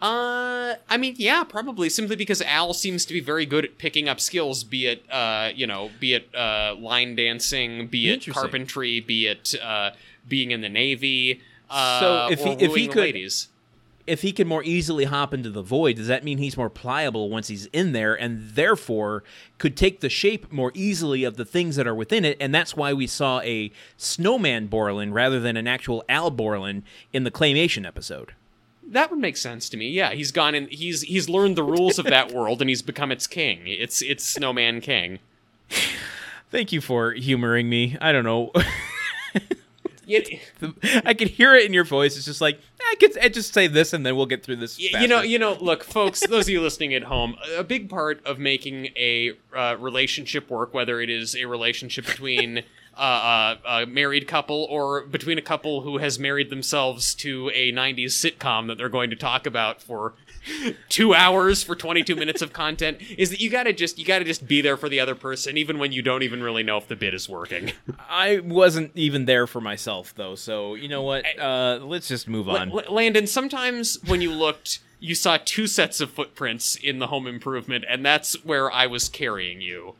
Uh, 0.02 0.76
I 0.88 0.96
mean, 0.96 1.14
yeah, 1.18 1.44
probably 1.44 1.90
simply 1.90 2.16
because 2.16 2.40
Al 2.42 2.72
seems 2.72 3.04
to 3.04 3.12
be 3.12 3.20
very 3.20 3.44
good 3.44 3.64
at 3.66 3.76
picking 3.78 4.08
up 4.08 4.18
skills, 4.18 4.64
be 4.64 4.86
it, 4.86 5.04
uh, 5.10 5.50
you 5.54 5.66
know, 5.66 5.90
be 6.00 6.14
it 6.14 6.34
uh, 6.34 6.74
line 6.78 7.14
dancing, 7.16 7.86
be 7.86 8.08
it 8.10 8.26
carpentry, 8.26 9.00
be 9.00 9.26
it 9.26 9.54
uh, 9.62 9.90
being 10.26 10.52
in 10.52 10.62
the 10.62 10.70
navy. 10.70 11.42
Uh, 11.68 12.00
So 12.00 12.28
if 12.32 12.42
he- 12.42 12.64
if 12.64 12.74
he 12.74 12.88
could- 12.88 12.96
ladies. 13.02 13.48
if 14.06 14.22
he 14.22 14.32
can 14.32 14.48
more 14.48 14.64
easily 14.64 15.04
hop 15.04 15.34
into 15.34 15.50
the 15.50 15.60
void, 15.62 15.96
does 15.96 16.06
that 16.06 16.24
mean 16.24 16.38
he's 16.38 16.56
more 16.56 16.70
pliable 16.70 17.28
once 17.28 17.48
he's 17.48 17.66
in 17.66 17.92
there 17.92 18.14
and 18.14 18.40
therefore 18.54 19.22
could 19.58 19.76
take 19.76 20.00
the 20.00 20.08
shape 20.08 20.50
more 20.50 20.72
easily 20.74 21.24
of 21.24 21.36
the 21.36 21.44
things 21.44 21.76
that 21.76 21.86
are 21.86 21.94
within 21.94 22.24
it? 22.24 22.38
And 22.40 22.54
that's 22.54 22.74
why 22.74 22.94
we 22.94 23.06
saw 23.06 23.40
a 23.42 23.70
snowman 23.98 24.66
Borland 24.68 25.14
rather 25.14 25.38
than 25.40 25.58
an 25.58 25.68
actual 25.68 26.02
Al 26.08 26.30
Borland 26.30 26.84
in 27.12 27.24
the 27.24 27.30
claymation 27.30 27.86
episode. 27.86 28.32
That 28.86 29.10
would 29.10 29.20
make 29.20 29.36
sense 29.36 29.68
to 29.70 29.76
me. 29.76 29.88
Yeah, 29.88 30.12
he's 30.12 30.32
gone 30.32 30.54
and 30.54 30.68
he's 30.68 31.02
he's 31.02 31.28
learned 31.28 31.56
the 31.56 31.62
rules 31.62 31.98
of 31.98 32.06
that 32.06 32.32
world 32.34 32.60
and 32.60 32.68
he's 32.68 32.82
become 32.82 33.12
its 33.12 33.26
king. 33.26 33.60
It's 33.66 34.02
it's 34.02 34.24
Snowman 34.24 34.80
King. 34.80 35.18
Thank 36.50 36.72
you 36.72 36.80
for 36.80 37.12
humoring 37.12 37.68
me. 37.68 37.96
I 38.00 38.10
don't 38.12 38.24
know. 38.24 38.50
I 41.04 41.14
could 41.14 41.28
hear 41.28 41.54
it 41.54 41.66
in 41.66 41.72
your 41.72 41.84
voice. 41.84 42.16
It's 42.16 42.24
just 42.24 42.40
like 42.40 42.60
I 42.80 42.96
could 42.96 43.16
I 43.18 43.28
just 43.28 43.54
say 43.54 43.68
this 43.68 43.92
and 43.92 44.04
then 44.04 44.16
we'll 44.16 44.26
get 44.26 44.42
through 44.42 44.56
this. 44.56 44.78
You 44.78 45.06
know, 45.06 45.20
you 45.20 45.38
know. 45.38 45.56
Look, 45.60 45.84
folks, 45.84 46.26
those 46.26 46.46
of 46.46 46.50
you 46.50 46.60
listening 46.60 46.94
at 46.94 47.04
home, 47.04 47.36
a 47.56 47.62
big 47.62 47.88
part 47.88 48.24
of 48.26 48.38
making 48.38 48.86
a 48.96 49.32
uh, 49.54 49.76
relationship 49.78 50.50
work, 50.50 50.74
whether 50.74 51.00
it 51.00 51.10
is 51.10 51.36
a 51.36 51.44
relationship 51.44 52.06
between 52.06 52.64
uh, 52.96 53.00
uh, 53.00 53.56
a 53.82 53.86
married 53.86 54.26
couple 54.28 54.66
or 54.70 55.02
between 55.02 55.38
a 55.38 55.42
couple 55.42 55.82
who 55.82 55.98
has 55.98 56.18
married 56.18 56.50
themselves 56.50 57.14
to 57.16 57.50
a 57.54 57.72
'90s 57.72 58.06
sitcom 58.06 58.66
that 58.66 58.78
they're 58.78 58.88
going 58.88 59.10
to 59.10 59.16
talk 59.16 59.46
about 59.46 59.80
for 59.82 60.14
two 60.88 61.14
hours 61.14 61.62
for 61.62 61.74
22 61.74 62.16
minutes 62.16 62.42
of 62.42 62.52
content, 62.52 62.98
is 63.16 63.30
that 63.30 63.40
you 63.40 63.50
gotta 63.50 63.72
just 63.72 63.98
you 63.98 64.04
gotta 64.04 64.24
just 64.24 64.46
be 64.46 64.60
there 64.60 64.76
for 64.76 64.88
the 64.88 65.00
other 65.00 65.14
person, 65.14 65.56
even 65.56 65.78
when 65.78 65.92
you 65.92 66.02
don't 66.02 66.22
even 66.22 66.42
really 66.42 66.62
know 66.62 66.76
if 66.76 66.88
the 66.88 66.96
bit 66.96 67.14
is 67.14 67.28
working. 67.28 67.72
I 68.08 68.40
wasn't 68.40 68.92
even 68.94 69.24
there 69.24 69.46
for 69.46 69.60
myself 69.60 70.14
though. 70.14 70.34
So 70.34 70.74
you 70.74 70.88
know 70.88 71.02
what? 71.02 71.24
Uh, 71.38 71.78
let's 71.82 72.08
just 72.08 72.28
move 72.28 72.48
L- 72.48 72.56
on. 72.56 72.70
L- 72.70 72.94
Landon, 72.94 73.26
sometimes 73.26 73.98
when 74.06 74.20
you 74.20 74.32
looked, 74.32 74.80
you 74.98 75.14
saw 75.14 75.38
two 75.44 75.66
sets 75.66 76.00
of 76.00 76.10
footprints 76.10 76.76
in 76.76 76.98
the 76.98 77.06
home 77.06 77.26
improvement, 77.26 77.84
and 77.88 78.04
that's 78.04 78.34
where 78.44 78.70
I 78.70 78.86
was 78.86 79.08
carrying 79.08 79.60
you. 79.60 79.94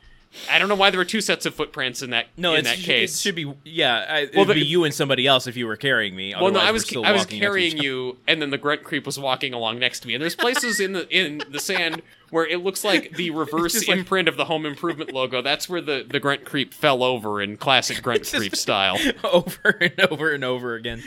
I 0.51 0.59
don't 0.61 0.69
know 0.69 0.75
why 0.77 0.91
there 0.91 0.99
were 0.99 1.05
two 1.05 1.21
sets 1.21 1.45
of 1.45 1.55
footprints 1.55 2.03
in 2.03 2.11
that 2.11 2.27
No, 2.37 2.55
in 2.55 2.65
that 2.65 2.79
case. 2.79 3.15
it 3.17 3.19
should 3.21 3.35
be 3.35 3.53
yeah. 3.65 4.07
I, 4.09 4.19
it 4.21 4.37
would 4.37 4.47
the- 4.49 4.55
be 4.55 4.65
you 4.65 4.85
and 4.85 4.95
somebody 4.95 5.27
else 5.27 5.47
if 5.47 5.57
you 5.57 5.67
were 5.67 5.77
carrying 5.77 6.15
me. 6.15 6.35
well, 6.41 6.53
no, 6.53 6.61
I 6.61 6.71
was 6.71 6.85
still 6.85 7.05
I 7.05 7.11
was 7.13 7.23
walking 7.23 7.41
next 7.41 7.47
to 7.47 7.51
carrying 7.51 7.79
you, 7.79 8.17
and 8.29 8.41
then 8.41 8.51
the 8.51 8.59
grunt 8.59 8.85
creep 8.85 9.07
was 9.07 9.19
walking 9.19 9.53
along 9.55 9.81
next 9.81 10.01
to 10.01 10.09
me. 10.09 10.15
And 10.15 10.23
there's 10.23 10.37
places 10.37 10.79
in 10.79 10.93
the 10.93 11.09
in 11.09 11.43
the 11.51 11.59
sand 11.59 12.03
where 12.31 12.47
it 12.47 12.63
looks 12.63 12.85
like 12.85 13.13
the 13.17 13.31
reverse 13.33 13.73
just 13.75 13.89
like- 13.89 13.99
imprint 13.99 14.29
of 14.29 14.37
the 14.37 14.45
home 14.47 14.65
improvement 14.67 15.13
logo. 15.13 15.43
That's 15.43 15.69
where 15.69 15.81
the 15.81 16.05
the 16.09 16.21
grunt 16.21 16.45
creep 16.45 16.73
fell 16.75 17.03
over 17.03 17.41
in 17.43 17.57
classic 17.57 18.03
grunt 18.03 18.21
just- 18.21 18.35
creep 18.35 18.57
style. 18.57 18.97
over 19.25 19.69
and 19.81 20.01
over 20.11 20.33
and 20.33 20.45
over 20.45 20.75
again. 20.75 21.03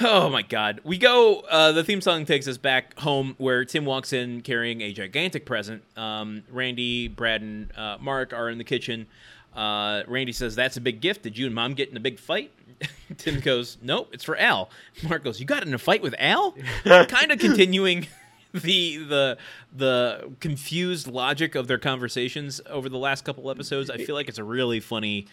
Oh 0.00 0.28
my 0.28 0.42
god. 0.42 0.80
We 0.84 0.98
go 0.98 1.40
uh, 1.50 1.72
the 1.72 1.84
theme 1.84 2.00
song 2.00 2.24
takes 2.24 2.46
us 2.48 2.58
back 2.58 2.98
home 2.98 3.34
where 3.38 3.64
Tim 3.64 3.84
walks 3.84 4.12
in 4.12 4.40
carrying 4.42 4.80
a 4.82 4.92
gigantic 4.92 5.46
present. 5.46 5.82
Um, 5.96 6.42
Randy, 6.50 7.08
Brad, 7.08 7.42
and 7.42 7.70
uh, 7.76 7.98
Mark 8.00 8.32
are 8.32 8.48
in 8.50 8.58
the 8.58 8.64
kitchen. 8.64 9.06
Uh, 9.54 10.02
Randy 10.06 10.32
says, 10.32 10.54
That's 10.54 10.76
a 10.76 10.80
big 10.80 11.00
gift. 11.00 11.22
Did 11.22 11.36
you 11.36 11.46
and 11.46 11.54
mom 11.54 11.74
get 11.74 11.90
in 11.90 11.96
a 11.96 12.00
big 12.00 12.18
fight? 12.18 12.52
Tim 13.18 13.40
goes, 13.40 13.76
Nope, 13.82 14.10
it's 14.12 14.22
for 14.24 14.36
Al. 14.38 14.70
Mark 15.08 15.24
goes, 15.24 15.40
You 15.40 15.46
got 15.46 15.66
in 15.66 15.74
a 15.74 15.78
fight 15.78 16.02
with 16.02 16.14
Al? 16.18 16.52
kind 16.84 17.32
of 17.32 17.38
continuing 17.40 18.06
the 18.62 18.98
the 18.98 19.38
the 19.74 20.32
confused 20.40 21.06
logic 21.06 21.54
of 21.54 21.68
their 21.68 21.78
conversations 21.78 22.60
over 22.68 22.88
the 22.88 22.98
last 22.98 23.24
couple 23.24 23.50
episodes. 23.50 23.90
I 23.90 23.98
feel 23.98 24.14
like 24.14 24.28
it's 24.28 24.38
a 24.38 24.44
really 24.44 24.80
funny 24.80 25.26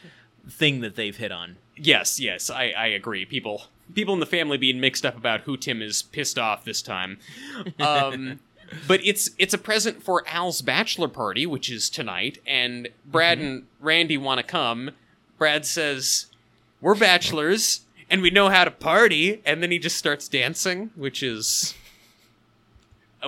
thing 0.50 0.82
that 0.82 0.96
they've 0.96 1.16
hit 1.16 1.32
on. 1.32 1.58
Yes, 1.76 2.20
yes, 2.20 2.50
I, 2.50 2.74
I 2.78 2.88
agree. 2.88 3.26
People 3.26 3.64
people 3.94 4.14
in 4.14 4.20
the 4.20 4.26
family 4.26 4.58
being 4.58 4.80
mixed 4.80 5.06
up 5.06 5.18
about 5.18 5.42
who 5.42 5.58
Tim 5.58 5.82
is 5.82 6.04
pissed 6.04 6.38
off 6.38 6.66
this 6.66 6.82
time. 6.82 7.18
Um, 7.80 8.40
but 8.88 9.00
it's 9.04 9.30
it's 9.38 9.54
a 9.54 9.58
present 9.58 10.02
for 10.04 10.24
Al's 10.28 10.62
bachelor 10.62 11.08
party, 11.08 11.46
which 11.46 11.70
is 11.70 11.90
tonight, 11.90 12.40
and 12.46 12.90
Brad 13.06 13.40
and 13.40 13.64
Randy 13.80 14.18
want 14.18 14.40
to 14.40 14.44
come. 14.44 14.92
Brad 15.38 15.66
says, 15.66 16.28
"We're 16.82 16.96
bachelors 16.96 17.82
and 18.10 18.22
we 18.22 18.30
know 18.30 18.50
how 18.50 18.64
to 18.64 18.72
party," 18.72 19.42
and 19.46 19.62
then 19.62 19.72
he 19.72 19.80
just 19.80 19.98
starts 19.98 20.28
dancing, 20.28 20.92
which 20.96 21.22
is 21.22 21.76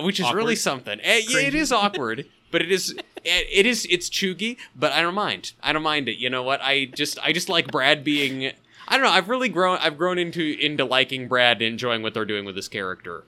which 0.02 0.20
is 0.20 0.32
really 0.32 0.56
something. 0.56 1.00
Eh, 1.02 1.22
yeah, 1.28 1.38
it 1.40 1.54
is 1.54 1.72
awkward, 1.82 2.26
but 2.50 2.62
it 2.62 2.70
is 2.70 2.90
it 2.90 3.46
it 3.52 3.66
is 3.66 3.86
it's 3.90 4.08
chuggy, 4.08 4.56
but 4.74 4.92
I 4.92 5.02
don't 5.02 5.14
mind. 5.14 5.52
I 5.62 5.72
don't 5.72 5.82
mind 5.82 6.08
it. 6.08 6.16
You 6.18 6.30
know 6.30 6.42
what? 6.42 6.60
I 6.62 6.86
just 6.86 7.18
I 7.22 7.32
just 7.32 7.48
like 7.48 7.70
Brad 7.70 8.04
being 8.04 8.52
I 8.88 8.96
don't 8.96 9.02
know. 9.02 9.10
I've 9.10 9.28
really 9.28 9.48
grown. 9.48 9.78
I've 9.80 9.96
grown 9.96 10.18
into 10.18 10.56
into 10.60 10.84
liking 10.84 11.28
Brad 11.28 11.58
and 11.58 11.72
enjoying 11.72 12.02
what 12.02 12.12
they're 12.14 12.24
doing 12.24 12.44
with 12.44 12.56
this 12.56 12.68
character. 12.68 13.24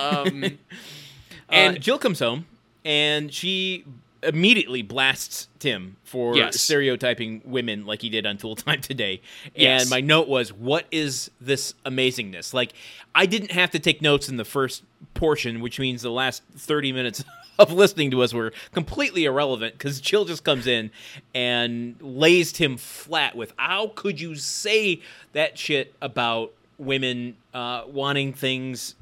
Um, 0.00 0.42
And 0.44 0.58
and 1.50 1.80
Jill 1.80 1.98
comes 1.98 2.20
home 2.20 2.46
and 2.84 3.32
she 3.32 3.84
immediately 4.24 4.82
blasts 4.82 5.48
Tim 5.58 5.96
for 6.04 6.36
Yes. 6.36 6.60
stereotyping 6.60 7.42
women 7.44 7.86
like 7.86 8.02
he 8.02 8.08
did 8.08 8.26
on 8.26 8.36
Tool 8.36 8.56
Time 8.56 8.80
today. 8.80 9.20
Yes. 9.54 9.82
And 9.82 9.90
my 9.90 10.00
note 10.00 10.28
was, 10.28 10.52
"What 10.52 10.86
is 10.90 11.30
this 11.40 11.74
amazingness?" 11.86 12.52
Like 12.54 12.72
I 13.14 13.26
didn't 13.26 13.52
have 13.52 13.70
to 13.70 13.78
take 13.78 14.02
notes 14.02 14.28
in 14.28 14.36
the 14.36 14.44
first 14.44 14.82
portion, 15.14 15.60
which 15.60 15.78
means 15.78 16.02
the 16.02 16.10
last 16.10 16.42
thirty 16.56 16.92
minutes. 16.92 17.22
Of 17.56 17.72
listening 17.72 18.10
to 18.10 18.20
us 18.24 18.34
were 18.34 18.52
completely 18.72 19.26
irrelevant 19.26 19.74
because 19.78 20.00
Jill 20.00 20.24
just 20.24 20.42
comes 20.42 20.66
in 20.66 20.90
and 21.36 21.94
lays 22.00 22.56
him 22.56 22.76
flat 22.76 23.36
with, 23.36 23.52
"How 23.56 23.92
could 23.94 24.20
you 24.20 24.34
say 24.34 25.00
that 25.34 25.56
shit 25.56 25.94
about 26.02 26.52
women 26.78 27.36
uh, 27.54 27.82
wanting 27.86 28.32
things?" 28.32 28.96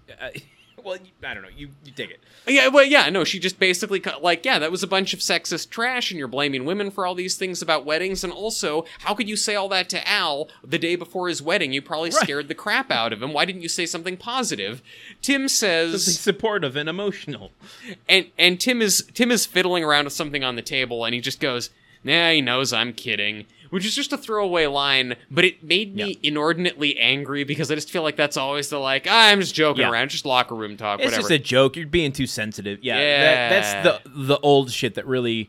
Well, 0.85 0.99
I 1.25 1.35
don't 1.35 1.43
know. 1.43 1.49
You 1.57 1.71
you 1.85 1.93
take 1.93 2.11
it. 2.11 2.21
yeah, 2.47 2.69
well, 2.69 2.85
yeah, 2.85 3.09
no. 3.11 3.25
She 3.25 3.39
just 3.39 3.59
basically 3.59 4.01
cut- 4.01 4.23
like, 4.23 4.45
yeah, 4.45 4.59
that 4.59 4.71
was 4.71 4.83
a 4.83 4.87
bunch 4.87 5.15
of 5.15 5.21
sexist 5.21 5.71
trash, 5.71 6.11
and 6.11 6.19
you're 6.19 6.29
blaming 6.29 6.65
women 6.65 6.91
for 6.91 7.07
all 7.07 7.15
these 7.15 7.37
things 7.37 7.63
about 7.63 7.85
weddings. 7.85 8.25
And 8.25 8.33
also, 8.33 8.85
how 9.01 9.15
could 9.15 9.29
you 9.29 9.37
say 9.37 9.55
all 9.55 9.69
that 9.69 9.89
to 9.91 10.09
Al 10.09 10.49
the 10.65 10.79
day 10.79 10.97
before 10.97 11.29
his 11.29 11.41
wedding? 11.43 11.73
You 11.73 11.83
probably 11.83 12.11
scared 12.11 12.49
the 12.49 12.55
crap 12.55 12.91
out 12.91 13.13
of 13.13 13.23
him. 13.23 13.33
Why 13.33 13.45
didn't 13.45 13.63
you 13.63 13.69
say 13.69 13.87
something 13.87 14.17
positive? 14.17 14.83
Tim 15.21 15.49
says. 15.49 16.05
something 16.05 16.19
supportive 16.35 16.77
and 16.77 16.89
emotional. 16.89 17.53
and 18.09 18.27
and 18.39 18.61
Tim 18.61 18.83
is 18.83 19.05
Tim 19.15 19.31
is 19.31 19.47
fiddling 19.47 19.85
around 19.85 20.05
with 20.05 20.13
something 20.15 20.43
on 20.45 20.57
the 20.57 20.63
table, 20.63 21.05
and 21.05 21.15
he 21.15 21.21
just 21.21 21.41
goes, 21.41 21.71
"Nah, 22.05 22.31
he 22.31 22.41
knows 22.41 22.73
I'm 22.73 22.93
kidding," 22.93 23.47
which 23.73 23.87
is 23.87 23.97
just 23.97 24.13
a 24.13 24.19
throwaway 24.19 24.67
line, 24.67 25.17
but 25.31 25.47
it 25.47 25.65
made 25.65 25.95
me 25.97 26.19
inordinately 26.23 26.99
angry 26.99 27.43
because 27.43 27.71
I 27.71 27.75
just 27.75 27.91
feel 27.91 28.03
like 28.03 28.17
that's 28.17 28.37
always 28.37 28.69
the 28.69 28.79
like, 28.79 29.07
ah, 29.09 29.29
I'm 29.29 29.41
just 29.41 29.55
joking 29.55 29.81
Yeah. 29.81 29.91
around, 29.91 30.11
just 30.11 30.27
locker 30.27 30.55
room 30.55 30.77
talk, 30.77 31.01
It's 31.01 31.07
whatever. 31.07 31.23
just 31.23 31.31
a 31.31 31.39
joke. 31.39 31.77
You're 31.77 31.87
being 31.87 32.13
too 32.13 32.27
sensitive. 32.27 32.81
Yeah, 32.83 32.99
Yeah. 32.99 33.49
That, 33.49 33.49
that's 33.83 34.05
the 34.05 34.11
the 34.35 34.39
old 34.41 34.71
shit 34.71 34.95
that 34.97 35.07
really 35.07 35.49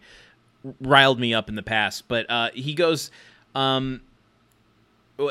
riled 0.80 1.19
me 1.19 1.34
up 1.34 1.49
in 1.49 1.55
the 1.55 1.63
past. 1.63 2.07
But 2.07 2.26
uh, 2.30 2.49
he 2.53 2.74
goes, 2.74 3.11
um, 3.55 3.99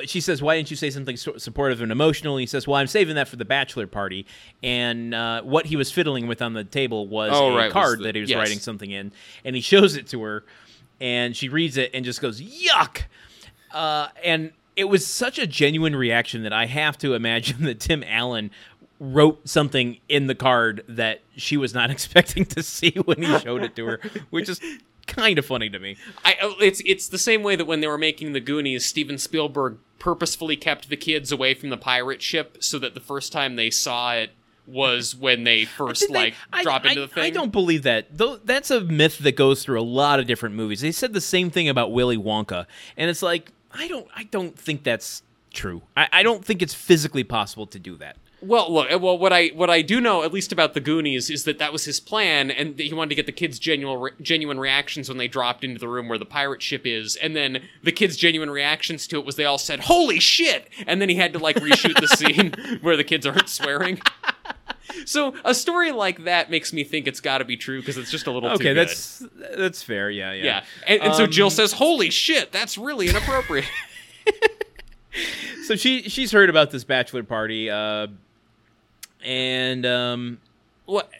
she 0.05 0.21
says, 0.21 0.41
"Why 0.43 0.57
didn't 0.57 0.71
you 0.71 0.77
say 0.77 0.91
something 0.91 1.17
so- 1.17 1.39
supportive 1.39 1.81
and 1.81 1.91
emotional?" 1.91 2.35
And 2.37 2.41
he 2.41 2.47
says, 2.47 2.67
"Well, 2.69 2.77
I'm 2.77 2.87
saving 2.87 3.17
that 3.17 3.27
for 3.27 3.37
the 3.37 3.45
bachelor 3.45 3.87
party." 3.87 4.27
And 4.63 5.13
uh, 5.15 5.43
what 5.43 5.67
he 5.67 5.77
was 5.77 5.91
fiddling 5.91 6.27
with 6.29 6.41
on 6.41 6.53
the 6.53 6.63
table 6.65 7.09
was 7.09 7.31
Oh, 7.35 7.53
a 7.53 7.57
right, 7.57 7.65
was 7.65 7.73
card 7.73 7.99
the- 8.01 8.05
that 8.05 8.15
he 8.15 8.21
was 8.21 8.31
yes. 8.31 8.37
writing 8.39 8.59
something 8.59 8.91
in, 8.91 9.13
and 9.45 9.57
he 9.57 9.63
shows 9.63 9.97
it 9.97 10.07
to 10.09 10.23
her, 10.23 10.45
and 11.03 11.37
she 11.37 11.49
reads 11.49 11.77
it 11.77 11.91
and 11.93 12.05
just 12.05 12.23
goes, 12.23 12.41
"Yuck!" 12.41 13.03
Uh, 13.73 14.09
and 14.25 14.53
it 14.77 14.85
was 14.85 15.07
such 15.07 15.39
a 15.39 15.47
genuine 15.47 15.97
reaction 15.97 16.45
that 16.45 16.53
I 16.53 16.67
have 16.67 16.97
to 16.99 17.15
imagine 17.15 17.65
that 17.65 17.81
Tim 17.81 18.03
Allen 18.07 18.51
wrote 19.01 19.47
something 19.49 19.99
in 20.09 20.29
the 20.29 20.35
card 20.35 20.85
that 20.89 21.21
she 21.37 21.57
was 21.57 21.75
not 21.75 21.91
expecting 21.97 22.47
to 22.47 22.63
see 22.63 22.93
when 23.05 23.21
he 23.21 23.39
showed 23.41 23.65
it 23.65 23.75
to 23.77 23.85
her, 23.85 24.01
which 24.31 24.49
is 24.49 24.61
kind 25.09 25.39
of 25.39 25.45
funny 25.45 25.69
to 25.69 25.81
me. 25.81 25.97
I, 26.25 26.37
oh, 26.41 26.55
it's 26.61 26.81
it's 26.87 27.09
the 27.09 27.19
same 27.19 27.43
way 27.43 27.57
that 27.57 27.67
when 27.67 27.81
they 27.81 27.89
were 27.89 27.99
making 27.99 28.33
the 28.33 28.41
Goonies, 28.41 28.87
Steven 28.87 29.19
Spielberg 29.19 29.79
purposefully 29.99 30.57
kept 30.57 30.89
the 30.89 30.97
kids 30.97 31.33
away 31.33 31.55
from 31.55 31.71
the 31.71 31.77
pirate 31.77 32.23
ship 32.23 32.59
so 32.61 32.79
that 32.79 32.95
the 32.95 33.01
first 33.01 33.33
time 33.33 33.57
they 33.57 33.71
saw 33.71 34.15
it 34.15 34.31
was 34.67 35.15
when 35.17 35.45
they 35.45 35.65
first 35.65 36.07
they- 36.09 36.15
like 36.15 36.35
I- 36.53 36.63
drop 36.63 36.85
I, 36.85 36.91
into 36.91 37.01
the 37.03 37.09
thing. 37.09 37.25
I 37.25 37.31
don't 37.31 37.53
believe 37.53 37.83
that. 37.83 38.17
Though 38.17 38.37
that's 38.37 38.71
a 38.71 38.81
myth 38.81 39.19
that 39.19 39.37
goes 39.37 39.65
through 39.65 39.81
a 39.81 39.83
lot 39.83 40.21
of 40.21 40.27
different 40.27 40.55
movies. 40.55 40.81
They 40.81 40.93
said 40.93 41.13
the 41.13 41.21
same 41.21 41.51
thing 41.51 41.69
about 41.69 41.93
Willy 41.93 42.17
Wonka, 42.17 42.67
and 42.97 43.11
it's 43.11 43.23
like 43.23 43.51
I 43.73 43.89
don't 43.89 44.07
I 44.15 44.25
don't 44.25 44.59
think 44.59 44.85
that's 44.85 45.23
true. 45.53 45.83
I, 45.97 46.09
I 46.13 46.23
don't 46.23 46.45
think 46.45 46.63
it's 46.63 46.75
physically 46.75 47.25
possible 47.25 47.67
to 47.67 47.79
do 47.79 47.97
that. 47.99 48.17
Well, 48.45 48.73
look. 48.73 48.91
Uh, 48.93 48.99
well, 48.99 49.17
what 49.17 49.33
I 49.33 49.49
what 49.55 49.71
I 49.71 49.83
do 49.83 50.01
know, 50.01 50.25
at 50.25 50.33
least 50.33 50.51
about 50.51 50.75
the 50.75 50.81
Goonies, 50.81 51.31
is 51.31 51.45
that 51.45 51.59
that 51.61 51.73
was 51.73 51.85
his 51.85 52.01
plan, 52.01 52.51
and 52.51 52.77
that 52.77 52.83
he 52.83 52.93
wanted 52.93 53.11
to 53.11 53.15
get 53.15 53.27
the 53.27 53.33
kids' 53.33 53.57
genuine 53.61 54.01
re- 54.01 54.11
genuine 54.21 54.59
reactions 54.59 55.09
when 55.09 55.17
they 55.17 55.29
dropped 55.29 55.63
into 55.63 55.79
the 55.79 55.87
room 55.87 56.09
where 56.09 56.19
the 56.19 56.25
pirate 56.25 56.61
ship 56.61 56.83
is, 56.85 57.15
and 57.15 57.37
then 57.37 57.63
the 57.85 57.93
kids' 57.93 58.17
genuine 58.17 58.51
reactions 58.51 59.07
to 59.07 59.19
it 59.21 59.25
was 59.25 59.37
they 59.37 59.45
all 59.45 59.59
said 59.59 59.81
"Holy 59.81 60.19
shit!" 60.19 60.69
and 60.89 61.01
then 61.01 61.09
he 61.09 61.15
had 61.15 61.33
to 61.35 61.39
like 61.39 61.55
reshoot 61.57 62.01
the 62.01 62.09
scene 62.17 62.81
where 62.81 62.97
the 62.97 63.05
kids 63.05 63.27
aren't 63.27 63.49
swearing. 63.49 64.01
So 65.07 65.35
a 65.45 65.55
story 65.55 65.93
like 65.93 66.25
that 66.25 66.51
makes 66.51 66.73
me 66.73 66.85
think 66.85 67.07
it's 67.07 67.21
got 67.21 67.39
to 67.39 67.45
be 67.45 67.57
true 67.57 67.81
because 67.81 67.97
it's 67.99 68.11
just 68.11 68.27
a 68.27 68.31
little 68.31 68.49
too 68.51 68.55
Okay, 68.57 68.75
good. 68.75 68.89
that's 68.89 69.23
that's 69.57 69.83
fair. 69.83 70.11
Yeah, 70.11 70.33
yeah. 70.33 70.45
yeah. 70.45 70.65
And, 70.87 71.03
and 71.03 71.15
so 71.15 71.25
Um, 71.25 71.31
Jill 71.31 71.51
says, 71.51 71.73
"Holy 71.73 72.11
shit, 72.11 72.53
that's 72.53 72.77
really 72.79 73.09
inappropriate." 73.09 73.67
so 75.67 75.77
she 75.77 76.03
she's 76.09 76.33
heard 76.33 76.49
about 76.51 76.71
this 76.71 76.85
bachelor 76.85 77.23
party 77.23 77.69
uh 77.69 78.07
and 79.25 79.85
um 79.85 80.39
what? 80.87 81.11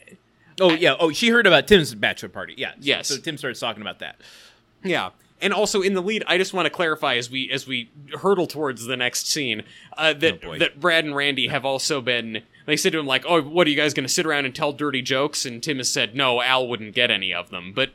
oh 0.61 0.71
yeah 0.71 0.95
oh 0.99 1.11
she 1.11 1.29
heard 1.29 1.45
about 1.47 1.67
tim's 1.67 1.93
bachelor 1.93 2.29
party 2.29 2.53
yeah 2.57 2.71
Yes. 2.79 3.07
so 3.07 3.17
tim 3.17 3.37
starts 3.37 3.59
talking 3.59 3.81
about 3.81 3.99
that 3.99 4.17
Yeah. 4.83 5.09
And 5.41 5.51
also 5.53 5.81
in 5.81 5.93
the 5.93 6.01
lead, 6.01 6.23
I 6.25 6.37
just 6.37 6.53
want 6.53 6.67
to 6.67 6.69
clarify 6.69 7.15
as 7.17 7.29
we 7.29 7.49
as 7.51 7.67
we 7.67 7.89
hurdle 8.21 8.47
towards 8.47 8.85
the 8.85 8.95
next 8.95 9.27
scene 9.27 9.63
uh, 9.97 10.13
that 10.13 10.39
Oh, 10.45 10.57
that 10.57 10.79
Brad 10.79 11.03
and 11.03 11.13
Randy 11.13 11.47
have 11.47 11.65
also 11.65 11.99
been. 11.99 12.43
They 12.65 12.77
said 12.77 12.91
to 12.93 12.99
him 12.99 13.05
like, 13.05 13.25
"Oh, 13.27 13.41
what 13.41 13.67
are 13.67 13.69
you 13.69 13.75
guys 13.75 13.93
going 13.93 14.05
to 14.05 14.13
sit 14.13 14.25
around 14.25 14.45
and 14.45 14.55
tell 14.55 14.73
dirty 14.73 15.01
jokes?" 15.01 15.45
And 15.45 15.61
Tim 15.61 15.77
has 15.77 15.89
said, 15.89 16.15
"No, 16.15 16.41
Al 16.41 16.67
wouldn't 16.67 16.95
get 16.95 17.11
any 17.11 17.33
of 17.33 17.49
them." 17.49 17.73
But 17.73 17.91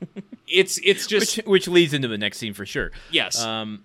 it's 0.48 0.78
it's 0.84 1.06
just 1.06 1.36
which 1.38 1.46
which 1.46 1.68
leads 1.68 1.92
into 1.94 2.08
the 2.08 2.18
next 2.18 2.38
scene 2.38 2.54
for 2.54 2.64
sure 2.66 2.90
yes, 3.10 3.40
um 3.42 3.84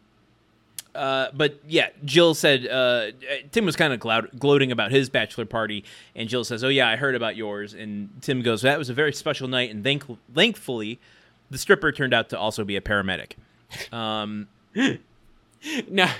uh, 0.95 1.29
but 1.33 1.59
yeah, 1.67 1.89
Jill 2.05 2.35
said 2.35 2.67
uh, 2.67 3.07
Tim 3.51 3.65
was 3.65 3.75
kind 3.75 3.93
of 3.93 3.99
gloat- 3.99 4.37
gloating 4.37 4.71
about 4.71 4.91
his 4.91 5.09
bachelor 5.09 5.45
party, 5.45 5.83
and 6.15 6.29
Jill 6.29 6.43
says, 6.43 6.63
"Oh 6.63 6.67
yeah, 6.67 6.87
I 6.87 6.97
heard 6.97 7.15
about 7.15 7.35
yours." 7.35 7.73
And 7.73 8.09
Tim 8.21 8.43
goes, 8.43 8.61
"That 8.61 8.77
was 8.77 8.89
a 8.89 8.93
very 8.93 9.11
special 9.11 9.47
night, 9.47 9.71
and 9.71 9.83
thank- 9.83 10.03
thankfully, 10.35 10.99
the 11.49 11.57
stripper 11.57 11.91
turned 11.91 12.13
out 12.13 12.29
to 12.29 12.37
also 12.37 12.63
be 12.63 12.75
a 12.75 12.81
paramedic." 12.81 13.31
Um, 13.91 14.47
now 15.89 16.13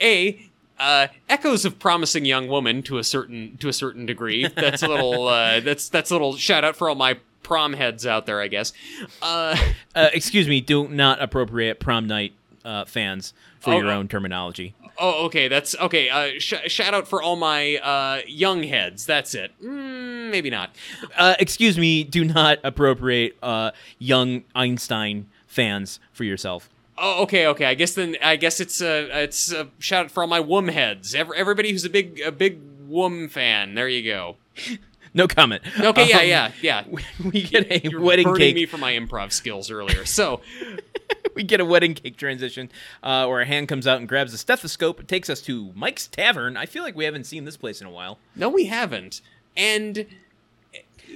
a 0.00 0.50
uh, 0.78 1.08
echoes 1.28 1.64
of 1.64 1.78
promising 1.78 2.24
young 2.24 2.48
woman 2.48 2.82
to 2.84 2.98
a 2.98 3.04
certain 3.04 3.56
to 3.58 3.68
a 3.68 3.72
certain 3.72 4.06
degree. 4.06 4.46
That's 4.48 4.82
a 4.82 4.88
little 4.88 5.28
uh, 5.28 5.60
that's 5.64 5.88
that's 5.88 6.10
a 6.10 6.14
little 6.14 6.36
shout 6.36 6.64
out 6.64 6.76
for 6.76 6.88
all 6.88 6.94
my 6.94 7.18
prom 7.42 7.72
heads 7.72 8.06
out 8.06 8.26
there, 8.26 8.40
I 8.40 8.48
guess. 8.48 8.72
Uh, 9.20 9.56
uh, 9.94 10.08
excuse 10.12 10.48
me, 10.48 10.60
do 10.60 10.88
not 10.88 11.20
appropriate 11.22 11.80
prom 11.80 12.06
night 12.06 12.32
uh, 12.64 12.84
fans 12.84 13.34
for 13.60 13.74
Oh, 13.74 13.78
your 13.78 13.88
uh, 13.90 13.96
own 13.96 14.08
terminology. 14.08 14.74
Oh, 14.98 15.24
okay. 15.26 15.48
That's 15.48 15.74
okay. 15.76 16.10
Uh, 16.10 16.38
sh- 16.38 16.54
shout 16.68 16.94
out 16.94 17.08
for 17.08 17.22
all 17.22 17.34
my 17.36 17.76
uh, 17.76 18.20
young 18.26 18.62
heads. 18.62 19.06
That's 19.06 19.34
it. 19.34 19.50
Mm, 19.62 20.30
maybe 20.30 20.50
not. 20.50 20.70
Uh, 21.16 21.34
excuse 21.40 21.78
me, 21.78 22.04
do 22.04 22.24
not 22.24 22.58
appropriate 22.62 23.36
uh, 23.42 23.70
young 23.98 24.44
Einstein 24.54 25.26
fans 25.46 25.98
for 26.12 26.24
yourself. 26.24 26.68
Oh, 27.04 27.22
okay, 27.24 27.48
okay. 27.48 27.64
I 27.66 27.74
guess 27.74 27.94
then 27.94 28.16
I 28.22 28.36
guess 28.36 28.60
it's 28.60 28.80
a 28.80 29.22
it's 29.24 29.52
a 29.52 29.68
shout 29.80 30.04
out 30.06 30.10
for 30.12 30.22
all 30.22 30.28
my 30.28 30.38
wom 30.40 30.68
heads. 30.68 31.14
Every, 31.14 31.36
everybody 31.36 31.72
who's 31.72 31.84
a 31.84 31.90
big 31.90 32.20
a 32.20 32.30
big 32.30 32.60
wom 32.86 33.28
fan. 33.28 33.74
There 33.74 33.88
you 33.88 34.04
go. 34.10 34.36
No 35.14 35.28
comment. 35.28 35.62
Okay, 35.78 36.08
yeah, 36.08 36.46
Um, 36.46 36.52
yeah, 36.62 36.84
yeah. 36.88 37.00
We 37.30 37.42
get 37.42 37.70
a 37.70 37.86
You're 37.86 38.00
wedding 38.00 38.34
cake. 38.34 38.54
me 38.54 38.64
for 38.64 38.78
my 38.78 38.92
improv 38.94 39.30
skills 39.32 39.70
earlier. 39.70 40.06
So, 40.06 40.40
we 41.34 41.42
get 41.42 41.60
a 41.60 41.66
wedding 41.66 41.92
cake 41.92 42.16
transition 42.16 42.70
uh, 43.02 43.26
where 43.26 43.42
a 43.42 43.44
hand 43.44 43.68
comes 43.68 43.86
out 43.86 43.98
and 43.98 44.08
grabs 44.08 44.32
a 44.32 44.38
stethoscope. 44.38 45.00
It 45.00 45.08
takes 45.08 45.28
us 45.28 45.42
to 45.42 45.70
Mike's 45.74 46.06
Tavern. 46.06 46.56
I 46.56 46.64
feel 46.64 46.82
like 46.82 46.96
we 46.96 47.04
haven't 47.04 47.24
seen 47.24 47.44
this 47.44 47.58
place 47.58 47.82
in 47.82 47.86
a 47.86 47.90
while. 47.90 48.20
no, 48.34 48.48
we 48.48 48.64
haven't. 48.64 49.20
And 49.54 50.06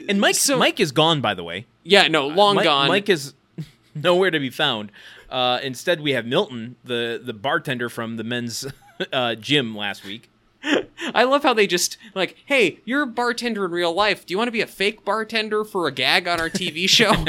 And 0.06 0.20
Mike, 0.20 0.34
So- 0.34 0.58
Mike 0.58 0.78
is 0.78 0.92
gone, 0.92 1.22
by 1.22 1.32
the 1.32 1.42
way. 1.42 1.64
yeah, 1.82 2.06
no, 2.06 2.26
long 2.26 2.56
Mike, 2.56 2.64
gone. 2.64 2.88
Mike 2.88 3.08
is 3.08 3.32
nowhere 3.94 4.30
to 4.30 4.38
be 4.38 4.50
found. 4.50 4.92
Uh, 5.30 5.58
instead, 5.62 6.00
we 6.00 6.12
have 6.12 6.26
Milton, 6.26 6.76
the 6.84 7.20
the 7.22 7.32
bartender 7.34 7.88
from 7.88 8.16
the 8.16 8.24
men's 8.24 8.66
uh, 9.12 9.34
gym 9.34 9.76
last 9.76 10.04
week. 10.04 10.30
I 11.14 11.24
love 11.24 11.42
how 11.42 11.54
they 11.54 11.66
just 11.66 11.96
like, 12.14 12.36
hey, 12.46 12.80
you're 12.84 13.02
a 13.02 13.06
bartender 13.06 13.64
in 13.66 13.70
real 13.70 13.92
life. 13.92 14.26
Do 14.26 14.32
you 14.34 14.38
want 14.38 14.48
to 14.48 14.52
be 14.52 14.60
a 14.62 14.66
fake 14.66 15.04
bartender 15.04 15.64
for 15.64 15.86
a 15.86 15.92
gag 15.92 16.26
on 16.26 16.40
our 16.40 16.50
TV 16.50 16.88
show? 16.88 17.24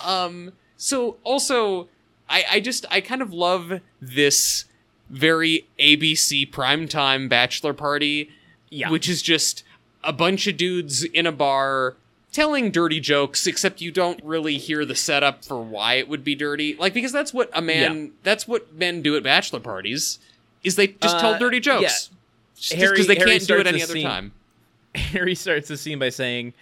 um. 0.04 0.52
So 0.76 1.16
also, 1.24 1.88
I 2.28 2.44
I 2.52 2.60
just 2.60 2.86
I 2.90 3.00
kind 3.00 3.22
of 3.22 3.32
love 3.32 3.80
this 4.00 4.64
very 5.10 5.66
ABC 5.78 6.50
primetime 6.50 7.28
bachelor 7.28 7.72
party, 7.74 8.30
Yeah. 8.70 8.90
which 8.90 9.08
is 9.08 9.20
just 9.22 9.62
a 10.02 10.12
bunch 10.12 10.46
of 10.46 10.56
dudes 10.56 11.04
in 11.04 11.26
a 11.26 11.32
bar 11.32 11.96
telling 12.34 12.70
dirty 12.70 13.00
jokes 13.00 13.46
except 13.46 13.80
you 13.80 13.90
don't 13.90 14.22
really 14.22 14.58
hear 14.58 14.84
the 14.84 14.94
setup 14.94 15.42
for 15.44 15.62
why 15.62 15.94
it 15.94 16.08
would 16.08 16.22
be 16.24 16.34
dirty 16.34 16.74
like 16.76 16.92
because 16.92 17.12
that's 17.12 17.32
what 17.32 17.48
a 17.54 17.62
man 17.62 18.12
that's 18.22 18.46
what 18.46 18.74
men 18.74 19.00
do 19.00 19.16
at 19.16 19.22
bachelor 19.22 19.60
parties 19.60 20.18
is 20.62 20.76
they 20.76 20.88
just 20.88 21.18
tell 21.20 21.34
Uh, 21.34 21.38
dirty 21.38 21.60
jokes 21.60 22.10
yeah. 22.10 22.76
just 22.78 22.90
because 22.92 23.06
they 23.06 23.14
Harry 23.14 23.30
can't 23.38 23.46
do 23.46 23.56
it 23.60 23.66
any 23.66 23.82
other 23.82 23.92
scene. 23.94 24.06
time 24.06 24.32
Harry 24.94 25.34
starts 25.34 25.68
the 25.68 25.76
scene 25.76 25.98
by 25.98 26.08
saying, 26.08 26.52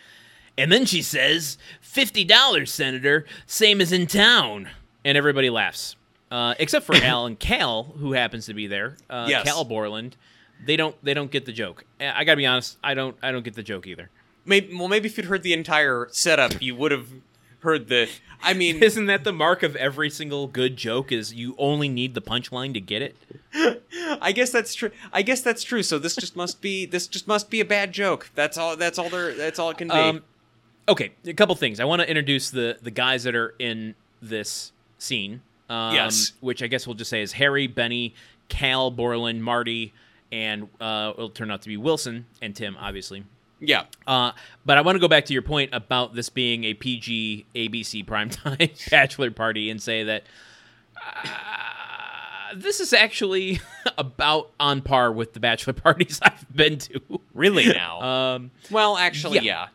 and 0.57 0.73
then 0.73 0.87
she 0.87 1.03
says, 1.03 1.59
$50, 1.85 2.67
Senator, 2.69 3.27
same 3.47 3.81
as 3.81 3.93
in 3.93 4.07
town. 4.07 4.71
And 5.05 5.19
everybody 5.19 5.51
laughs. 5.51 5.97
Uh, 6.31 6.55
except 6.59 6.87
for 6.87 6.95
Al 7.03 7.27
and 7.27 7.39
Cal, 7.39 7.83
who 7.99 8.13
happens 8.15 8.47
to 8.47 8.55
be 8.55 8.67
there. 8.67 8.97
Uh, 9.11 9.27
Yes. 9.29 9.45
Cal 9.45 9.65
Borland. 9.65 10.17
They 10.65 10.77
don't 10.77 10.95
they 11.05 11.13
don't 11.13 11.31
get 11.31 11.45
the 11.45 11.53
joke. 11.53 11.85
Uh, 12.01 12.13
I 12.15 12.25
gotta 12.25 12.37
be 12.37 12.47
honest, 12.47 12.79
I 12.83 12.95
don't 12.95 13.17
I 13.23 13.33
don't 13.33 13.43
get 13.43 13.55
the 13.55 13.63
joke 13.63 13.87
either. 13.87 14.09
Maybe 14.45 14.75
well 14.77 14.89
maybe 14.89 15.09
if 15.09 15.17
you'd 15.17 15.27
heard 15.27 15.43
the 15.43 15.53
entire 15.53 16.09
setup 16.11 16.61
you 16.61 16.75
would 16.75 16.91
have 16.93 17.09
heard 17.61 17.89
the 17.89 18.09
i 18.43 18.53
mean 18.53 18.83
Isn't 18.83 19.07
that 19.07 19.25
the 19.25 19.33
mark 19.33 19.63
of 19.63 19.77
every 19.77 20.11
single 20.11 20.47
good 20.49 20.77
joke 20.77 21.13
is 21.13 21.33
you 21.33 21.55
only 21.59 21.89
need 21.89 22.15
the 22.15 22.21
punchline 22.23 22.75
to 22.75 22.81
get 22.81 23.03
it? 23.03 23.17
i 24.21 24.33
guess 24.33 24.51
that's 24.51 24.75
true 24.75 24.91
i 25.13 25.23
guess 25.23 25.41
that's 25.43 25.63
true 25.63 25.83
so 25.83 25.99
this 25.99 26.17
just 26.17 26.35
must 26.37 26.61
be 26.61 26.87
this 26.87 27.07
just 27.07 27.29
must 27.29 27.51
be 27.51 27.61
a 27.61 27.65
bad 27.65 27.93
joke 27.93 28.31
that's 28.35 28.59
all 28.59 28.77
that's 28.77 28.99
all 28.99 29.09
there 29.09 29.33
that's 29.35 29.59
all 29.59 29.71
it 29.71 29.79
can 29.79 29.89
be 29.89 29.95
Um, 29.95 30.23
okay, 30.89 31.13
a 31.25 31.33
couple 31.35 31.55
things. 31.55 31.79
I 31.81 31.85
want 31.85 32.03
to 32.03 32.09
introduce 32.09 32.51
the 32.51 32.79
the 32.83 32.91
guys 32.91 33.23
that 33.25 33.35
are 33.37 33.55
in 33.59 33.95
this 34.21 34.73
scene. 34.99 35.43
Um, 35.71 35.95
Yes. 35.95 36.33
Which 36.41 36.63
I 36.63 36.67
guess 36.67 36.87
we'll 36.87 36.97
just 36.97 37.11
say 37.11 37.23
is 37.23 37.33
Harry, 37.33 37.67
Benny, 37.69 38.15
Cal, 38.49 38.91
Borland, 38.91 39.43
Marty, 39.45 39.93
and 40.33 40.69
uh, 40.81 41.13
it'll 41.15 41.31
turn 41.31 41.51
out 41.51 41.63
to 41.63 41.69
be 41.69 41.77
Wilson 41.77 42.27
and 42.43 42.55
Tim, 42.57 42.77
obviously. 42.79 43.25
Yeah 43.65 43.85
Uh, 44.07 44.33
but 44.67 44.77
I 44.77 44.81
want 44.83 44.97
to 44.97 45.01
go 45.01 45.09
back 45.09 45.25
to 45.27 45.33
your 45.33 45.43
point 45.43 45.71
about 45.73 46.15
this 46.15 46.29
being 46.29 46.65
a 46.65 46.75
PG 46.75 47.47
ABC 47.55 48.05
primetime 48.05 48.69
bachelor 48.91 49.31
party 49.31 49.71
and 49.71 49.81
say 49.81 50.03
that 50.05 50.25
uh, 50.97 52.55
this 52.55 52.81
is 52.81 52.93
actually 52.93 53.61
about 53.99 54.51
on 54.61 54.83
par 54.83 55.13
with 55.13 55.33
the 55.33 55.41
bachelor 55.41 55.73
parties 55.87 56.21
I've 56.23 56.45
been 56.55 56.79
to. 56.79 57.01
really 57.35 57.67
now 57.73 58.01
Um, 58.03 58.51
well 58.71 58.97
actually 58.97 59.39
yeah. 59.41 59.69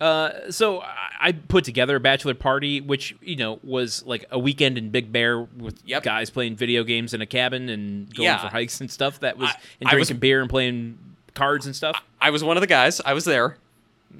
yeah. 0.00 0.06
uh, 0.06 0.50
so 0.50 0.82
I- 0.82 1.32
put 1.48 1.64
together 1.64 1.96
a 1.96 2.00
bachelor 2.00 2.34
party, 2.34 2.80
which 2.80 3.16
you 3.22 3.36
know 3.36 3.58
was 3.62 4.04
like 4.04 4.24
a 4.30 4.38
weekend 4.38 4.76
in 4.78 4.90
Big 4.90 5.10
Bear 5.12 5.40
with 5.40 5.80
Yep. 5.86 6.02
guys 6.02 6.28
playing 6.30 6.56
video 6.56 6.84
games 6.84 7.14
in 7.14 7.20
a 7.22 7.26
cabin 7.26 7.68
and 7.68 8.14
going 8.14 8.26
Yeah. 8.26 8.38
for 8.42 8.48
hikes 8.48 8.80
and 8.80 8.90
stuff. 8.90 9.20
That 9.20 9.38
was 9.38 9.48
I- 9.50 9.54
and 9.80 9.88
I 9.88 9.94
was- 9.94 10.08
drinking 10.08 10.20
beer 10.20 10.40
and 10.40 10.50
playing 10.50 10.98
cards 11.34 11.66
and 11.66 11.74
stuff. 11.76 12.02
I 12.15 12.15
was 12.30 12.42
one 12.44 12.56
of 12.56 12.60
the 12.60 12.66
guys. 12.66 13.00
I 13.04 13.12
was 13.14 13.24
there. 13.24 13.56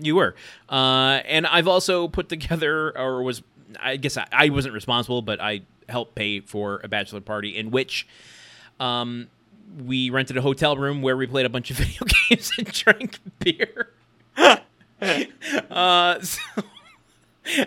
You 0.00 0.16
were, 0.16 0.34
uh, 0.68 1.20
and 1.24 1.46
I've 1.46 1.68
also 1.68 2.08
put 2.08 2.28
together, 2.28 2.96
or 2.98 3.22
was 3.22 3.42
I 3.80 3.96
guess 3.96 4.16
I, 4.16 4.26
I 4.32 4.48
wasn't 4.50 4.74
responsible, 4.74 5.22
but 5.22 5.40
I 5.40 5.62
helped 5.88 6.14
pay 6.14 6.40
for 6.40 6.80
a 6.84 6.88
bachelor 6.88 7.20
party 7.20 7.56
in 7.56 7.70
which 7.70 8.06
um, 8.80 9.28
we 9.86 10.10
rented 10.10 10.36
a 10.36 10.42
hotel 10.42 10.76
room 10.76 11.00
where 11.02 11.16
we 11.16 11.26
played 11.26 11.46
a 11.46 11.48
bunch 11.48 11.70
of 11.70 11.76
video 11.78 12.04
games 12.28 12.50
and 12.58 12.70
drank 12.72 13.18
beer. 13.38 13.90
uh, 15.70 16.20
so 16.20 16.40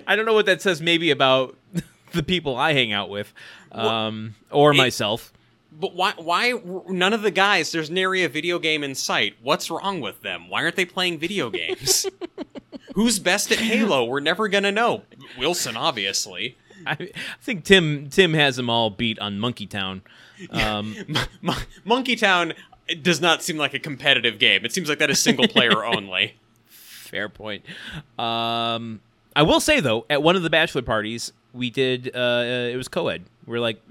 I 0.06 0.16
don't 0.16 0.26
know 0.26 0.34
what 0.34 0.46
that 0.48 0.62
says. 0.62 0.82
Maybe 0.82 1.10
about 1.12 1.56
the 2.12 2.24
people 2.24 2.56
I 2.58 2.74
hang 2.74 2.92
out 2.92 3.10
with, 3.10 3.34
um, 3.72 4.36
or 4.52 4.72
It- 4.74 4.78
myself. 4.78 5.34
But 5.72 5.96
why? 5.96 6.14
Why 6.18 6.54
none 6.88 7.14
of 7.14 7.22
the 7.22 7.32
guys? 7.32 7.72
There's 7.72 7.90
nary 7.90 8.24
a 8.24 8.30
video 8.30 8.60
game 8.60 8.84
in 8.84 8.96
sight. 8.96 9.36
What's 9.42 9.70
wrong 9.70 10.02
with 10.02 10.22
them? 10.22 10.50
Why 10.50 10.64
aren't 10.64 10.76
they 10.76 10.86
playing 10.86 11.20
video 11.20 11.50
games? 11.50 12.06
Who's 12.96 13.20
best 13.20 13.52
at 13.52 13.60
Halo? 13.60 14.06
We're 14.06 14.20
never 14.20 14.48
gonna 14.48 14.72
know. 14.72 15.04
Wilson, 15.38 15.78
obviously. 15.78 16.58
I, 16.86 16.94
I 16.94 17.10
think 17.42 17.64
Tim 17.64 18.10
Tim 18.10 18.34
has 18.34 18.56
them 18.56 18.70
all 18.70 18.90
beat 18.90 19.20
on 19.20 19.40
Monkey 19.40 19.68
Town. 19.68 20.02
Um, 20.50 20.96
Mon- 21.42 21.62
Monkey 21.86 22.16
Town 22.16 22.54
does 23.02 23.22
not 23.22 23.44
seem 23.44 23.58
like 23.58 23.74
a 23.74 23.80
competitive 23.80 24.40
game. 24.40 24.66
It 24.66 24.74
seems 24.74 24.90
like 24.90 25.00
that 25.00 25.10
is 25.10 25.20
single 25.22 25.48
player 25.48 25.84
only. 25.86 26.36
Fair 26.68 27.30
point. 27.30 27.64
Um, 28.18 29.02
I 29.36 29.44
will 29.44 29.60
say 29.60 29.80
though, 29.80 30.06
at 30.10 30.24
one 30.24 30.36
of 30.36 30.42
the 30.44 30.50
bachelor 30.50 30.82
parties, 30.82 31.32
we 31.54 31.70
did. 31.70 32.16
Uh, 32.16 32.44
it 32.72 32.76
was 32.76 32.88
co-ed. 32.88 33.24
We're 33.50 33.60
like, 33.60 33.82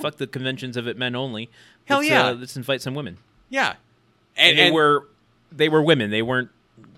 fuck 0.00 0.16
the 0.16 0.26
conventions 0.26 0.76
of 0.76 0.86
it 0.86 0.96
men 0.96 1.14
only. 1.16 1.50
Hell 1.86 1.98
let's, 1.98 2.10
yeah. 2.10 2.26
Uh, 2.28 2.34
let's 2.34 2.56
invite 2.56 2.80
some 2.82 2.94
women. 2.94 3.18
Yeah. 3.50 3.74
And, 4.36 4.50
And, 4.50 4.58
they 4.58 4.66
and 4.66 4.74
were 4.74 5.08
they 5.50 5.68
were 5.68 5.82
women. 5.82 6.10
They 6.10 6.22
weren't 6.22 6.50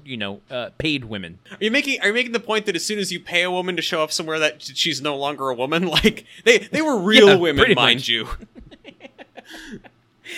you 0.04 0.16
know 0.16 0.40
uh, 0.50 0.70
paid 0.78 1.04
women. 1.04 1.38
are 1.50 1.56
you 1.60 1.70
making 1.70 2.00
are 2.00 2.08
you 2.08 2.12
making 2.14 2.32
the 2.32 2.40
point 2.40 2.66
that 2.66 2.76
as 2.76 2.84
soon 2.84 2.98
as 2.98 3.10
you 3.12 3.20
pay 3.20 3.42
a 3.42 3.50
woman 3.50 3.76
to 3.76 3.82
show 3.82 4.02
up 4.02 4.12
somewhere 4.12 4.38
that 4.38 4.62
she's 4.62 5.00
no 5.00 5.16
longer 5.16 5.48
a 5.48 5.54
woman, 5.54 5.86
like 5.98 6.26
they 6.44 6.58
they 6.58 6.82
were 6.82 6.98
real 6.98 7.28
Yeah, 7.28 7.34
women, 7.36 7.74
mind 7.74 8.00
much. 8.00 8.08
you. 8.08 8.28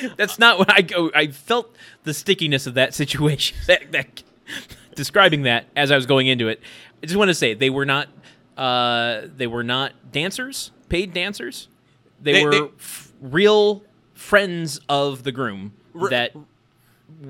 That's 0.16 0.39
not 0.39 0.59
what 0.59 0.70
I 0.72 0.83
go. 0.83 1.11
I 1.14 1.26
felt 1.28 1.74
the 2.05 2.14
stickiness 2.14 2.66
of 2.66 2.74
that 2.74 2.95
situation. 2.95 3.57
That, 3.66 3.93
that 3.93 4.22
describing 4.95 5.43
that 5.43 5.66
as 5.76 5.91
I 5.91 5.97
was 5.97 6.07
going 6.07 6.26
into 6.26 6.49
it. 6.49 6.61
I 7.03 7.07
just 7.07 7.16
want 7.16 7.28
to 7.28 7.35
say 7.35 7.55
they 7.55 7.70
were 7.70 7.87
not. 7.87 8.09
Uh, 8.57 9.22
they 9.35 9.47
were 9.47 9.64
not 9.64 9.93
dancers, 10.12 10.70
paid 10.89 11.12
dancers. 11.14 11.68
They, 12.23 12.33
They- 12.35 12.45
were 12.45 12.51
they- 12.51 12.61
f- 12.79 13.12
real 13.20 13.83
friends 14.14 14.81
of 14.89 15.25
the 15.25 15.33
groom 15.33 15.73
that 16.11 16.33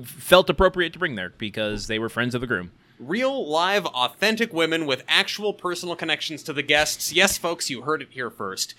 felt 0.03 0.49
appropriate 0.49 0.93
to 0.93 0.99
bring 0.99 1.15
there 1.15 1.33
because 1.37 1.87
they 1.87 1.99
were 1.99 2.09
friends 2.09 2.33
of 2.35 2.41
the 2.41 2.47
groom. 2.47 2.71
Real, 2.99 3.49
live, 3.49 3.85
authentic 3.87 4.53
women 4.53 4.85
with 4.85 5.03
actual 5.07 5.51
personal 5.53 5.95
connections 5.95 6.41
to 6.43 6.53
the 6.53 6.61
guests. 6.61 7.11
Yes, 7.11 7.37
folks, 7.37 7.69
you 7.69 7.81
heard 7.81 8.01
it 8.01 8.09
here 8.11 8.29
first. 8.29 8.75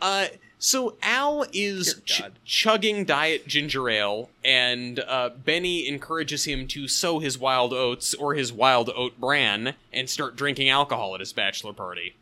Uh, 0.00 0.28
so 0.58 0.96
Al 1.02 1.44
is 1.52 2.00
ch- 2.04 2.22
chugging 2.44 3.04
diet 3.04 3.46
ginger 3.46 3.88
ale, 3.88 4.30
and 4.44 4.98
uh, 5.00 5.28
Benny 5.28 5.86
encourages 5.86 6.44
him 6.44 6.66
to 6.68 6.88
sow 6.88 7.20
his 7.20 7.38
wild 7.38 7.72
oats 7.72 8.14
or 8.14 8.34
his 8.34 8.52
wild 8.52 8.90
oat 8.96 9.20
bran 9.20 9.74
and 9.92 10.10
start 10.10 10.34
drinking 10.34 10.68
alcohol 10.70 11.14
at 11.14 11.20
his 11.20 11.32
bachelor 11.32 11.74
party. 11.74 12.16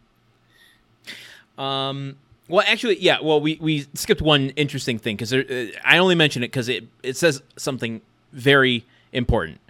Um, 1.56 2.16
well, 2.48 2.64
actually, 2.66 2.98
yeah. 3.00 3.18
Well, 3.20 3.40
we, 3.40 3.58
we 3.60 3.86
skipped 3.94 4.22
one 4.22 4.50
interesting 4.50 4.98
thing 4.98 5.16
because 5.16 5.32
uh, 5.32 5.70
I 5.84 5.98
only 5.98 6.14
mention 6.14 6.42
it 6.42 6.48
because 6.48 6.68
it 6.68 6.84
it 7.02 7.16
says 7.16 7.42
something 7.56 8.00
very 8.32 8.84
important. 9.12 9.60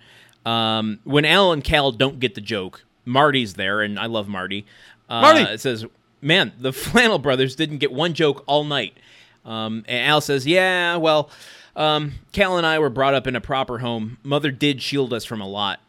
Um, 0.45 1.01
when 1.05 1.24
Al 1.24 1.53
and 1.53 1.64
Cal 1.64 1.91
don't 1.91 2.20
get 2.20 2.35
the 2.35 2.41
joke, 2.41 2.85
Marty's 3.05 3.55
there, 3.55 3.81
and 3.81 3.99
I 3.99 4.07
love 4.07 4.29
Marty. 4.29 4.66
Uh, 5.09 5.20
Marty! 5.22 5.41
It 5.41 5.61
says, 5.61 5.87
"Man, 6.20 6.53
the 6.59 6.72
Flannel 6.72 7.18
Brothers 7.18 7.57
didn't 7.57 7.79
get 7.79 7.93
one 7.93 8.14
joke 8.14 8.45
all 8.47 8.64
night." 8.64 8.97
Um, 9.45 9.85
and 9.89 10.07
Al 10.07 10.20
says, 10.20 10.47
"Yeah, 10.47 10.97
well, 10.97 11.31
um, 11.74 12.14
Cal 12.33 12.59
and 12.59 12.66
I 12.66 12.79
were 12.79 12.91
brought 12.91 13.14
up 13.14 13.27
in 13.27 13.35
a 13.37 13.41
proper 13.41 13.79
home. 13.79 14.18
Mother 14.22 14.51
did 14.51 14.83
shield 14.83 15.12
us 15.12 15.24
from 15.24 15.41
a 15.41 15.49
lot." 15.49 15.81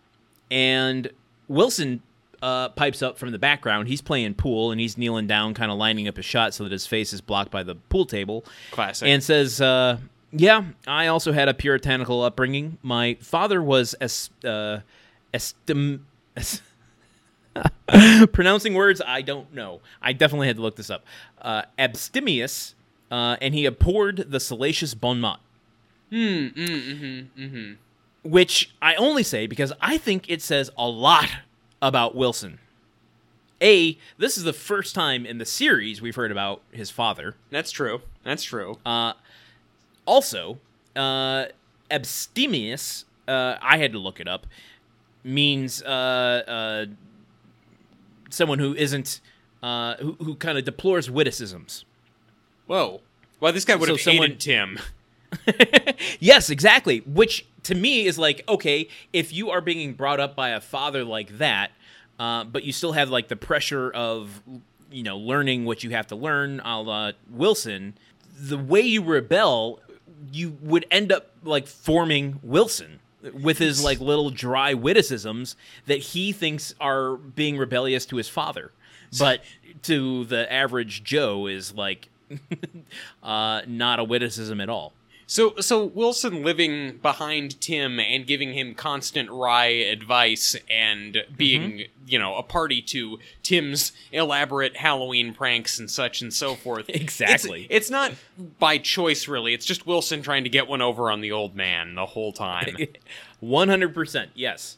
And 0.49 1.09
Wilson 1.49 2.01
uh, 2.41 2.69
pipes 2.69 3.01
up 3.01 3.17
from 3.17 3.31
the 3.31 3.39
background. 3.39 3.88
He's 3.88 4.01
playing 4.01 4.35
pool 4.35 4.71
and 4.71 4.79
he's 4.79 4.97
kneeling 4.97 5.27
down, 5.27 5.53
kind 5.53 5.71
of 5.71 5.77
lining 5.77 6.07
up 6.07 6.17
his 6.17 6.25
shot 6.25 6.53
so 6.53 6.63
that 6.63 6.71
his 6.71 6.85
face 6.88 7.13
is 7.13 7.21
blocked 7.21 7.51
by 7.51 7.63
the 7.63 7.75
pool 7.75 8.05
table. 8.05 8.45
Classic. 8.71 9.07
And 9.07 9.23
says, 9.23 9.59
uh, 9.61 9.97
"Yeah, 10.31 10.65
I 10.85 11.07
also 11.07 11.31
had 11.31 11.47
a 11.49 11.53
puritanical 11.53 12.21
upbringing. 12.23 12.77
My 12.81 13.15
father 13.21 13.61
was 13.61 13.93
as 13.95 14.29
uh, 14.43 14.79
estim." 15.33 16.01
es- 16.35 16.61
pronouncing 18.33 18.73
words 18.75 19.01
I 19.05 19.21
don't 19.21 19.51
know. 19.53 19.81
I 20.01 20.13
definitely 20.13 20.47
had 20.47 20.57
to 20.57 20.61
look 20.61 20.75
this 20.75 20.89
up. 20.91 21.03
Uh, 21.41 21.63
abstemious, 21.79 22.75
uh, 23.09 23.38
and 23.41 23.53
he 23.53 23.65
abhorred 23.65 24.29
the 24.29 24.39
salacious 24.39 24.93
bon 24.93 25.19
mot 25.19 25.39
Hmm. 26.09 26.15
Mm, 26.55 27.27
mm-hmm. 27.38 27.73
which 28.23 28.71
I 28.81 28.95
only 28.95 29.23
say 29.23 29.47
because 29.47 29.73
I 29.81 29.97
think 29.97 30.29
it 30.29 30.41
says 30.41 30.69
a 30.77 30.88
lot 30.88 31.29
about 31.82 32.15
Wilson. 32.15 32.59
A, 33.61 33.97
this 34.17 34.38
is 34.38 34.43
the 34.43 34.53
first 34.53 34.93
time 34.93 35.25
in 35.25 35.39
the 35.39 35.45
series 35.45 36.01
we've 36.01 36.15
heard 36.15 36.32
about 36.32 36.61
his 36.71 36.89
father. 36.91 37.36
That's 37.49 37.71
true. 37.71 38.01
That's 38.23 38.43
true. 38.43 38.78
Uh, 38.86 39.13
also, 40.05 40.59
uh, 40.95 41.45
abstemious, 41.89 43.05
uh, 43.28 43.55
I 43.61 43.78
had 43.78 43.91
to 43.93 43.99
look 43.99 44.19
it 44.19 44.28
up, 44.28 44.45
means 45.23 45.82
uh, 45.82 45.88
uh, 46.47 46.86
someone 48.30 48.59
who 48.59 48.75
isn't, 48.75 49.21
uh, 49.63 49.95
who, 49.95 50.13
who 50.23 50.36
kind 50.36 50.57
of 50.59 50.65
deplores 50.65 51.09
witticisms. 51.09 51.84
Whoa. 52.67 53.01
Well, 53.39 53.53
this 53.53 53.65
guy 53.65 53.75
would 53.75 53.88
So 53.88 53.93
have 53.95 54.01
someone- 54.01 54.28
hated 54.30 54.39
Tim. 54.39 54.80
yes, 56.19 56.49
exactly. 56.49 56.99
Which 56.99 57.45
to 57.63 57.75
me 57.75 58.05
is 58.05 58.17
like, 58.17 58.43
okay, 58.47 58.88
if 59.13 59.34
you 59.34 59.49
are 59.49 59.61
being 59.61 59.93
brought 59.93 60.19
up 60.19 60.36
by 60.36 60.49
a 60.49 60.61
father 60.61 61.03
like 61.03 61.38
that, 61.38 61.71
uh, 62.19 62.43
but 62.43 62.63
you 62.63 62.71
still 62.71 62.93
have 62.93 63.09
like 63.09 63.28
the 63.28 63.36
pressure 63.36 63.91
of, 63.91 64.41
you 64.91 65.03
know, 65.03 65.17
learning 65.17 65.65
what 65.65 65.84
you 65.84 65.91
have 65.91 66.07
to 66.07 66.15
learn, 66.15 66.59
a 66.61 66.82
la 66.82 67.11
Wilson, 67.30 67.95
the 68.39 68.57
way 68.57 68.82
you 68.82 69.03
rebel, 69.03 69.80
you 70.32 70.57
would 70.61 70.86
end 70.91 71.11
up 71.11 71.32
like 71.43 71.67
forming 71.67 72.39
Wilson 72.41 72.99
with 73.34 73.57
his 73.57 73.84
like 73.84 73.99
little 73.99 74.30
dry 74.30 74.73
witticisms 74.73 75.55
that 75.86 75.99
he 75.99 76.32
thinks 76.32 76.73
are 76.80 77.15
being 77.15 77.57
rebellious 77.57 78.05
to 78.05 78.15
his 78.15 78.30
father, 78.30 78.71
but 79.19 79.41
to 79.84 80.25
the 80.25 80.51
average 80.51 81.03
Joe 81.03 81.47
is 81.47 81.73
like 81.73 82.09
uh, 83.23 83.61
not 83.67 83.99
a 83.99 84.03
witticism 84.03 84.61
at 84.61 84.69
all. 84.69 84.93
So, 85.30 85.55
so 85.59 85.84
Wilson 85.84 86.41
living 86.43 86.99
behind 87.01 87.59
Tim 87.59 87.99
and 87.99 88.25
giving 88.25 88.53
him 88.53 88.73
constant 88.73 89.30
wry 89.30 89.65
advice 89.65 90.55
and 90.69 91.17
being, 91.36 91.61
Mm-hmm. 91.71 92.07
you 92.07 92.17
know, 92.17 92.36
a 92.36 92.43
party 92.43 92.82
to 92.84 93.19
Tim's 93.43 93.91
elaborate 94.13 94.78
Halloween 94.78 95.34
pranks 95.34 95.80
and 95.80 95.91
such 95.91 96.21
and 96.21 96.34
so 96.34 96.55
forth. 96.55 96.86
Exactly. 96.97 97.63
It's, 97.63 97.88
it's 97.88 97.89
not 97.91 98.13
by 98.57 98.78
choice, 98.78 99.28
really. 99.28 99.53
It's 99.53 99.65
just 99.65 99.86
Wilson 99.86 100.21
trying 100.21 100.45
to 100.45 100.49
get 100.49 100.67
one 100.67 100.82
over 100.82 101.11
on 101.11 101.19
the 101.19 101.32
old 101.34 101.55
man 101.55 101.95
the 101.95 102.05
whole 102.05 102.32
time. 102.32 102.75
One 103.39 103.67
hundred 103.69 103.93
percent, 103.93 104.32
yes. 104.34 104.78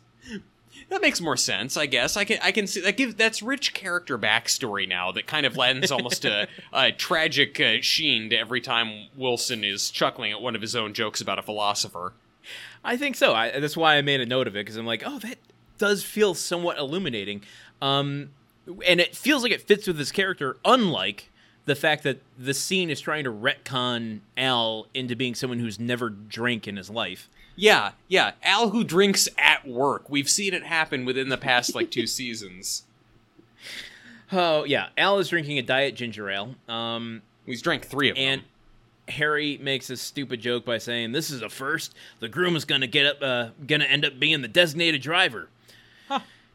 That 0.90 1.02
makes 1.02 1.22
more 1.22 1.38
sense, 1.38 1.78
I 1.78 1.86
guess. 1.86 2.18
I 2.18 2.26
can, 2.26 2.40
I 2.42 2.52
can 2.52 2.68
see 2.68 2.82
that 2.82 2.98
gives 2.98 3.16
that's 3.16 3.42
rich 3.42 3.74
character 3.74 4.18
backstory 4.18 4.88
now 4.88 5.12
that 5.12 5.28
kind 5.28 5.46
of 5.46 5.56
lends 5.56 5.92
almost 5.92 6.26
a, 6.26 6.48
a 6.74 6.92
tragic 6.92 7.60
uh, 7.60 7.78
sheen 7.82 8.30
to 8.32 8.38
every 8.38 8.62
time 8.62 9.08
Wilson 9.16 9.64
is 9.64 9.92
chuckling 9.92 10.32
at 10.32 10.42
one 10.42 10.56
of 10.56 10.62
his 10.62 10.76
own 10.76 10.94
jokes 10.94 11.22
about 11.22 11.40
a 11.40 11.44
philosopher. 11.44 12.14
I 12.84 12.98
think 12.98 13.16
so. 13.16 13.34
I, 13.34 13.60
that's 13.60 13.78
why 13.78 13.96
I 13.96 14.02
made 14.02 14.22
a 14.22 14.26
note 14.26 14.48
of 14.48 14.56
it 14.56 14.66
because 14.66 14.78
I'm 14.78 14.86
like, 14.86 15.04
oh, 15.06 15.20
that 15.20 15.38
does 15.78 16.04
feel 16.04 16.34
somewhat 16.34 16.78
illuminating, 16.78 17.44
um, 17.82 18.32
and 18.86 19.00
it 19.00 19.16
feels 19.16 19.44
like 19.44 19.52
it 19.52 19.62
fits 19.62 19.88
with 19.88 19.98
his 19.98 20.12
character. 20.12 20.58
Unlike 20.66 21.30
the 21.66 21.76
fact 21.76 22.04
that 22.04 22.22
the 22.38 22.54
scene 22.54 22.90
is 22.90 23.00
trying 23.00 23.24
to 23.24 23.32
retcon 23.32 24.22
Al 24.36 24.88
into 24.94 25.16
being 25.16 25.36
someone 25.36 25.60
who's 25.60 25.80
never 25.80 26.10
drank 26.10 26.68
in 26.68 26.78
his 26.78 26.90
life. 26.90 27.30
Yeah, 27.60 27.92
yeah. 28.08 28.32
Al 28.42 28.70
who 28.70 28.86
drinks 28.86 29.28
at 29.38 29.68
work. 29.68 30.10
We've 30.10 30.30
seen 30.30 30.54
it 30.54 30.64
happen 30.64 31.04
within 31.04 31.28
the 31.28 31.38
past 31.38 31.76
like 31.76 31.92
two 31.92 32.08
seasons. 32.20 32.84
Oh 34.32 34.64
yeah, 34.64 34.90
Al 34.98 35.20
is 35.20 35.30
drinking 35.30 35.58
a 35.58 35.62
diet 35.62 35.96
ginger 35.96 36.30
ale. 36.30 36.56
Um, 36.70 37.22
He's 37.46 37.62
drank 37.62 37.86
three 37.86 38.10
of 38.10 38.18
and 38.18 38.42
them. 38.42 38.48
And 39.08 39.16
Harry 39.16 39.58
makes 39.62 39.90
a 39.90 39.98
stupid 39.98 40.40
joke 40.40 40.64
by 40.64 40.78
saying, 40.78 41.12
"This 41.12 41.32
is 41.32 41.42
a 41.42 41.50
first. 41.50 41.96
The 42.20 42.30
groom 42.30 42.56
is 42.56 42.64
going 42.64 42.82
to 42.82 42.88
get 42.88 43.06
up, 43.06 43.22
uh, 43.22 43.50
going 43.66 43.82
to 43.82 43.90
end 43.90 44.06
up 44.06 44.20
being 44.20 44.42
the 44.42 44.48
designated 44.48 45.02
driver." 45.02 45.50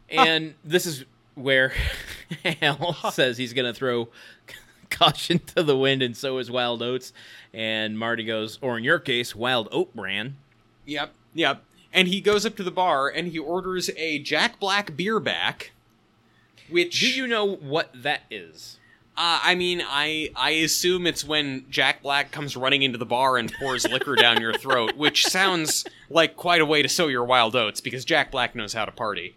And 0.09 0.55
this 0.65 0.87
is 0.87 1.05
where 1.35 1.73
Al 2.63 2.95
says 3.11 3.37
he's 3.37 3.53
going 3.53 3.67
to 3.67 3.75
throw 3.75 4.09
caution 4.91 5.41
to 5.55 5.63
the 5.63 5.77
wind, 5.77 6.03
and 6.03 6.17
so 6.17 6.39
is 6.39 6.51
Wild 6.51 6.83
Oats. 6.83 7.13
And 7.53 7.99
Marty 7.99 8.25
goes, 8.25 8.59
or 8.61 8.79
in 8.79 8.85
your 8.85 8.99
case, 8.99 9.35
Wild 9.35 9.69
Oat 9.73 9.95
Bran. 9.95 10.37
Yep, 10.87 11.13
yep. 11.35 11.63
And 11.93 12.09
he 12.09 12.21
goes 12.21 12.45
up 12.45 12.57
to 12.57 12.63
the 12.63 12.71
bar 12.71 13.09
and 13.09 13.29
he 13.29 13.39
orders 13.39 13.91
a 13.97 14.19
Jack 14.19 14.59
Black 14.59 14.97
beer 14.97 15.21
back. 15.21 15.73
Which 16.69 17.01
Do 17.01 17.09
you 17.09 17.27
know 17.27 17.45
what 17.45 17.91
that 17.95 18.23
is? 18.31 18.79
Uh, 19.17 19.39
I 19.45 19.55
mean, 19.55 19.81
I 19.87 20.31
I 20.35 20.51
assume 20.51 21.07
it's 21.07 21.25
when 21.25 21.67
Jack 21.71 22.03
Black 22.03 22.33
comes 22.33 22.57
running 22.57 22.83
into 22.83 22.99
the 22.99 23.07
bar 23.07 23.37
and 23.37 23.53
pours 23.61 23.87
liquor 23.89 24.17
down 24.17 24.41
your 24.41 24.55
throat, 24.55 24.97
which 24.97 25.25
sounds 25.25 25.85
like 26.11 26.37
quite 26.37 26.61
a 26.61 26.67
way 26.67 26.83
to 26.83 26.89
sow 26.89 27.07
your 27.07 27.25
wild 27.25 27.55
oats 27.55 27.81
because 27.81 28.05
Jack 28.05 28.33
Black 28.33 28.57
knows 28.57 28.73
how 28.73 28.85
to 28.85 28.91
party. 28.91 29.37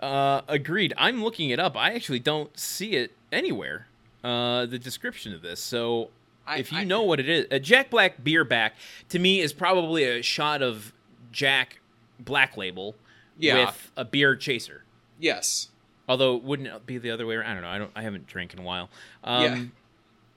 Uh, 0.00 0.42
agreed. 0.48 0.92
I'm 0.98 1.22
looking 1.22 1.50
it 1.50 1.60
up. 1.60 1.76
I 1.76 1.92
actually 1.92 2.18
don't 2.18 2.58
see 2.58 2.94
it 2.94 3.12
anywhere. 3.30 3.86
Uh, 4.24 4.66
the 4.66 4.80
description 4.80 5.32
of 5.32 5.42
this. 5.42 5.60
So 5.60 6.10
I- 6.46 6.58
if 6.58 6.72
you 6.72 6.78
I- 6.78 6.84
know 6.84 7.02
what 7.02 7.20
it 7.20 7.28
is, 7.28 7.46
a 7.50 7.58
Jack 7.58 7.90
Black 7.90 8.22
beer 8.22 8.44
back 8.44 8.74
to 9.10 9.18
me 9.18 9.40
is 9.40 9.52
probably 9.52 10.04
a 10.04 10.22
shot 10.22 10.62
of 10.62 10.92
Jack 11.32 11.80
Black 12.20 12.56
Label 12.56 12.94
Yeah. 13.38 13.66
with 13.66 13.90
a 13.96 14.04
beer 14.04 14.36
chaser. 14.36 14.84
Yes. 15.18 15.68
Although 16.08 16.36
wouldn't 16.36 16.68
it 16.68 16.86
be 16.86 16.98
the 16.98 17.10
other 17.10 17.26
way 17.26 17.34
around? 17.34 17.50
I 17.50 17.54
don't 17.54 17.62
know. 17.62 17.68
I 17.68 17.78
don't. 17.78 17.90
I 17.96 18.02
haven't 18.02 18.26
drank 18.26 18.52
in 18.54 18.60
a 18.60 18.62
while. 18.62 18.88
Um, 19.24 19.42
Yeah. 19.42 19.64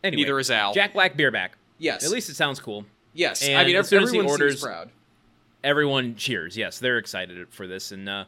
Anyway, 0.04 0.24
Neither 0.24 0.40
is 0.40 0.50
Al. 0.50 0.74
Jack 0.74 0.94
Black 0.94 1.16
beer 1.18 1.30
back. 1.32 1.58
Yes. 1.78 2.04
At 2.04 2.10
least 2.12 2.30
it 2.30 2.36
sounds 2.36 2.60
cool. 2.60 2.86
Yes. 3.14 3.48
I 3.48 3.64
mean, 3.66 3.76
as 3.76 3.88
soon 3.90 4.04
as 4.04 4.12
he 4.12 4.18
everyone 4.18 4.32
orders- 4.42 4.62
proud. 4.62 4.90
everyone 5.64 6.16
cheers. 6.16 6.56
Yes, 6.58 6.80
they're 6.80 6.98
excited 6.98 7.48
for 7.50 7.68
this, 7.68 7.92
and 7.92 8.08
uh, 8.08 8.26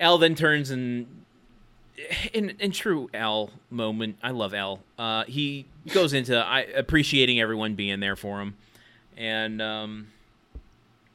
Al 0.00 0.18
then 0.18 0.34
turns 0.34 0.70
and 0.70 1.23
in 2.32 2.50
in 2.58 2.70
true 2.72 3.08
Al 3.14 3.50
moment, 3.70 4.16
I 4.22 4.30
love 4.30 4.54
Al. 4.54 4.80
Uh, 4.98 5.24
he 5.24 5.66
goes 5.92 6.12
into 6.12 6.36
I, 6.36 6.60
appreciating 6.60 7.40
everyone 7.40 7.74
being 7.74 8.00
there 8.00 8.16
for 8.16 8.40
him, 8.40 8.56
and 9.16 9.60
um, 9.62 10.08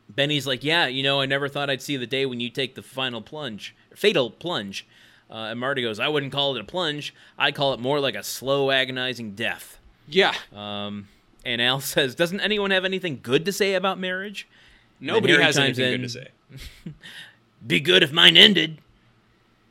Benny's 0.09 0.47
like, 0.47 0.63
"Yeah, 0.63 0.88
you 0.88 1.03
know, 1.03 1.21
I 1.21 1.25
never 1.25 1.47
thought 1.47 1.69
I'd 1.69 1.82
see 1.82 1.97
the 1.97 2.07
day 2.07 2.25
when 2.25 2.39
you 2.39 2.49
take 2.49 2.75
the 2.75 2.84
final 2.84 3.21
plunge, 3.21 3.75
fatal 3.95 4.30
plunge." 4.30 4.88
Uh, 5.30 5.49
and 5.51 5.59
Marty 5.59 5.82
goes, 5.82 5.99
"I 5.99 6.07
wouldn't 6.07 6.32
call 6.32 6.55
it 6.55 6.61
a 6.61 6.63
plunge. 6.63 7.13
I'd 7.38 7.55
call 7.55 7.73
it 7.73 7.80
more 7.80 7.99
like 7.99 8.15
a 8.15 8.23
slow, 8.23 8.71
agonizing 8.71 9.36
death." 9.36 9.80
Yeah. 10.07 10.34
Um, 10.55 11.07
and 11.45 11.61
Al 11.61 11.80
says, 11.82 12.15
"Doesn't 12.15 12.39
anyone 12.39 12.71
have 12.71 12.86
anything 12.86 13.19
good 13.21 13.45
to 13.45 13.51
say 13.51 13.73
about 13.73 13.99
marriage?" 13.99 14.47
Nobody 14.99 15.34
has 15.34 15.57
anything 15.57 15.93
in. 15.93 16.01
good 16.01 16.01
to 16.01 16.09
say. 16.09 16.27
Be 17.67 17.80
good 17.80 18.03
if 18.03 18.11
mine 18.11 18.38
ended. 18.38 18.80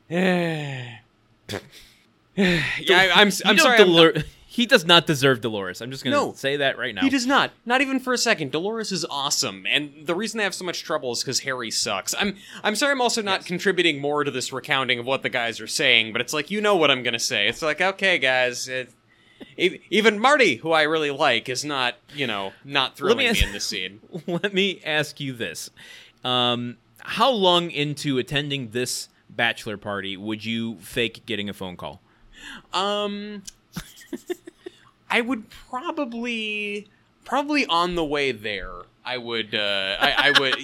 yeah, 2.35 2.61
I, 2.91 3.09
I'm. 3.15 3.31
I'm 3.45 3.55
know 3.55 3.63
sorry. 3.63 3.79
I'm 3.79 4.23
he 4.51 4.65
does 4.65 4.83
not 4.83 5.05
deserve 5.05 5.41
Dolores. 5.41 5.79
I'm 5.79 5.91
just 5.91 6.03
going 6.03 6.11
to 6.11 6.19
No. 6.19 6.33
say 6.33 6.57
that 6.57 6.77
right 6.77 6.95
now. 6.95 7.01
He 7.01 7.09
does 7.09 7.27
not. 7.27 7.51
Not 7.67 7.81
even 7.81 7.99
for 7.99 8.13
a 8.13 8.17
second. 8.17 8.51
Dolores 8.51 8.91
is 8.91 9.05
awesome, 9.05 9.65
and 9.69 10.07
the 10.07 10.15
reason 10.15 10.39
I 10.39 10.43
have 10.43 10.55
so 10.55 10.65
much 10.65 10.83
trouble 10.83 11.11
is 11.11 11.21
because 11.21 11.41
Harry 11.41 11.69
sucks. 11.69 12.15
I'm. 12.17 12.35
I'm 12.63 12.75
sorry. 12.75 12.91
I'm 12.93 13.01
also 13.01 13.21
not 13.21 13.45
contributing 13.45 14.01
more 14.01 14.23
to 14.23 14.31
this 14.31 14.51
recounting 14.51 14.99
of 14.99 15.05
what 15.05 15.21
the 15.21 15.29
guys 15.29 15.61
are 15.61 15.67
saying, 15.67 16.13
but 16.13 16.19
it's 16.21 16.33
like 16.33 16.49
you 16.49 16.61
know 16.61 16.75
what 16.75 16.89
I'm 16.89 17.03
gonna 17.03 17.19
say. 17.19 17.47
It's 17.47 17.61
like 17.61 17.79
okay, 17.79 18.17
guys. 18.17 18.67
It, 18.67 18.91
even 19.57 20.19
Marty, 20.19 20.55
who 20.57 20.71
I 20.71 20.81
really 20.81 21.11
like, 21.11 21.47
is 21.47 21.63
not. 21.63 21.95
You 22.13 22.27
know, 22.27 22.51
not 22.65 22.97
thrilling 22.97 23.17
me 23.19 23.31
me, 23.31 23.43
in 23.43 23.51
this 23.53 23.65
scene. 23.65 24.01
Let 24.27 24.53
me 24.53 24.81
ask 24.83 25.19
you 25.19 25.31
this: 25.33 25.69
um, 26.23 26.77
How 26.97 27.29
long 27.29 27.69
into 27.69 28.17
attending 28.17 28.71
this 28.71 29.09
bachelor 29.39 29.77
party 29.77 30.17
would 30.17 30.43
you 30.43 30.75
fake 30.81 31.25
getting 31.25 31.47
a 31.47 31.53
phone 31.53 31.77
call? 31.77 32.01
Um, 32.73 33.43
I 35.09 35.21
would 35.21 35.49
probably, 35.49 36.89
probably 37.23 37.65
on 37.65 37.95
the 37.95 38.03
way 38.03 38.33
there. 38.33 38.81
I 39.05 39.17
would. 39.17 39.55
Uh, 39.55 39.95
I, 39.97 40.13
I 40.17 40.39
would. 40.39 40.55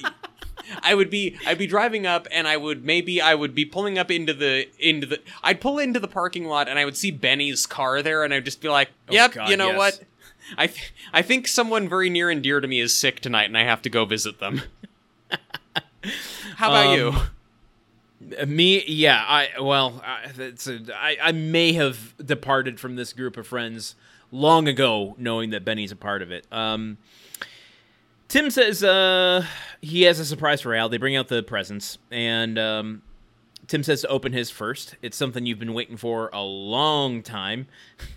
I 0.84 0.94
would 0.94 1.10
be 1.10 1.38
I'd 1.46 1.58
be 1.58 1.68
driving 1.68 2.06
up 2.06 2.28
and 2.32 2.50
I 2.50 2.58
would 2.58 2.84
maybe 2.84 3.22
I 3.22 3.34
would 3.34 3.56
be 3.56 3.64
pulling 3.64 3.98
up 3.98 4.12
into 4.12 4.34
the 4.34 4.68
into 4.78 5.08
the 5.08 5.22
I'd 5.42 5.62
pull 5.62 5.80
into 5.80 6.02
the 6.02 6.08
parking 6.10 6.44
lot 6.46 6.68
and 6.68 6.78
I 6.78 6.84
would 6.84 6.98
see 6.98 7.12
Benny's 7.12 7.66
car 7.66 8.02
there 8.02 8.26
and 8.26 8.34
I'd 8.34 8.44
just 8.44 8.62
be 8.62 8.68
like, 8.68 8.90
"Yep, 9.10 9.34
God, 9.34 9.50
you 9.50 9.58
know 9.58 9.70
yes. 9.70 9.78
what? 9.78 10.04
I 10.58 10.68
th- 10.68 10.94
I 11.14 11.22
think 11.22 11.48
someone 11.48 11.88
very 11.88 12.10
near 12.10 12.30
and 12.30 12.44
dear 12.44 12.60
to 12.60 12.68
me 12.68 12.80
is 12.82 12.98
sick 12.98 13.20
tonight 13.22 13.46
and 13.46 13.58
I 13.58 13.64
have 13.64 13.82
to 13.84 13.90
go 13.90 14.04
visit 14.06 14.40
them." 14.40 14.64
How 16.58 16.70
about 16.70 16.98
you? 16.98 17.10
Um, 17.10 17.16
Uh, 17.16 17.26
Me, 18.48 18.84
yeah. 18.88 19.24
I 19.28 19.50
well, 19.62 20.02
I, 20.06 20.32
that's 20.36 20.68
a, 20.68 20.80
I, 20.94 21.18
I 21.22 21.32
may 21.32 21.74
have 21.74 22.16
departed 22.24 22.80
from 22.80 22.96
this 22.96 23.14
group 23.14 23.38
of 23.38 23.48
friends 23.48 23.96
long 24.32 24.68
ago, 24.68 25.16
knowing 25.18 25.52
that 25.52 25.64
Benny's 25.64 25.92
a 25.92 25.96
part 25.96 26.22
of 26.22 26.32
it. 26.32 26.46
Um, 26.52 26.98
Tim 28.28 28.50
says 28.50 28.84
uh, 28.84 29.46
he 29.82 30.04
has 30.04 30.20
a 30.20 30.26
surprise 30.26 30.62
for 30.62 30.74
Al. 30.74 30.90
They 30.90 30.98
bring 30.98 31.16
out 31.16 31.28
the 31.28 31.44
presents, 31.44 31.98
and 32.12 32.58
um, 32.58 33.02
Tim 33.68 33.84
says 33.84 34.02
to 34.02 34.08
open 34.08 34.34
his 34.34 34.50
first. 34.50 34.96
It's 35.02 35.18
something 35.18 35.46
you've 35.46 35.60
been 35.60 35.74
waiting 35.74 35.98
for 35.98 36.30
a 36.34 36.42
long 36.42 37.22
time. 37.22 37.68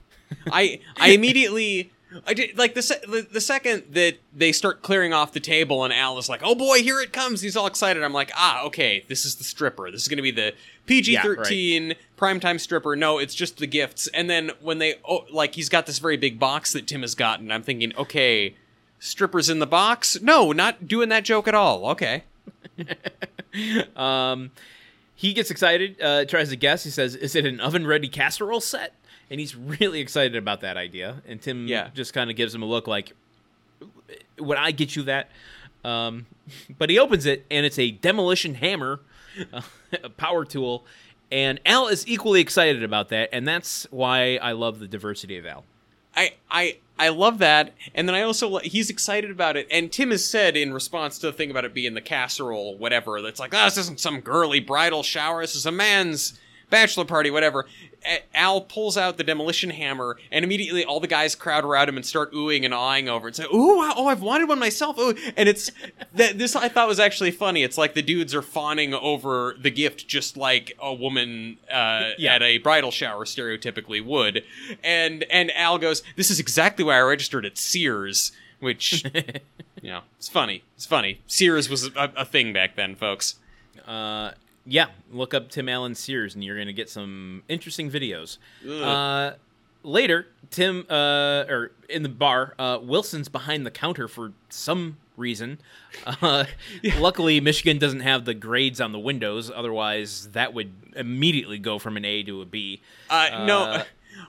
I 0.52 0.80
I 0.96 1.10
immediately 1.10 1.92
I 2.26 2.32
did 2.32 2.56
like 2.56 2.74
the, 2.74 2.82
se- 2.82 3.02
the 3.06 3.26
the 3.30 3.40
second 3.40 3.84
that 3.90 4.16
they 4.34 4.52
start 4.52 4.82
clearing 4.82 5.12
off 5.12 5.32
the 5.32 5.40
table 5.40 5.84
and 5.84 5.92
Al 5.92 6.16
is 6.18 6.28
like, 6.28 6.40
"Oh 6.42 6.54
boy, 6.54 6.82
here 6.82 7.00
it 7.00 7.12
comes!" 7.12 7.42
He's 7.42 7.56
all 7.56 7.66
excited. 7.66 8.02
I'm 8.02 8.14
like, 8.14 8.30
"Ah, 8.34 8.64
okay, 8.64 9.04
this 9.08 9.24
is 9.24 9.36
the 9.36 9.44
stripper. 9.44 9.90
This 9.90 10.02
is 10.02 10.08
going 10.08 10.16
to 10.16 10.22
be 10.22 10.30
the 10.30 10.54
PG-13 10.86 11.96
primetime 12.16 12.58
stripper." 12.58 12.96
No, 12.96 13.18
it's 13.18 13.34
just 13.34 13.58
the 13.58 13.66
gifts. 13.66 14.06
And 14.08 14.30
then 14.30 14.52
when 14.60 14.78
they 14.78 14.94
oh, 15.06 15.26
like, 15.30 15.54
he's 15.54 15.68
got 15.68 15.86
this 15.86 15.98
very 15.98 16.16
big 16.16 16.38
box 16.38 16.72
that 16.72 16.86
Tim 16.86 17.02
has 17.02 17.14
gotten. 17.14 17.52
I'm 17.52 17.62
thinking, 17.62 17.92
okay, 17.96 18.54
strippers 18.98 19.50
in 19.50 19.58
the 19.58 19.66
box? 19.66 20.20
No, 20.22 20.52
not 20.52 20.88
doing 20.88 21.10
that 21.10 21.24
joke 21.24 21.46
at 21.46 21.54
all. 21.54 21.86
Okay. 21.90 22.24
Um, 23.96 24.50
he 25.14 25.32
gets 25.32 25.50
excited, 25.50 26.00
uh, 26.00 26.26
tries 26.26 26.50
to 26.50 26.56
guess. 26.56 26.84
He 26.84 26.90
says, 26.90 27.16
"Is 27.16 27.34
it 27.34 27.44
an 27.44 27.60
oven-ready 27.60 28.08
casserole 28.08 28.60
set?" 28.60 28.94
And 29.30 29.38
he's 29.40 29.54
really 29.54 30.00
excited 30.00 30.36
about 30.36 30.60
that 30.62 30.76
idea. 30.76 31.22
And 31.26 31.40
Tim 31.40 31.66
Yeah. 31.66 31.88
just 31.94 32.12
kind 32.14 32.30
of 32.30 32.36
gives 32.36 32.54
him 32.54 32.62
a 32.62 32.66
look 32.66 32.86
like, 32.86 33.12
would 34.38 34.58
I 34.58 34.70
get 34.70 34.96
you 34.96 35.02
that? 35.04 35.28
Um, 35.84 36.26
but 36.78 36.90
he 36.90 36.98
opens 36.98 37.26
it 37.26 37.44
and 37.50 37.64
it's 37.66 37.78
a 37.78 37.90
demolition 37.90 38.54
hammer, 38.54 39.00
uh, 39.52 39.62
a 40.04 40.10
power 40.10 40.44
tool, 40.44 40.84
and 41.30 41.60
Al 41.66 41.88
is 41.88 42.08
equally 42.08 42.40
excited 42.40 42.82
about 42.82 43.10
that, 43.10 43.28
and 43.32 43.46
that's 43.46 43.86
why 43.90 44.36
I 44.40 44.52
love 44.52 44.78
the 44.78 44.88
diversity 44.88 45.36
of 45.36 45.44
Al. 45.44 45.64
I 46.16 46.32
I 46.50 46.78
I 46.98 47.10
love 47.10 47.38
that, 47.38 47.74
and 47.94 48.08
then 48.08 48.14
I 48.14 48.22
also 48.22 48.58
he's 48.60 48.88
excited 48.88 49.30
about 49.30 49.56
it. 49.56 49.68
And 49.70 49.92
Tim 49.92 50.10
has 50.10 50.24
said 50.24 50.56
in 50.56 50.72
response 50.72 51.18
to 51.18 51.26
the 51.26 51.32
thing 51.34 51.50
about 51.50 51.66
it 51.66 51.74
being 51.74 51.92
the 51.94 52.00
casserole, 52.00 52.76
whatever. 52.78 53.20
That's 53.20 53.38
like, 53.38 53.52
oh, 53.54 53.64
this 53.66 53.76
isn't 53.76 54.00
some 54.00 54.20
girly 54.20 54.58
bridal 54.58 55.02
shower. 55.02 55.42
This 55.42 55.54
is 55.54 55.66
a 55.66 55.70
man's 55.70 56.40
bachelor 56.70 57.04
party, 57.04 57.30
whatever. 57.30 57.66
Al 58.34 58.60
pulls 58.60 58.96
out 58.96 59.16
the 59.16 59.24
demolition 59.24 59.70
hammer, 59.70 60.16
and 60.30 60.44
immediately 60.44 60.84
all 60.84 61.00
the 61.00 61.08
guys 61.08 61.34
crowd 61.34 61.64
around 61.64 61.88
him 61.88 61.96
and 61.96 62.06
start 62.06 62.32
oohing 62.32 62.64
and 62.64 62.72
awing 62.72 63.08
over 63.08 63.26
it. 63.26 63.36
And 63.38 63.48
say, 63.48 63.54
"Ooh, 63.56 63.78
wow, 63.78 63.92
oh, 63.96 64.06
I've 64.06 64.22
wanted 64.22 64.48
one 64.48 64.58
myself." 64.60 64.96
Ooh. 64.98 65.14
and 65.36 65.48
it's 65.48 65.70
that 66.14 66.38
this 66.38 66.54
I 66.54 66.68
thought 66.68 66.86
was 66.88 67.00
actually 67.00 67.32
funny. 67.32 67.62
It's 67.64 67.76
like 67.76 67.94
the 67.94 68.02
dudes 68.02 68.34
are 68.34 68.42
fawning 68.42 68.94
over 68.94 69.56
the 69.60 69.70
gift, 69.70 70.06
just 70.06 70.36
like 70.36 70.76
a 70.80 70.94
woman 70.94 71.58
uh, 71.70 72.10
Yeah. 72.18 72.34
at 72.36 72.42
a 72.42 72.58
bridal 72.58 72.92
shower 72.92 73.24
stereotypically 73.24 74.02
would. 74.04 74.44
And 74.84 75.24
and 75.24 75.50
Al 75.56 75.78
goes, 75.78 76.02
"This 76.16 76.30
is 76.30 76.38
exactly 76.38 76.84
why 76.84 76.96
I 76.98 77.00
registered 77.00 77.44
at 77.44 77.58
Sears." 77.58 78.32
Which, 78.60 79.04
you 79.82 79.90
know, 79.90 80.00
it's 80.18 80.28
funny. 80.28 80.64
It's 80.76 80.86
funny. 80.86 81.20
Sears 81.28 81.68
was 81.70 81.86
a, 81.94 82.12
a 82.16 82.24
thing 82.24 82.52
back 82.52 82.74
then, 82.74 82.96
folks. 82.96 83.36
Uh, 83.86 84.32
yeah, 84.68 84.86
look 85.10 85.32
up 85.34 85.48
Tim 85.48 85.68
Allen 85.68 85.94
Sears, 85.94 86.34
and 86.34 86.44
you're 86.44 86.56
going 86.56 86.66
to 86.66 86.72
get 86.74 86.90
some 86.90 87.42
interesting 87.48 87.90
videos. 87.90 88.36
Uh, 88.68 89.32
later, 89.82 90.26
Tim, 90.50 90.84
uh, 90.90 91.44
or 91.48 91.72
in 91.88 92.02
the 92.02 92.08
bar, 92.10 92.54
uh, 92.58 92.78
Wilson's 92.82 93.28
behind 93.28 93.64
the 93.64 93.70
counter 93.70 94.08
for 94.08 94.32
some 94.50 94.98
reason. 95.16 95.58
Uh, 96.06 96.44
Luckily, 96.98 97.40
Michigan 97.40 97.78
doesn't 97.78 98.00
have 98.00 98.24
the 98.26 98.34
grades 98.34 98.80
on 98.80 98.92
the 98.92 98.98
windows; 98.98 99.50
otherwise, 99.54 100.28
that 100.32 100.52
would 100.52 100.70
immediately 100.94 101.58
go 101.58 101.78
from 101.78 101.96
an 101.96 102.04
A 102.04 102.22
to 102.24 102.42
a 102.42 102.44
B. 102.44 102.80
Uh, 103.08 103.44
no, 103.46 103.62
Uh, 103.62 103.84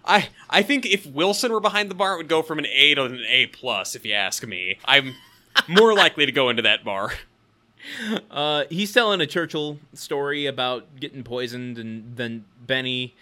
I 0.06 0.30
I 0.50 0.62
think 0.64 0.86
if 0.86 1.06
Wilson 1.06 1.52
were 1.52 1.60
behind 1.60 1.90
the 1.92 1.96
bar, 1.96 2.14
it 2.14 2.18
would 2.18 2.28
go 2.30 2.42
from 2.42 2.60
an 2.60 2.68
A 2.68 2.96
to 2.96 3.04
an 3.06 3.24
A 3.28 3.48
plus. 3.48 3.96
If 3.96 4.06
you 4.06 4.14
ask 4.14 4.46
me, 4.46 4.78
I'm 4.86 5.16
more 5.68 5.94
likely 5.94 6.26
to 6.26 6.32
go 6.32 6.50
into 6.50 6.62
that 6.62 6.84
bar. 6.86 7.12
Uh, 8.30 8.64
he's 8.70 8.92
telling 8.94 9.22
a 9.22 9.26
Churchill 9.28 9.78
story 9.94 10.46
about 10.46 11.00
getting 11.00 11.24
poisoned, 11.24 11.78
and 11.78 12.16
then 12.18 12.46
Benny 12.66 13.16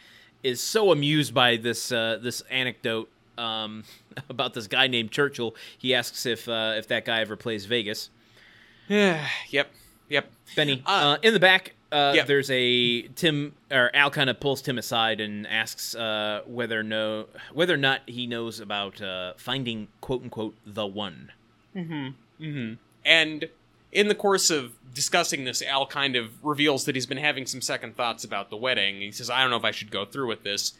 is 0.43 0.61
so 0.61 0.91
amused 0.91 1.33
by 1.33 1.57
this 1.57 1.91
uh, 1.91 2.19
this 2.21 2.41
anecdote 2.49 3.09
um, 3.37 3.83
about 4.29 4.53
this 4.53 4.67
guy 4.67 4.87
named 4.87 5.11
Churchill. 5.11 5.55
He 5.77 5.93
asks 5.93 6.25
if 6.25 6.47
uh, 6.49 6.73
if 6.77 6.87
that 6.87 7.05
guy 7.05 7.21
ever 7.21 7.35
plays 7.35 7.65
Vegas. 7.65 8.09
yep, 8.89 9.67
yep. 10.09 10.29
Benny, 10.55 10.81
uh, 10.85 10.89
Uh, 10.89 11.17
in 11.21 11.33
the 11.33 11.39
back, 11.39 11.73
uh, 11.91 12.13
yeah. 12.15 12.23
there's 12.23 12.49
a 12.49 13.03
Tim 13.09 13.53
or 13.71 13.91
Al 13.93 14.09
kind 14.09 14.29
of 14.29 14.39
pulls 14.39 14.61
Tim 14.61 14.77
aside 14.77 15.19
and 15.19 15.45
asks 15.47 15.93
uh, 15.95 16.41
whether 16.45 16.83
no 16.83 17.27
whether 17.53 17.73
or 17.73 17.77
not 17.77 18.01
he 18.07 18.27
knows 18.27 18.59
about 18.59 19.01
uh, 19.01 19.33
finding 19.37 19.87
quote 20.01 20.23
unquote 20.23 20.55
the 20.65 20.85
one. 20.87 21.31
Mhm 21.75 22.13
mhm 22.39 22.77
and 23.05 23.49
in 23.91 24.07
the 24.07 24.15
course 24.15 24.49
of 24.49 24.73
discussing 24.93 25.45
this, 25.45 25.61
Al 25.61 25.85
kind 25.85 26.15
of 26.15 26.43
reveals 26.43 26.85
that 26.85 26.95
he's 26.95 27.05
been 27.05 27.17
having 27.17 27.45
some 27.45 27.61
second 27.61 27.95
thoughts 27.95 28.23
about 28.23 28.49
the 28.49 28.57
wedding. 28.57 29.01
He 29.01 29.11
says, 29.11 29.29
I 29.29 29.41
don't 29.41 29.49
know 29.49 29.57
if 29.57 29.63
I 29.63 29.71
should 29.71 29.91
go 29.91 30.05
through 30.05 30.27
with 30.27 30.43
this. 30.43 30.73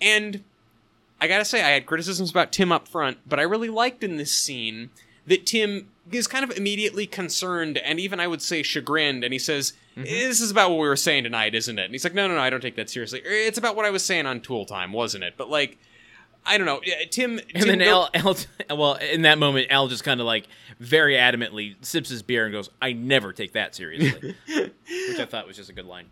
And 0.00 0.44
I 1.20 1.26
gotta 1.28 1.44
say, 1.44 1.62
I 1.62 1.70
had 1.70 1.86
criticisms 1.86 2.30
about 2.30 2.52
Tim 2.52 2.72
up 2.72 2.86
front, 2.88 3.18
but 3.26 3.38
I 3.40 3.44
really 3.44 3.68
liked 3.68 4.04
in 4.04 4.16
this 4.16 4.32
scene 4.32 4.90
that 5.26 5.46
Tim 5.46 5.88
is 6.12 6.26
kind 6.26 6.44
of 6.44 6.56
immediately 6.56 7.06
concerned 7.06 7.78
and 7.78 7.98
even 7.98 8.20
I 8.20 8.26
would 8.26 8.42
say 8.42 8.62
chagrined, 8.62 9.24
and 9.24 9.32
he 9.32 9.38
says, 9.38 9.72
This 9.96 10.40
is 10.40 10.50
about 10.50 10.70
what 10.70 10.80
we 10.80 10.88
were 10.88 10.96
saying 10.96 11.24
tonight, 11.24 11.54
isn't 11.54 11.78
it? 11.78 11.84
And 11.86 11.94
he's 11.94 12.04
like, 12.04 12.14
No, 12.14 12.28
no, 12.28 12.34
no, 12.34 12.40
I 12.40 12.50
don't 12.50 12.60
take 12.60 12.76
that 12.76 12.90
seriously. 12.90 13.20
"Er, 13.24 13.30
It's 13.30 13.56
about 13.58 13.76
what 13.76 13.86
I 13.86 13.90
was 13.90 14.04
saying 14.04 14.26
on 14.26 14.40
Tool 14.40 14.66
Time, 14.66 14.92
wasn't 14.92 15.24
it? 15.24 15.34
But 15.38 15.48
like, 15.48 15.78
I 16.46 16.58
don't 16.58 16.66
know. 16.66 16.80
Tim. 17.10 17.38
And 17.54 17.64
Tim 17.64 17.78
then 17.78 17.82
Al, 17.82 18.10
Al, 18.14 18.36
well, 18.70 18.94
in 18.94 19.22
that 19.22 19.38
moment, 19.38 19.68
Al 19.70 19.88
just 19.88 20.04
kind 20.04 20.20
of 20.20 20.26
like 20.26 20.46
very 20.78 21.14
adamantly 21.14 21.76
sips 21.84 22.10
his 22.10 22.22
beer 22.22 22.44
and 22.44 22.52
goes, 22.52 22.68
"I 22.82 22.92
never 22.92 23.32
take 23.32 23.52
that 23.52 23.74
seriously," 23.74 24.34
which 24.48 25.18
I 25.18 25.24
thought 25.24 25.46
was 25.46 25.56
just 25.56 25.70
a 25.70 25.72
good 25.72 25.86
line. 25.86 26.06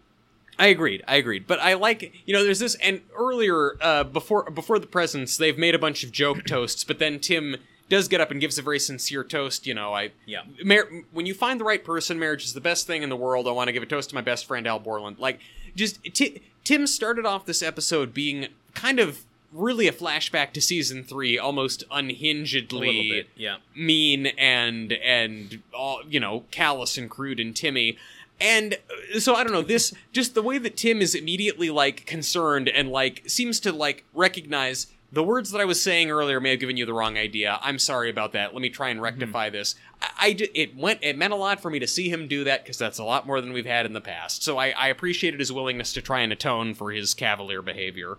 I 0.58 0.66
agreed. 0.68 1.02
I 1.08 1.16
agreed. 1.16 1.46
But 1.46 1.60
I 1.60 1.74
like 1.74 2.14
you 2.26 2.32
know 2.34 2.44
there's 2.44 2.58
this 2.60 2.74
and 2.76 3.00
earlier 3.16 3.76
uh, 3.80 4.04
before 4.04 4.50
before 4.50 4.78
the 4.78 4.86
presents 4.86 5.36
they've 5.36 5.58
made 5.58 5.74
a 5.74 5.78
bunch 5.78 6.04
of 6.04 6.12
joke 6.12 6.44
toasts, 6.46 6.84
but 6.84 6.98
then 6.98 7.18
Tim 7.18 7.56
does 7.88 8.08
get 8.08 8.20
up 8.22 8.30
and 8.30 8.40
gives 8.40 8.56
a 8.58 8.62
very 8.62 8.78
sincere 8.78 9.24
toast. 9.24 9.66
You 9.66 9.74
know, 9.74 9.92
I 9.92 10.12
Yeah. 10.24 10.42
Mar- 10.64 10.88
when 11.10 11.26
you 11.26 11.34
find 11.34 11.60
the 11.60 11.64
right 11.64 11.84
person, 11.84 12.18
marriage 12.18 12.44
is 12.44 12.54
the 12.54 12.60
best 12.60 12.86
thing 12.86 13.02
in 13.02 13.10
the 13.10 13.16
world. 13.16 13.46
I 13.46 13.50
want 13.50 13.68
to 13.68 13.72
give 13.72 13.82
a 13.82 13.86
toast 13.86 14.10
to 14.10 14.14
my 14.14 14.22
best 14.22 14.46
friend 14.46 14.66
Al 14.66 14.78
Borland. 14.78 15.18
Like 15.18 15.40
just 15.74 16.02
Ti 16.04 16.40
Tim 16.64 16.86
started 16.86 17.26
off 17.26 17.44
this 17.44 17.62
episode 17.62 18.14
being 18.14 18.48
kind 18.74 18.98
of 19.00 19.24
really 19.52 19.86
a 19.86 19.92
flashback 19.92 20.52
to 20.52 20.60
season 20.60 21.04
three, 21.04 21.38
almost 21.38 21.82
A 21.90 21.96
unhingedly 21.96 22.86
little 22.86 23.02
bit, 23.02 23.28
yeah. 23.36 23.56
mean 23.76 24.26
and 24.38 24.92
and 24.92 25.62
all 25.74 26.02
you 26.08 26.20
know 26.20 26.44
callous 26.50 26.96
and 26.98 27.10
crude 27.10 27.40
and 27.40 27.54
timmy. 27.54 27.98
And 28.40 28.78
uh, 29.14 29.20
so 29.20 29.34
i 29.34 29.44
don't 29.44 29.52
know 29.52 29.62
this 29.62 29.94
just 30.10 30.34
the 30.34 30.42
way 30.42 30.58
that 30.58 30.76
tim 30.76 31.00
is 31.00 31.14
immediately 31.14 31.70
like 31.70 32.06
concerned 32.06 32.68
and 32.68 32.88
like 32.90 33.22
seems 33.26 33.60
to 33.60 33.70
like 33.70 34.04
recognize 34.14 34.88
the 35.12 35.22
words 35.22 35.52
that 35.52 35.60
i 35.60 35.64
was 35.64 35.80
saying 35.80 36.10
earlier 36.10 36.40
may 36.40 36.50
have 36.50 36.58
given 36.58 36.76
you 36.76 36.86
the 36.86 36.94
wrong 36.94 37.16
idea. 37.18 37.60
I'm 37.62 37.78
sorry 37.78 38.10
about 38.10 38.32
that. 38.32 38.52
Let 38.52 38.62
me 38.62 38.70
try 38.70 38.88
and 38.88 39.00
rectify 39.00 39.50
this. 39.50 39.74
I, 40.00 40.08
I 40.18 40.48
it 40.54 40.74
went 40.74 41.00
it 41.02 41.16
meant 41.16 41.32
a 41.32 41.36
lot 41.36 41.60
for 41.60 41.70
me 41.70 41.78
to 41.78 41.86
see 41.86 42.08
him 42.08 42.26
do 42.26 42.42
that 42.44 42.64
because 42.64 42.78
that's 42.78 42.98
a 42.98 43.04
lot 43.04 43.26
more 43.26 43.40
than 43.40 43.52
we've 43.52 43.66
had 43.66 43.86
in 43.86 43.92
the 43.92 44.00
past. 44.00 44.42
So 44.42 44.58
I, 44.58 44.70
I 44.70 44.88
appreciated 44.88 45.38
his 45.38 45.52
willingness 45.52 45.92
to 45.92 46.02
try 46.02 46.20
and 46.20 46.32
atone 46.32 46.74
for 46.74 46.90
his 46.90 47.14
cavalier 47.14 47.62
behavior 47.62 48.16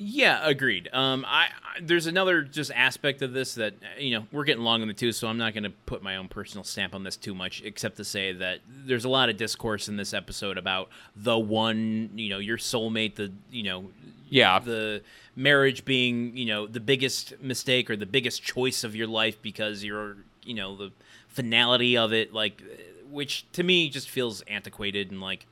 Yeah, 0.00 0.46
agreed. 0.46 0.88
Um, 0.92 1.24
I, 1.26 1.46
I 1.74 1.80
there's 1.80 2.06
another 2.06 2.42
just 2.42 2.70
aspect 2.72 3.20
of 3.20 3.32
this 3.32 3.56
that 3.56 3.74
uh, 3.82 4.00
you 4.00 4.12
know 4.16 4.26
we're 4.30 4.44
getting 4.44 4.62
long 4.62 4.80
in 4.80 4.86
the 4.88 4.94
tooth, 4.94 5.16
so 5.16 5.26
I'm 5.26 5.38
not 5.38 5.54
going 5.54 5.64
to 5.64 5.70
put 5.86 6.02
my 6.04 6.16
own 6.16 6.28
personal 6.28 6.62
stamp 6.62 6.94
on 6.94 7.02
this 7.02 7.16
too 7.16 7.34
much, 7.34 7.62
except 7.64 7.96
to 7.96 8.04
say 8.04 8.32
that 8.32 8.60
there's 8.68 9.04
a 9.04 9.08
lot 9.08 9.28
of 9.28 9.36
discourse 9.36 9.88
in 9.88 9.96
this 9.96 10.14
episode 10.14 10.56
about 10.56 10.88
the 11.16 11.36
one, 11.36 12.10
you 12.14 12.28
know, 12.30 12.38
your 12.38 12.58
soulmate, 12.58 13.16
the 13.16 13.32
you 13.50 13.64
know, 13.64 13.90
Yeah. 14.30 14.60
the 14.60 15.02
marriage 15.34 15.84
being 15.84 16.36
you 16.36 16.46
know 16.46 16.66
the 16.68 16.80
biggest 16.80 17.40
mistake 17.40 17.90
or 17.90 17.96
the 17.96 18.06
biggest 18.06 18.42
choice 18.42 18.84
of 18.84 18.94
your 18.94 19.06
life 19.08 19.40
because 19.42 19.82
you're 19.82 20.16
you 20.44 20.54
know 20.54 20.76
the 20.76 20.92
finality 21.26 21.96
of 21.96 22.12
it, 22.12 22.32
like, 22.32 22.62
which 23.10 23.50
to 23.52 23.64
me 23.64 23.88
just 23.88 24.08
feels 24.08 24.42
antiquated 24.42 25.10
and 25.10 25.20
like 25.20 25.46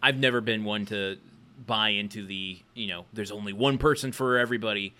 I've 0.00 0.18
never 0.18 0.40
been 0.40 0.62
one 0.64 0.86
to 0.86 1.18
buy 1.66 1.90
into 1.90 2.26
the 2.26 2.58
you 2.74 2.86
know 2.88 3.04
there's 3.12 3.30
only 3.30 3.52
one 3.52 3.78
person 3.78 4.12
for 4.12 4.38
everybody 4.38 4.94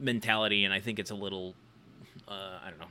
mentality, 0.00 0.64
and 0.64 0.72
I 0.74 0.80
think 0.80 0.98
it's 0.98 1.10
a 1.10 1.14
little 1.14 1.54
uh, 2.26 2.58
I 2.64 2.70
don't 2.70 2.78
know 2.80 2.86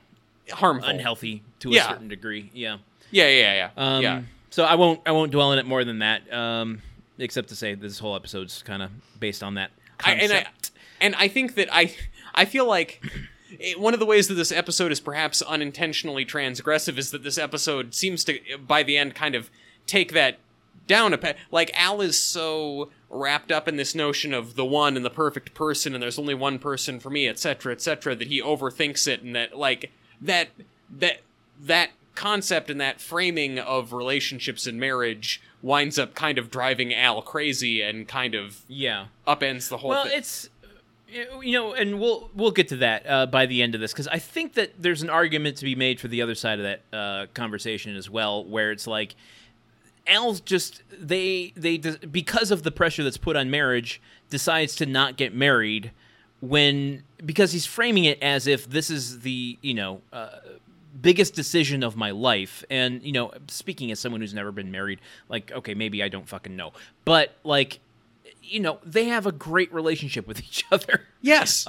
harmful 0.54 0.88
unhealthy 0.88 1.42
to 1.60 1.70
a 1.70 1.72
Yeah. 1.74 1.88
certain 1.88 2.08
degree. 2.08 2.50
Yeah. 2.54 2.78
yeah 3.10 3.28
yeah 3.28 3.54
yeah 3.54 3.70
Um, 3.76 4.02
yeah 4.02 4.22
So 4.50 4.64
I 4.64 4.74
won't 4.76 5.00
I 5.06 5.12
won't 5.12 5.30
dwell 5.32 5.50
on 5.52 5.58
it 5.58 5.66
more 5.66 5.84
than 5.84 5.98
that. 6.00 6.32
Um, 6.32 6.80
except 7.18 7.48
to 7.50 7.56
say 7.56 7.74
this 7.74 7.98
whole 7.98 8.16
episode's 8.16 8.62
kind 8.62 8.82
of 8.82 8.90
based 9.20 9.42
on 9.42 9.54
that 9.54 9.70
I, 10.04 10.12
and 10.14 10.32
I 10.32 10.46
and 11.00 11.14
I 11.16 11.28
think 11.28 11.54
that 11.56 11.68
I 11.72 11.94
I 12.34 12.44
feel 12.46 12.66
like 12.66 13.02
it- 13.58 13.78
one 13.80 13.92
of 13.92 14.00
the 14.00 14.06
ways 14.06 14.28
that 14.28 14.34
this 14.34 14.52
episode 14.52 14.92
is 14.92 15.00
perhaps 15.00 15.42
unintentionally 15.42 16.24
transgressive 16.24 16.96
is 16.98 17.10
that 17.10 17.22
this 17.22 17.36
episode 17.38 17.94
seems 17.94 18.24
to 18.24 18.38
by 18.66 18.82
the 18.82 18.96
end 18.96 19.14
kind 19.14 19.34
of 19.34 19.50
take 19.86 20.12
that 20.12 20.38
down 20.86 21.12
a 21.12 21.18
pe- 21.18 21.34
like 21.50 21.70
Al 21.74 22.00
is 22.00 22.18
so 22.18 22.88
wrapped 23.10 23.50
up 23.50 23.66
in 23.66 23.76
this 23.76 23.94
notion 23.94 24.34
of 24.34 24.54
the 24.54 24.64
one 24.64 24.96
and 24.96 25.04
the 25.04 25.10
perfect 25.10 25.54
person 25.54 25.94
and 25.94 26.02
there's 26.02 26.18
only 26.18 26.34
one 26.34 26.58
person 26.58 27.00
for 27.00 27.08
me 27.10 27.26
etc 27.26 27.72
etc 27.72 28.14
that 28.14 28.28
he 28.28 28.40
overthinks 28.42 29.08
it 29.08 29.22
and 29.22 29.34
that 29.34 29.56
like 29.56 29.90
that 30.20 30.48
that 30.90 31.18
that 31.60 31.90
concept 32.14 32.68
and 32.68 32.80
that 32.80 33.00
framing 33.00 33.58
of 33.58 33.92
relationships 33.92 34.66
and 34.66 34.78
marriage 34.78 35.40
winds 35.62 35.98
up 35.98 36.14
kind 36.14 36.36
of 36.36 36.50
driving 36.50 36.92
Al 36.92 37.22
crazy 37.22 37.80
and 37.80 38.06
kind 38.06 38.34
of 38.34 38.60
yeah. 38.68 39.06
upends 39.26 39.68
the 39.68 39.78
whole 39.78 39.90
Well, 39.90 40.04
thing. 40.04 40.18
it's 40.18 40.50
you 41.40 41.52
know, 41.52 41.72
and 41.72 41.98
we'll 41.98 42.30
we'll 42.34 42.50
get 42.50 42.68
to 42.68 42.76
that 42.76 43.08
uh, 43.08 43.24
by 43.26 43.46
the 43.46 43.62
end 43.62 43.74
of 43.74 43.80
this 43.80 43.92
because 43.92 44.08
I 44.08 44.18
think 44.18 44.54
that 44.54 44.74
there's 44.78 45.00
an 45.00 45.08
argument 45.08 45.56
to 45.58 45.64
be 45.64 45.74
made 45.74 46.00
for 46.00 46.08
the 46.08 46.20
other 46.20 46.34
side 46.34 46.58
of 46.60 46.64
that 46.64 46.82
uh, 46.92 47.26
conversation 47.32 47.96
as 47.96 48.10
well, 48.10 48.44
where 48.44 48.72
it's 48.72 48.86
like 48.86 49.14
Al's 50.08 50.40
just 50.40 50.82
they 50.90 51.52
they 51.56 51.78
because 51.78 52.50
of 52.50 52.62
the 52.62 52.70
pressure 52.70 53.04
that's 53.04 53.16
put 53.16 53.36
on 53.36 53.50
marriage 53.50 54.00
decides 54.30 54.74
to 54.76 54.86
not 54.86 55.16
get 55.16 55.34
married 55.34 55.92
when 56.40 57.02
because 57.24 57.52
he's 57.52 57.66
framing 57.66 58.04
it 58.04 58.22
as 58.22 58.46
if 58.46 58.68
this 58.68 58.90
is 58.90 59.20
the 59.20 59.58
you 59.60 59.74
know 59.74 60.00
uh, 60.12 60.30
biggest 61.00 61.34
decision 61.34 61.82
of 61.82 61.96
my 61.96 62.10
life 62.10 62.64
and 62.70 63.02
you 63.02 63.12
know 63.12 63.32
speaking 63.48 63.90
as 63.90 63.98
someone 63.98 64.20
who's 64.20 64.34
never 64.34 64.52
been 64.52 64.70
married 64.70 65.00
like 65.28 65.52
okay 65.52 65.74
maybe 65.74 66.02
I 66.02 66.08
don't 66.08 66.28
fucking 66.28 66.54
know 66.54 66.72
but 67.04 67.34
like 67.44 67.80
you 68.42 68.60
know 68.60 68.78
they 68.84 69.06
have 69.06 69.26
a 69.26 69.32
great 69.32 69.72
relationship 69.72 70.26
with 70.26 70.38
each 70.44 70.64
other 70.70 71.02
yes. 71.20 71.66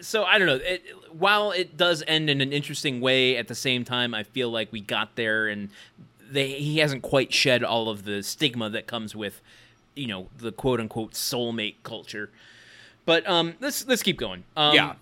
so 0.00 0.24
I 0.24 0.38
don't 0.38 0.46
know. 0.46 0.60
It, 0.62 0.82
while 1.12 1.50
it 1.50 1.76
does 1.76 2.02
end 2.06 2.30
in 2.30 2.40
an 2.40 2.52
interesting 2.52 3.00
way, 3.00 3.36
at 3.36 3.48
the 3.48 3.54
same 3.54 3.84
time, 3.84 4.14
I 4.14 4.22
feel 4.22 4.50
like 4.50 4.72
we 4.72 4.80
got 4.80 5.16
there, 5.16 5.48
and 5.48 5.68
they, 6.30 6.48
he 6.52 6.78
hasn't 6.78 7.02
quite 7.02 7.32
shed 7.32 7.62
all 7.64 7.88
of 7.88 8.04
the 8.04 8.22
stigma 8.22 8.70
that 8.70 8.86
comes 8.86 9.14
with, 9.16 9.40
you 9.94 10.06
know, 10.06 10.28
the 10.38 10.52
quote 10.52 10.80
unquote 10.80 11.12
soulmate 11.12 11.76
culture. 11.82 12.30
But 13.06 13.28
um, 13.28 13.54
let's 13.60 13.86
let's 13.86 14.02
keep 14.02 14.18
going. 14.18 14.44
Um, 14.56 14.74
yeah. 14.74 14.94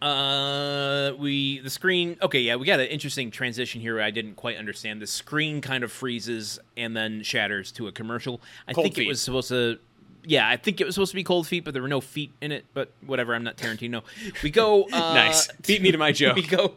Uh, 0.00 1.12
we 1.18 1.58
the 1.60 1.70
screen. 1.70 2.16
Okay, 2.22 2.40
yeah, 2.40 2.56
we 2.56 2.66
got 2.66 2.80
an 2.80 2.86
interesting 2.88 3.30
transition 3.30 3.80
here. 3.80 4.00
I 4.00 4.10
didn't 4.10 4.34
quite 4.34 4.56
understand. 4.58 5.00
The 5.00 5.06
screen 5.06 5.60
kind 5.60 5.82
of 5.84 5.90
freezes 5.90 6.58
and 6.76 6.94
then 6.96 7.22
shatters 7.22 7.72
to 7.72 7.88
a 7.88 7.92
commercial. 7.92 8.40
I 8.68 8.72
Cold 8.74 8.84
think 8.84 8.96
feet. 8.96 9.06
it 9.06 9.08
was 9.08 9.22
supposed 9.22 9.48
to. 9.48 9.78
Yeah, 10.24 10.48
I 10.48 10.56
think 10.56 10.80
it 10.80 10.84
was 10.84 10.94
supposed 10.94 11.12
to 11.12 11.16
be 11.16 11.24
cold 11.24 11.46
feet, 11.46 11.64
but 11.64 11.72
there 11.72 11.82
were 11.82 11.88
no 11.88 12.00
feet 12.00 12.32
in 12.40 12.52
it. 12.52 12.64
But 12.74 12.90
whatever, 13.06 13.34
I'm 13.34 13.44
not 13.44 13.56
Tarantino. 13.56 14.02
We 14.42 14.50
go. 14.50 14.84
Uh, 14.92 15.14
nice. 15.14 15.48
Beat 15.66 15.82
me 15.82 15.92
to 15.92 15.98
my 15.98 16.12
joke. 16.12 16.36
we 16.36 16.42
go. 16.42 16.74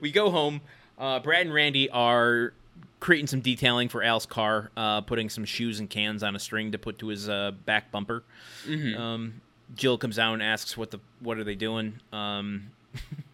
We 0.00 0.10
go 0.12 0.30
home. 0.30 0.60
Uh, 0.98 1.18
Brad 1.20 1.46
and 1.46 1.54
Randy 1.54 1.90
are 1.90 2.52
creating 3.00 3.26
some 3.26 3.40
detailing 3.40 3.88
for 3.88 4.02
Al's 4.02 4.26
car, 4.26 4.70
uh, 4.76 5.02
putting 5.02 5.28
some 5.28 5.44
shoes 5.44 5.78
and 5.78 5.90
cans 5.90 6.22
on 6.22 6.34
a 6.34 6.38
string 6.38 6.72
to 6.72 6.78
put 6.78 6.98
to 7.00 7.08
his 7.08 7.28
uh, 7.28 7.52
back 7.66 7.90
bumper. 7.90 8.24
Mm-hmm. 8.66 9.00
Um, 9.00 9.40
Jill 9.74 9.98
comes 9.98 10.18
out 10.18 10.32
and 10.32 10.42
asks 10.42 10.76
what 10.76 10.90
the 10.90 11.00
what 11.20 11.38
are 11.38 11.44
they 11.44 11.54
doing, 11.54 12.00
um, 12.12 12.70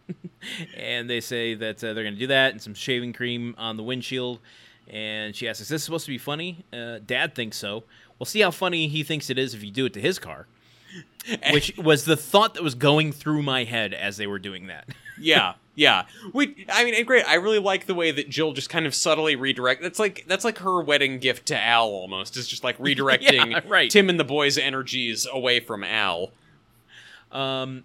and 0.77 1.09
they 1.09 1.21
say 1.21 1.55
that 1.55 1.85
uh, 1.85 1.93
they're 1.93 2.05
going 2.05 2.15
to 2.15 2.21
do 2.21 2.29
that 2.29 2.53
and 2.53 2.61
some 2.63 2.75
shaving 2.75 3.13
cream 3.13 3.55
on 3.59 3.77
the 3.77 3.83
windshield. 3.83 4.41
And 4.89 5.37
she 5.37 5.49
asks, 5.49 5.61
"Is 5.61 5.69
this 5.69 5.85
supposed 5.85 6.07
to 6.07 6.11
be 6.11 6.19
funny?" 6.19 6.65
Uh, 6.73 6.99
Dad 7.05 7.35
thinks 7.35 7.57
so. 7.57 7.85
We'll 8.19 8.27
see 8.27 8.41
how 8.41 8.51
funny 8.51 8.89
he 8.89 9.03
thinks 9.03 9.31
it 9.31 9.39
is 9.39 9.55
if 9.55 9.63
you 9.63 9.71
do 9.71 9.87
it 9.87 9.93
to 9.95 10.01
his 10.01 10.19
car. 10.19 10.47
Which 11.53 11.77
was 11.77 12.05
the 12.05 12.17
thought 12.17 12.55
that 12.55 12.63
was 12.63 12.75
going 12.75 13.13
through 13.13 13.43
my 13.43 13.65
head 13.65 13.93
as 13.95 14.17
they 14.17 14.27
were 14.27 14.39
doing 14.39 14.67
that. 14.69 14.89
yeah, 15.21 15.55
yeah. 15.75 16.07
We, 16.33 16.67
I 16.69 16.85
mean, 16.85 16.95
and 16.95 17.07
great. 17.07 17.27
I 17.27 17.35
really 17.35 17.59
like 17.59 17.87
the 17.87 17.95
way 17.95 18.11
that 18.11 18.29
Jill 18.29 18.53
just 18.53 18.71
kind 18.71 18.87
of 18.87 18.95
subtly 18.95 19.37
redirect. 19.37 19.83
That's 19.83 19.99
like 19.99 20.25
that's 20.27 20.45
like 20.45 20.59
her 20.59 20.81
wedding 20.81 21.19
gift 21.19 21.47
to 21.47 21.59
Al 21.59 21.89
almost. 21.89 22.37
Is 22.37 22.49
just 22.49 22.65
like 22.65 22.79
redirecting 22.81 23.51
Yeah, 23.53 23.61
right. 23.67 23.91
Tim 23.91 24.09
and 24.09 24.19
the 24.19 24.25
boys' 24.25 24.59
energies 24.59 25.27
away 25.31 25.61
from 25.61 25.85
Al. 25.85 26.31
Um, 27.31 27.85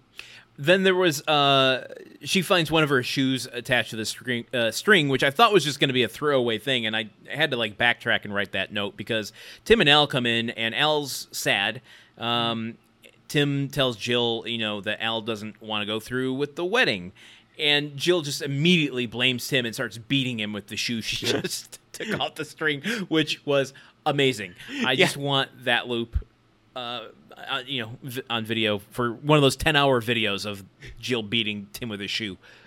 then 0.58 0.82
there 0.82 0.94
was 0.94 1.26
uh, 1.28 1.86
she 2.22 2.40
finds 2.42 2.70
one 2.70 2.82
of 2.82 2.88
her 2.88 3.02
shoes 3.02 3.46
attached 3.52 3.90
to 3.90 3.96
the 3.96 4.06
string, 4.06 4.46
uh, 4.54 4.70
string, 4.70 5.08
which 5.08 5.22
I 5.22 5.30
thought 5.30 5.52
was 5.52 5.64
just 5.64 5.78
going 5.78 5.88
to 5.88 5.94
be 5.94 6.02
a 6.02 6.08
throwaway 6.08 6.58
thing, 6.58 6.86
and 6.86 6.96
I 6.96 7.10
had 7.28 7.50
to 7.50 7.56
like 7.56 7.76
backtrack 7.76 8.24
and 8.24 8.34
write 8.34 8.52
that 8.52 8.72
note 8.72 8.96
because 8.96 9.32
Tim 9.64 9.80
and 9.80 9.90
Al 9.90 10.06
come 10.06 10.24
in, 10.24 10.50
and 10.50 10.74
Al's 10.74 11.28
sad. 11.30 11.82
Um, 12.16 12.78
Tim 13.28 13.68
tells 13.68 13.96
Jill, 13.96 14.44
you 14.46 14.58
know, 14.58 14.80
that 14.80 15.02
Al 15.02 15.20
doesn't 15.20 15.60
want 15.60 15.82
to 15.82 15.86
go 15.86 16.00
through 16.00 16.34
with 16.34 16.56
the 16.56 16.64
wedding. 16.64 17.12
And 17.58 17.96
Jill 17.96 18.22
just 18.22 18.42
immediately 18.42 19.06
blames 19.06 19.48
Tim 19.48 19.64
and 19.64 19.74
starts 19.74 19.98
beating 19.98 20.38
him 20.38 20.52
with 20.52 20.66
the 20.66 20.76
shoe 20.76 21.00
she 21.00 21.26
just 21.42 21.78
took 21.92 22.20
off 22.20 22.34
the 22.34 22.44
string, 22.44 22.82
which 23.08 23.44
was 23.46 23.72
amazing. 24.04 24.54
I 24.84 24.94
just 24.94 25.16
want 25.16 25.50
that 25.64 25.88
loop 25.88 26.16
uh, 26.74 27.06
uh, 27.36 27.62
you 27.66 27.82
know, 27.82 27.90
vi- 28.02 28.22
on 28.30 28.44
video 28.44 28.78
for 28.90 29.12
one 29.12 29.36
of 29.36 29.42
those 29.42 29.56
ten-hour 29.56 30.00
videos 30.00 30.46
of 30.46 30.64
Jill 30.98 31.22
beating 31.22 31.68
Tim 31.72 31.88
with 31.88 32.00
a 32.00 32.08
shoe. 32.08 32.36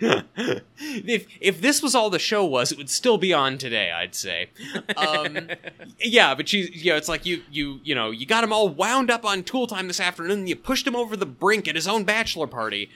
If 0.82 1.26
if 1.40 1.60
this 1.60 1.82
was 1.82 1.94
all 1.94 2.08
the 2.10 2.18
show 2.18 2.44
was, 2.44 2.72
it 2.72 2.78
would 2.78 2.88
still 2.90 3.18
be 3.18 3.32
on 3.32 3.58
today. 3.58 3.90
I'd 3.92 4.14
say. 4.14 4.48
Um, 4.96 5.48
yeah, 6.00 6.34
but 6.34 6.48
she, 6.48 6.70
you 6.72 6.90
know, 6.92 6.96
it's 6.96 7.08
like 7.08 7.26
you 7.26 7.42
you 7.50 7.80
you 7.84 7.94
know 7.94 8.10
you 8.10 8.26
got 8.26 8.42
him 8.42 8.52
all 8.52 8.68
wound 8.68 9.10
up 9.10 9.24
on 9.24 9.42
tool 9.42 9.66
time 9.66 9.86
this 9.88 10.00
afternoon. 10.00 10.40
and 10.40 10.48
You 10.48 10.56
pushed 10.56 10.86
him 10.86 10.96
over 10.96 11.16
the 11.16 11.26
brink 11.26 11.68
at 11.68 11.74
his 11.74 11.86
own 11.88 12.04
bachelor 12.04 12.46
party, 12.46 12.90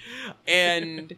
and. 0.46 1.14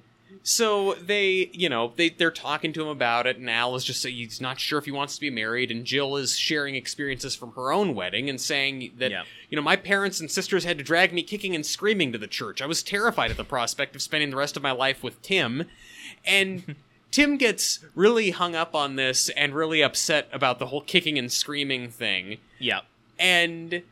So 0.49 0.95
they, 0.95 1.51
you 1.53 1.69
know, 1.69 1.93
they 1.97 2.09
they're 2.09 2.31
talking 2.31 2.73
to 2.75 2.83
him 2.83 2.87
about 2.87 3.27
it, 3.27 3.37
and 3.37 3.51
Al 3.51 3.75
is 3.75 3.83
just 3.83 4.07
he's 4.07 4.41
not 4.41 4.61
sure 4.61 4.79
if 4.79 4.85
he 4.85 4.93
wants 4.93 5.17
to 5.17 5.21
be 5.21 5.29
married, 5.29 5.73
and 5.73 5.85
Jill 5.85 6.17
is 6.17 6.39
sharing 6.39 6.77
experiences 6.77 7.35
from 7.35 7.51
her 7.55 7.73
own 7.73 7.97
wedding 7.97 8.31
and 8.31 8.41
saying 8.41 8.93
that 8.99 9.11
Yeah. 9.11 9.25
you 9.51 9.57
know 9.57 9.63
my 9.63 9.75
parents 9.75 10.21
and 10.21 10.31
sisters 10.31 10.63
had 10.63 10.79
to 10.79 10.85
drag 10.85 11.13
me 11.13 11.25
kicking 11.25 11.57
and 11.57 11.67
screaming 11.67 12.13
to 12.13 12.19
the 12.19 12.29
church. 12.29 12.63
I 12.63 12.67
was 12.67 12.85
terrified 12.85 13.33
at 13.33 13.37
the 13.37 13.43
prospect 13.43 13.97
of 13.97 14.03
spending 14.03 14.31
the 14.31 14.37
rest 14.37 14.57
of 14.57 14.63
my 14.63 14.71
life 14.71 15.03
with 15.03 15.21
Tim, 15.21 15.65
and 16.25 16.77
Tim 17.11 17.39
gets 17.39 17.81
really 17.97 18.31
hung 18.31 18.55
up 18.55 18.73
on 18.73 18.95
this 18.95 19.29
and 19.31 19.53
really 19.53 19.83
upset 19.83 20.29
about 20.33 20.61
the 20.61 20.67
whole 20.67 20.81
kicking 20.83 21.19
and 21.19 21.33
screaming 21.33 21.89
thing, 21.91 22.39
Yeah, 22.61 22.83
and 23.19 23.83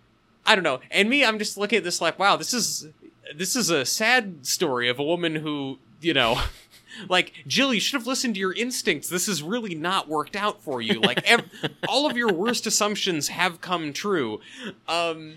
I 0.47 0.55
don't 0.55 0.63
know. 0.63 0.79
And 0.93 1.11
me, 1.11 1.25
I'm 1.25 1.41
just 1.41 1.57
looking 1.59 1.79
at 1.79 1.85
this 1.85 2.01
like, 2.01 2.17
wow, 2.17 2.37
this 2.37 2.55
is 2.55 2.87
this 3.35 3.57
is 3.57 3.71
a 3.71 3.85
sad 3.85 4.47
story 4.47 4.89
of 4.89 5.01
a 5.01 5.03
woman 5.03 5.37
who, 5.37 5.79
you 6.05 6.15
know, 6.15 6.41
like 7.09 7.33
Jill, 7.47 7.73
you 7.75 7.81
should 7.81 7.99
have 7.99 8.07
listened 8.07 8.35
to 8.35 8.41
your 8.41 8.53
instincts. 8.53 9.09
This 9.09 9.27
has 9.27 9.43
really 9.43 9.75
not 9.75 10.09
worked 10.09 10.37
out 10.37 10.63
for 10.63 10.81
you. 10.81 11.01
Like 11.01 11.23
ev- 11.29 11.51
all 11.89 12.09
of 12.09 12.17
your 12.17 12.33
worst 12.33 12.67
assumptions 12.67 13.29
have 13.29 13.61
come 13.61 13.93
true. 13.93 14.41
Um 14.87 15.37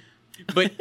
but 0.54 0.72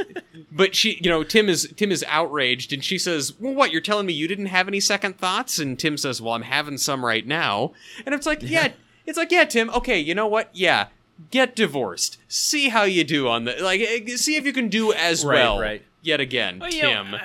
but 0.53 0.75
she 0.75 0.99
you 1.03 1.09
know 1.09 1.23
tim 1.25 1.49
is 1.49 1.73
tim 1.77 1.91
is 1.91 2.05
outraged 2.09 2.75
and 2.75 2.85
she 2.85 2.99
says 2.99 3.33
well 3.41 3.55
what 3.55 3.73
you're 3.73 3.81
telling 3.81 4.05
me 4.05 4.13
you 4.13 4.29
didn't 4.29 4.47
have 4.47 4.69
any 4.69 4.81
second 4.81 5.17
thoughts 5.17 5.59
and 5.59 5.79
tim 5.79 5.97
says 5.97 6.21
well 6.21 6.35
i'm 6.35 6.43
having 6.43 6.77
some 6.77 7.03
right 7.03 7.27
now 7.27 7.73
and 8.05 8.15
it's 8.15 8.27
like 8.27 8.41
yeah 8.43 8.69
it's 9.07 9.17
like 9.17 9.33
yeah 9.33 9.45
tim 9.45 9.71
okay 9.71 9.99
you 9.99 10.15
know 10.15 10.27
what 10.27 10.51
yeah 10.53 10.89
get 11.31 11.57
divorced 11.57 12.19
see 12.29 12.69
how 12.69 12.83
you 12.83 13.03
do 13.03 13.29
on 13.29 13.45
the 13.45 13.57
like 13.63 13.81
eh, 13.81 14.17
see 14.17 14.37
if 14.37 14.45
you 14.45 14.53
can 14.53 14.69
do 14.69 14.93
as 14.93 15.25
Right, 15.25 15.35
well 15.37 15.59
right. 15.59 15.83
Yet 16.07 16.21
again 16.21 16.59
Well, 16.61 16.71
know, 16.71 17.05
tim 17.05 17.15
uh, 17.15 17.19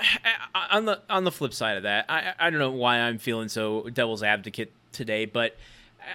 on 0.72 0.86
the 0.86 1.02
on 1.10 1.24
the 1.24 1.32
flip 1.32 1.54
side 1.54 1.78
of 1.78 1.84
that, 1.84 2.06
I 2.10 2.34
I 2.40 2.50
don't 2.50 2.60
know 2.60 2.72
why 2.72 2.98
I'm 3.00 3.18
feeling 3.18 3.50
so 3.50 3.84
devil's 3.94 4.24
advocate 4.24 4.72
today, 4.92 5.26
but 5.26 5.56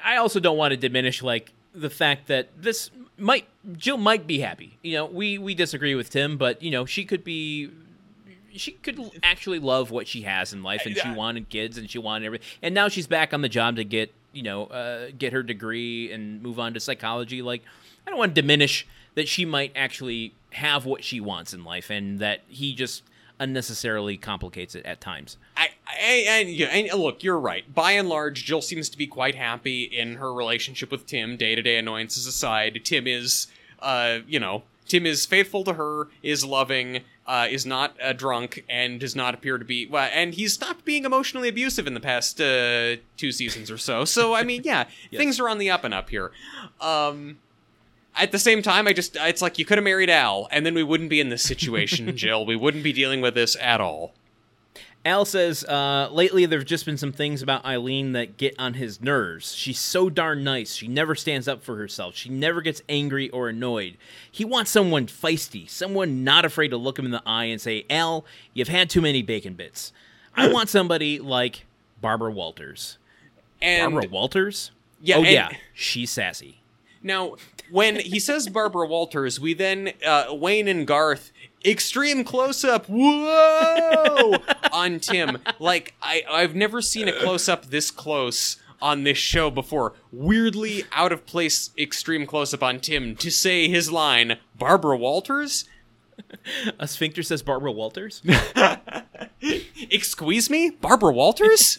I 0.05 0.17
also 0.17 0.41
don't 0.41 0.57
want 0.57 0.73
to 0.73 0.77
diminish 0.77 1.23
like 1.23 1.53
the 1.75 1.91
fact 1.91 2.27
that 2.29 2.49
this 2.61 2.91
might 3.19 3.47
Jill 3.77 3.99
might 3.99 4.27
be 4.27 4.41
happy. 4.41 4.79
You 4.83 4.95
know, 4.95 5.07
we 5.07 5.39
we 5.39 5.55
disagree 5.55 5.95
with 5.95 6.11
Tim, 6.11 6.37
but 6.37 6.63
you 6.63 6.71
know 6.71 6.85
she 6.85 7.05
could 7.05 7.25
be. 7.25 7.71
She 8.53 8.73
could 8.73 8.99
actually 9.23 9.59
love 9.59 9.91
what 9.91 10.09
she 10.09 10.23
has 10.23 10.55
in 10.55 10.63
life, 10.63 10.87
and 10.87 10.97
she 10.97 11.11
wanted 11.11 11.51
kids, 11.51 11.77
and 11.77 11.91
she 11.91 11.99
wanted 11.99 12.25
everything. 12.25 12.49
And 12.63 12.75
now 12.75 12.89
she's 12.89 13.07
back 13.07 13.35
on 13.35 13.43
the 13.43 13.51
job 13.51 13.77
to 13.77 13.85
get, 13.85 14.15
you 14.33 14.43
know, 14.43 14.65
uh, 14.69 15.09
get 15.17 15.35
her 15.35 15.43
degree 15.43 16.11
and 16.11 16.43
move 16.43 16.59
on 16.59 16.73
to 16.73 16.81
psychology. 16.81 17.43
Like, 17.43 17.63
I 18.07 18.11
don't 18.11 18.19
want 18.19 18.35
to 18.35 18.41
diminish 18.41 18.87
that 19.17 19.27
she 19.27 19.45
might 19.45 19.73
actually 19.75 20.33
have 20.53 20.87
what 20.87 21.03
she 21.03 21.21
wants 21.21 21.53
in 21.53 21.65
life, 21.65 21.91
and 21.91 22.21
that 22.21 22.43
he 22.47 22.73
just 22.73 23.03
unnecessarily 23.39 24.17
complicates 24.17 24.75
it 24.75 24.87
at 24.87 25.01
times. 25.01 25.37
I, 25.57 25.71
I, 25.87 26.25
and, 26.29 26.49
yeah, 26.49 26.67
and 26.69 26.99
look, 26.99 27.23
you're 27.23 27.39
right. 27.39 27.73
By 27.75 27.93
and 27.93 28.09
large, 28.09 28.45
Jill 28.45 28.63
seems 28.63 28.89
to 28.91 28.99
be 28.99 29.07
quite 29.07 29.35
happy 29.35 29.83
in 29.83 30.17
her 30.17 30.33
relationship 30.33 30.91
with 30.91 31.07
Tim. 31.07 31.37
Day 31.37 31.55
to 31.55 31.63
day 31.63 31.77
annoyances 31.79 32.27
aside, 32.27 32.81
Tim 32.85 33.07
is, 33.07 33.49
uh, 33.81 34.21
you 34.27 34.39
know, 34.39 34.63
Tim 34.87 35.05
is 35.05 35.27
faithful 35.27 35.65
to 35.65 35.75
her, 35.75 36.09
is 36.23 36.45
loving, 36.45 37.01
uh, 37.27 37.49
is 37.51 37.67
not 37.67 37.97
a 38.01 38.15
drunk, 38.15 38.65
and 38.69 39.01
does 39.01 39.17
not 39.17 39.35
appear 39.35 39.59
to 39.59 39.65
be. 39.65 39.87
Well, 39.87 40.09
and 40.13 40.35
he's 40.35 40.55
stopped 40.55 40.85
being 40.85 41.05
emotionally 41.05 41.49
abusive 41.49 41.87
in 41.87 41.95
the 41.95 42.01
past 42.01 42.41
uh, 42.41 42.97
two 43.17 43.33
seasons 43.33 43.71
or 43.71 43.79
so. 43.79 44.05
So, 44.05 44.35
I 44.35 44.45
mean, 44.45 44.63
yeah, 44.65 44.85
things 45.11 45.41
are 45.41 45.49
on 45.49 45.59
the 45.59 45.71
up 45.71 45.85
and 45.85 45.93
up 45.93 46.11
here. 46.11 46.31
Um, 46.81 47.39
at 48.17 48.33
the 48.33 48.39
same 48.39 48.63
time, 48.63 48.87
I 48.89 48.93
just, 48.93 49.17
it's 49.17 49.43
like 49.43 49.59
you 49.59 49.65
could 49.65 49.79
have 49.79 49.85
married 49.85 50.11
Al, 50.11 50.49
and 50.51 50.65
then 50.67 50.75
we 50.75 50.83
wouldn't 50.83 51.11
be 51.11 51.21
in 51.21 51.29
this 51.29 51.43
situation, 51.43 52.17
Jill. 52.17 52.45
We 52.47 52.57
wouldn't 52.57 52.85
be 52.85 52.93
dealing 52.93 53.21
with 53.21 53.35
this 53.35 53.57
at 53.61 53.81
all. 53.81 54.15
Al 55.05 55.25
says, 55.25 55.63
uh, 55.65 56.09
lately 56.11 56.47
there 56.47 56.59
have 56.59 56.67
just 56.67 56.85
been 56.85 56.97
some 56.97 57.13
things 57.13 57.41
about 57.41 57.63
Ilene 57.63 58.13
that 58.15 58.37
get 58.37 58.57
on 58.59 58.75
his 58.75 59.01
nerves. 59.01 59.55
She's 59.55 59.79
so 59.79 60.11
darn 60.11 60.43
nice. 60.43 60.75
She 60.75 60.89
never 60.89 61.15
stands 61.15 61.47
up 61.47 61.63
for 61.63 61.77
herself. 61.77 62.17
She 62.17 62.29
never 62.29 62.61
gets 62.61 62.83
angry 62.89 63.31
or 63.31 63.49
annoyed. 63.49 63.99
He 64.33 64.45
wants 64.45 64.73
someone 64.73 65.07
feisty, 65.07 65.71
someone 65.71 66.25
not 66.25 66.45
afraid 66.45 66.69
to 66.69 66.77
look 66.77 66.99
him 66.99 67.05
in 67.05 67.13
the 67.13 67.23
eye 67.25 67.45
and 67.45 67.61
say, 67.61 67.87
Al, 67.89 68.25
you've 68.53 68.67
had 68.67 68.91
too 68.91 69.01
many 69.01 69.23
bacon 69.23 69.55
bits. 69.55 69.93
I 70.35 70.49
want 70.53 70.71
somebody 70.71 71.21
like 71.21 71.67
Barbara 72.01 72.33
Walters. 72.33 72.99
And 73.63 73.93
Barbara 73.93 74.11
Walters? 74.11 74.73
Yeah, 75.01 75.17
Oh, 75.19 75.23
and- 75.23 75.31
yeah. 75.31 75.49
She's 75.73 76.11
sassy. 76.11 76.63
Now, 77.07 77.37
when 77.71 78.01
he 78.01 78.19
says 78.19 78.49
Barbara 78.49 78.89
Walters, 78.89 79.39
we 79.39 79.55
then 79.55 79.93
uh, 80.05 80.27
Wayne 80.33 80.67
and 80.67 80.85
Garth 80.85 81.31
extreme 81.65 82.25
close 82.25 82.65
up, 82.65 82.87
whoa, 82.89 84.35
on 84.73 84.99
Tim. 84.99 85.39
Like 85.61 85.95
I, 86.03 86.25
I've 86.29 86.57
never 86.57 86.83
seen 86.83 87.07
a 87.07 87.13
close 87.13 87.49
up 87.49 87.67
this 87.67 87.93
close 87.93 88.57
on 88.83 89.05
this 89.05 89.19
show 89.19 89.53
before. 89.53 89.95
Weirdly 90.11 90.83
out 90.93 91.13
of 91.13 91.27
place, 91.27 91.71
extreme 91.79 92.27
close 92.27 92.53
up 92.53 92.63
on 92.65 92.81
Tim 92.81 93.15
to 93.17 93.31
say 93.31 93.69
his 93.69 93.93
line, 93.93 94.39
Barbara 94.59 94.97
Walters. 94.97 95.65
A 96.81 96.89
sphincter 96.89 97.23
says 97.23 97.41
Barbara 97.41 97.71
Walters? 97.71 98.21
Excuse 99.91 100.51
me, 100.51 100.71
Barbara 100.71 101.13
Walters. 101.13 101.79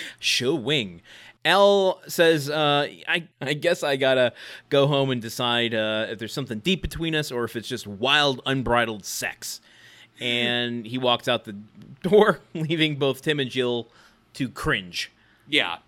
show 0.18 0.54
wing. 0.54 1.02
Al 1.46 2.00
says, 2.08 2.50
uh, 2.50 2.88
I, 3.08 3.28
I 3.40 3.54
guess 3.54 3.82
I 3.82 3.96
gotta 3.96 4.32
go 4.68 4.86
home 4.88 5.10
and 5.10 5.22
decide 5.22 5.74
uh, 5.74 6.06
if 6.10 6.18
there's 6.18 6.32
something 6.32 6.58
deep 6.58 6.82
between 6.82 7.14
us 7.14 7.30
or 7.30 7.44
if 7.44 7.54
it's 7.54 7.68
just 7.68 7.86
wild, 7.86 8.42
unbridled 8.44 9.04
sex. 9.04 9.60
and 10.20 10.84
he 10.92 10.98
walks 10.98 11.28
out 11.28 11.44
the 11.44 11.56
door, 12.02 12.40
leaving 12.54 12.96
both 12.96 13.22
Tim 13.22 13.38
and 13.38 13.50
Jill 13.50 13.86
to 14.34 14.48
cringe. 14.48 15.12
Yeah. 15.48 15.78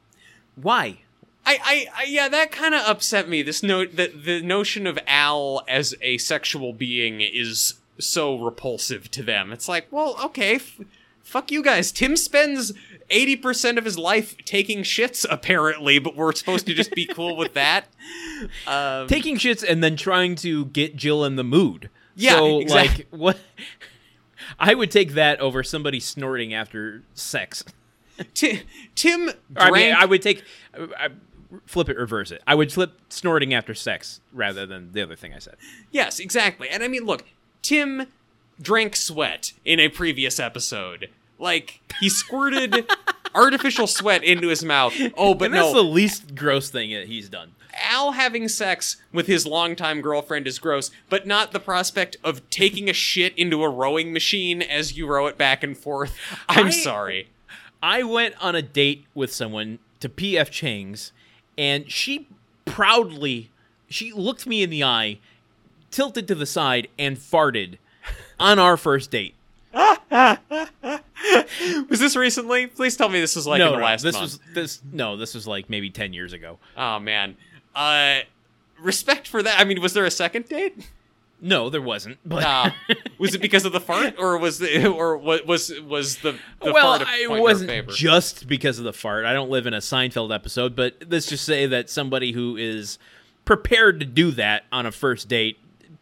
Why? 0.54 1.00
I, 1.44 1.58
I, 1.64 1.86
I 1.96 2.04
yeah, 2.04 2.28
that 2.28 2.52
kind 2.52 2.74
of 2.74 2.82
upset 2.86 3.28
me. 3.28 3.42
This 3.42 3.62
note 3.62 3.96
that 3.96 4.24
the 4.24 4.40
notion 4.42 4.86
of 4.86 4.98
Al 5.06 5.64
as 5.66 5.94
a 6.02 6.18
sexual 6.18 6.72
being 6.72 7.20
is 7.20 7.74
so 7.98 8.38
repulsive 8.38 9.10
to 9.12 9.22
them. 9.22 9.52
It's 9.52 9.68
like, 9.68 9.88
well, 9.90 10.16
okay, 10.22 10.56
f- 10.56 10.78
fuck 11.22 11.50
you 11.50 11.62
guys. 11.62 11.90
Tim 11.90 12.16
spends 12.16 12.72
eighty 13.10 13.36
percent 13.36 13.78
of 13.78 13.84
his 13.84 13.98
life 13.98 14.36
taking 14.44 14.82
shits, 14.82 15.26
apparently, 15.28 15.98
but 15.98 16.16
we're 16.16 16.32
supposed 16.32 16.66
to 16.66 16.74
just 16.74 16.92
be 16.92 17.06
cool 17.06 17.36
with 17.36 17.54
that. 17.54 17.86
Um, 18.68 19.08
Taking 19.08 19.36
shits 19.36 19.64
and 19.68 19.82
then 19.82 19.96
trying 19.96 20.36
to 20.36 20.66
get 20.66 20.94
Jill 20.94 21.24
in 21.24 21.34
the 21.34 21.42
mood. 21.42 21.90
Yeah, 22.14 22.36
so, 22.36 22.60
exact- 22.60 22.98
like 22.98 23.06
what? 23.10 23.38
I 24.60 24.74
would 24.74 24.92
take 24.92 25.14
that 25.14 25.40
over 25.40 25.64
somebody 25.64 25.98
snorting 25.98 26.54
after 26.54 27.02
sex. 27.14 27.64
Ti- 28.34 28.62
Tim 28.94 29.28
Or, 29.28 29.34
I 29.56 29.70
mean, 29.72 29.92
I 29.92 30.04
would 30.04 30.22
take, 30.22 30.44
I, 30.74 31.08
flip 31.66 31.88
it, 31.88 31.96
reverse 31.96 32.30
it. 32.30 32.42
I 32.46 32.54
would 32.54 32.72
flip 32.72 32.92
snorting 33.08 33.54
after 33.54 33.74
sex 33.74 34.20
rather 34.32 34.66
than 34.66 34.92
the 34.92 35.02
other 35.02 35.16
thing 35.16 35.34
I 35.34 35.38
said. 35.40 35.56
Yes, 35.90 36.20
exactly. 36.20 36.68
And 36.68 36.82
I 36.84 36.88
mean, 36.88 37.04
look, 37.04 37.24
Tim 37.62 38.06
drank 38.60 38.94
sweat 38.96 39.52
in 39.64 39.80
a 39.80 39.88
previous 39.88 40.38
episode. 40.38 41.10
Like 41.38 41.80
he 42.00 42.08
squirted 42.08 42.90
artificial 43.34 43.86
sweat 43.86 44.24
into 44.24 44.48
his 44.48 44.64
mouth. 44.64 44.94
Oh, 45.16 45.34
but 45.34 45.46
and 45.46 45.54
that's 45.54 45.72
no, 45.72 45.82
the 45.82 45.88
least 45.88 46.34
gross 46.34 46.70
thing 46.70 46.92
that 46.92 47.06
he's 47.06 47.28
done. 47.28 47.52
Al 47.80 48.12
having 48.12 48.48
sex 48.48 48.96
with 49.12 49.28
his 49.28 49.46
longtime 49.46 50.00
girlfriend 50.00 50.48
is 50.48 50.58
gross, 50.58 50.90
but 51.08 51.26
not 51.28 51.52
the 51.52 51.60
prospect 51.60 52.16
of 52.24 52.48
taking 52.50 52.90
a 52.90 52.92
shit 52.92 53.36
into 53.38 53.62
a 53.62 53.68
rowing 53.68 54.12
machine 54.12 54.62
as 54.62 54.96
you 54.96 55.06
row 55.06 55.26
it 55.28 55.38
back 55.38 55.62
and 55.62 55.78
forth. 55.78 56.16
I'm 56.48 56.66
I- 56.66 56.70
sorry. 56.70 57.28
I 57.80 58.02
went 58.02 58.34
on 58.42 58.56
a 58.56 58.62
date 58.62 59.04
with 59.14 59.32
someone 59.32 59.78
to 60.00 60.08
PF 60.08 60.50
Chang's, 60.50 61.12
and 61.56 61.88
she 61.88 62.26
proudly, 62.64 63.50
she 63.88 64.12
looked 64.12 64.48
me 64.48 64.64
in 64.64 64.70
the 64.70 64.82
eye, 64.82 65.18
tilted 65.92 66.26
to 66.26 66.34
the 66.34 66.46
side, 66.46 66.88
and 66.98 67.16
farted 67.16 67.78
on 68.40 68.58
our 68.58 68.76
first 68.76 69.12
date. 69.12 69.34
Was 71.88 72.00
this 72.00 72.16
recently? 72.16 72.66
Please 72.66 72.96
tell 72.96 73.08
me 73.08 73.20
this 73.20 73.36
was 73.36 73.46
like 73.46 73.58
no, 73.58 73.66
in 73.68 73.72
the 73.72 73.78
no, 73.78 73.84
last 73.84 74.02
this 74.02 74.14
month. 74.14 74.24
was 74.24 74.40
this. 74.54 74.82
No, 74.92 75.16
this 75.16 75.34
was 75.34 75.46
like 75.46 75.68
maybe 75.70 75.90
ten 75.90 76.12
years 76.12 76.32
ago. 76.32 76.58
Oh 76.76 76.98
man. 76.98 77.36
Uh 77.74 78.20
respect 78.80 79.26
for 79.28 79.42
that. 79.42 79.58
I 79.58 79.64
mean, 79.64 79.80
was 79.80 79.92
there 79.94 80.04
a 80.04 80.10
second 80.10 80.48
date? 80.48 80.88
No, 81.40 81.70
there 81.70 81.82
wasn't. 81.82 82.18
But 82.24 82.42
Uh, 82.44 82.70
was 83.18 83.34
it 83.34 83.40
because 83.40 83.64
of 83.64 83.72
the 83.72 83.80
fart, 83.80 84.14
or 84.18 84.36
was 84.38 84.58
the, 84.58 84.88
or 84.88 85.16
wa- 85.16 85.38
was 85.46 85.72
was 85.82 86.16
the, 86.18 86.32
the 86.62 86.72
well, 86.72 86.98
fart 86.98 87.02
a 87.02 87.04
I- 87.08 87.26
point 87.26 87.30
in 87.32 87.36
it 87.38 87.42
wasn't 87.42 87.70
favor? 87.70 87.92
just 87.92 88.48
because 88.48 88.78
of 88.80 88.84
the 88.84 88.92
fart. 88.92 89.24
I 89.24 89.32
don't 89.34 89.48
live 89.50 89.66
in 89.66 89.72
a 89.74 89.78
Seinfeld 89.78 90.34
episode, 90.34 90.74
but 90.74 90.94
let's 91.08 91.26
just 91.26 91.44
say 91.44 91.66
that 91.66 91.90
somebody 91.90 92.32
who 92.32 92.56
is 92.56 92.98
prepared 93.44 94.00
to 94.00 94.06
do 94.06 94.30
that 94.32 94.64
on 94.72 94.84
a 94.84 94.90
first 94.92 95.28
date 95.28 95.58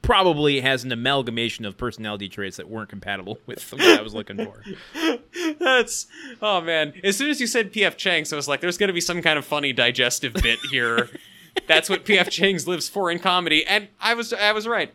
probably 0.07 0.61
has 0.61 0.85
an 0.85 0.93
amalgamation 0.93 1.65
of 1.65 1.77
personality 1.77 2.29
traits 2.29 2.57
that 2.57 2.69
weren't 2.69 2.89
compatible 2.89 3.39
with 3.47 3.73
what 3.73 3.99
I 3.99 4.03
was 4.03 4.15
looking 4.15 4.37
for. 4.37 4.63
That's 5.59 6.07
oh 6.41 6.61
man. 6.61 6.95
As 7.03 7.17
soon 7.17 7.29
as 7.29 7.41
you 7.41 7.47
said 7.47 7.73
PF 7.73 7.97
Chang's, 7.97 8.33
I 8.33 8.37
was 8.37 8.47
like, 8.49 8.61
there's 8.61 8.79
gonna 8.79 8.93
be 8.93 9.01
some 9.01 9.21
kind 9.21 9.39
of 9.39 9.45
funny 9.45 9.73
digestive 9.73 10.33
bit 10.35 10.59
here. 10.71 11.11
That's 11.67 11.89
what 11.89 12.05
PF 12.05 12.31
Chang's 12.31 12.69
lives 12.69 12.87
for 12.87 13.11
in 13.11 13.19
comedy, 13.19 13.67
and 13.67 13.89
I 13.99 14.13
was 14.15 14.33
I 14.33 14.53
was 14.53 14.69
right. 14.69 14.93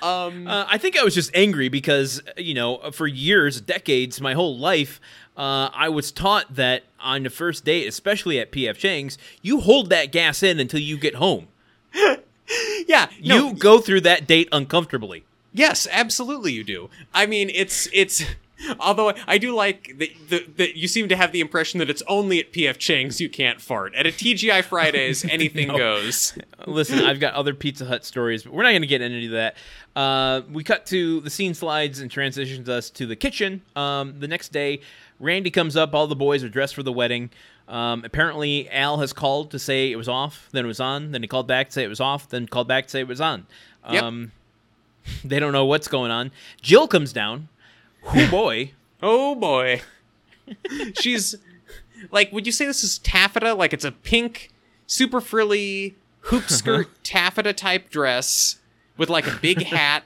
Um, 0.00 0.46
Uh, 0.46 0.64
I 0.68 0.78
think 0.78 0.96
I 0.96 1.02
was 1.02 1.12
just 1.12 1.34
angry 1.34 1.68
because, 1.68 2.22
you 2.36 2.54
know, 2.54 2.90
for 2.92 3.08
years, 3.08 3.60
decades, 3.60 4.20
my 4.20 4.32
whole 4.34 4.56
life, 4.56 5.00
uh, 5.36 5.70
I 5.74 5.88
was 5.88 6.12
taught 6.12 6.54
that 6.54 6.84
on 7.00 7.24
the 7.24 7.30
first 7.30 7.64
date, 7.64 7.88
especially 7.88 8.38
at 8.38 8.52
PF 8.52 8.76
Chang's, 8.76 9.18
you 9.42 9.60
hold 9.60 9.90
that 9.90 10.12
gas 10.12 10.44
in 10.44 10.60
until 10.60 10.80
you 10.80 10.96
get 10.96 11.16
home. 11.16 11.48
yeah, 12.86 13.08
no, 13.22 13.48
you 13.48 13.54
go 13.54 13.78
through 13.80 14.02
that 14.02 14.26
date 14.26 14.48
uncomfortably. 14.52 15.24
Yes, 15.52 15.86
absolutely 15.90 16.52
you 16.52 16.64
do. 16.64 16.90
I 17.12 17.26
mean, 17.26 17.50
it's 17.50 17.88
it's. 17.92 18.24
Although 18.80 19.12
I 19.26 19.36
do 19.36 19.54
like 19.54 19.98
that, 19.98 20.56
that, 20.56 20.76
you 20.76 20.88
seem 20.88 21.08
to 21.10 21.16
have 21.16 21.32
the 21.32 21.40
impression 21.40 21.80
that 21.80 21.90
it's 21.90 22.02
only 22.08 22.38
at 22.40 22.50
PF 22.52 22.78
Chang's 22.78 23.20
you 23.20 23.28
can't 23.28 23.60
fart. 23.60 23.94
At 23.94 24.06
a 24.06 24.10
TGI 24.10 24.64
Fridays, 24.64 25.22
anything 25.30 25.68
No. 25.68 25.76
goes. 25.76 26.38
Listen, 26.66 27.00
I've 27.00 27.20
got 27.20 27.34
other 27.34 27.52
Pizza 27.52 27.84
Hut 27.84 28.06
stories, 28.06 28.42
but 28.44 28.54
we're 28.54 28.62
not 28.62 28.70
going 28.70 28.80
to 28.82 28.88
get 28.88 29.02
into 29.02 29.28
that. 29.30 29.56
Uh, 29.94 30.42
we 30.50 30.64
cut 30.64 30.86
to 30.86 31.20
the 31.20 31.30
scene 31.30 31.52
slides 31.52 32.00
and 32.00 32.10
transitions 32.10 32.68
us 32.68 32.88
to 32.90 33.06
the 33.06 33.16
kitchen. 33.16 33.60
Um, 33.76 34.18
the 34.18 34.28
next 34.28 34.50
day, 34.50 34.80
Randy 35.20 35.50
comes 35.50 35.76
up. 35.76 35.94
All 35.94 36.06
the 36.06 36.16
boys 36.16 36.42
are 36.42 36.48
dressed 36.48 36.74
for 36.74 36.82
the 36.82 36.92
wedding. 36.92 37.30
Um, 37.68 38.02
apparently, 38.04 38.68
Al 38.70 38.98
has 38.98 39.12
called 39.12 39.50
to 39.52 39.58
say 39.58 39.90
it 39.90 39.96
was 39.96 40.08
off, 40.08 40.48
then 40.52 40.64
it 40.64 40.68
was 40.68 40.80
on. 40.80 41.12
Then 41.12 41.22
he 41.22 41.28
called 41.28 41.46
back 41.46 41.68
to 41.68 41.72
say 41.72 41.84
it 41.84 41.88
was 41.88 42.00
off, 42.00 42.28
then 42.28 42.46
called 42.46 42.68
back 42.68 42.84
to 42.86 42.90
say 42.90 43.00
it 43.00 43.08
was 43.08 43.20
on. 43.20 43.46
Yep. 43.90 44.02
Um, 44.02 44.32
they 45.24 45.38
don't 45.38 45.52
know 45.52 45.64
what's 45.64 45.88
going 45.88 46.10
on. 46.10 46.30
Jill 46.60 46.88
comes 46.88 47.12
down. 47.12 47.48
Oh 48.06 48.28
boy. 48.30 48.72
Oh 49.02 49.34
boy. 49.34 49.82
She's 51.00 51.36
like, 52.10 52.32
would 52.32 52.46
you 52.46 52.52
say 52.52 52.66
this 52.66 52.84
is 52.84 52.98
taffeta? 52.98 53.54
Like 53.54 53.72
it's 53.72 53.84
a 53.84 53.92
pink, 53.92 54.50
super 54.86 55.20
frilly 55.20 55.94
hoop 56.20 56.48
skirt 56.48 56.88
taffeta 57.02 57.52
type 57.52 57.90
dress 57.90 58.56
with 58.96 59.08
like 59.08 59.26
a 59.26 59.36
big 59.40 59.62
hat. 59.62 60.04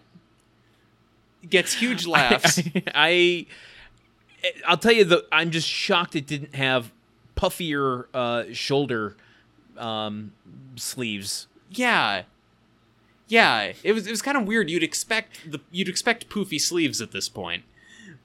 Gets 1.48 1.74
huge 1.74 2.06
laughs. 2.06 2.60
I, 2.94 3.46
I'll 4.66 4.76
tell 4.76 4.92
you 4.92 5.04
the 5.04 5.24
I'm 5.32 5.50
just 5.50 5.68
shocked 5.68 6.14
it 6.16 6.26
didn't 6.26 6.54
have 6.54 6.90
puffier 7.38 8.06
uh, 8.12 8.44
shoulder 8.52 9.16
um, 9.76 10.32
sleeves. 10.76 11.46
yeah. 11.70 12.22
Yeah, 13.30 13.72
it 13.84 13.92
was 13.92 14.06
it 14.06 14.10
was 14.10 14.22
kind 14.22 14.38
of 14.38 14.46
weird. 14.46 14.70
You'd 14.70 14.82
expect 14.82 15.50
the 15.50 15.60
you'd 15.70 15.88
expect 15.90 16.30
poofy 16.30 16.58
sleeves 16.58 17.02
at 17.02 17.12
this 17.12 17.28
point. 17.28 17.62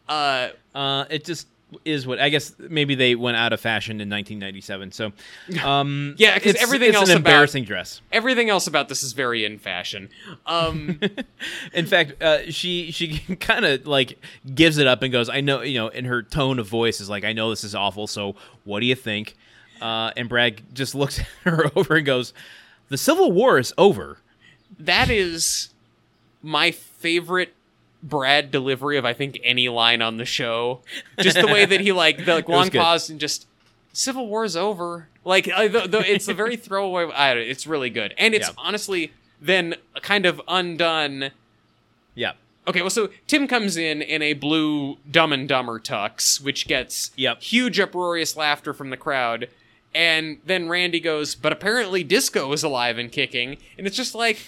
Uh 0.08 0.52
Uh, 0.74 1.04
it 1.10 1.26
just 1.26 1.48
is 1.86 2.06
what 2.08 2.20
I 2.20 2.30
guess 2.30 2.54
maybe 2.60 2.96
they 2.96 3.16
went 3.16 3.38
out 3.38 3.54
of 3.54 3.60
fashion 3.60 4.02
in 4.02 4.10
1997. 4.10 4.92
So, 4.92 5.12
um, 5.64 6.16
Yeah, 6.18 6.34
'cause 6.40 6.48
it's- 6.48 6.64
everything 6.64 6.90
it's 6.90 6.98
else 6.98 7.10
an 7.10 7.18
about- 7.18 7.30
embarrassing 7.30 7.64
dress. 7.66 8.02
everything 8.12 8.50
else 8.50 8.68
about 8.68 8.90
this 8.90 9.04
is 9.04 9.14
very 9.14 9.46
in 9.46 9.58
fashion. 9.60 10.10
Um 10.46 11.00
In 11.74 11.86
fact, 11.86 12.22
uh, 12.22 12.50
she 12.52 12.92
she 12.92 13.18
kind 13.40 13.66
of 13.66 13.86
like 13.88 14.20
gives 14.54 14.78
it 14.78 14.88
up 14.88 15.02
and 15.04 15.12
goes, 15.12 15.30
"I 15.30 15.42
know," 15.42 15.62
you 15.62 15.78
know, 15.80 15.88
in 15.88 16.06
her 16.06 16.22
tone 16.24 16.60
of 16.60 16.68
voice 16.68 17.00
is 17.02 17.10
like, 17.10 17.24
"I 17.24 17.34
know 17.34 17.50
this 17.50 17.64
is 17.64 17.76
awful. 17.76 18.08
So, 18.08 18.36
what 18.64 18.80
do 18.80 18.86
you 18.86 18.96
think?" 18.96 19.36
Uh, 19.82 20.12
and 20.16 20.30
Brad 20.30 20.62
just 20.74 20.96
looks 20.96 21.20
at 21.20 21.26
her 21.44 21.72
over 21.76 21.96
and 21.98 22.06
goes, 22.06 22.34
"The 22.90 22.98
Civil 22.98 23.32
War 23.32 23.58
is 23.60 23.74
over." 23.78 24.18
that 24.80 25.10
is 25.10 25.70
my 26.42 26.72
favorite 26.72 27.54
Brad 28.04 28.52
delivery 28.52 28.98
of 28.98 29.06
I 29.06 29.14
think 29.14 29.40
any 29.44 29.70
line 29.70 30.02
on 30.02 30.18
the 30.18 30.26
show. 30.26 30.82
Just 31.20 31.40
the 31.40 31.48
way 31.48 31.66
that 31.66 31.80
he 31.82 31.92
like 31.92 32.26
the 32.26 32.36
like, 32.36 32.50
long 32.50 32.70
pause 32.70 33.10
and 33.10 33.20
just 33.20 33.48
Civil 33.94 34.28
War's 34.28 34.56
over. 34.56 35.08
Like 35.26 35.48
uh, 35.48 35.70
the, 35.70 35.88
the, 35.88 36.00
it's 36.12 36.28
a 36.28 36.34
very 36.34 36.58
throwaway. 36.58 37.10
I, 37.14 37.34
don't- 37.34 37.44
it's 37.48 37.66
really 37.66 37.90
good, 37.90 38.14
and 38.18 38.34
it's 38.34 38.48
Yeah. 38.50 38.54
honestly 38.58 39.14
then 39.42 39.76
kind 40.02 40.26
of 40.26 40.42
undone. 40.48 41.32
Yeah. 42.16 42.34
Okay, 42.68 42.80
well, 42.82 42.90
so 42.90 43.10
Tim 43.28 43.46
comes 43.48 43.76
in 43.76 44.02
in 44.02 44.22
a 44.22 44.34
blue 44.34 44.98
Dumb 45.10 45.34
and 45.34 45.48
Dumber 45.50 45.80
tux, 45.80 46.40
which 46.42 46.66
gets 46.68 47.12
Yep. 47.18 47.42
huge 47.42 47.80
uproarious 47.80 48.38
laughter 48.38 48.74
from 48.74 48.90
the 48.90 48.96
crowd. 48.98 49.50
And 49.94 50.40
then 50.46 50.70
Randy 50.70 51.00
goes, 51.02 51.36
but 51.36 51.52
apparently 51.52 52.04
disco 52.06 52.52
is 52.54 52.64
alive 52.64 52.98
and 52.98 53.12
kicking. 53.12 53.58
And 53.78 53.86
it's 53.86 53.98
just 53.98 54.16
like, 54.16 54.40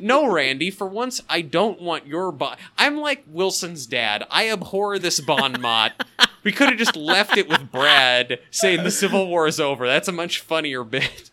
no, 0.00 0.30
Randy, 0.30 0.70
for 0.70 0.86
once, 0.86 1.20
I 1.28 1.40
don't 1.42 1.80
want 1.80 2.06
your 2.06 2.32
bond. 2.32 2.58
I'm 2.76 2.98
like 2.98 3.24
Wilson's 3.26 3.86
dad. 3.86 4.24
I 4.30 4.50
abhor 4.50 4.98
this 4.98 5.20
Bon 5.20 5.60
mot. 5.60 5.92
We 6.44 6.52
could 6.52 6.68
have 6.68 6.78
just 6.78 6.96
left 6.96 7.36
it 7.36 7.48
with 7.48 7.70
Brad 7.70 8.38
saying 8.50 8.84
the 8.84 8.90
Civil 8.90 9.26
War 9.28 9.46
is 9.46 9.58
over. 9.60 9.86
That's 9.86 10.08
a 10.08 10.12
much 10.12 10.40
funnier 10.40 10.84
bit. 10.84 11.30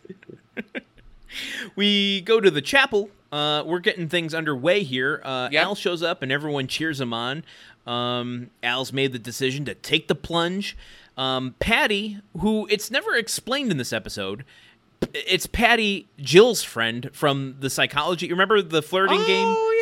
We 1.75 2.21
go 2.21 2.39
to 2.39 2.49
the 2.49 2.61
chapel. 2.61 3.09
Uh, 3.31 3.63
we're 3.65 3.79
getting 3.79 4.07
things 4.07 4.33
underway 4.33 4.83
here. 4.83 5.21
Uh, 5.23 5.49
Yep. 5.51 5.63
Al 5.63 5.75
shows 5.75 6.01
up 6.01 6.21
and 6.21 6.31
everyone 6.31 6.67
cheers 6.67 7.01
him 7.01 7.13
on. 7.13 7.43
Um, 7.85 8.49
Al's 8.63 8.93
made 8.93 9.11
the 9.11 9.19
decision 9.19 9.65
to 9.65 9.75
take 9.75 10.07
the 10.07 10.15
plunge. 10.15 10.77
Um, 11.17 11.55
Patty, 11.59 12.19
who 12.39 12.67
it's 12.69 12.89
never 12.89 13.15
explained 13.15 13.71
in 13.71 13.77
this 13.77 13.91
episode, 13.93 14.45
it's 15.13 15.45
Patty, 15.47 16.07
Jill's 16.19 16.63
friend 16.63 17.09
from 17.13 17.55
the 17.59 17.69
psychology. 17.69 18.27
You 18.27 18.33
Remember 18.33 18.61
the 18.61 18.81
flirting 18.81 19.23
game? 19.25 19.47
Oh, 19.47 19.73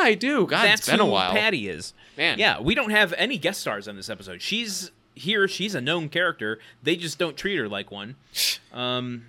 yeah, 0.00 0.02
yeah, 0.02 0.04
yeah, 0.04 0.10
I 0.10 0.14
do. 0.14 0.46
God, 0.46 0.64
That's 0.64 0.80
it's 0.82 0.90
been 0.90 1.00
a 1.00 1.06
while. 1.06 1.32
Patty 1.32 1.68
is. 1.68 1.94
Man. 2.16 2.38
Yeah, 2.38 2.60
we 2.60 2.74
don't 2.74 2.90
have 2.90 3.12
any 3.16 3.38
guest 3.38 3.60
stars 3.60 3.86
on 3.88 3.96
this 3.96 4.08
episode. 4.08 4.42
She's 4.42 4.90
here. 5.14 5.46
She's 5.48 5.74
a 5.74 5.80
known 5.80 6.08
character. 6.08 6.58
They 6.82 6.96
just 6.96 7.18
don't 7.18 7.36
treat 7.36 7.56
her 7.56 7.68
like 7.68 7.90
one. 7.90 8.16
Um, 8.72 9.24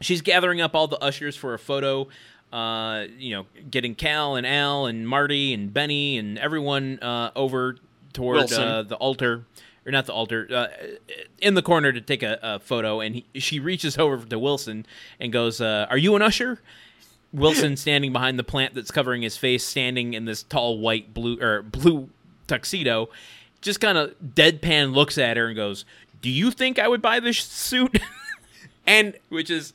she's 0.00 0.20
gathering 0.22 0.60
up 0.60 0.74
all 0.74 0.86
the 0.88 0.98
ushers 0.98 1.36
for 1.36 1.54
a 1.54 1.58
photo. 1.58 2.08
uh, 2.52 3.04
you 3.18 3.34
know, 3.34 3.46
getting 3.70 3.94
Cal 3.94 4.36
and 4.36 4.46
Al 4.46 4.86
and 4.86 5.06
Marty 5.08 5.52
and 5.52 5.72
Benny 5.74 6.16
and 6.16 6.38
everyone 6.38 6.98
uh, 7.02 7.30
over 7.36 7.76
toward 8.12 8.50
uh, 8.52 8.82
the 8.82 8.96
altar, 8.96 9.44
or 9.86 9.92
not 9.92 10.06
the 10.06 10.12
altar, 10.12 10.48
uh, 10.52 10.66
in 11.38 11.54
the 11.54 11.62
corner 11.62 11.92
to 11.92 12.00
take 12.00 12.22
a, 12.22 12.38
a 12.42 12.58
photo. 12.58 13.00
And 13.00 13.16
he, 13.16 13.40
she 13.40 13.60
reaches 13.60 13.96
over 13.96 14.26
to 14.26 14.38
Wilson 14.38 14.84
and 15.20 15.32
goes, 15.32 15.60
uh, 15.60 15.86
"Are 15.88 15.98
you 15.98 16.16
an 16.16 16.22
usher?" 16.22 16.60
Wilson 17.32 17.76
standing 17.76 18.12
behind 18.12 18.38
the 18.38 18.44
plant 18.44 18.74
that's 18.74 18.90
covering 18.90 19.22
his 19.22 19.36
face, 19.36 19.64
standing 19.64 20.14
in 20.14 20.24
this 20.24 20.42
tall 20.42 20.78
white 20.78 21.14
blue 21.14 21.38
or 21.40 21.62
blue 21.62 22.10
tuxedo, 22.46 23.08
just 23.60 23.80
kind 23.80 23.96
of 23.96 24.14
deadpan 24.20 24.94
looks 24.94 25.18
at 25.18 25.36
her 25.36 25.46
and 25.46 25.56
goes, 25.56 25.84
"Do 26.20 26.30
you 26.30 26.50
think 26.50 26.78
I 26.78 26.88
would 26.88 27.02
buy 27.02 27.20
this 27.20 27.38
suit?" 27.38 27.98
And 28.88 29.16
Which 29.30 29.50
is 29.50 29.74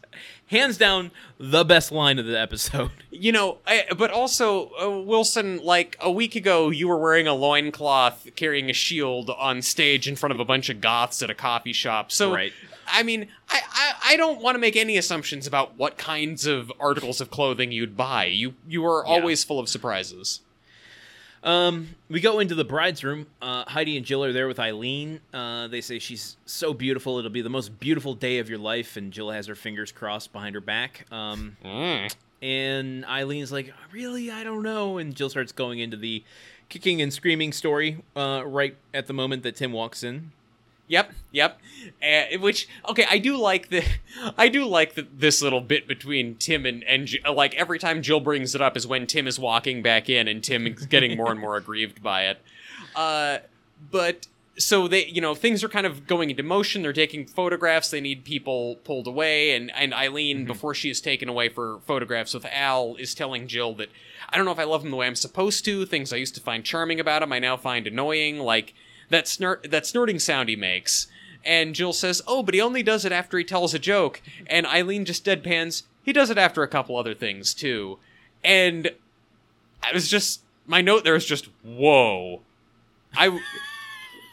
hands 0.51 0.77
down 0.77 1.11
the 1.39 1.63
best 1.63 1.91
line 1.91 2.19
of 2.19 2.25
the 2.25 2.39
episode. 2.39 2.91
you 3.11 3.31
know, 3.31 3.57
I, 3.65 3.85
but 3.97 4.11
also 4.11 4.71
uh, 4.79 5.01
Wilson, 5.01 5.63
like 5.63 5.97
a 5.99 6.11
week 6.11 6.35
ago, 6.35 6.69
you 6.69 6.87
were 6.87 6.97
wearing 6.97 7.27
a 7.27 7.33
loincloth, 7.33 8.27
carrying 8.35 8.69
a 8.69 8.73
shield 8.73 9.29
on 9.31 9.61
stage 9.61 10.07
in 10.07 10.15
front 10.15 10.33
of 10.33 10.39
a 10.39 10.45
bunch 10.45 10.69
of 10.69 10.79
goths 10.81 11.23
at 11.23 11.29
a 11.29 11.35
coffee 11.35 11.73
shop. 11.73 12.11
So, 12.11 12.33
Right. 12.33 12.53
I 12.93 13.03
mean, 13.03 13.27
I, 13.49 13.61
I, 13.71 13.93
I 14.13 14.17
don't 14.17 14.41
want 14.41 14.55
to 14.55 14.59
make 14.59 14.75
any 14.75 14.97
assumptions 14.97 15.47
about 15.47 15.77
what 15.77 15.97
kinds 15.97 16.45
of 16.45 16.71
articles 16.79 17.21
of 17.21 17.31
clothing 17.31 17.71
you'd 17.71 17.95
buy. 17.95 18.25
You 18.25 18.55
you 18.67 18.85
are 18.85 19.05
always 19.05 19.43
full 19.43 19.59
of 19.59 19.69
surprises. 19.69 20.41
Um, 21.43 21.95
we 22.09 22.19
go 22.21 22.39
into 22.39 22.53
the 22.55 22.63
bride's 22.63 23.03
room. 23.03 23.25
Uh, 23.41 23.63
Heidi 23.67 23.97
and 23.97 24.05
Jill 24.05 24.23
are 24.23 24.31
there 24.31 24.47
with 24.47 24.57
Ilene. 24.57 25.19
Uh, 25.33 25.67
they 25.67 25.81
say 25.81 25.97
she's 25.99 26.37
so 26.45 26.73
beautiful; 26.73 27.17
it'll 27.17 27.31
be 27.31 27.41
the 27.41 27.49
most 27.49 27.79
beautiful 27.79 28.13
day 28.13 28.37
of 28.39 28.49
your 28.49 28.59
life. 28.59 28.95
And 28.97 29.11
Jill 29.11 29.31
has 29.31 29.47
her 29.47 29.55
fingers 29.55 29.91
crossed 29.91 30.31
behind 30.33 30.53
her 30.55 30.61
back. 30.61 31.05
Um, 31.11 31.57
Mm. 31.65 32.13
and 32.43 33.03
Ilene's 33.05 33.51
like, 33.51 33.73
"Really, 33.91 34.29
I 34.29 34.43
don't 34.43 34.61
know." 34.63 34.97
And 34.99 35.15
Jill 35.15 35.29
starts 35.29 35.51
going 35.51 35.79
into 35.79 35.97
the 35.97 36.23
kicking 36.69 37.01
and 37.01 37.11
screaming 37.11 37.51
story 37.53 38.03
uh, 38.15 38.43
right 38.45 38.75
at 38.93 39.07
the 39.07 39.13
moment 39.13 39.43
that 39.43 39.55
Tim 39.55 39.71
walks 39.73 40.03
in. 40.03 40.31
Yep, 40.91 41.13
yep. 41.31 41.57
Uh, 42.03 42.37
which 42.39 42.67
okay, 42.89 43.05
I 43.09 43.17
do 43.17 43.37
like 43.37 43.69
the, 43.69 43.81
I 44.37 44.49
do 44.49 44.65
like 44.65 44.95
the, 44.95 45.07
this 45.13 45.41
little 45.41 45.61
bit 45.61 45.87
between 45.87 46.35
Tim 46.35 46.65
and 46.65 46.83
and 46.83 47.09
like 47.33 47.55
every 47.55 47.79
time 47.79 48.01
Jill 48.01 48.19
brings 48.19 48.55
it 48.55 48.61
up 48.61 48.75
is 48.75 48.85
when 48.85 49.07
Tim 49.07 49.25
is 49.25 49.39
walking 49.39 49.81
back 49.81 50.09
in 50.09 50.27
and 50.27 50.43
Tim 50.43 50.67
is 50.67 50.85
getting 50.87 51.15
more 51.15 51.31
and 51.31 51.39
more 51.39 51.55
aggrieved 51.55 52.03
by 52.03 52.25
it. 52.25 52.41
Uh, 52.93 53.37
but 53.89 54.27
so 54.57 54.89
they, 54.89 55.05
you 55.05 55.21
know, 55.21 55.33
things 55.33 55.63
are 55.63 55.69
kind 55.69 55.85
of 55.85 56.07
going 56.07 56.29
into 56.29 56.43
motion. 56.43 56.81
They're 56.81 56.91
taking 56.91 57.25
photographs. 57.25 57.89
They 57.89 58.01
need 58.01 58.25
people 58.25 58.75
pulled 58.83 59.07
away, 59.07 59.55
and 59.55 59.71
and 59.73 59.93
Ilene, 59.93 60.45
before 60.45 60.73
she 60.73 60.89
is 60.89 60.99
taken 60.99 61.29
away 61.29 61.47
for 61.47 61.79
photographs 61.87 62.33
with 62.33 62.45
Al, 62.51 62.97
is 62.97 63.15
telling 63.15 63.47
Jill 63.47 63.75
that 63.75 63.87
I 64.27 64.35
don't 64.35 64.45
know 64.45 64.51
if 64.51 64.59
I 64.59 64.65
love 64.65 64.83
him 64.83 64.91
the 64.91 64.97
way 64.97 65.07
I'm 65.07 65.15
supposed 65.15 65.63
to. 65.63 65.85
Things 65.85 66.11
I 66.11 66.17
used 66.17 66.35
to 66.35 66.41
find 66.41 66.65
charming 66.65 66.99
about 66.99 67.23
him, 67.23 67.31
I 67.31 67.39
now 67.39 67.55
find 67.55 67.87
annoying. 67.87 68.39
Like 68.39 68.73
that 69.11 69.27
snort, 69.27 69.69
that 69.69 69.85
snorting 69.85 70.19
sound 70.19 70.49
he 70.49 70.55
makes. 70.55 71.07
And 71.43 71.75
Jill 71.75 71.93
says, 71.93 72.21
"Oh, 72.27 72.43
but 72.43 72.53
he 72.53 72.61
only 72.61 72.83
does 72.83 73.05
it 73.05 73.11
after 73.11 73.37
he 73.37 73.43
tells 73.43 73.73
a 73.73 73.79
joke." 73.79 74.21
And 74.47 74.65
Ilene 74.65 75.05
just 75.05 75.25
deadpans, 75.25 75.83
"He 76.03 76.13
does 76.13 76.29
it 76.29 76.37
after 76.37 76.63
a 76.63 76.67
couple 76.67 76.97
other 76.97 77.13
things 77.13 77.53
too." 77.53 77.99
And 78.43 78.91
I 79.83 79.93
was 79.93 80.07
just 80.07 80.41
my 80.65 80.81
note 80.81 81.03
there 81.03 81.15
is 81.15 81.25
just, 81.25 81.49
"Whoa." 81.63 82.41
I 83.15 83.39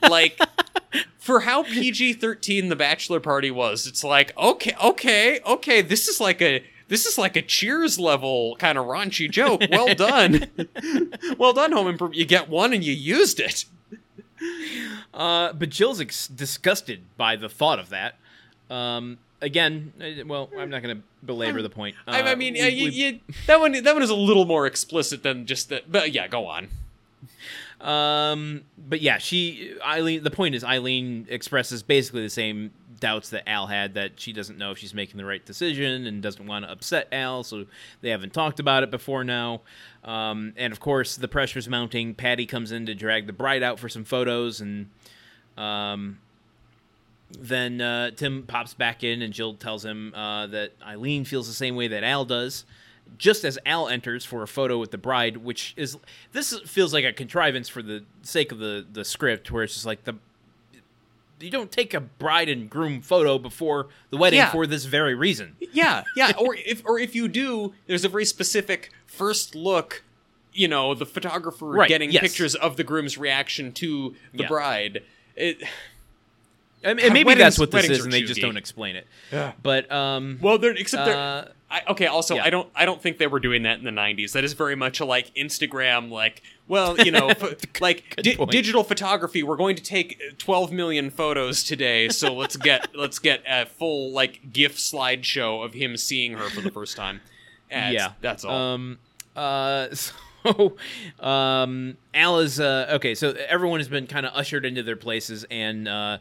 like 0.08 0.38
for 1.18 1.40
how 1.40 1.64
PG-13 1.64 2.68
the 2.68 2.76
bachelor 2.76 3.20
party 3.20 3.50
was. 3.50 3.86
It's 3.86 4.04
like, 4.04 4.36
"Okay, 4.36 4.74
okay, 4.82 5.40
okay, 5.44 5.82
this 5.82 6.08
is 6.08 6.20
like 6.20 6.40
a 6.42 6.62
this 6.88 7.06
is 7.06 7.18
like 7.18 7.36
a 7.36 7.42
Cheers 7.42 7.98
level 7.98 8.56
kind 8.56 8.78
of 8.78 8.86
raunchy 8.86 9.30
joke. 9.30 9.62
Well 9.70 9.94
done. 9.94 10.46
well 11.38 11.52
done, 11.52 11.72
home 11.72 11.88
improvement. 11.88 12.18
You 12.18 12.24
get 12.26 12.48
one 12.48 12.72
and 12.72 12.84
you 12.84 12.92
used 12.92 13.40
it." 13.40 13.64
Uh, 15.14 15.52
but 15.52 15.68
Jill's 15.70 16.00
ex- 16.00 16.28
disgusted 16.28 17.00
by 17.16 17.36
the 17.36 17.48
thought 17.48 17.78
of 17.78 17.88
that. 17.90 18.16
Um, 18.70 19.18
again, 19.40 19.92
uh, 20.00 20.24
well, 20.26 20.50
I'm 20.58 20.70
not 20.70 20.82
going 20.82 20.96
to 20.98 21.02
belabor 21.24 21.62
the 21.62 21.70
point. 21.70 21.96
Uh, 22.06 22.12
I, 22.12 22.22
I 22.32 22.34
mean, 22.34 22.54
we- 22.54 22.60
yeah, 22.60 22.66
you, 22.66 22.84
we- 22.84 22.90
you, 22.90 23.20
that 23.46 23.58
one 23.60 23.72
that 23.72 23.94
one 23.94 24.02
is 24.02 24.10
a 24.10 24.14
little 24.14 24.44
more 24.44 24.66
explicit 24.66 25.22
than 25.22 25.46
just 25.46 25.68
that. 25.70 25.90
But 25.90 26.12
yeah, 26.12 26.28
go 26.28 26.46
on. 26.46 26.68
Um, 27.80 28.62
but 28.76 29.00
yeah, 29.00 29.18
she 29.18 29.74
Ilene. 29.84 30.22
The 30.22 30.30
point 30.30 30.54
is, 30.54 30.64
Ilene 30.64 31.26
expresses 31.30 31.82
basically 31.82 32.22
the 32.22 32.30
same 32.30 32.72
doubts 33.00 33.30
that 33.30 33.48
Al 33.48 33.66
had 33.66 33.94
that 33.94 34.18
she 34.20 34.32
doesn't 34.32 34.58
know 34.58 34.70
if 34.70 34.78
she's 34.78 34.94
making 34.94 35.16
the 35.16 35.24
right 35.24 35.44
decision 35.44 36.06
and 36.06 36.22
doesn't 36.22 36.46
want 36.46 36.64
to 36.64 36.70
upset 36.70 37.08
Al. 37.12 37.42
So 37.42 37.66
they 38.00 38.10
haven't 38.10 38.32
talked 38.32 38.60
about 38.60 38.82
it 38.82 38.90
before 38.90 39.24
now. 39.24 39.62
Um, 40.04 40.52
and 40.56 40.72
of 40.72 40.80
course, 40.80 41.16
the 41.16 41.28
pressure's 41.28 41.68
mounting. 41.68 42.14
Patty 42.14 42.46
comes 42.46 42.72
in 42.72 42.86
to 42.86 42.94
drag 42.94 43.26
the 43.26 43.32
bride 43.32 43.62
out 43.62 43.78
for 43.78 43.88
some 43.88 44.04
photos, 44.04 44.60
and 44.60 44.88
um, 45.56 46.18
then 47.38 47.80
uh, 47.80 48.10
Tim 48.12 48.44
pops 48.44 48.74
back 48.74 49.04
in, 49.04 49.22
and 49.22 49.32
Jill 49.32 49.54
tells 49.54 49.84
him 49.84 50.14
uh, 50.14 50.46
that 50.48 50.78
Ilene 50.80 51.26
feels 51.26 51.46
the 51.46 51.54
same 51.54 51.76
way 51.76 51.88
that 51.88 52.04
Al 52.04 52.24
does. 52.24 52.64
Just 53.16 53.44
as 53.44 53.58
Al 53.64 53.88
enters 53.88 54.24
for 54.24 54.42
a 54.42 54.46
photo 54.46 54.78
with 54.78 54.90
the 54.90 54.98
bride, 54.98 55.38
which 55.38 55.72
is 55.78 55.96
this 56.32 56.58
feels 56.66 56.92
like 56.92 57.06
a 57.06 57.12
contrivance 57.12 57.66
for 57.66 57.82
the 57.82 58.04
sake 58.22 58.52
of 58.52 58.58
the 58.58 58.84
the 58.92 59.02
script, 59.02 59.50
where 59.50 59.64
it's 59.64 59.72
just 59.72 59.86
like 59.86 60.04
the 60.04 60.14
you 61.40 61.50
don't 61.50 61.70
take 61.72 61.94
a 61.94 62.00
bride 62.00 62.48
and 62.48 62.68
groom 62.68 63.00
photo 63.00 63.38
before 63.38 63.88
the 64.10 64.16
wedding 64.16 64.38
Yeah. 64.38 64.50
for 64.50 64.66
this 64.66 64.84
very 64.84 65.14
reason. 65.14 65.56
Yeah, 65.72 66.04
yeah. 66.16 66.32
or 66.38 66.54
if 66.56 66.82
or 66.84 66.98
if 66.98 67.14
you 67.14 67.28
do, 67.28 67.74
there's 67.86 68.04
a 68.04 68.08
very 68.08 68.24
specific 68.24 68.90
first 69.06 69.54
look. 69.54 70.02
You 70.52 70.66
know, 70.66 70.94
the 70.94 71.06
photographer 71.06 71.66
Right, 71.66 71.88
getting 71.88 72.10
yes. 72.10 72.20
pictures 72.22 72.54
of 72.56 72.76
the 72.76 72.82
groom's 72.84 73.16
reaction 73.16 73.70
to 73.74 74.16
the 74.32 74.42
Yeah. 74.42 74.48
bride. 74.48 75.02
It, 75.36 75.62
And, 76.82 77.00
and 77.00 77.12
maybe 77.12 77.26
weddings- 77.28 77.44
that's 77.44 77.58
what 77.58 77.70
this 77.70 77.82
weddings 77.82 77.98
is, 77.98 78.00
are 78.00 78.04
and 78.04 78.12
they 78.12 78.22
just 78.22 78.40
don't 78.40 78.56
explain 78.56 78.96
it. 78.96 79.06
Yeah. 79.32 79.52
But 79.62 79.90
um, 79.90 80.38
well, 80.40 80.58
they're 80.58 80.76
except 80.76 81.06
they're. 81.06 81.16
uh, 81.16 81.48
I, 81.70 81.82
okay. 81.90 82.06
Also, 82.06 82.36
yeah. 82.36 82.44
I 82.44 82.50
don't. 82.50 82.68
I 82.74 82.86
don't 82.86 83.02
think 83.02 83.18
they 83.18 83.26
were 83.26 83.40
doing 83.40 83.64
that 83.64 83.78
in 83.78 83.84
the 83.84 83.90
'90s. 83.90 84.32
That 84.32 84.44
is 84.44 84.54
very 84.54 84.74
much 84.74 85.00
a 85.00 85.04
like 85.04 85.34
Instagram, 85.34 86.10
like 86.10 86.42
well, 86.66 86.98
you 86.98 87.10
know, 87.10 87.28
ph- 87.34 87.80
like 87.80 88.16
di- 88.16 88.36
digital 88.46 88.84
photography. 88.84 89.42
We're 89.42 89.56
going 89.56 89.76
to 89.76 89.82
take 89.82 90.38
12 90.38 90.72
million 90.72 91.10
photos 91.10 91.64
today, 91.64 92.08
so 92.08 92.32
let's 92.32 92.56
get 92.56 92.88
let's 92.94 93.18
get 93.18 93.42
a 93.46 93.66
full 93.66 94.12
like 94.12 94.52
GIF 94.52 94.76
slideshow 94.76 95.64
of 95.64 95.74
him 95.74 95.96
seeing 95.96 96.34
her 96.34 96.48
for 96.48 96.60
the 96.60 96.70
first 96.70 96.96
time. 96.96 97.20
Yeah, 97.70 97.90
yeah, 97.90 98.12
that's 98.22 98.44
all. 98.44 98.54
Um, 98.56 98.98
uh, 99.36 99.88
so, 100.44 100.76
um, 101.20 101.96
Al 102.14 102.38
is 102.38 102.60
uh, 102.60 102.92
okay. 102.94 103.14
So 103.14 103.32
everyone 103.32 103.80
has 103.80 103.88
been 103.88 104.06
kind 104.06 104.24
of 104.24 104.32
ushered 104.34 104.64
into 104.64 104.82
their 104.82 104.96
places, 104.96 105.44
and 105.50 105.86
uh, 105.86 106.18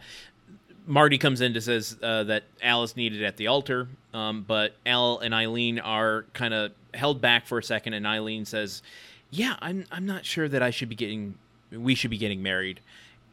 Marty 0.88 1.18
comes 1.18 1.41
in 1.41 1.53
to 1.53 1.61
says 1.61 1.97
uh, 2.01 2.23
that 2.23 2.43
Al 2.64 2.81
is 2.84 2.95
needed 2.95 3.22
at 3.22 3.38
the 3.38 3.47
altar, 3.47 3.89
um, 4.14 4.43
but 4.47 4.73
Al 4.85 5.19
and 5.19 5.34
Ilene 5.34 5.81
are 5.84 6.26
kind 6.34 6.53
of 6.53 6.72
held 6.93 7.22
back 7.22 7.45
for 7.45 7.59
a 7.59 7.64
second, 7.64 7.93
and 7.93 8.05
Ilene 8.05 8.47
says, 8.47 8.81
"Yeah, 9.30 9.57
I'm 9.59 9.85
I'm 9.91 10.05
not 10.05 10.26
sure 10.26 10.47
that 10.47 10.64
I 10.64 10.72
should 10.72 10.89
be 10.89 10.95
getting 10.95 11.35
we 11.72 11.93
should 11.93 12.09
be 12.09 12.18
getting 12.18 12.41
married." 12.41 12.80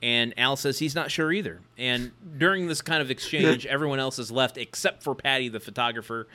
And 0.03 0.35
Al 0.37 0.57
says 0.57 0.81
he's 0.81 0.95
not 0.95 1.11
sure 1.11 1.33
either. 1.33 1.61
And 1.79 2.11
during 2.37 2.67
this 2.67 2.83
kind 2.83 3.01
of 3.01 3.11
exchange, 3.11 3.65
everyone 3.65 4.01
else 4.01 4.19
is 4.19 4.31
left 4.31 4.59
except 4.59 5.03
for 5.03 5.15
Patty, 5.15 5.49
the 5.49 5.61
photographer, 5.61 6.27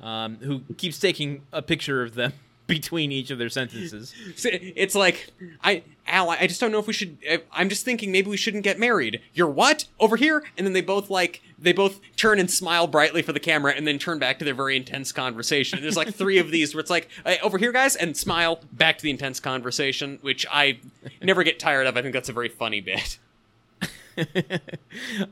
um, 0.00 0.36
who 0.36 0.60
keeps 0.76 1.00
taking 1.00 1.42
a 1.52 1.60
picture 1.60 2.02
of 2.02 2.14
them 2.14 2.34
between 2.68 3.12
each 3.12 3.30
of 3.30 3.38
their 3.38 3.48
sentences. 3.48 4.12
It's 4.44 4.94
like 4.94 5.30
I 5.62 5.82
Al, 6.08 6.30
I 6.30 6.46
just 6.46 6.60
don't 6.60 6.72
know 6.72 6.78
if 6.78 6.86
we 6.86 6.92
should. 6.92 7.18
I'm 7.52 7.68
just 7.68 7.84
thinking 7.84 8.12
maybe 8.12 8.28
we 8.30 8.36
shouldn't 8.36 8.64
get 8.64 8.78
married. 8.78 9.20
You're 9.34 9.50
what 9.50 9.86
over 10.00 10.16
here? 10.16 10.44
And 10.56 10.66
then 10.66 10.72
they 10.72 10.80
both 10.80 11.10
like 11.10 11.42
they 11.58 11.72
both 11.72 12.00
turn 12.16 12.38
and 12.38 12.50
smile 12.50 12.86
brightly 12.86 13.22
for 13.22 13.32
the 13.32 13.40
camera, 13.40 13.72
and 13.72 13.86
then 13.86 13.98
turn 13.98 14.18
back 14.18 14.38
to 14.40 14.44
their 14.44 14.54
very 14.54 14.76
intense 14.76 15.12
conversation. 15.12 15.80
There's 15.80 15.96
like 15.96 16.14
three 16.14 16.38
of 16.38 16.50
these 16.50 16.74
where 16.74 16.80
it's 16.80 16.90
like 16.90 17.08
hey, 17.24 17.38
over 17.42 17.58
here, 17.58 17.72
guys, 17.72 17.96
and 17.96 18.16
smile 18.16 18.60
back 18.72 18.98
to 18.98 19.02
the 19.02 19.10
intense 19.10 19.40
conversation, 19.40 20.18
which 20.22 20.46
I 20.50 20.78
never 21.22 21.42
get 21.42 21.58
tired 21.58 21.86
of. 21.86 21.96
I 21.96 22.02
think 22.02 22.14
that's 22.14 22.28
a 22.28 22.32
very 22.32 22.48
funny 22.48 22.80
bit. 22.80 23.18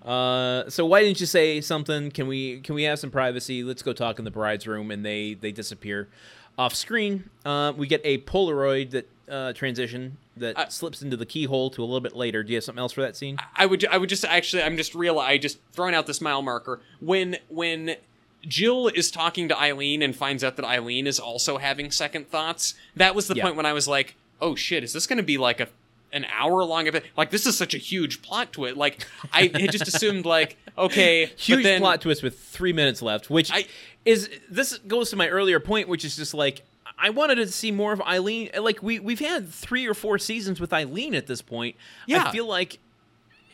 Uh, 0.03 0.69
so 0.69 0.85
why 0.85 1.03
didn't 1.03 1.19
you 1.19 1.25
say 1.25 1.59
something? 1.63 2.11
Can 2.11 2.27
we 2.27 2.61
can 2.61 2.75
we 2.75 2.83
have 2.83 2.99
some 2.99 3.11
privacy? 3.11 3.65
Let's 3.65 3.83
go 3.83 3.95
talk 3.95 4.19
in 4.19 4.27
the 4.27 4.31
bride's 4.31 4.67
room, 4.67 4.91
and 4.91 5.03
they 5.05 5.33
they 5.33 5.53
disappear 5.53 6.11
off 6.59 6.75
screen. 6.75 7.29
Uh, 7.45 7.73
we 7.77 7.87
get 7.87 8.01
a 8.05 8.19
Polaroid 8.19 8.91
that 8.91 9.09
uh, 9.29 9.53
transition 9.53 10.17
that 10.37 10.73
slips 10.73 11.01
into 11.03 11.17
the 11.17 11.27
keyhole 11.27 11.71
to 11.71 11.81
a 11.83 11.85
little 11.87 12.01
bit 12.01 12.15
later. 12.17 12.43
Do 12.43 12.51
you 12.53 12.57
have 12.57 12.65
something 12.65 12.81
else 12.81 12.93
for 12.93 13.03
that 13.03 13.17
scene? 13.17 13.39
I 13.57 13.67
would 13.67 13.87
I 13.87 13.99
would 13.99 14.09
just 14.09 14.25
actually 14.25 14.63
I'm 14.63 14.77
just 14.77 14.95
real 14.95 15.19
I 15.19 15.39
just 15.39 15.59
throwing 15.73 15.95
out 15.95 16.07
this 16.07 16.21
mile 16.21 16.43
marker 16.43 16.81
when 17.01 17.37
when 17.49 17.97
Jill 18.43 18.89
is 18.89 19.11
talking 19.11 19.49
to 19.49 19.55
Ilene 19.55 20.03
and 20.05 20.15
finds 20.15 20.45
out 20.45 20.57
that 20.57 20.65
Ilene 20.67 21.07
is 21.07 21.19
also 21.19 21.57
having 21.59 21.91
second 21.91 22.29
thoughts. 22.29 22.75
That 22.95 23.15
was 23.15 23.27
the 23.29 23.35
Yeah. 23.37 23.45
point 23.45 23.57
when 23.57 23.65
I 23.67 23.73
was 23.73 23.89
like, 23.89 24.17
"Oh 24.41 24.55
shit, 24.55 24.85
is 24.85 24.93
this 24.93 25.07
going 25.07 25.17
to 25.17 25.23
be 25.23 25.39
like 25.39 25.61
a 25.61 25.69
an 26.15 26.25
hour 26.33 26.65
long 26.65 26.87
event? 26.87 27.05
Like 27.17 27.31
this 27.31 27.45
is 27.47 27.59
such 27.59 27.75
a 27.75 27.79
huge 27.79 28.23
plot 28.23 28.53
twist." 28.55 28.77
Like 28.79 29.07
I 29.33 29.51
had 29.53 29.71
just 29.71 29.87
assumed 29.87 30.25
like 30.25 30.57
Okay, 30.79 31.27
Huge 31.37 31.59
but 31.59 31.63
then, 31.63 31.81
plot 31.81 32.01
twist 32.01 32.23
with 32.23 32.39
three 32.41 32.73
minutes 32.73 33.03
left, 33.03 33.29
which 33.31 33.53
I- 33.53 33.67
is 34.07 34.31
this 34.51 34.79
goes 34.79 35.11
to 35.11 35.17
my 35.17 35.29
earlier 35.29 35.61
point, 35.61 35.89
which 35.89 36.05
is 36.05 36.17
just 36.17 36.33
like 36.35 36.63
I 36.99 37.11
wanted 37.11 37.35
to 37.37 37.47
see 37.49 37.71
more 37.71 37.93
of 37.93 38.01
Ilene. 38.01 38.59
Like 38.61 38.83
we 38.83 38.99
we've 38.99 39.21
had 39.21 39.49
three 39.51 39.87
or 39.87 39.95
four 39.95 40.19
seasons 40.19 40.61
with 40.61 40.71
Ilene 40.71 41.15
at 41.15 41.27
this 41.27 41.43
point. 41.43 41.77
Yeah. 42.07 42.25
I 42.29 42.33
feel 42.33 42.47
like. 42.47 42.79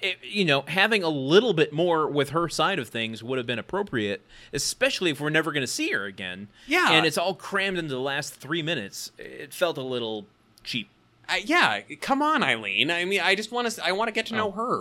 It, 0.02 0.16
you 0.22 0.46
know, 0.46 0.62
having 0.66 1.02
a 1.02 1.10
little 1.10 1.52
bit 1.52 1.74
more 1.74 2.06
with 2.08 2.30
her 2.30 2.48
side 2.48 2.78
of 2.78 2.88
things 2.88 3.22
would 3.22 3.36
have 3.36 3.46
been 3.46 3.58
appropriate, 3.58 4.22
especially 4.50 5.10
if 5.10 5.20
we're 5.20 5.28
never 5.28 5.52
going 5.52 5.60
to 5.60 5.66
see 5.66 5.90
her 5.90 6.06
again. 6.06 6.48
Yeah. 6.66 6.92
and 6.92 7.04
it's 7.04 7.18
all 7.18 7.34
crammed 7.34 7.76
into 7.76 7.92
the 7.92 8.00
last 8.00 8.32
three 8.32 8.62
minutes. 8.62 9.12
It 9.18 9.52
felt 9.52 9.76
a 9.76 9.82
little 9.82 10.24
cheap. 10.64 10.88
I, 11.28 11.38
yeah, 11.44 11.80
come 12.00 12.22
on, 12.22 12.42
Eileen. 12.42 12.90
I 12.90 13.04
mean, 13.04 13.20
I 13.20 13.34
just 13.34 13.52
want 13.52 13.70
to. 13.70 13.84
I 13.84 13.92
want 13.92 14.08
to 14.08 14.12
get 14.12 14.26
to 14.26 14.34
know 14.34 14.50
her. 14.50 14.80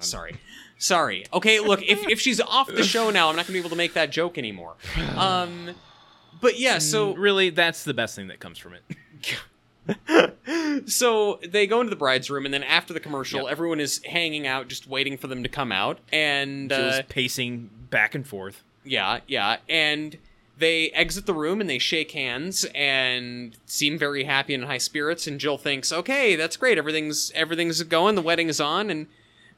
Sorry, 0.00 0.36
sorry. 0.78 1.26
Okay, 1.32 1.60
look, 1.60 1.82
if 1.82 2.06
if 2.08 2.20
she's 2.20 2.40
off 2.40 2.66
the 2.68 2.82
show 2.82 3.10
now, 3.10 3.28
I'm 3.28 3.36
not 3.36 3.46
going 3.46 3.48
to 3.48 3.52
be 3.52 3.58
able 3.60 3.70
to 3.70 3.76
make 3.76 3.94
that 3.94 4.10
joke 4.10 4.36
anymore. 4.38 4.74
Um, 5.16 5.70
but 6.40 6.58
yeah, 6.58 6.78
so 6.78 7.14
really, 7.14 7.50
that's 7.50 7.84
the 7.84 7.94
best 7.94 8.16
thing 8.16 8.26
that 8.28 8.40
comes 8.40 8.58
from 8.58 8.74
it. 8.74 8.82
so 10.86 11.38
they 11.46 11.66
go 11.66 11.80
into 11.80 11.90
the 11.90 11.96
bride's 11.96 12.30
room, 12.30 12.44
and 12.44 12.52
then 12.52 12.62
after 12.62 12.92
the 12.92 13.00
commercial, 13.00 13.42
Yep. 13.42 13.50
everyone 13.52 13.80
is 13.80 14.02
hanging 14.04 14.46
out, 14.46 14.68
just 14.68 14.86
waiting 14.86 15.16
for 15.16 15.26
them 15.26 15.42
to 15.42 15.48
come 15.48 15.72
out. 15.72 15.98
And 16.12 16.72
uh, 16.72 17.02
pacing 17.08 17.70
back 17.90 18.14
and 18.14 18.26
forth. 18.26 18.62
yeah, 18.84 19.20
yeah, 19.26 19.58
and 19.68 20.16
they 20.58 20.90
exit 20.90 21.26
the 21.26 21.34
room 21.34 21.60
and 21.60 21.68
they 21.68 21.78
shake 21.78 22.12
hands 22.12 22.64
and 22.74 23.56
seem 23.66 23.98
very 23.98 24.24
happy 24.24 24.54
and 24.54 24.62
in 24.62 24.68
high 24.68 24.78
spirits. 24.78 25.26
And 25.26 25.40
Jill 25.40 25.58
thinks, 25.58 25.92
"Okay, 25.92 26.36
that's 26.36 26.56
great. 26.56 26.78
Everything's 26.78 27.32
everything's 27.34 27.82
going. 27.84 28.14
The 28.14 28.22
wedding 28.22 28.48
is 28.48 28.60
on." 28.60 28.88
And 28.90 29.06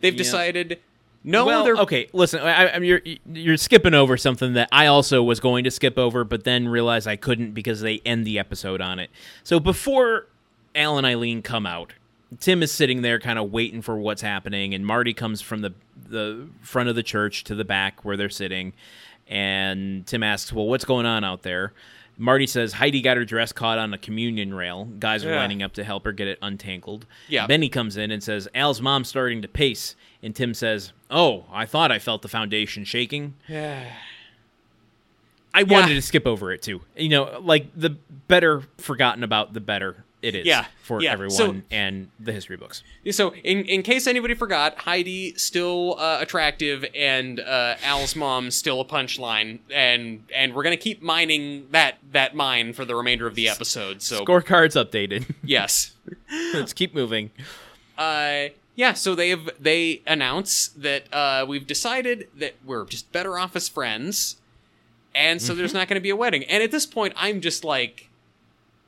they've 0.00 0.14
Yeah. 0.14 0.18
decided, 0.18 0.78
no, 1.22 1.44
well, 1.44 1.64
they're 1.64 1.76
okay. 1.76 2.08
Listen, 2.12 2.40
I, 2.40 2.66
I, 2.68 2.76
you're 2.78 3.02
you're 3.32 3.56
skipping 3.56 3.94
over 3.94 4.16
something 4.16 4.52
that 4.54 4.68
I 4.72 4.86
also 4.86 5.22
was 5.22 5.40
going 5.40 5.64
to 5.64 5.70
skip 5.70 5.98
over, 5.98 6.24
but 6.24 6.44
then 6.44 6.68
realized 6.68 7.06
I 7.08 7.16
couldn't 7.16 7.52
because 7.52 7.80
they 7.80 8.00
end 8.06 8.24
the 8.26 8.38
episode 8.38 8.80
on 8.80 8.98
it. 8.98 9.10
So 9.42 9.58
before 9.60 10.26
Al 10.74 10.98
and 10.98 11.06
Ilene 11.06 11.42
come 11.42 11.66
out, 11.66 11.92
Tim 12.40 12.62
is 12.62 12.70
sitting 12.72 13.02
there, 13.02 13.18
kind 13.18 13.38
of 13.38 13.50
waiting 13.52 13.82
for 13.82 13.96
what's 13.98 14.22
happening, 14.22 14.72
and 14.74 14.86
Marty 14.86 15.12
comes 15.14 15.40
from 15.42 15.60
the 15.62 15.74
the 16.08 16.46
front 16.62 16.88
of 16.88 16.94
the 16.94 17.02
church 17.02 17.42
to 17.44 17.54
the 17.54 17.64
back 17.64 18.04
where 18.04 18.16
they're 18.16 18.28
sitting, 18.28 18.72
and 19.28 20.06
Tim 20.06 20.22
asks, 20.22 20.52
"Well, 20.52 20.66
what's 20.66 20.84
going 20.84 21.06
on 21.06 21.24
out 21.24 21.42
there?" 21.42 21.72
Marty 22.18 22.46
says 22.46 22.72
Heidi 22.72 23.02
got 23.02 23.18
her 23.18 23.26
dress 23.26 23.52
caught 23.52 23.76
on 23.78 23.92
a 23.92 23.98
communion 23.98 24.54
rail. 24.54 24.86
Guys 24.98 25.22
are 25.22 25.28
Yeah. 25.30 25.36
lining 25.36 25.62
up 25.62 25.74
to 25.74 25.84
help 25.84 26.06
her 26.06 26.12
get 26.12 26.26
it 26.26 26.38
untangled. 26.40 27.04
Yeah. 27.28 27.46
Benny 27.46 27.68
comes 27.68 27.98
in 27.98 28.10
and 28.10 28.22
says, 28.22 28.48
Al's 28.54 28.80
mom's 28.80 29.08
starting 29.08 29.42
to 29.42 29.48
pace. 29.48 29.94
And 30.22 30.34
Tim 30.34 30.54
says, 30.54 30.94
Oh, 31.10 31.44
I 31.52 31.66
thought 31.66 31.92
I 31.92 31.98
felt 31.98 32.22
the 32.22 32.28
foundation 32.28 32.84
shaking. 32.86 33.34
Yeah. 33.46 33.84
I 35.52 35.64
wanted 35.64 35.92
to 35.94 36.00
skip 36.00 36.26
over 36.26 36.52
it 36.52 36.62
too. 36.62 36.80
You 36.96 37.10
know, 37.10 37.38
like 37.42 37.66
the 37.78 37.90
better 38.28 38.62
forgotten 38.78 39.22
about, 39.22 39.52
the 39.52 39.60
better 39.60 40.04
it 40.22 40.34
is 40.34 40.46
Yeah, 40.46 40.64
for 40.82 41.00
yeah. 41.02 41.12
everyone 41.12 41.36
So- 41.36 41.62
and 41.70 42.08
the 42.18 42.32
history 42.32 42.56
books. 42.56 42.82
So, 43.10 43.32
in, 43.34 43.64
in 43.66 43.82
case 43.82 44.06
anybody 44.06 44.34
forgot, 44.34 44.78
Heidi 44.78 45.34
still 45.36 45.96
uh, 45.98 46.18
attractive, 46.20 46.84
and 46.94 47.38
uh, 47.40 47.76
Al's 47.84 48.16
mom 48.16 48.50
still 48.50 48.80
a 48.80 48.84
punchline, 48.84 49.58
and 49.70 50.24
and 50.34 50.54
we're 50.54 50.62
gonna 50.64 50.76
keep 50.76 51.02
mining 51.02 51.68
that 51.70 51.98
that 52.12 52.34
mine 52.34 52.72
for 52.72 52.84
the 52.84 52.94
remainder 52.96 53.26
of 53.26 53.34
the 53.34 53.48
episode. 53.48 54.02
So, 54.02 54.24
Scorecards 54.24 54.72
updated. 54.82 55.34
yes, 55.44 55.92
Let's 56.54 56.72
keep 56.72 56.94
moving. 56.94 57.30
uh, 57.98 58.46
yeah. 58.74 58.92
So 58.94 59.14
they 59.14 59.28
have 59.30 59.50
they 59.60 60.02
announce 60.06 60.68
that 60.68 61.12
uh, 61.12 61.44
we've 61.48 61.66
decided 61.66 62.28
that 62.36 62.54
we're 62.64 62.84
just 62.84 63.10
better 63.12 63.38
off 63.38 63.54
as 63.56 63.68
friends, 63.68 64.36
and 65.14 65.40
so 65.40 65.54
there's 65.54 65.74
not 65.74 65.88
going 65.88 65.96
to 65.96 66.02
be 66.02 66.10
a 66.10 66.16
wedding. 66.16 66.44
And 66.44 66.62
at 66.62 66.70
this 66.70 66.86
point, 66.86 67.14
I'm 67.16 67.40
just 67.40 67.64
like 67.64 68.05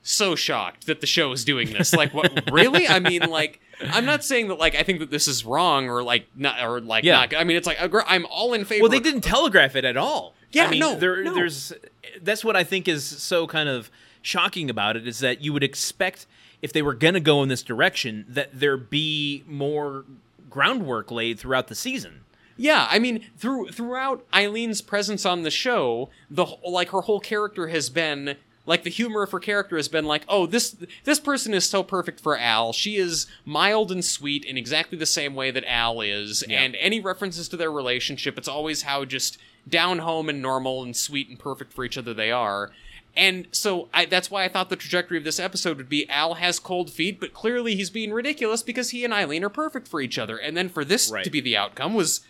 so 0.02 0.34
shocked 0.34 0.86
that 0.86 1.00
the 1.00 1.06
show 1.06 1.32
is 1.32 1.44
doing 1.44 1.72
this. 1.72 1.92
Like, 1.92 2.14
what? 2.14 2.50
really? 2.52 2.86
I 2.88 2.98
mean, 2.98 3.22
like. 3.22 3.60
I'm 3.80 4.04
not 4.04 4.24
saying 4.24 4.48
that 4.48 4.58
like 4.58 4.74
I 4.74 4.82
think 4.82 4.98
that 4.98 5.10
this 5.12 5.28
is 5.28 5.44
wrong 5.44 5.88
or 5.88 6.02
like 6.02 6.26
not 6.34 6.60
or 6.60 6.80
like 6.80 7.04
Yeah. 7.04 7.20
not. 7.20 7.36
I 7.36 7.44
mean, 7.44 7.56
it's 7.56 7.66
like 7.66 7.78
I'm 7.80 8.26
all 8.26 8.52
in 8.52 8.64
favor. 8.64 8.82
Well, 8.82 8.90
they 8.90 8.98
didn't 8.98 9.20
telegraph 9.20 9.76
it 9.76 9.84
at 9.84 9.96
all. 9.96 10.34
Yeah, 10.50 10.66
I 10.66 10.70
mean, 10.70 10.80
no, 10.80 10.96
there, 10.96 11.22
no. 11.22 11.32
there's 11.34 11.72
that's 12.20 12.44
what 12.44 12.56
I 12.56 12.64
think 12.64 12.88
is 12.88 13.04
so 13.04 13.46
kind 13.46 13.68
of 13.68 13.88
shocking 14.22 14.68
about 14.68 14.96
it 14.96 15.06
is 15.06 15.20
that 15.20 15.42
you 15.42 15.52
would 15.52 15.62
expect 15.62 16.26
if 16.60 16.72
they 16.72 16.82
were 16.82 16.94
going 16.94 17.14
to 17.14 17.20
go 17.20 17.42
in 17.42 17.48
this 17.48 17.62
direction 17.62 18.24
that 18.28 18.50
there 18.58 18.76
be 18.76 19.44
more 19.46 20.04
groundwork 20.50 21.10
laid 21.10 21.38
throughout 21.38 21.68
the 21.68 21.74
season. 21.74 22.20
Yeah, 22.56 22.88
I 22.90 22.98
mean, 22.98 23.24
through 23.36 23.68
throughout 23.68 24.28
Ilene's 24.32 24.82
presence 24.82 25.24
on 25.24 25.42
the 25.42 25.50
show, 25.50 26.10
the 26.28 26.46
like 26.66 26.88
her 26.90 27.02
whole 27.02 27.20
character 27.20 27.68
has 27.68 27.88
been 27.90 28.36
like 28.68 28.84
the 28.84 28.90
humor 28.90 29.22
of 29.22 29.32
her 29.32 29.40
character 29.40 29.76
has 29.76 29.88
been 29.88 30.04
like, 30.04 30.22
oh, 30.28 30.46
this 30.46 30.76
this 31.04 31.18
person 31.18 31.54
is 31.54 31.64
so 31.68 31.82
perfect 31.82 32.20
for 32.20 32.38
Al. 32.38 32.72
She 32.72 32.96
is 32.96 33.26
mild 33.44 33.90
and 33.90 34.04
sweet 34.04 34.44
in 34.44 34.56
exactly 34.56 34.96
the 34.98 35.06
same 35.06 35.34
way 35.34 35.50
that 35.50 35.64
Al 35.66 36.00
is, 36.02 36.44
Yeah. 36.48 36.60
and 36.60 36.76
any 36.76 37.00
references 37.00 37.48
to 37.48 37.56
their 37.56 37.72
relationship, 37.72 38.38
it's 38.38 38.46
always 38.48 38.82
how 38.82 39.04
just 39.04 39.38
down 39.68 39.98
home 40.00 40.28
and 40.28 40.40
normal 40.40 40.82
and 40.82 40.96
sweet 40.96 41.28
and 41.28 41.38
perfect 41.38 41.72
for 41.72 41.84
each 41.84 41.98
other 41.98 42.14
they 42.14 42.30
are. 42.30 42.70
And 43.16 43.48
so 43.50 43.88
I, 43.92 44.04
that's 44.04 44.30
why 44.30 44.44
I 44.44 44.48
thought 44.48 44.68
the 44.70 44.76
trajectory 44.76 45.18
of 45.18 45.24
this 45.24 45.40
episode 45.40 45.76
would 45.78 45.88
be 45.88 46.08
Al 46.08 46.34
has 46.34 46.60
cold 46.60 46.90
feet, 46.90 47.18
but 47.18 47.32
clearly 47.34 47.74
he's 47.74 47.90
being 47.90 48.12
ridiculous 48.12 48.62
because 48.62 48.90
he 48.90 49.04
and 49.04 49.12
Ilene 49.12 49.42
are 49.42 49.48
perfect 49.48 49.88
for 49.88 50.00
each 50.00 50.18
other. 50.18 50.36
And 50.36 50.56
then 50.56 50.68
for 50.68 50.84
this 50.84 51.10
Right. 51.10 51.24
to 51.24 51.30
be 51.30 51.40
the 51.40 51.56
outcome 51.56 51.94
was 51.94 52.20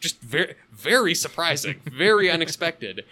just 0.00 0.20
very 0.20 0.54
very 0.72 1.14
surprising 1.14 1.80
very 1.84 2.28
unexpected 2.36 3.04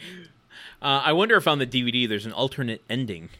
Uh, 0.83 1.03
I 1.05 1.13
wonder 1.13 1.37
if 1.37 1.47
on 1.47 1.59
the 1.59 1.67
DVD 1.67 2.09
there's 2.09 2.27
an 2.27 2.33
alternate 2.33 2.83
ending. 2.89 3.31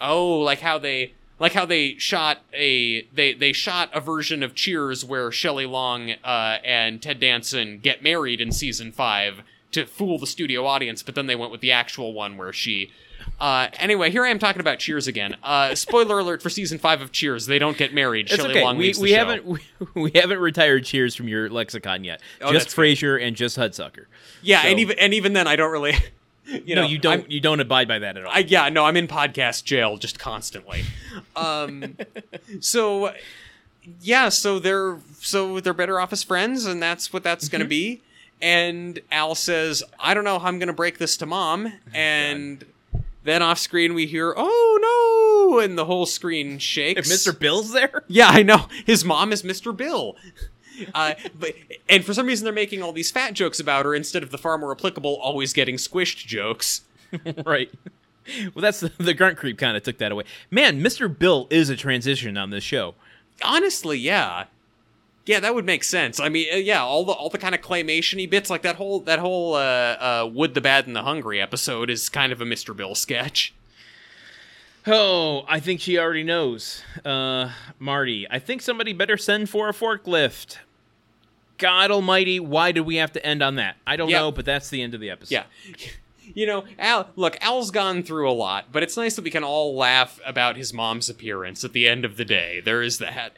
oh 0.00 0.38
like 0.38 0.60
how 0.60 0.78
they 0.78 1.12
like 1.38 1.52
how 1.52 1.64
they 1.66 1.96
shot 1.98 2.38
a 2.52 3.02
they 3.14 3.32
they 3.32 3.52
shot 3.52 3.90
a 3.92 4.00
version 4.00 4.42
of 4.42 4.54
cheers 4.54 5.04
where 5.04 5.30
shelley 5.32 5.66
long 5.66 6.12
uh, 6.24 6.58
and 6.64 7.02
ted 7.02 7.20
danson 7.20 7.78
get 7.78 8.02
married 8.02 8.40
in 8.40 8.52
season 8.52 8.92
five 8.92 9.42
to 9.72 9.86
fool 9.86 10.18
the 10.18 10.26
studio 10.26 10.66
audience 10.66 11.02
but 11.02 11.14
then 11.14 11.26
they 11.26 11.36
went 11.36 11.52
with 11.52 11.60
the 11.60 11.72
actual 11.72 12.12
one 12.12 12.36
where 12.36 12.52
she 12.52 12.90
uh, 13.38 13.68
anyway, 13.78 14.10
here 14.10 14.24
I 14.24 14.28
am 14.28 14.38
talking 14.38 14.60
about 14.60 14.78
Cheers 14.78 15.06
again. 15.06 15.36
Uh, 15.42 15.74
spoiler 15.74 16.18
alert 16.18 16.42
for 16.42 16.50
season 16.50 16.78
five 16.78 17.00
of 17.02 17.12
Cheers: 17.12 17.46
they 17.46 17.58
don't 17.58 17.76
get 17.76 17.92
married. 17.92 18.26
It's 18.26 18.36
Shelley 18.36 18.50
okay. 18.50 18.64
Long 18.64 18.78
We, 18.78 18.94
we 18.98 19.12
haven't 19.12 19.44
we, 19.44 19.60
we 19.94 20.10
haven't 20.14 20.38
retired 20.38 20.84
Cheers 20.84 21.14
from 21.14 21.28
your 21.28 21.48
lexicon 21.50 22.04
yet. 22.04 22.20
Oh, 22.40 22.52
just 22.52 22.68
Frasier 22.68 23.22
and 23.22 23.36
just 23.36 23.58
Hudsucker. 23.58 24.06
Yeah, 24.42 24.62
and 24.64 24.78
even 24.80 24.98
and 24.98 25.14
even 25.14 25.32
then, 25.32 25.46
I 25.46 25.56
don't 25.56 25.72
really. 25.72 25.94
You 26.66 26.74
no, 26.74 26.82
know, 26.82 26.88
you 26.88 26.98
don't. 26.98 27.12
I'm- 27.20 27.26
you 27.28 27.40
don't 27.40 27.60
abide 27.60 27.86
by 27.88 27.98
that 28.00 28.16
at 28.16 28.24
all. 28.24 28.32
I, 28.34 28.40
yeah, 28.40 28.68
no, 28.70 28.84
I'm 28.84 28.96
in 28.96 29.06
podcast 29.06 29.64
jail 29.64 29.96
just 29.98 30.18
constantly. 30.18 30.82
Um, 31.36 31.96
so 32.60 33.14
yeah, 34.00 34.28
so 34.30 34.58
they're 34.58 34.98
so 35.20 35.60
they're 35.60 35.72
better 35.74 36.00
off 36.00 36.12
as 36.12 36.22
friends, 36.22 36.66
and 36.66 36.82
that's 36.82 37.12
what 37.12 37.22
that's 37.22 37.48
going 37.48 37.62
to 37.62 37.68
be. 37.68 38.02
And 38.42 38.98
Al 39.12 39.34
says, 39.34 39.82
"I 39.98 40.14
don't 40.14 40.24
know 40.24 40.38
how 40.38 40.48
I'm 40.48 40.58
going 40.58 40.68
to 40.68 40.72
break 40.72 40.98
this 40.98 41.16
to 41.18 41.26
mom," 41.26 41.72
and 41.94 42.64
then 43.22 43.42
off 43.42 43.58
screen 43.58 43.94
we 43.94 44.06
hear, 44.06 44.34
"Oh 44.36 45.52
no!" 45.52 45.60
and 45.60 45.76
the 45.78 45.84
whole 45.84 46.06
screen 46.06 46.58
shakes. 46.58 47.10
if 47.10 47.16
Mr. 47.26 47.38
Bill's 47.38 47.72
there, 47.72 48.02
Yeah, 48.08 48.28
I 48.28 48.42
know. 48.42 48.66
His 48.86 49.04
mom 49.04 49.32
is 49.32 49.42
Mr. 49.42 49.76
Bill. 49.76 50.16
Uh, 50.94 51.14
but 51.38 51.54
and 51.88 52.04
for 52.04 52.14
some 52.14 52.26
reason 52.26 52.44
they're 52.44 52.52
making 52.52 52.82
all 52.82 52.92
these 52.92 53.10
fat 53.10 53.34
jokes 53.34 53.60
about 53.60 53.84
her 53.84 53.94
instead 53.94 54.22
of 54.22 54.30
the 54.30 54.38
far 54.38 54.58
more 54.58 54.72
applicable 54.72 55.16
always 55.16 55.52
getting 55.52 55.76
squished 55.76 56.26
jokes. 56.26 56.82
right? 57.46 57.70
Well, 58.54 58.62
that's 58.62 58.80
the, 58.80 58.92
the 58.98 59.14
grunt 59.14 59.38
creep 59.38 59.58
kind 59.58 59.76
of 59.76 59.82
took 59.82 59.98
that 59.98 60.12
away. 60.12 60.24
Man, 60.50 60.80
Mr. 60.80 61.16
Bill 61.16 61.46
is 61.50 61.68
a 61.68 61.76
transition 61.76 62.36
on 62.36 62.50
this 62.50 62.62
show. 62.62 62.94
Honestly, 63.42 63.98
yeah. 63.98 64.44
Yeah, 65.26 65.40
that 65.40 65.54
would 65.54 65.66
make 65.66 65.84
sense. 65.84 66.18
I 66.18 66.28
mean, 66.28 66.48
uh, 66.52 66.56
yeah, 66.56 66.82
all 66.82 67.04
the 67.04 67.12
all 67.12 67.28
the 67.28 67.38
kind 67.38 67.54
of 67.54 67.60
claymation-y 67.60 68.26
bits 68.26 68.50
like 68.50 68.62
that 68.62 68.76
whole 68.76 69.00
that 69.00 69.18
whole 69.18 69.54
uh, 69.54 69.58
uh, 69.58 70.30
Wood 70.32 70.54
the 70.54 70.60
Bad 70.60 70.86
and 70.86 70.96
the 70.96 71.02
Hungry 71.02 71.40
episode 71.40 71.90
is 71.90 72.08
kind 72.08 72.32
of 72.32 72.40
a 72.40 72.44
Mr. 72.44 72.74
Bill 72.74 72.94
sketch. 72.94 73.54
Oh, 74.86 75.44
I 75.46 75.60
think 75.60 75.80
she 75.80 75.98
already 75.98 76.24
knows. 76.24 76.82
Uh, 77.04 77.50
Marty, 77.78 78.26
I 78.30 78.38
think 78.38 78.62
somebody 78.62 78.94
better 78.94 79.18
send 79.18 79.50
for 79.50 79.68
a 79.68 79.72
forklift. 79.72 80.56
God 81.60 81.92
Almighty, 81.92 82.40
why 82.40 82.72
did 82.72 82.80
we 82.80 82.96
have 82.96 83.12
to 83.12 83.24
end 83.24 83.42
on 83.42 83.54
that? 83.56 83.76
I 83.86 83.94
don't 83.96 84.08
Yeah. 84.08 84.18
know, 84.18 84.32
but 84.32 84.44
that's 84.44 84.68
the 84.70 84.82
end 84.82 84.94
of 84.94 85.00
the 85.00 85.10
episode. 85.10 85.34
Yeah. 85.34 85.44
You 86.32 86.46
know, 86.46 86.64
Al, 86.78 87.08
look, 87.16 87.36
Al's 87.40 87.72
gone 87.72 88.04
through 88.04 88.30
a 88.30 88.32
lot, 88.32 88.66
but 88.70 88.84
it's 88.84 88.96
nice 88.96 89.16
that 89.16 89.22
we 89.24 89.32
can 89.32 89.42
all 89.42 89.74
laugh 89.74 90.20
about 90.24 90.54
his 90.56 90.72
mom's 90.72 91.08
appearance 91.08 91.64
at 91.64 91.72
the 91.72 91.88
end 91.88 92.04
of 92.04 92.16
the 92.16 92.24
day. 92.24 92.60
There 92.60 92.82
is 92.82 92.98
that. 92.98 93.32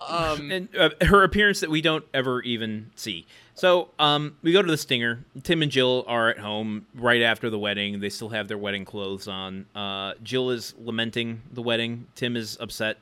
Um, 0.00 0.48
and 0.52 0.68
uh, 0.76 0.90
her 1.00 1.24
appearance 1.24 1.58
that 1.58 1.70
we 1.70 1.80
don't 1.80 2.04
ever 2.14 2.40
even 2.42 2.92
see. 2.94 3.26
So, 3.54 3.88
um, 3.98 4.36
we 4.42 4.52
go 4.52 4.62
to 4.62 4.70
the 4.70 4.76
stinger. 4.78 5.24
Tim 5.42 5.60
and 5.60 5.72
Jill 5.72 6.04
are 6.06 6.28
at 6.30 6.38
home 6.38 6.86
right 6.94 7.20
after 7.20 7.50
the 7.50 7.58
wedding. 7.58 7.98
They 7.98 8.10
still 8.10 8.28
have 8.28 8.46
their 8.46 8.58
wedding 8.58 8.84
clothes 8.84 9.26
on. 9.26 9.66
Uh, 9.74 10.12
Jill 10.22 10.50
is 10.50 10.72
lamenting 10.78 11.42
the 11.52 11.62
wedding. 11.62 12.06
Tim 12.14 12.36
is 12.36 12.56
upset 12.60 12.98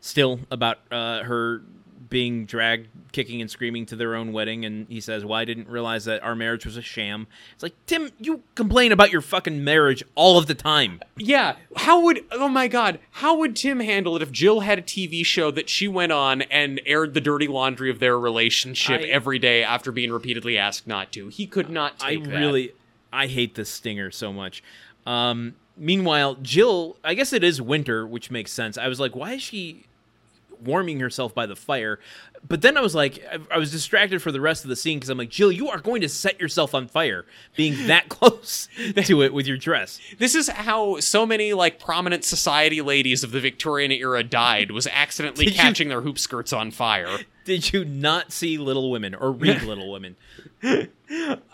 still 0.00 0.40
about 0.50 0.80
uh, 0.90 1.22
her 1.22 1.62
being 2.08 2.44
dragged 2.46 2.88
kicking 3.12 3.40
and 3.40 3.50
screaming 3.50 3.86
to 3.86 3.96
their 3.96 4.14
own 4.14 4.32
wedding 4.32 4.64
and 4.64 4.86
he 4.88 5.00
says, 5.00 5.24
"Well, 5.24 5.38
I 5.38 5.44
didn't 5.44 5.68
realize 5.68 6.04
that 6.04 6.22
our 6.22 6.34
marriage 6.34 6.66
was 6.66 6.76
a 6.76 6.82
sham." 6.82 7.26
It's 7.54 7.62
like, 7.62 7.74
"Tim, 7.86 8.10
you 8.20 8.42
complain 8.54 8.92
about 8.92 9.10
your 9.10 9.20
fucking 9.22 9.64
marriage 9.64 10.02
all 10.14 10.38
of 10.38 10.46
the 10.46 10.54
time." 10.54 11.00
Yeah, 11.16 11.56
how 11.76 12.00
would 12.02 12.24
oh 12.32 12.48
my 12.48 12.68
god, 12.68 12.98
how 13.12 13.36
would 13.38 13.56
Tim 13.56 13.80
handle 13.80 14.16
it 14.16 14.22
if 14.22 14.30
Jill 14.32 14.60
had 14.60 14.78
a 14.78 14.82
TV 14.82 15.24
show 15.24 15.50
that 15.50 15.68
she 15.68 15.88
went 15.88 16.12
on 16.12 16.42
and 16.42 16.80
aired 16.86 17.14
the 17.14 17.20
dirty 17.20 17.48
laundry 17.48 17.90
of 17.90 17.98
their 17.98 18.18
relationship 18.18 19.00
I- 19.00 19.04
every 19.04 19.38
day 19.38 19.62
after 19.62 19.90
being 19.92 20.12
repeatedly 20.12 20.58
asked 20.58 20.86
not 20.86 21.12
to? 21.12 21.28
He 21.28 21.46
could 21.46 21.70
not 21.70 21.94
I 22.02 22.14
take 22.16 22.24
that. 22.24 22.38
really 22.38 22.72
I 23.12 23.26
hate 23.28 23.54
this 23.54 23.70
stinger 23.70 24.10
so 24.10 24.32
much. 24.32 24.62
Um 25.06 25.54
meanwhile, 25.76 26.34
Jill, 26.36 26.96
I 27.04 27.14
guess 27.14 27.32
it 27.32 27.44
is 27.44 27.60
winter, 27.62 28.06
which 28.06 28.30
makes 28.30 28.52
sense. 28.52 28.76
I 28.78 28.88
was 28.88 28.98
like, 29.00 29.14
"Why 29.16 29.34
is 29.34 29.42
she 29.42 29.84
warming 30.60 31.00
herself 31.00 31.34
by 31.34 31.46
the 31.46 31.56
fire?" 31.56 31.98
But 32.48 32.62
then 32.62 32.76
I 32.76 32.80
was 32.80 32.94
like, 32.94 33.24
I, 33.30 33.38
I 33.56 33.58
was 33.58 33.72
distracted 33.72 34.22
for 34.22 34.30
the 34.30 34.40
rest 34.40 34.62
of 34.62 34.68
the 34.68 34.76
scene 34.76 34.98
because 34.98 35.08
I'm 35.08 35.18
like, 35.18 35.30
Jill, 35.30 35.50
you 35.50 35.68
are 35.68 35.78
going 35.80 36.00
to 36.02 36.08
set 36.08 36.38
yourself 36.40 36.74
on 36.74 36.86
fire 36.86 37.24
being 37.56 37.88
that 37.88 38.08
close 38.10 38.68
to 39.06 39.22
it 39.22 39.32
with 39.34 39.46
your 39.48 39.56
dress. 39.56 39.98
This 40.18 40.34
is 40.36 40.48
how 40.48 41.00
so 41.00 41.26
many 41.26 41.54
like 41.54 41.80
prominent 41.80 42.24
society 42.24 42.80
ladies 42.82 43.24
of 43.24 43.32
the 43.32 43.40
Victorian 43.40 43.90
era 43.90 44.22
died 44.22 44.70
was 44.70 44.86
accidentally 44.86 45.46
Did 45.46 45.54
you- 45.56 45.60
catching 45.60 45.88
their 45.88 46.02
hoop 46.02 46.18
skirts 46.18 46.52
on 46.52 46.70
fire. 46.70 47.18
Did 47.44 47.72
you 47.72 47.84
not 47.84 48.32
see 48.32 48.58
Little 48.58 48.90
Women 48.90 49.14
or 49.14 49.30
read 49.32 49.62
Little 49.64 49.90
Women? 49.90 50.16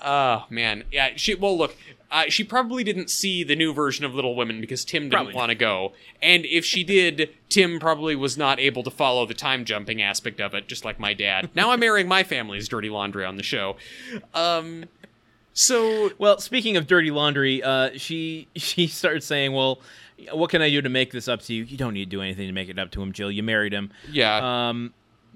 Oh 0.03 0.45
man, 0.51 0.85
yeah. 0.91 1.11
She 1.17 1.35
well, 1.35 1.57
look, 1.57 1.77
uh, 2.13 2.25
she 2.29 2.45
probably 2.45 2.85
didn't 2.85 3.11
see 3.11 3.43
the 3.43 3.57
new 3.57 3.73
version 3.73 4.05
of 4.05 4.15
Little 4.15 4.37
Women 4.37 4.61
because 4.61 4.85
Tim 4.85 5.09
didn't 5.09 5.35
want 5.35 5.49
to 5.49 5.55
go, 5.57 5.93
and 6.21 6.45
if 6.45 6.65
she 6.65 6.85
did, 6.85 7.31
Tim 7.49 7.81
probably 7.81 8.15
was 8.15 8.37
not 8.39 8.61
able 8.61 8.83
to 8.85 8.91
follow 8.91 9.27
the 9.27 9.35
time 9.35 9.65
jumping 9.65 10.01
aspect 10.03 10.41
of 10.41 10.55
it, 10.55 10.69
just 10.69 10.85
like 10.85 11.01
my 11.01 11.15
dad. 11.15 11.51
now 11.55 11.71
I'm 11.71 11.83
airing 11.83 12.07
my 12.07 12.23
family's 12.23 12.69
dirty 12.69 12.91
laundry 12.91 13.25
on 13.25 13.37
the 13.37 13.43
show. 13.43 13.77
Um, 14.35 14.85
so 15.55 16.11
Well, 16.19 16.39
speaking 16.39 16.77
of 16.77 16.87
dirty 16.87 17.11
laundry, 17.11 17.63
uh, 17.63 17.91
she 17.97 18.49
she 18.57 18.87
starts 18.87 19.27
saying, 19.27 19.53
"Well, 19.53 19.81
what 20.33 20.51
can 20.51 20.63
I 20.63 20.71
do 20.71 20.81
to 20.83 20.89
make 20.89 21.13
this 21.13 21.29
up 21.29 21.43
to 21.43 21.55
you? 21.55 21.65
You 21.65 21.77
don't 21.77 21.95
need 21.95 22.05
to 22.05 22.11
do 22.11 22.23
anything 22.23 22.47
to 22.47 22.53
make 22.53 22.69
it 22.69 22.79
up 22.79 22.91
to 22.93 23.03
him, 23.03 23.13
Jill. 23.13 23.31
You 23.31 23.43
married 23.43 23.73
him. 23.73 23.91
yeah, 24.11 24.69
Um, 24.69 24.93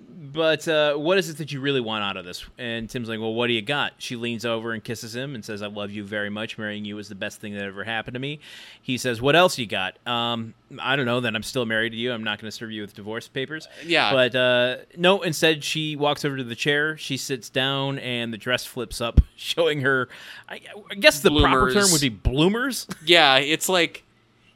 but 0.09 0.67
uh, 0.69 0.95
what 0.97 1.17
is 1.19 1.31
it 1.31 1.39
that 1.39 1.53
you 1.53 1.61
really 1.61 1.81
want 1.81 2.05
out 2.05 2.17
of 2.17 2.25
this?" 2.25 2.45
And 2.59 2.89
Tim's 2.91 3.09
like, 3.09 3.19
"Well, 3.21 3.33
what 3.35 3.47
do 3.47 3.53
you 3.55 3.63
got?" 3.63 3.95
She 3.99 4.17
leans 4.17 4.45
over 4.45 4.73
and 4.73 4.83
kisses 4.85 5.15
him 5.17 5.35
and 5.35 5.45
says, 5.45 5.63
"I 5.63 5.67
love 5.67 5.91
you 5.91 6.05
very 6.05 6.31
much. 6.31 6.59
Marrying 6.59 6.85
you 6.85 6.97
was 6.97 7.09
the 7.09 7.15
best 7.15 7.41
thing 7.41 7.55
that 7.55 7.63
ever 7.65 7.85
happened 7.85 8.15
to 8.15 8.21
me." 8.21 8.41
He 8.83 8.99
says, 8.99 9.21
"What 9.23 9.35
else 9.37 9.59
you 9.59 9.67
got?" 9.67 9.97
Um, 10.07 10.55
I 10.79 10.97
don't 10.97 11.07
know. 11.07 11.21
that 11.21 11.35
I'm 11.35 11.43
still 11.43 11.65
married 11.65 11.91
to 11.91 11.97
you. 11.97 12.13
I'm 12.13 12.25
not 12.25 12.39
going 12.41 12.51
to 12.51 12.57
serve 12.57 12.71
you 12.71 12.83
with 12.83 12.95
divorce 12.95 13.29
papers. 13.29 13.67
yeah. 13.85 14.13
But 14.13 14.35
uh, 14.35 14.77
no, 14.97 15.23
instead 15.23 15.65
she 15.65 15.97
walks 15.97 16.25
over 16.25 16.37
to 16.37 16.45
the 16.45 16.57
chair. 16.57 16.97
She 16.99 17.17
sits 17.17 17.49
down, 17.49 17.99
and 18.01 18.33
the 18.33 18.39
dress 18.39 18.67
flips 18.67 19.01
up, 19.01 19.21
showing 19.37 19.81
her. 19.81 20.09
I, 20.49 20.61
I 20.91 20.95
guess 20.97 21.21
the 21.21 21.31
proper 21.31 21.73
term 21.73 21.91
would 21.93 22.01
be 22.01 22.09
bloomers. 22.11 22.87
yeah, 23.05 23.37
it's 23.39 23.69
like, 23.69 24.05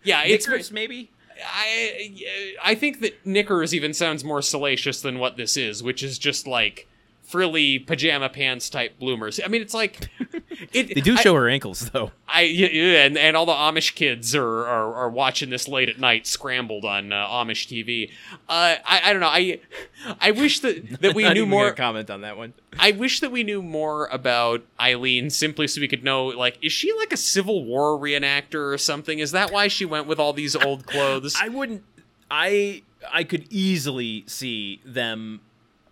yeah, 0.05 0.23
it's 0.25 0.71
maybe. 0.71 1.11
I 1.47 2.17
I 2.63 2.75
think 2.75 3.01
that 3.01 3.25
knickers 3.27 3.75
even 3.75 3.95
sounds 3.95 4.25
more 4.25 4.43
salacious 4.43 5.01
than 5.01 5.19
what 5.19 5.37
this 5.37 5.57
is, 5.57 5.83
which 5.83 6.03
is 6.03 6.19
just 6.19 6.47
like 6.47 6.89
frilly 7.31 7.79
pajama 7.79 8.29
pants 8.29 8.69
type 8.69 8.99
bloomers. 8.99 9.41
I 9.45 9.49
mean, 9.49 9.63
it's 9.63 9.75
like 9.75 10.09
it, 10.73 10.95
They 10.95 11.01
do 11.01 11.15
I- 11.15 11.21
show 11.21 11.35
her 11.35 11.49
ankles, 11.49 11.91
though. 11.91 12.11
I 12.29 12.43
yeah, 12.43 13.05
and 13.05 13.17
and 13.19 13.37
all 13.37 13.47
the 13.47 13.53
Amish 13.53 13.95
kids 13.95 14.35
are 14.35 14.61
are, 14.67 14.95
are 14.95 15.09
watching 15.11 15.51
this 15.51 15.67
late 15.69 15.89
at 15.89 15.99
night, 15.99 16.27
scrambled 16.27 16.85
on 16.85 17.13
uh, 17.13 17.27
Amish 17.27 17.67
TV. 17.67 18.11
Uh, 18.49 18.77
I 18.85 19.01
I 19.05 19.13
don't 19.13 19.21
know. 19.21 19.29
I 19.29 19.61
I 20.21 20.31
wish 20.33 20.61
that 20.61 21.01
that 21.01 21.15
we 21.15 21.29
knew 21.35 21.47
more. 21.47 21.73
comment 21.73 22.09
on 22.11 22.21
that 22.21 22.37
one. 22.37 22.53
I 22.79 22.93
wish 22.93 23.19
that 23.21 23.33
we 23.33 23.43
knew 23.43 23.63
more 23.63 24.07
about 24.13 24.63
Ilene, 24.79 25.33
simply 25.33 25.67
so 25.67 25.81
we 25.81 25.89
could 25.89 26.05
know, 26.05 26.27
like, 26.27 26.57
is 26.63 26.73
she 26.73 26.93
like 26.93 27.13
a 27.13 27.17
Civil 27.17 27.65
War 27.65 27.99
reenactor 27.99 28.73
or 28.73 28.79
something? 28.79 29.19
Is 29.19 29.33
that 29.33 29.51
why 29.53 29.67
she 29.69 29.85
went 29.85 30.07
with 30.07 30.21
all 30.21 30.33
these 30.33 30.55
old 30.55 30.87
clothes? 30.93 31.37
I 31.41 31.49
wouldn't. 31.49 31.83
I 32.31 32.83
I 33.13 33.25
could 33.25 33.47
easily 33.51 34.23
see 34.29 34.81
them 34.85 35.41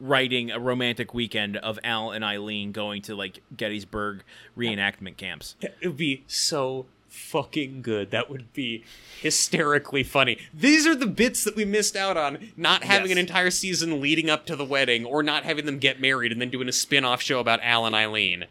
writing 0.00 0.50
a 0.50 0.58
romantic 0.58 1.12
weekend 1.14 1.56
of 1.56 1.78
Al 1.82 2.10
and 2.10 2.24
Ilene 2.24 2.72
going 2.72 3.02
to 3.02 3.14
like 3.14 3.40
Gettysburg 3.56 4.22
reenactment 4.56 5.16
camps. 5.16 5.56
It 5.60 5.74
would 5.82 5.96
be 5.96 6.24
so 6.26 6.86
fucking 7.08 7.82
good. 7.82 8.10
That 8.10 8.30
would 8.30 8.52
be 8.52 8.84
hysterically 9.20 10.02
funny. 10.02 10.38
These 10.52 10.86
are 10.86 10.94
the 10.94 11.06
bits 11.06 11.42
that 11.44 11.56
we 11.56 11.64
missed 11.64 11.96
out 11.96 12.16
on, 12.16 12.50
not 12.56 12.84
having 12.84 13.08
Yes. 13.08 13.12
an 13.12 13.18
entire 13.18 13.50
season 13.50 14.00
leading 14.00 14.28
up 14.30 14.46
to 14.46 14.56
the 14.56 14.64
wedding, 14.64 15.04
or 15.04 15.22
not 15.22 15.44
having 15.44 15.66
them 15.66 15.78
get 15.78 16.00
married 16.00 16.32
and 16.32 16.40
then 16.40 16.50
doing 16.50 16.68
a 16.68 16.72
spin 16.72 17.04
off 17.04 17.22
show 17.22 17.40
about 17.40 17.60
Al 17.62 17.86
and 17.86 17.96
Ilene. 17.96 18.44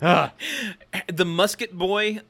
The 1.12 1.24
musket 1.24 1.76
boy 1.76 2.20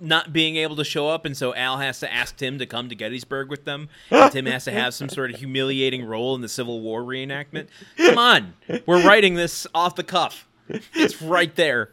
not 0.00 0.32
being 0.32 0.56
able 0.56 0.76
to 0.76 0.84
show 0.84 1.08
up, 1.08 1.24
and 1.24 1.36
so 1.36 1.54
Al 1.54 1.78
has 1.78 2.00
to 2.00 2.12
ask 2.12 2.36
Tim 2.36 2.58
to 2.58 2.66
come 2.66 2.88
to 2.88 2.94
Gettysburg 2.94 3.48
with 3.48 3.64
them. 3.64 3.88
And 4.10 4.32
Tim 4.32 4.46
has 4.46 4.64
to 4.64 4.72
have 4.72 4.94
some 4.94 5.08
sort 5.08 5.30
of 5.32 5.38
humiliating 5.38 6.04
role 6.04 6.34
in 6.34 6.40
the 6.40 6.48
Civil 6.48 6.80
War 6.80 7.02
reenactment. 7.02 7.68
Come 7.96 8.18
on, 8.18 8.54
we're 8.86 9.04
writing 9.06 9.34
this 9.34 9.66
off 9.74 9.94
the 9.96 10.02
cuff. 10.04 10.48
It's 10.94 11.20
right 11.22 11.54
there. 11.56 11.90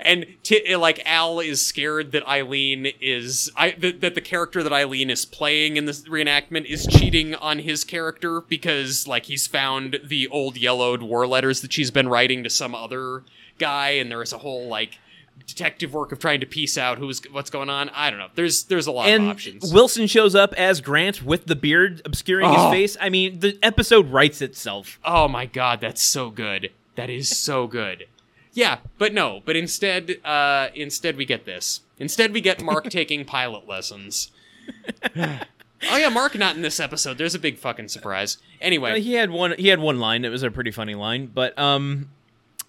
and 0.00 0.26
t- 0.42 0.76
like 0.76 1.02
Al 1.04 1.40
is 1.40 1.64
scared 1.64 2.12
that 2.12 2.24
Ilene 2.24 2.94
is 3.00 3.50
I 3.56 3.72
that, 3.72 4.00
that 4.00 4.14
the 4.14 4.20
character 4.20 4.62
that 4.62 4.70
Ilene 4.70 5.10
is 5.10 5.24
playing 5.24 5.76
in 5.76 5.86
this 5.86 6.02
reenactment 6.08 6.66
is 6.66 6.86
cheating 6.86 7.34
on 7.34 7.58
his 7.60 7.82
character 7.82 8.40
because 8.42 9.08
like 9.08 9.26
he's 9.26 9.46
found 9.46 9.98
the 10.04 10.28
old 10.28 10.56
yellowed 10.56 11.02
war 11.02 11.26
letters 11.26 11.62
that 11.62 11.72
she's 11.72 11.90
been 11.90 12.08
writing 12.08 12.44
to 12.44 12.50
some 12.50 12.74
other 12.74 13.24
guy 13.60 13.90
and 13.90 14.10
there's 14.10 14.32
a 14.32 14.38
whole 14.38 14.66
like 14.66 14.98
detective 15.46 15.94
work 15.94 16.12
of 16.12 16.18
trying 16.18 16.38
to 16.40 16.46
piece 16.46 16.76
out 16.76 16.98
who's 16.98 17.22
what's 17.30 17.50
going 17.50 17.70
on. 17.70 17.88
I 17.90 18.10
don't 18.10 18.18
know. 18.18 18.28
There's 18.34 18.64
there's 18.64 18.86
a 18.86 18.92
lot 18.92 19.08
of 19.08 19.14
And 19.14 19.28
options. 19.30 19.72
Wilson 19.72 20.06
shows 20.08 20.34
up 20.34 20.52
as 20.54 20.80
Grant 20.80 21.22
with 21.22 21.46
the 21.46 21.56
beard 21.56 22.02
obscuring 22.04 22.46
Oh. 22.48 22.70
his 22.70 22.72
face. 22.72 22.96
I 23.00 23.08
mean, 23.08 23.40
the 23.40 23.58
episode 23.62 24.10
writes 24.10 24.42
itself. 24.42 24.98
Oh 25.04 25.28
my 25.28 25.46
god, 25.46 25.80
that's 25.80 26.02
so 26.02 26.30
good. 26.30 26.70
That 26.96 27.08
is 27.10 27.28
so 27.28 27.66
good. 27.66 28.06
Yeah, 28.52 28.78
but 28.98 29.14
no, 29.14 29.40
but 29.44 29.54
instead 29.56 30.16
uh 30.24 30.68
instead 30.74 31.16
we 31.16 31.24
get 31.24 31.44
this. 31.46 31.80
Instead 31.98 32.32
we 32.32 32.40
get 32.40 32.62
Mark 32.62 32.84
taking 32.90 33.24
pilot 33.24 33.66
lessons. 33.68 34.30
oh 35.16 35.96
yeah, 35.96 36.08
Mark 36.10 36.36
not 36.36 36.56
in 36.56 36.62
this 36.62 36.78
episode. 36.80 37.18
There's 37.18 37.34
a 37.34 37.38
big 37.38 37.58
fucking 37.58 37.88
surprise. 37.88 38.36
Uh, 38.40 38.46
Anyway, 38.60 39.00
he 39.00 39.14
had 39.14 39.30
one. 39.30 39.54
He 39.58 39.68
had 39.68 39.78
one 39.80 39.98
line. 39.98 40.24
It 40.24 40.28
was 40.28 40.42
a 40.42 40.50
pretty 40.50 40.70
funny 40.70 40.94
line. 40.94 41.26
But 41.32 41.58
um, 41.58 42.10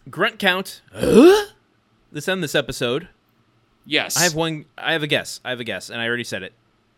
grunt 0.09 0.39
count. 0.39 0.81
This 2.11 2.27
end 2.27 2.43
this 2.43 2.55
episode. 2.55 3.07
yes. 3.85 4.17
I 4.17 4.23
have 4.23 4.35
one. 4.35 4.65
I 4.77 4.93
have 4.93 5.03
a 5.03 5.07
guess. 5.07 5.39
I 5.45 5.49
have 5.51 5.59
a 5.59 5.63
guess, 5.63 5.89
and 5.89 6.01
I 6.01 6.07
already 6.07 6.23
said 6.25 6.43
it. 6.43 6.53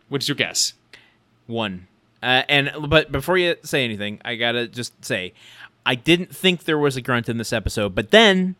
What's 0.08 0.28
your 0.28 0.34
guess? 0.34 0.72
One. 1.46 1.86
Uh, 2.22 2.42
and 2.48 2.72
but 2.88 3.12
before 3.12 3.36
you 3.38 3.56
say 3.62 3.84
anything, 3.84 4.20
I 4.24 4.34
gotta 4.36 4.66
just 4.66 5.04
say, 5.04 5.34
I 5.86 5.94
didn't 5.94 6.34
think 6.34 6.64
there 6.64 6.78
was 6.78 6.96
a 6.96 7.00
grunt 7.02 7.28
in 7.28 7.38
this 7.38 7.52
episode. 7.52 7.94
But 7.94 8.10
then 8.10 8.56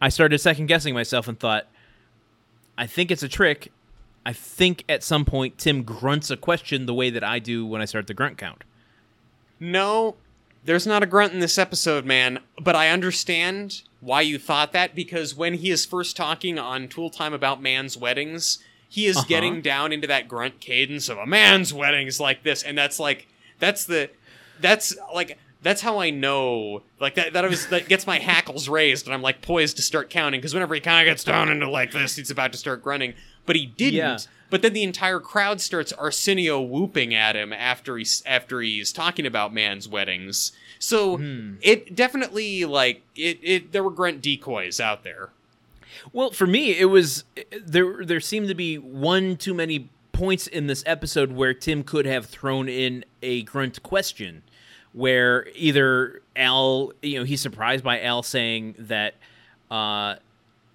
I 0.00 0.08
started 0.08 0.38
second 0.38 0.66
guessing 0.66 0.94
myself 0.94 1.28
and 1.28 1.38
thought, 1.38 1.68
I 2.76 2.86
think 2.86 3.10
it's 3.10 3.22
a 3.22 3.28
trick. 3.28 3.70
I 4.24 4.32
think 4.32 4.84
at 4.88 5.02
some 5.02 5.24
point 5.24 5.58
Tim 5.58 5.82
grunts 5.82 6.30
a 6.30 6.36
question 6.36 6.86
the 6.86 6.94
way 6.94 7.10
that 7.10 7.22
I 7.24 7.38
do 7.38 7.66
when 7.66 7.82
I 7.82 7.84
start 7.84 8.06
the 8.06 8.14
grunt 8.14 8.38
count. 8.38 8.64
No, 9.60 10.16
there's 10.64 10.86
not 10.86 11.02
a 11.02 11.06
grunt 11.06 11.32
in 11.32 11.40
this 11.40 11.58
episode, 11.58 12.04
man. 12.04 12.38
But 12.60 12.76
I 12.76 12.88
understand 12.88 13.82
why 14.00 14.20
you 14.22 14.38
thought 14.38 14.72
that 14.72 14.94
because 14.94 15.34
when 15.34 15.54
he 15.54 15.70
is 15.70 15.84
first 15.86 16.16
talking 16.16 16.58
on 16.58 16.88
Tool 16.88 17.10
Time 17.10 17.32
about 17.32 17.60
man's 17.62 17.96
weddings, 17.96 18.58
he 18.88 19.06
is 19.06 19.16
Uh-huh. 19.18 19.26
getting 19.28 19.60
down 19.62 19.92
into 19.92 20.06
that 20.06 20.28
grunt 20.28 20.60
cadence 20.60 21.08
of 21.08 21.18
a 21.18 21.26
man's 21.26 21.72
wedding 21.72 22.06
is 22.06 22.20
like 22.20 22.42
this, 22.42 22.62
and 22.62 22.76
that's 22.76 22.98
like 23.00 23.26
that's 23.58 23.84
the 23.84 24.10
that's 24.60 24.94
like 25.14 25.38
that's 25.62 25.80
how 25.80 26.00
I 26.00 26.10
know 26.10 26.82
like 27.00 27.14
that 27.14 27.32
that 27.34 27.48
was 27.48 27.68
that 27.68 27.88
gets 27.88 28.06
my 28.06 28.18
hackles 28.18 28.68
raised 28.68 29.06
and 29.06 29.14
I'm 29.14 29.22
like 29.22 29.40
poised 29.42 29.76
to 29.76 29.82
start 29.82 30.10
counting 30.10 30.40
because 30.40 30.52
whenever 30.54 30.74
he 30.74 30.80
kind 30.80 31.06
of 31.06 31.10
gets 31.10 31.22
down 31.24 31.48
into 31.50 31.70
like 31.70 31.92
this, 31.92 32.16
he's 32.16 32.30
about 32.32 32.52
to 32.52 32.58
start 32.58 32.82
grunting, 32.82 33.14
but 33.46 33.56
he 33.56 33.66
didn't. 33.66 33.94
Yeah. 33.94 34.18
But 34.50 34.60
then 34.60 34.74
the 34.74 34.82
entire 34.82 35.18
crowd 35.18 35.60
starts 35.62 35.92
Arsenio 35.94 36.60
whooping 36.60 37.14
at 37.14 37.36
him 37.36 37.52
after 37.54 37.96
he's 37.96 38.22
after 38.26 38.60
he's 38.60 38.92
talking 38.92 39.24
about 39.26 39.52
man's 39.54 39.88
weddings. 39.88 40.52
So 40.78 41.16
Hmm. 41.16 41.54
it 41.62 41.94
definitely 41.94 42.64
like 42.66 43.02
it, 43.16 43.38
it 43.42 43.72
there 43.72 43.82
were 43.82 43.90
grunt 43.90 44.20
decoys 44.20 44.78
out 44.80 45.04
there. 45.04 45.30
Well, 46.12 46.32
for 46.32 46.46
me, 46.46 46.78
it 46.78 46.86
was 46.86 47.24
there. 47.64 48.04
There 48.04 48.20
seemed 48.20 48.48
to 48.48 48.54
be 48.54 48.76
one 48.76 49.36
too 49.36 49.54
many 49.54 49.88
points 50.12 50.46
in 50.46 50.66
this 50.66 50.82
episode 50.86 51.32
where 51.32 51.54
Tim 51.54 51.82
could 51.82 52.04
have 52.06 52.26
thrown 52.26 52.68
in 52.68 53.04
a 53.22 53.42
grunt 53.44 53.82
question, 53.82 54.42
where 54.92 55.46
either 55.54 56.20
Al, 56.36 56.92
you 57.00 57.18
know, 57.20 57.24
he's 57.24 57.40
surprised 57.40 57.84
by 57.84 58.00
Al 58.00 58.22
saying 58.22 58.74
that 58.78 59.14
uh, 59.70 60.16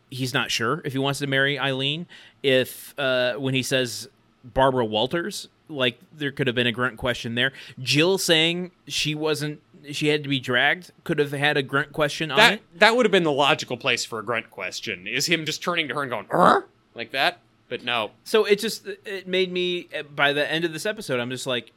he's 0.09 0.33
not 0.33 0.51
sure 0.51 0.81
if 0.85 0.93
he 0.93 0.99
wants 0.99 1.19
to 1.19 1.27
marry 1.27 1.59
Eileen. 1.59 2.07
If 2.43 2.93
uh, 2.97 3.33
when 3.35 3.53
he 3.53 3.63
says 3.63 4.07
Barbara 4.43 4.85
Walters, 4.85 5.49
like 5.69 5.99
there 6.15 6.31
could 6.31 6.47
have 6.47 6.55
been 6.55 6.67
a 6.67 6.71
grunt 6.71 6.97
question 6.97 7.35
there. 7.35 7.51
Jill 7.79 8.17
saying 8.17 8.71
she 8.87 9.13
wasn't 9.15 9.61
she 9.91 10.07
had 10.07 10.23
to 10.23 10.29
be 10.29 10.39
dragged 10.39 10.91
could 11.05 11.17
have 11.19 11.31
had 11.31 11.55
a 11.55 11.63
grunt 11.63 11.93
question 11.93 12.29
on 12.31 12.37
That 12.37 12.53
it. 12.53 12.61
that 12.79 12.95
would 12.95 13.05
have 13.05 13.11
been 13.11 13.23
the 13.23 13.31
logical 13.31 13.77
place 13.77 14.03
for 14.05 14.19
a 14.19 14.23
grunt 14.23 14.49
question. 14.51 15.07
Is 15.07 15.27
him 15.27 15.45
just 15.45 15.61
turning 15.63 15.87
to 15.87 15.93
her 15.95 16.01
and 16.01 16.09
going 16.09 16.27
"Er?" 16.31 16.67
like 16.95 17.11
that? 17.11 17.39
But 17.69 17.83
no. 17.83 18.11
So 18.23 18.45
it 18.45 18.59
just 18.59 18.87
it 19.05 19.27
made 19.27 19.51
me 19.51 19.87
by 20.15 20.33
the 20.33 20.49
end 20.49 20.63
of 20.65 20.73
this 20.73 20.85
episode 20.85 21.19
I'm 21.19 21.29
just 21.29 21.47
like 21.47 21.71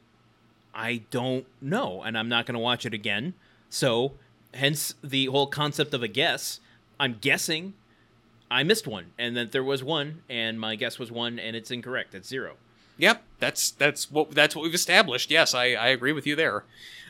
I 0.73 1.01
don't 1.11 1.45
know 1.61 2.01
and 2.01 2.17
I'm 2.17 2.29
not 2.29 2.45
going 2.45 2.53
to 2.53 2.59
watch 2.59 2.85
it 2.85 2.93
again. 2.93 3.33
So 3.69 4.13
hence 4.53 4.95
the 5.03 5.25
whole 5.25 5.47
concept 5.47 5.93
of 5.93 6.01
a 6.01 6.07
guess. 6.07 6.59
I'm 6.99 7.17
guessing 7.19 7.73
I 8.51 8.63
missed 8.63 8.85
one 8.85 9.07
and 9.17 9.35
that 9.37 9.51
there 9.51 9.63
was 9.63 9.83
one 9.83 10.21
and 10.29 10.59
my 10.59 10.75
guess 10.75 10.99
was 10.99 11.11
one 11.11 11.39
and 11.39 11.55
it's 11.55 11.71
incorrect. 11.71 12.13
It's 12.13 12.27
zero. 12.27 12.55
Yep, 12.97 13.23
that's 13.39 13.71
that's 13.71 14.11
what 14.11 14.31
that's 14.31 14.55
what 14.55 14.61
we've 14.63 14.73
established. 14.75 15.31
Yes, 15.31 15.55
I, 15.55 15.71
I 15.73 15.87
agree 15.87 16.11
with 16.11 16.27
you 16.27 16.35
there. 16.35 16.63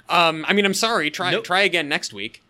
Um, 0.07 0.45
I 0.47 0.53
mean, 0.53 0.65
I'm 0.65 0.73
sorry. 0.73 1.09
Try 1.11 1.31
Nope. 1.31 1.43
try 1.43 1.61
again 1.61 1.89
next 1.89 2.13
week. 2.13 2.41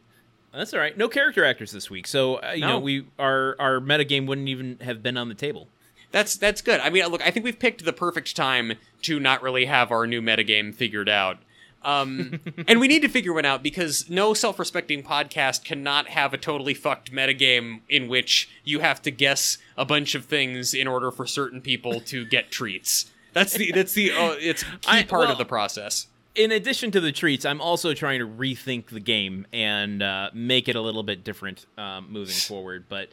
That's 0.53 0.73
all 0.73 0.79
right. 0.81 0.97
No 0.97 1.07
character 1.07 1.45
actors 1.45 1.71
this 1.71 1.89
week. 1.89 2.05
So 2.07 2.35
uh, 2.43 2.51
you 2.51 2.61
No. 2.61 2.67
know 2.67 2.79
we 2.79 3.05
our 3.17 3.55
our 3.57 3.79
meta 3.79 4.03
game 4.03 4.25
wouldn't 4.25 4.49
even 4.49 4.77
have 4.81 5.01
been 5.01 5.15
on 5.17 5.29
the 5.29 5.35
table. 5.35 5.67
That's 6.11 6.35
that's 6.35 6.61
good. 6.61 6.81
I 6.81 6.89
mean, 6.89 7.05
look, 7.07 7.21
I 7.25 7.31
think 7.31 7.45
we've 7.45 7.57
picked 7.57 7.85
the 7.85 7.93
perfect 7.93 8.35
time 8.35 8.73
to 9.03 9.19
not 9.19 9.41
really 9.41 9.65
have 9.65 9.91
our 9.91 10.05
new 10.05 10.21
metagame 10.21 10.75
figured 10.75 11.07
out. 11.07 11.37
Um, 11.83 12.39
and 12.67 12.79
we 12.79 12.87
need 12.87 13.01
to 13.01 13.07
figure 13.07 13.33
one 13.33 13.45
out 13.45 13.63
because 13.63 14.09
no 14.09 14.33
self-respecting 14.33 15.03
podcast 15.03 15.63
cannot 15.63 16.07
have 16.09 16.33
a 16.33 16.37
totally 16.37 16.73
fucked 16.73 17.11
metagame 17.11 17.81
in 17.89 18.07
which 18.07 18.49
you 18.63 18.79
have 18.79 19.01
to 19.03 19.11
guess 19.11 19.57
a 19.77 19.85
bunch 19.85 20.13
of 20.15 20.25
things 20.25 20.73
in 20.73 20.87
order 20.87 21.09
for 21.11 21.25
certain 21.25 21.59
people 21.61 21.99
to 22.01 22.25
get 22.25 22.51
treats. 22.51 23.09
That's 23.33 23.53
the 23.53 23.71
that's 23.71 23.93
the 23.93 24.11
uh, 24.11 24.35
it's 24.39 24.63
key 24.63 24.69
I- 24.87 25.03
part 25.03 25.21
well- 25.23 25.31
of 25.31 25.37
the 25.37 25.45
process. 25.45 26.07
in 26.35 26.51
addition 26.51 26.91
to 26.91 26.99
the 27.01 27.11
treats, 27.11 27.45
I'm 27.45 27.59
also 27.61 27.93
trying 27.93 28.19
to 28.19 28.27
rethink 28.27 28.87
the 28.87 28.99
game 28.99 29.47
and 29.51 30.01
uh, 30.03 30.29
make 30.33 30.67
it 30.69 30.75
a 30.75 30.81
little 30.81 31.03
bit 31.03 31.23
different 31.23 31.65
um, 31.77 32.07
moving 32.11 32.35
forward. 32.47 32.85
But 32.89 33.09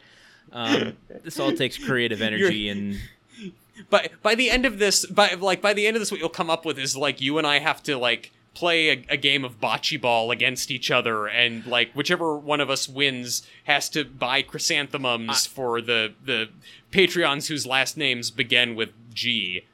um, 0.51 0.97
this 1.23 1.39
all 1.39 1.51
takes 1.53 1.77
creative 1.77 2.21
energy 2.21 2.69
and 2.69 2.99
But 3.89 4.11
by 4.21 4.35
the 4.35 4.49
end 4.51 4.65
of 4.65 4.77
this, 4.77 5.05
by 5.05 5.33
like 5.35 5.61
by 5.61 5.73
the 5.73 5.87
end 5.87 5.95
of 5.95 6.01
this, 6.01 6.11
what 6.11 6.19
you'll 6.19 6.29
come 6.29 6.49
up 6.49 6.65
with 6.65 6.77
is 6.77 6.97
like 6.97 7.21
you 7.21 7.37
and 7.37 7.47
I 7.47 7.59
have 7.59 7.81
to 7.83 7.97
like 7.97 8.31
play 8.53 8.89
a, 8.89 9.05
a 9.09 9.17
game 9.17 9.45
of 9.45 9.59
bocce 9.59 9.99
ball 9.99 10.31
against 10.31 10.71
each 10.71 10.91
other, 10.91 11.27
and 11.27 11.65
like 11.65 11.91
whichever 11.93 12.35
one 12.35 12.59
of 12.59 12.69
us 12.69 12.87
wins 12.89 13.43
has 13.65 13.89
to 13.89 14.03
buy 14.03 14.41
chrysanthemums 14.41 15.45
for 15.45 15.81
the 15.81 16.13
the 16.23 16.49
Patreons 16.91 17.47
whose 17.47 17.65
last 17.65 17.97
names 17.97 18.31
begin 18.31 18.75
with 18.75 18.89
G. 19.13 19.65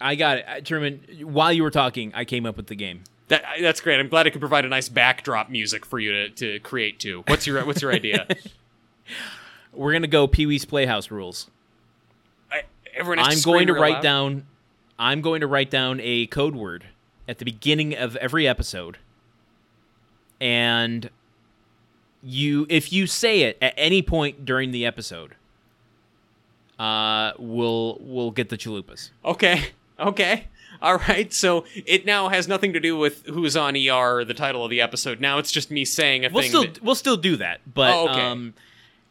I 0.00 0.14
got 0.14 0.38
it, 0.38 0.44
Uh, 0.48 0.60
Truman. 0.60 1.00
While 1.22 1.52
you 1.52 1.62
were 1.62 1.70
talking, 1.70 2.12
I 2.14 2.24
came 2.24 2.46
up 2.46 2.56
with 2.56 2.66
the 2.66 2.74
game. 2.74 3.04
That 3.28 3.44
that's 3.60 3.80
great. 3.80 3.98
I'm 4.00 4.08
glad 4.08 4.26
I 4.26 4.30
could 4.30 4.40
provide 4.40 4.64
a 4.64 4.68
nice 4.68 4.88
backdrop 4.88 5.48
music 5.48 5.86
for 5.86 5.98
you 5.98 6.12
to, 6.12 6.28
to 6.30 6.58
create 6.60 6.98
to. 7.00 7.22
What's 7.26 7.46
your 7.46 7.64
what's 7.64 7.80
your 7.82 7.92
idea? 7.92 8.26
We're 9.72 9.92
gonna 9.92 10.06
go 10.06 10.26
Pee 10.26 10.46
Wee's 10.46 10.64
Playhouse 10.64 11.10
rules. 11.10 11.50
I, 12.52 12.62
everyone 12.94 13.24
I'm 13.26 13.40
going 13.42 13.66
to 13.68 13.72
write 13.74 13.94
loud? 13.94 14.02
down. 14.02 14.46
I'm 14.98 15.20
going 15.22 15.40
to 15.40 15.46
write 15.46 15.70
down 15.70 16.00
a 16.02 16.26
code 16.26 16.54
word 16.54 16.84
at 17.28 17.38
the 17.38 17.44
beginning 17.44 17.94
of 17.96 18.16
every 18.16 18.46
episode, 18.46 18.98
and 20.40 21.10
you, 22.22 22.66
if 22.68 22.92
you 22.92 23.06
say 23.06 23.42
it 23.42 23.58
at 23.60 23.74
any 23.76 24.02
point 24.02 24.44
during 24.44 24.70
the 24.70 24.84
episode, 24.86 25.34
uh, 26.78 27.32
we'll 27.38 27.98
we'll 28.00 28.30
get 28.30 28.48
the 28.48 28.58
chalupas. 28.58 29.10
Okay. 29.24 29.68
Okay. 29.96 30.48
All 30.82 30.96
right. 30.96 31.32
So 31.32 31.66
it 31.76 32.04
now 32.04 32.28
has 32.28 32.48
nothing 32.48 32.72
to 32.72 32.80
do 32.80 32.96
with 32.98 33.24
who's 33.26 33.56
on 33.56 33.76
ER, 33.76 34.16
or 34.18 34.24
the 34.24 34.34
title 34.34 34.64
of 34.64 34.70
the 34.70 34.80
episode. 34.80 35.20
Now 35.20 35.38
it's 35.38 35.52
just 35.52 35.70
me 35.70 35.84
saying 35.84 36.24
a 36.24 36.30
We'll 36.30 36.42
thing. 36.42 36.48
still 36.50 36.62
that- 36.64 36.82
we'll 36.82 36.94
still 36.96 37.16
do 37.16 37.36
that, 37.36 37.60
but 37.72 37.94
Oh, 37.94 38.08
okay. 38.08 38.20
um, 38.20 38.54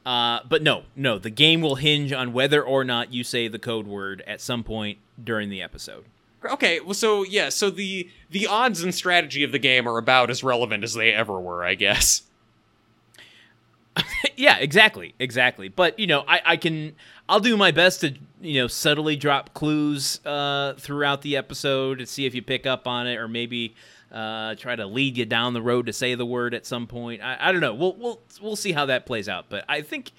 uh, 0.06 0.42
but 0.50 0.62
no, 0.62 0.84
no, 0.98 1.18
the 1.18 1.30
game 1.30 1.62
will 1.62 1.76
hinge 1.76 2.12
on 2.12 2.34
whether 2.34 2.62
or 2.62 2.84
not 2.84 3.14
you 3.14 3.24
say 3.24 3.48
the 3.48 3.60
code 3.60 3.88
word 3.88 4.22
at 4.28 4.42
some 4.42 4.62
point 4.66 4.98
during 5.24 5.50
the 5.50 5.62
episode. 5.62 6.04
Okay. 6.52 6.80
Well, 6.80 6.94
so 6.94 7.24
yeah. 7.24 7.50
So 7.50 7.70
the 7.70 8.10
the 8.30 8.48
odds 8.48 8.84
and 8.84 8.94
strategy 8.94 9.44
of 9.44 9.52
the 9.52 9.60
game 9.60 9.88
are 9.88 9.98
about 9.98 10.30
as 10.30 10.44
relevant 10.44 10.84
as 10.84 10.94
they 10.94 11.14
ever 11.14 11.40
were, 11.40 11.64
I 11.64 11.76
guess. 11.76 12.24
yeah, 14.36 14.58
exactly, 14.58 15.14
exactly. 15.20 15.68
But 15.68 16.00
you 16.00 16.08
know, 16.08 16.24
I, 16.28 16.42
I 16.46 16.58
can, 16.58 16.96
I'll 17.30 17.40
do 17.40 17.56
my 17.56 17.72
best 17.72 18.02
to 18.02 18.16
you 18.42 18.62
know 18.62 18.68
subtly 18.68 19.16
drop 19.16 19.54
clues 19.54 20.20
uh, 20.26 20.74
throughout 20.78 21.22
the 21.22 21.38
episode 21.38 22.00
to 22.00 22.06
see 22.06 22.26
if 22.26 22.34
you 22.34 22.42
pick 22.42 22.66
up 22.66 22.88
on 22.88 23.08
it, 23.08 23.18
or 23.18 23.28
maybe 23.28 23.76
uh, 24.12 24.56
try 24.56 24.76
to 24.76 24.86
lead 24.86 25.18
you 25.18 25.26
down 25.26 25.54
the 25.54 25.62
road 25.62 25.86
to 25.88 25.94
say 25.94 26.16
the 26.16 26.26
word 26.26 26.54
at 26.54 26.66
some 26.66 26.88
point. 26.88 27.22
I, 27.22 27.38
I 27.40 27.52
don't 27.52 27.62
know. 27.62 27.74
We'll 27.74 27.96
we'll 27.96 28.22
we'll 28.42 28.56
see 28.56 28.72
how 28.72 28.86
that 28.88 29.06
plays 29.06 29.30
out. 29.30 29.46
But 29.50 29.66
I 29.68 29.82
think 29.82 30.12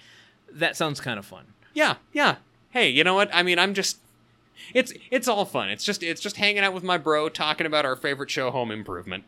that 0.53 0.77
sounds 0.77 1.01
kind 1.01 1.19
of 1.19 1.27
fun. 1.27 1.47
Yeah. 1.73 1.97
Yeah. 2.13 2.37
Hey, 2.71 2.89
you 2.89 3.05
know 3.05 3.15
what? 3.15 3.31
I 3.33 3.43
mean, 3.43 3.59
I'm 3.59 3.75
just. 3.75 3.99
It's 4.73 4.93
it's 5.11 5.29
all 5.29 5.45
fun. 5.45 5.69
It's 5.71 5.85
just 5.85 6.03
it's 6.03 6.21
just 6.21 6.37
hanging 6.37 6.63
out 6.63 6.73
with 6.73 6.83
my 6.85 6.99
bro, 6.99 7.29
talking 7.29 7.67
about 7.67 7.85
our 7.85 7.97
favorite 7.97 8.31
show, 8.31 8.51
Home 8.51 8.71
Improvement. 8.71 9.25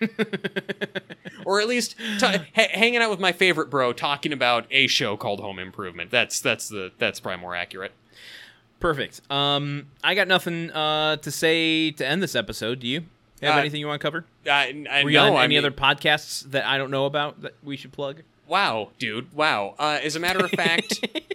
or 1.44 1.60
at 1.60 1.68
least 1.68 1.96
ta 2.18 2.44
ha- 2.54 2.68
hanging 2.72 3.00
out 3.00 3.10
with 3.10 3.20
my 3.20 3.32
favorite 3.32 3.70
bro, 3.70 3.92
talking 3.92 4.32
about 4.32 4.66
a 4.70 4.86
show 4.86 5.16
called 5.16 5.40
Home 5.40 5.58
Improvement. 5.58 6.10
That's 6.10 6.40
that's 6.40 6.68
the 6.68 6.92
that's 6.98 7.20
probably 7.20 7.40
more 7.40 7.54
accurate. 7.56 7.92
Perfect. 8.80 9.20
Um, 9.30 9.86
I 10.02 10.14
got 10.14 10.26
nothing 10.28 10.70
uh, 10.72 11.16
to 11.16 11.30
say 11.30 11.90
to 11.92 12.06
end 12.06 12.22
this 12.22 12.34
episode. 12.34 12.80
Do 12.80 12.86
you 12.88 13.04
have 13.40 13.56
Uh, 13.56 13.60
anything 13.60 13.80
you 13.80 13.86
want 13.86 14.00
to 14.00 14.04
cover? 14.06 14.24
I, 14.46 14.84
I 14.90 15.04
Were 15.04 15.10
you 15.10 15.18
know. 15.18 15.34
on 15.34 15.40
I 15.40 15.44
any 15.44 15.54
mean- 15.56 15.58
other 15.64 15.70
podcasts 15.70 16.42
that 16.50 16.64
I 16.66 16.78
don't 16.78 16.90
know 16.90 17.06
about 17.06 17.42
that 17.42 17.54
we 17.62 17.76
should 17.76 17.92
plug? 17.92 18.22
Wow, 18.48 18.90
dude. 18.98 19.32
Wow. 19.32 19.76
Uh, 19.78 19.98
as 20.02 20.16
a 20.16 20.20
matter 20.20 20.44
of 20.44 20.50
fact, 20.50 21.06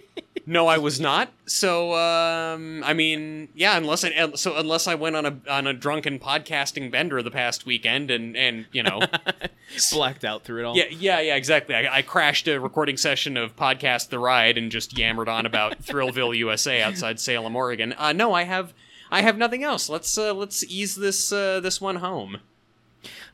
no, 0.50 0.68
I 0.68 0.78
was 0.78 0.98
not. 0.98 1.30
So, 1.46 1.94
um, 1.94 2.82
I 2.86 2.94
mean, 2.94 3.50
yeah. 3.54 3.76
Unless 3.76 4.06
I 4.06 4.32
so 4.36 4.56
unless 4.56 4.88
I 4.88 4.96
went 4.96 5.18
on 5.18 5.26
a 5.26 5.38
on 5.50 5.68
a 5.68 5.74
drunken 5.74 6.20
podcasting 6.20 6.90
bender 6.90 7.22
the 7.22 7.30
past 7.30 7.66
weekend, 7.66 8.10
and 8.10 8.38
and 8.38 8.66
you 8.72 8.82
know, 8.82 9.02
Blacked 9.92 10.24
out 10.24 10.46
through 10.46 10.62
it 10.62 10.66
all. 10.66 10.78
yeah, 10.78 10.86
yeah, 10.90 11.20
yeah, 11.20 11.36
exactly. 11.36 11.76
I, 11.76 11.98
I 11.98 12.02
crashed 12.02 12.48
a 12.48 12.62
recording 12.62 12.96
session 12.96 13.36
of 13.36 13.58
podcast 13.58 14.08
the 14.08 14.20
ride 14.20 14.58
and 14.58 14.72
just 14.72 14.98
yammered 14.98 15.28
on 15.28 15.46
about 15.46 15.80
Thrillville, 15.84 16.36
USA, 16.38 16.82
outside 16.82 17.20
Salem, 17.20 17.54
Oregon. 17.54 17.94
Uh, 17.98 18.14
no, 18.14 18.34
I 18.34 18.44
have 18.44 18.74
I 19.12 19.24
have 19.24 19.38
nothing 19.38 19.66
else. 19.66 19.90
Let's 19.90 20.18
uh, 20.18 20.34
let's 20.34 20.64
ease 20.64 20.96
this 20.96 21.30
uh, 21.34 21.60
this 21.60 21.82
one 21.82 21.98
home. 21.98 22.38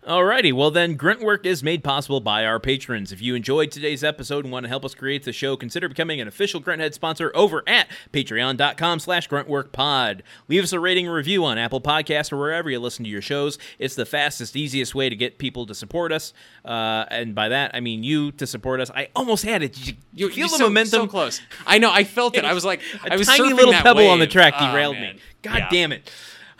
Alrighty, 0.07 0.51
well 0.51 0.69
then, 0.69 0.97
Gruntwork 0.97 1.45
is 1.45 1.63
made 1.63 1.81
possible 1.81 2.19
by 2.19 2.45
our 2.45 2.59
patrons. 2.59 3.13
If 3.13 3.21
you 3.21 3.35
enjoyed 3.35 3.71
today's 3.71 4.03
episode 4.03 4.43
and 4.43 4.51
want 4.51 4.65
to 4.65 4.67
help 4.67 4.84
us 4.84 4.93
create 4.93 5.23
the 5.23 5.31
show, 5.31 5.55
consider 5.55 5.88
becoming 5.88 6.19
an 6.19 6.27
official 6.27 6.59
Grunthead 6.61 6.93
sponsor 6.93 7.31
over 7.34 7.63
at 7.67 7.88
patreon.com 8.11 8.99
slash 8.99 9.30
gruntworkpod. 9.30 10.19
Leave 10.49 10.61
us 10.63 10.73
a 10.73 10.80
rating 10.81 11.05
and 11.05 11.15
review 11.15 11.45
on 11.45 11.57
Apple 11.57 11.80
Podcasts 11.80 12.34
or 12.34 12.38
wherever 12.38 12.69
you 12.69 12.80
listen 12.81 13.05
to 13.05 13.09
your 13.09 13.21
shows. 13.21 13.57
It's 13.80 13.95
the 13.95 14.05
fastest, 14.05 14.57
easiest 14.57 14.93
way 14.93 15.07
to 15.07 15.15
get 15.15 15.38
people 15.38 15.65
to 15.67 15.73
support 15.73 16.11
us. 16.11 16.34
Uh, 16.65 17.05
and 17.09 17.34
by 17.34 17.47
that, 17.47 17.71
I 17.73 17.80
mean 17.80 18.03
you 18.03 18.34
to 18.34 18.45
support 18.45 18.81
us. 18.81 18.91
I 18.93 19.07
almost 19.15 19.45
had 19.45 19.63
it. 19.63 19.88
You, 19.88 19.93
You, 20.13 20.27
feel 20.27 20.38
you're 20.38 20.47
the 20.49 20.57
so, 20.57 20.63
momentum? 20.65 20.89
so 21.03 21.07
close. 21.07 21.39
I 21.65 21.77
know. 21.77 21.93
I 21.93 22.03
felt 22.03 22.35
it. 22.35 22.43
I 22.43 22.51
was 22.53 22.65
like, 22.65 22.81
A 23.05 23.13
I 23.13 23.15
was 23.15 23.25
tiny 23.27 23.53
little 23.53 23.71
pebble 23.71 24.07
on 24.09 24.19
the 24.19 24.27
track 24.27 24.53
Oh, 24.59 24.69
derailed 24.69 24.97
man. 24.97 25.15
me. 25.15 25.21
God 25.43 25.55
Yeah. 25.59 25.69
damn 25.69 25.91
it. 25.93 26.11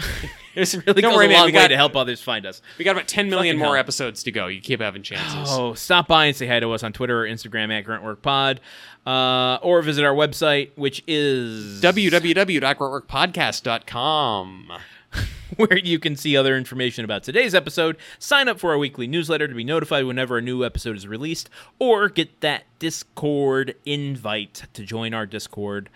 It's 0.56 0.76
Really 0.76 1.02
Don't 1.02 1.14
goes 1.14 1.16
worry, 1.16 1.26
a 1.26 1.30
man. 1.30 1.38
long 1.40 1.46
We 1.48 1.54
way 1.54 1.62
got, 1.64 1.70
to 1.70 1.76
help 1.76 1.96
others 1.96 2.22
find 2.22 2.46
us. 2.46 2.62
we 2.78 2.86
got 2.86 2.92
about 2.92 3.08
10 3.08 3.28
million 3.28 3.56
Fucking 3.56 3.66
more 3.66 3.74
hell. 3.76 3.80
episodes 3.80 4.22
to 4.22 4.32
go. 4.32 4.46
You 4.46 4.62
keep 4.62 4.82
having 4.82 5.02
chances. 5.02 5.50
Oh, 5.50 5.74
stop 5.74 6.08
by 6.08 6.26
and 6.26 6.36
say 6.36 6.46
hi 6.46 6.60
to 6.60 6.72
us 6.74 6.84
on 6.84 6.94
Twitter 6.94 7.24
or 7.24 7.28
Instagram 7.28 7.72
at 7.76 7.86
GruntworkPod, 7.86 8.60
uh, 9.08 9.56
or 9.64 9.82
visit 9.82 10.06
our 10.06 10.14
website, 10.14 10.70
which 10.76 11.02
is 11.08 11.82
www.gruntworkpodcast.com. 11.82 14.72
where 15.58 15.78
you 15.78 16.00
can 16.00 16.16
see 16.16 16.36
other 16.36 16.58
information 16.58 17.06
about 17.06 17.24
today's 17.24 17.54
episode, 17.54 17.98
sign 18.18 18.48
up 18.48 18.60
for 18.60 18.72
our 18.72 18.78
weekly 18.78 19.06
newsletter 19.08 19.48
to 19.48 19.54
be 19.54 19.64
notified 19.64 20.06
whenever 20.06 20.38
a 20.38 20.42
new 20.42 20.66
episode 20.66 20.96
is 20.96 21.08
released, 21.08 21.50
or 21.80 22.10
get 22.10 22.42
that 22.42 22.64
Discord 22.80 23.76
invite 23.86 24.64
to 24.74 24.84
join 24.84 25.14
our 25.14 25.26
Discord 25.28 25.90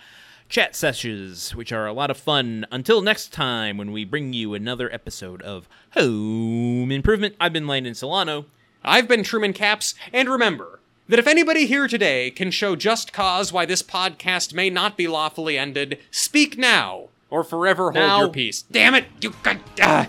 chat 0.49 0.75
sessions, 0.75 1.55
which 1.55 1.71
are 1.71 1.85
a 1.87 1.93
lot 1.93 2.09
of 2.09 2.17
fun. 2.17 2.65
Until 2.71 3.01
next 3.01 3.33
time, 3.33 3.77
when 3.77 3.91
we 3.91 4.05
bring 4.05 4.33
you 4.33 4.53
another 4.53 4.91
episode 4.93 5.41
of 5.41 5.67
Home 5.91 6.91
Improvement, 6.91 7.35
I've 7.39 7.53
been 7.53 7.67
Landon 7.67 7.93
Solano. 7.95 8.45
I've 8.83 9.07
been 9.07 9.23
Truman 9.23 9.53
Capps, 9.53 9.95
and 10.13 10.29
remember 10.29 10.79
that 11.09 11.19
if 11.19 11.27
anybody 11.27 11.65
here 11.65 11.87
today 11.87 12.31
can 12.31 12.51
show 12.51 12.75
just 12.75 13.11
cause 13.13 13.51
why 13.51 13.65
this 13.65 13.83
podcast 13.83 14.53
may 14.53 14.69
not 14.69 14.95
be 14.97 15.07
lawfully 15.07 15.57
ended, 15.57 15.99
speak 16.11 16.57
now 16.57 17.09
or 17.29 17.43
forever 17.43 17.91
hold 17.91 17.95
Now. 17.95 18.19
your 18.19 18.29
peace. 18.29 18.61
Damn 18.61 18.95
it! 18.95 19.05
You 19.21 19.33
got. 19.43 19.57
Ah. 19.81 20.07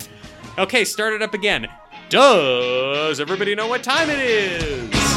Okay, 0.58 0.84
start 0.84 1.14
it 1.14 1.22
up 1.22 1.34
again. 1.34 1.68
Does 2.08 3.20
everybody 3.20 3.54
know 3.54 3.66
what 3.68 3.82
time 3.82 4.10
it 4.10 4.18
is? 4.18 5.07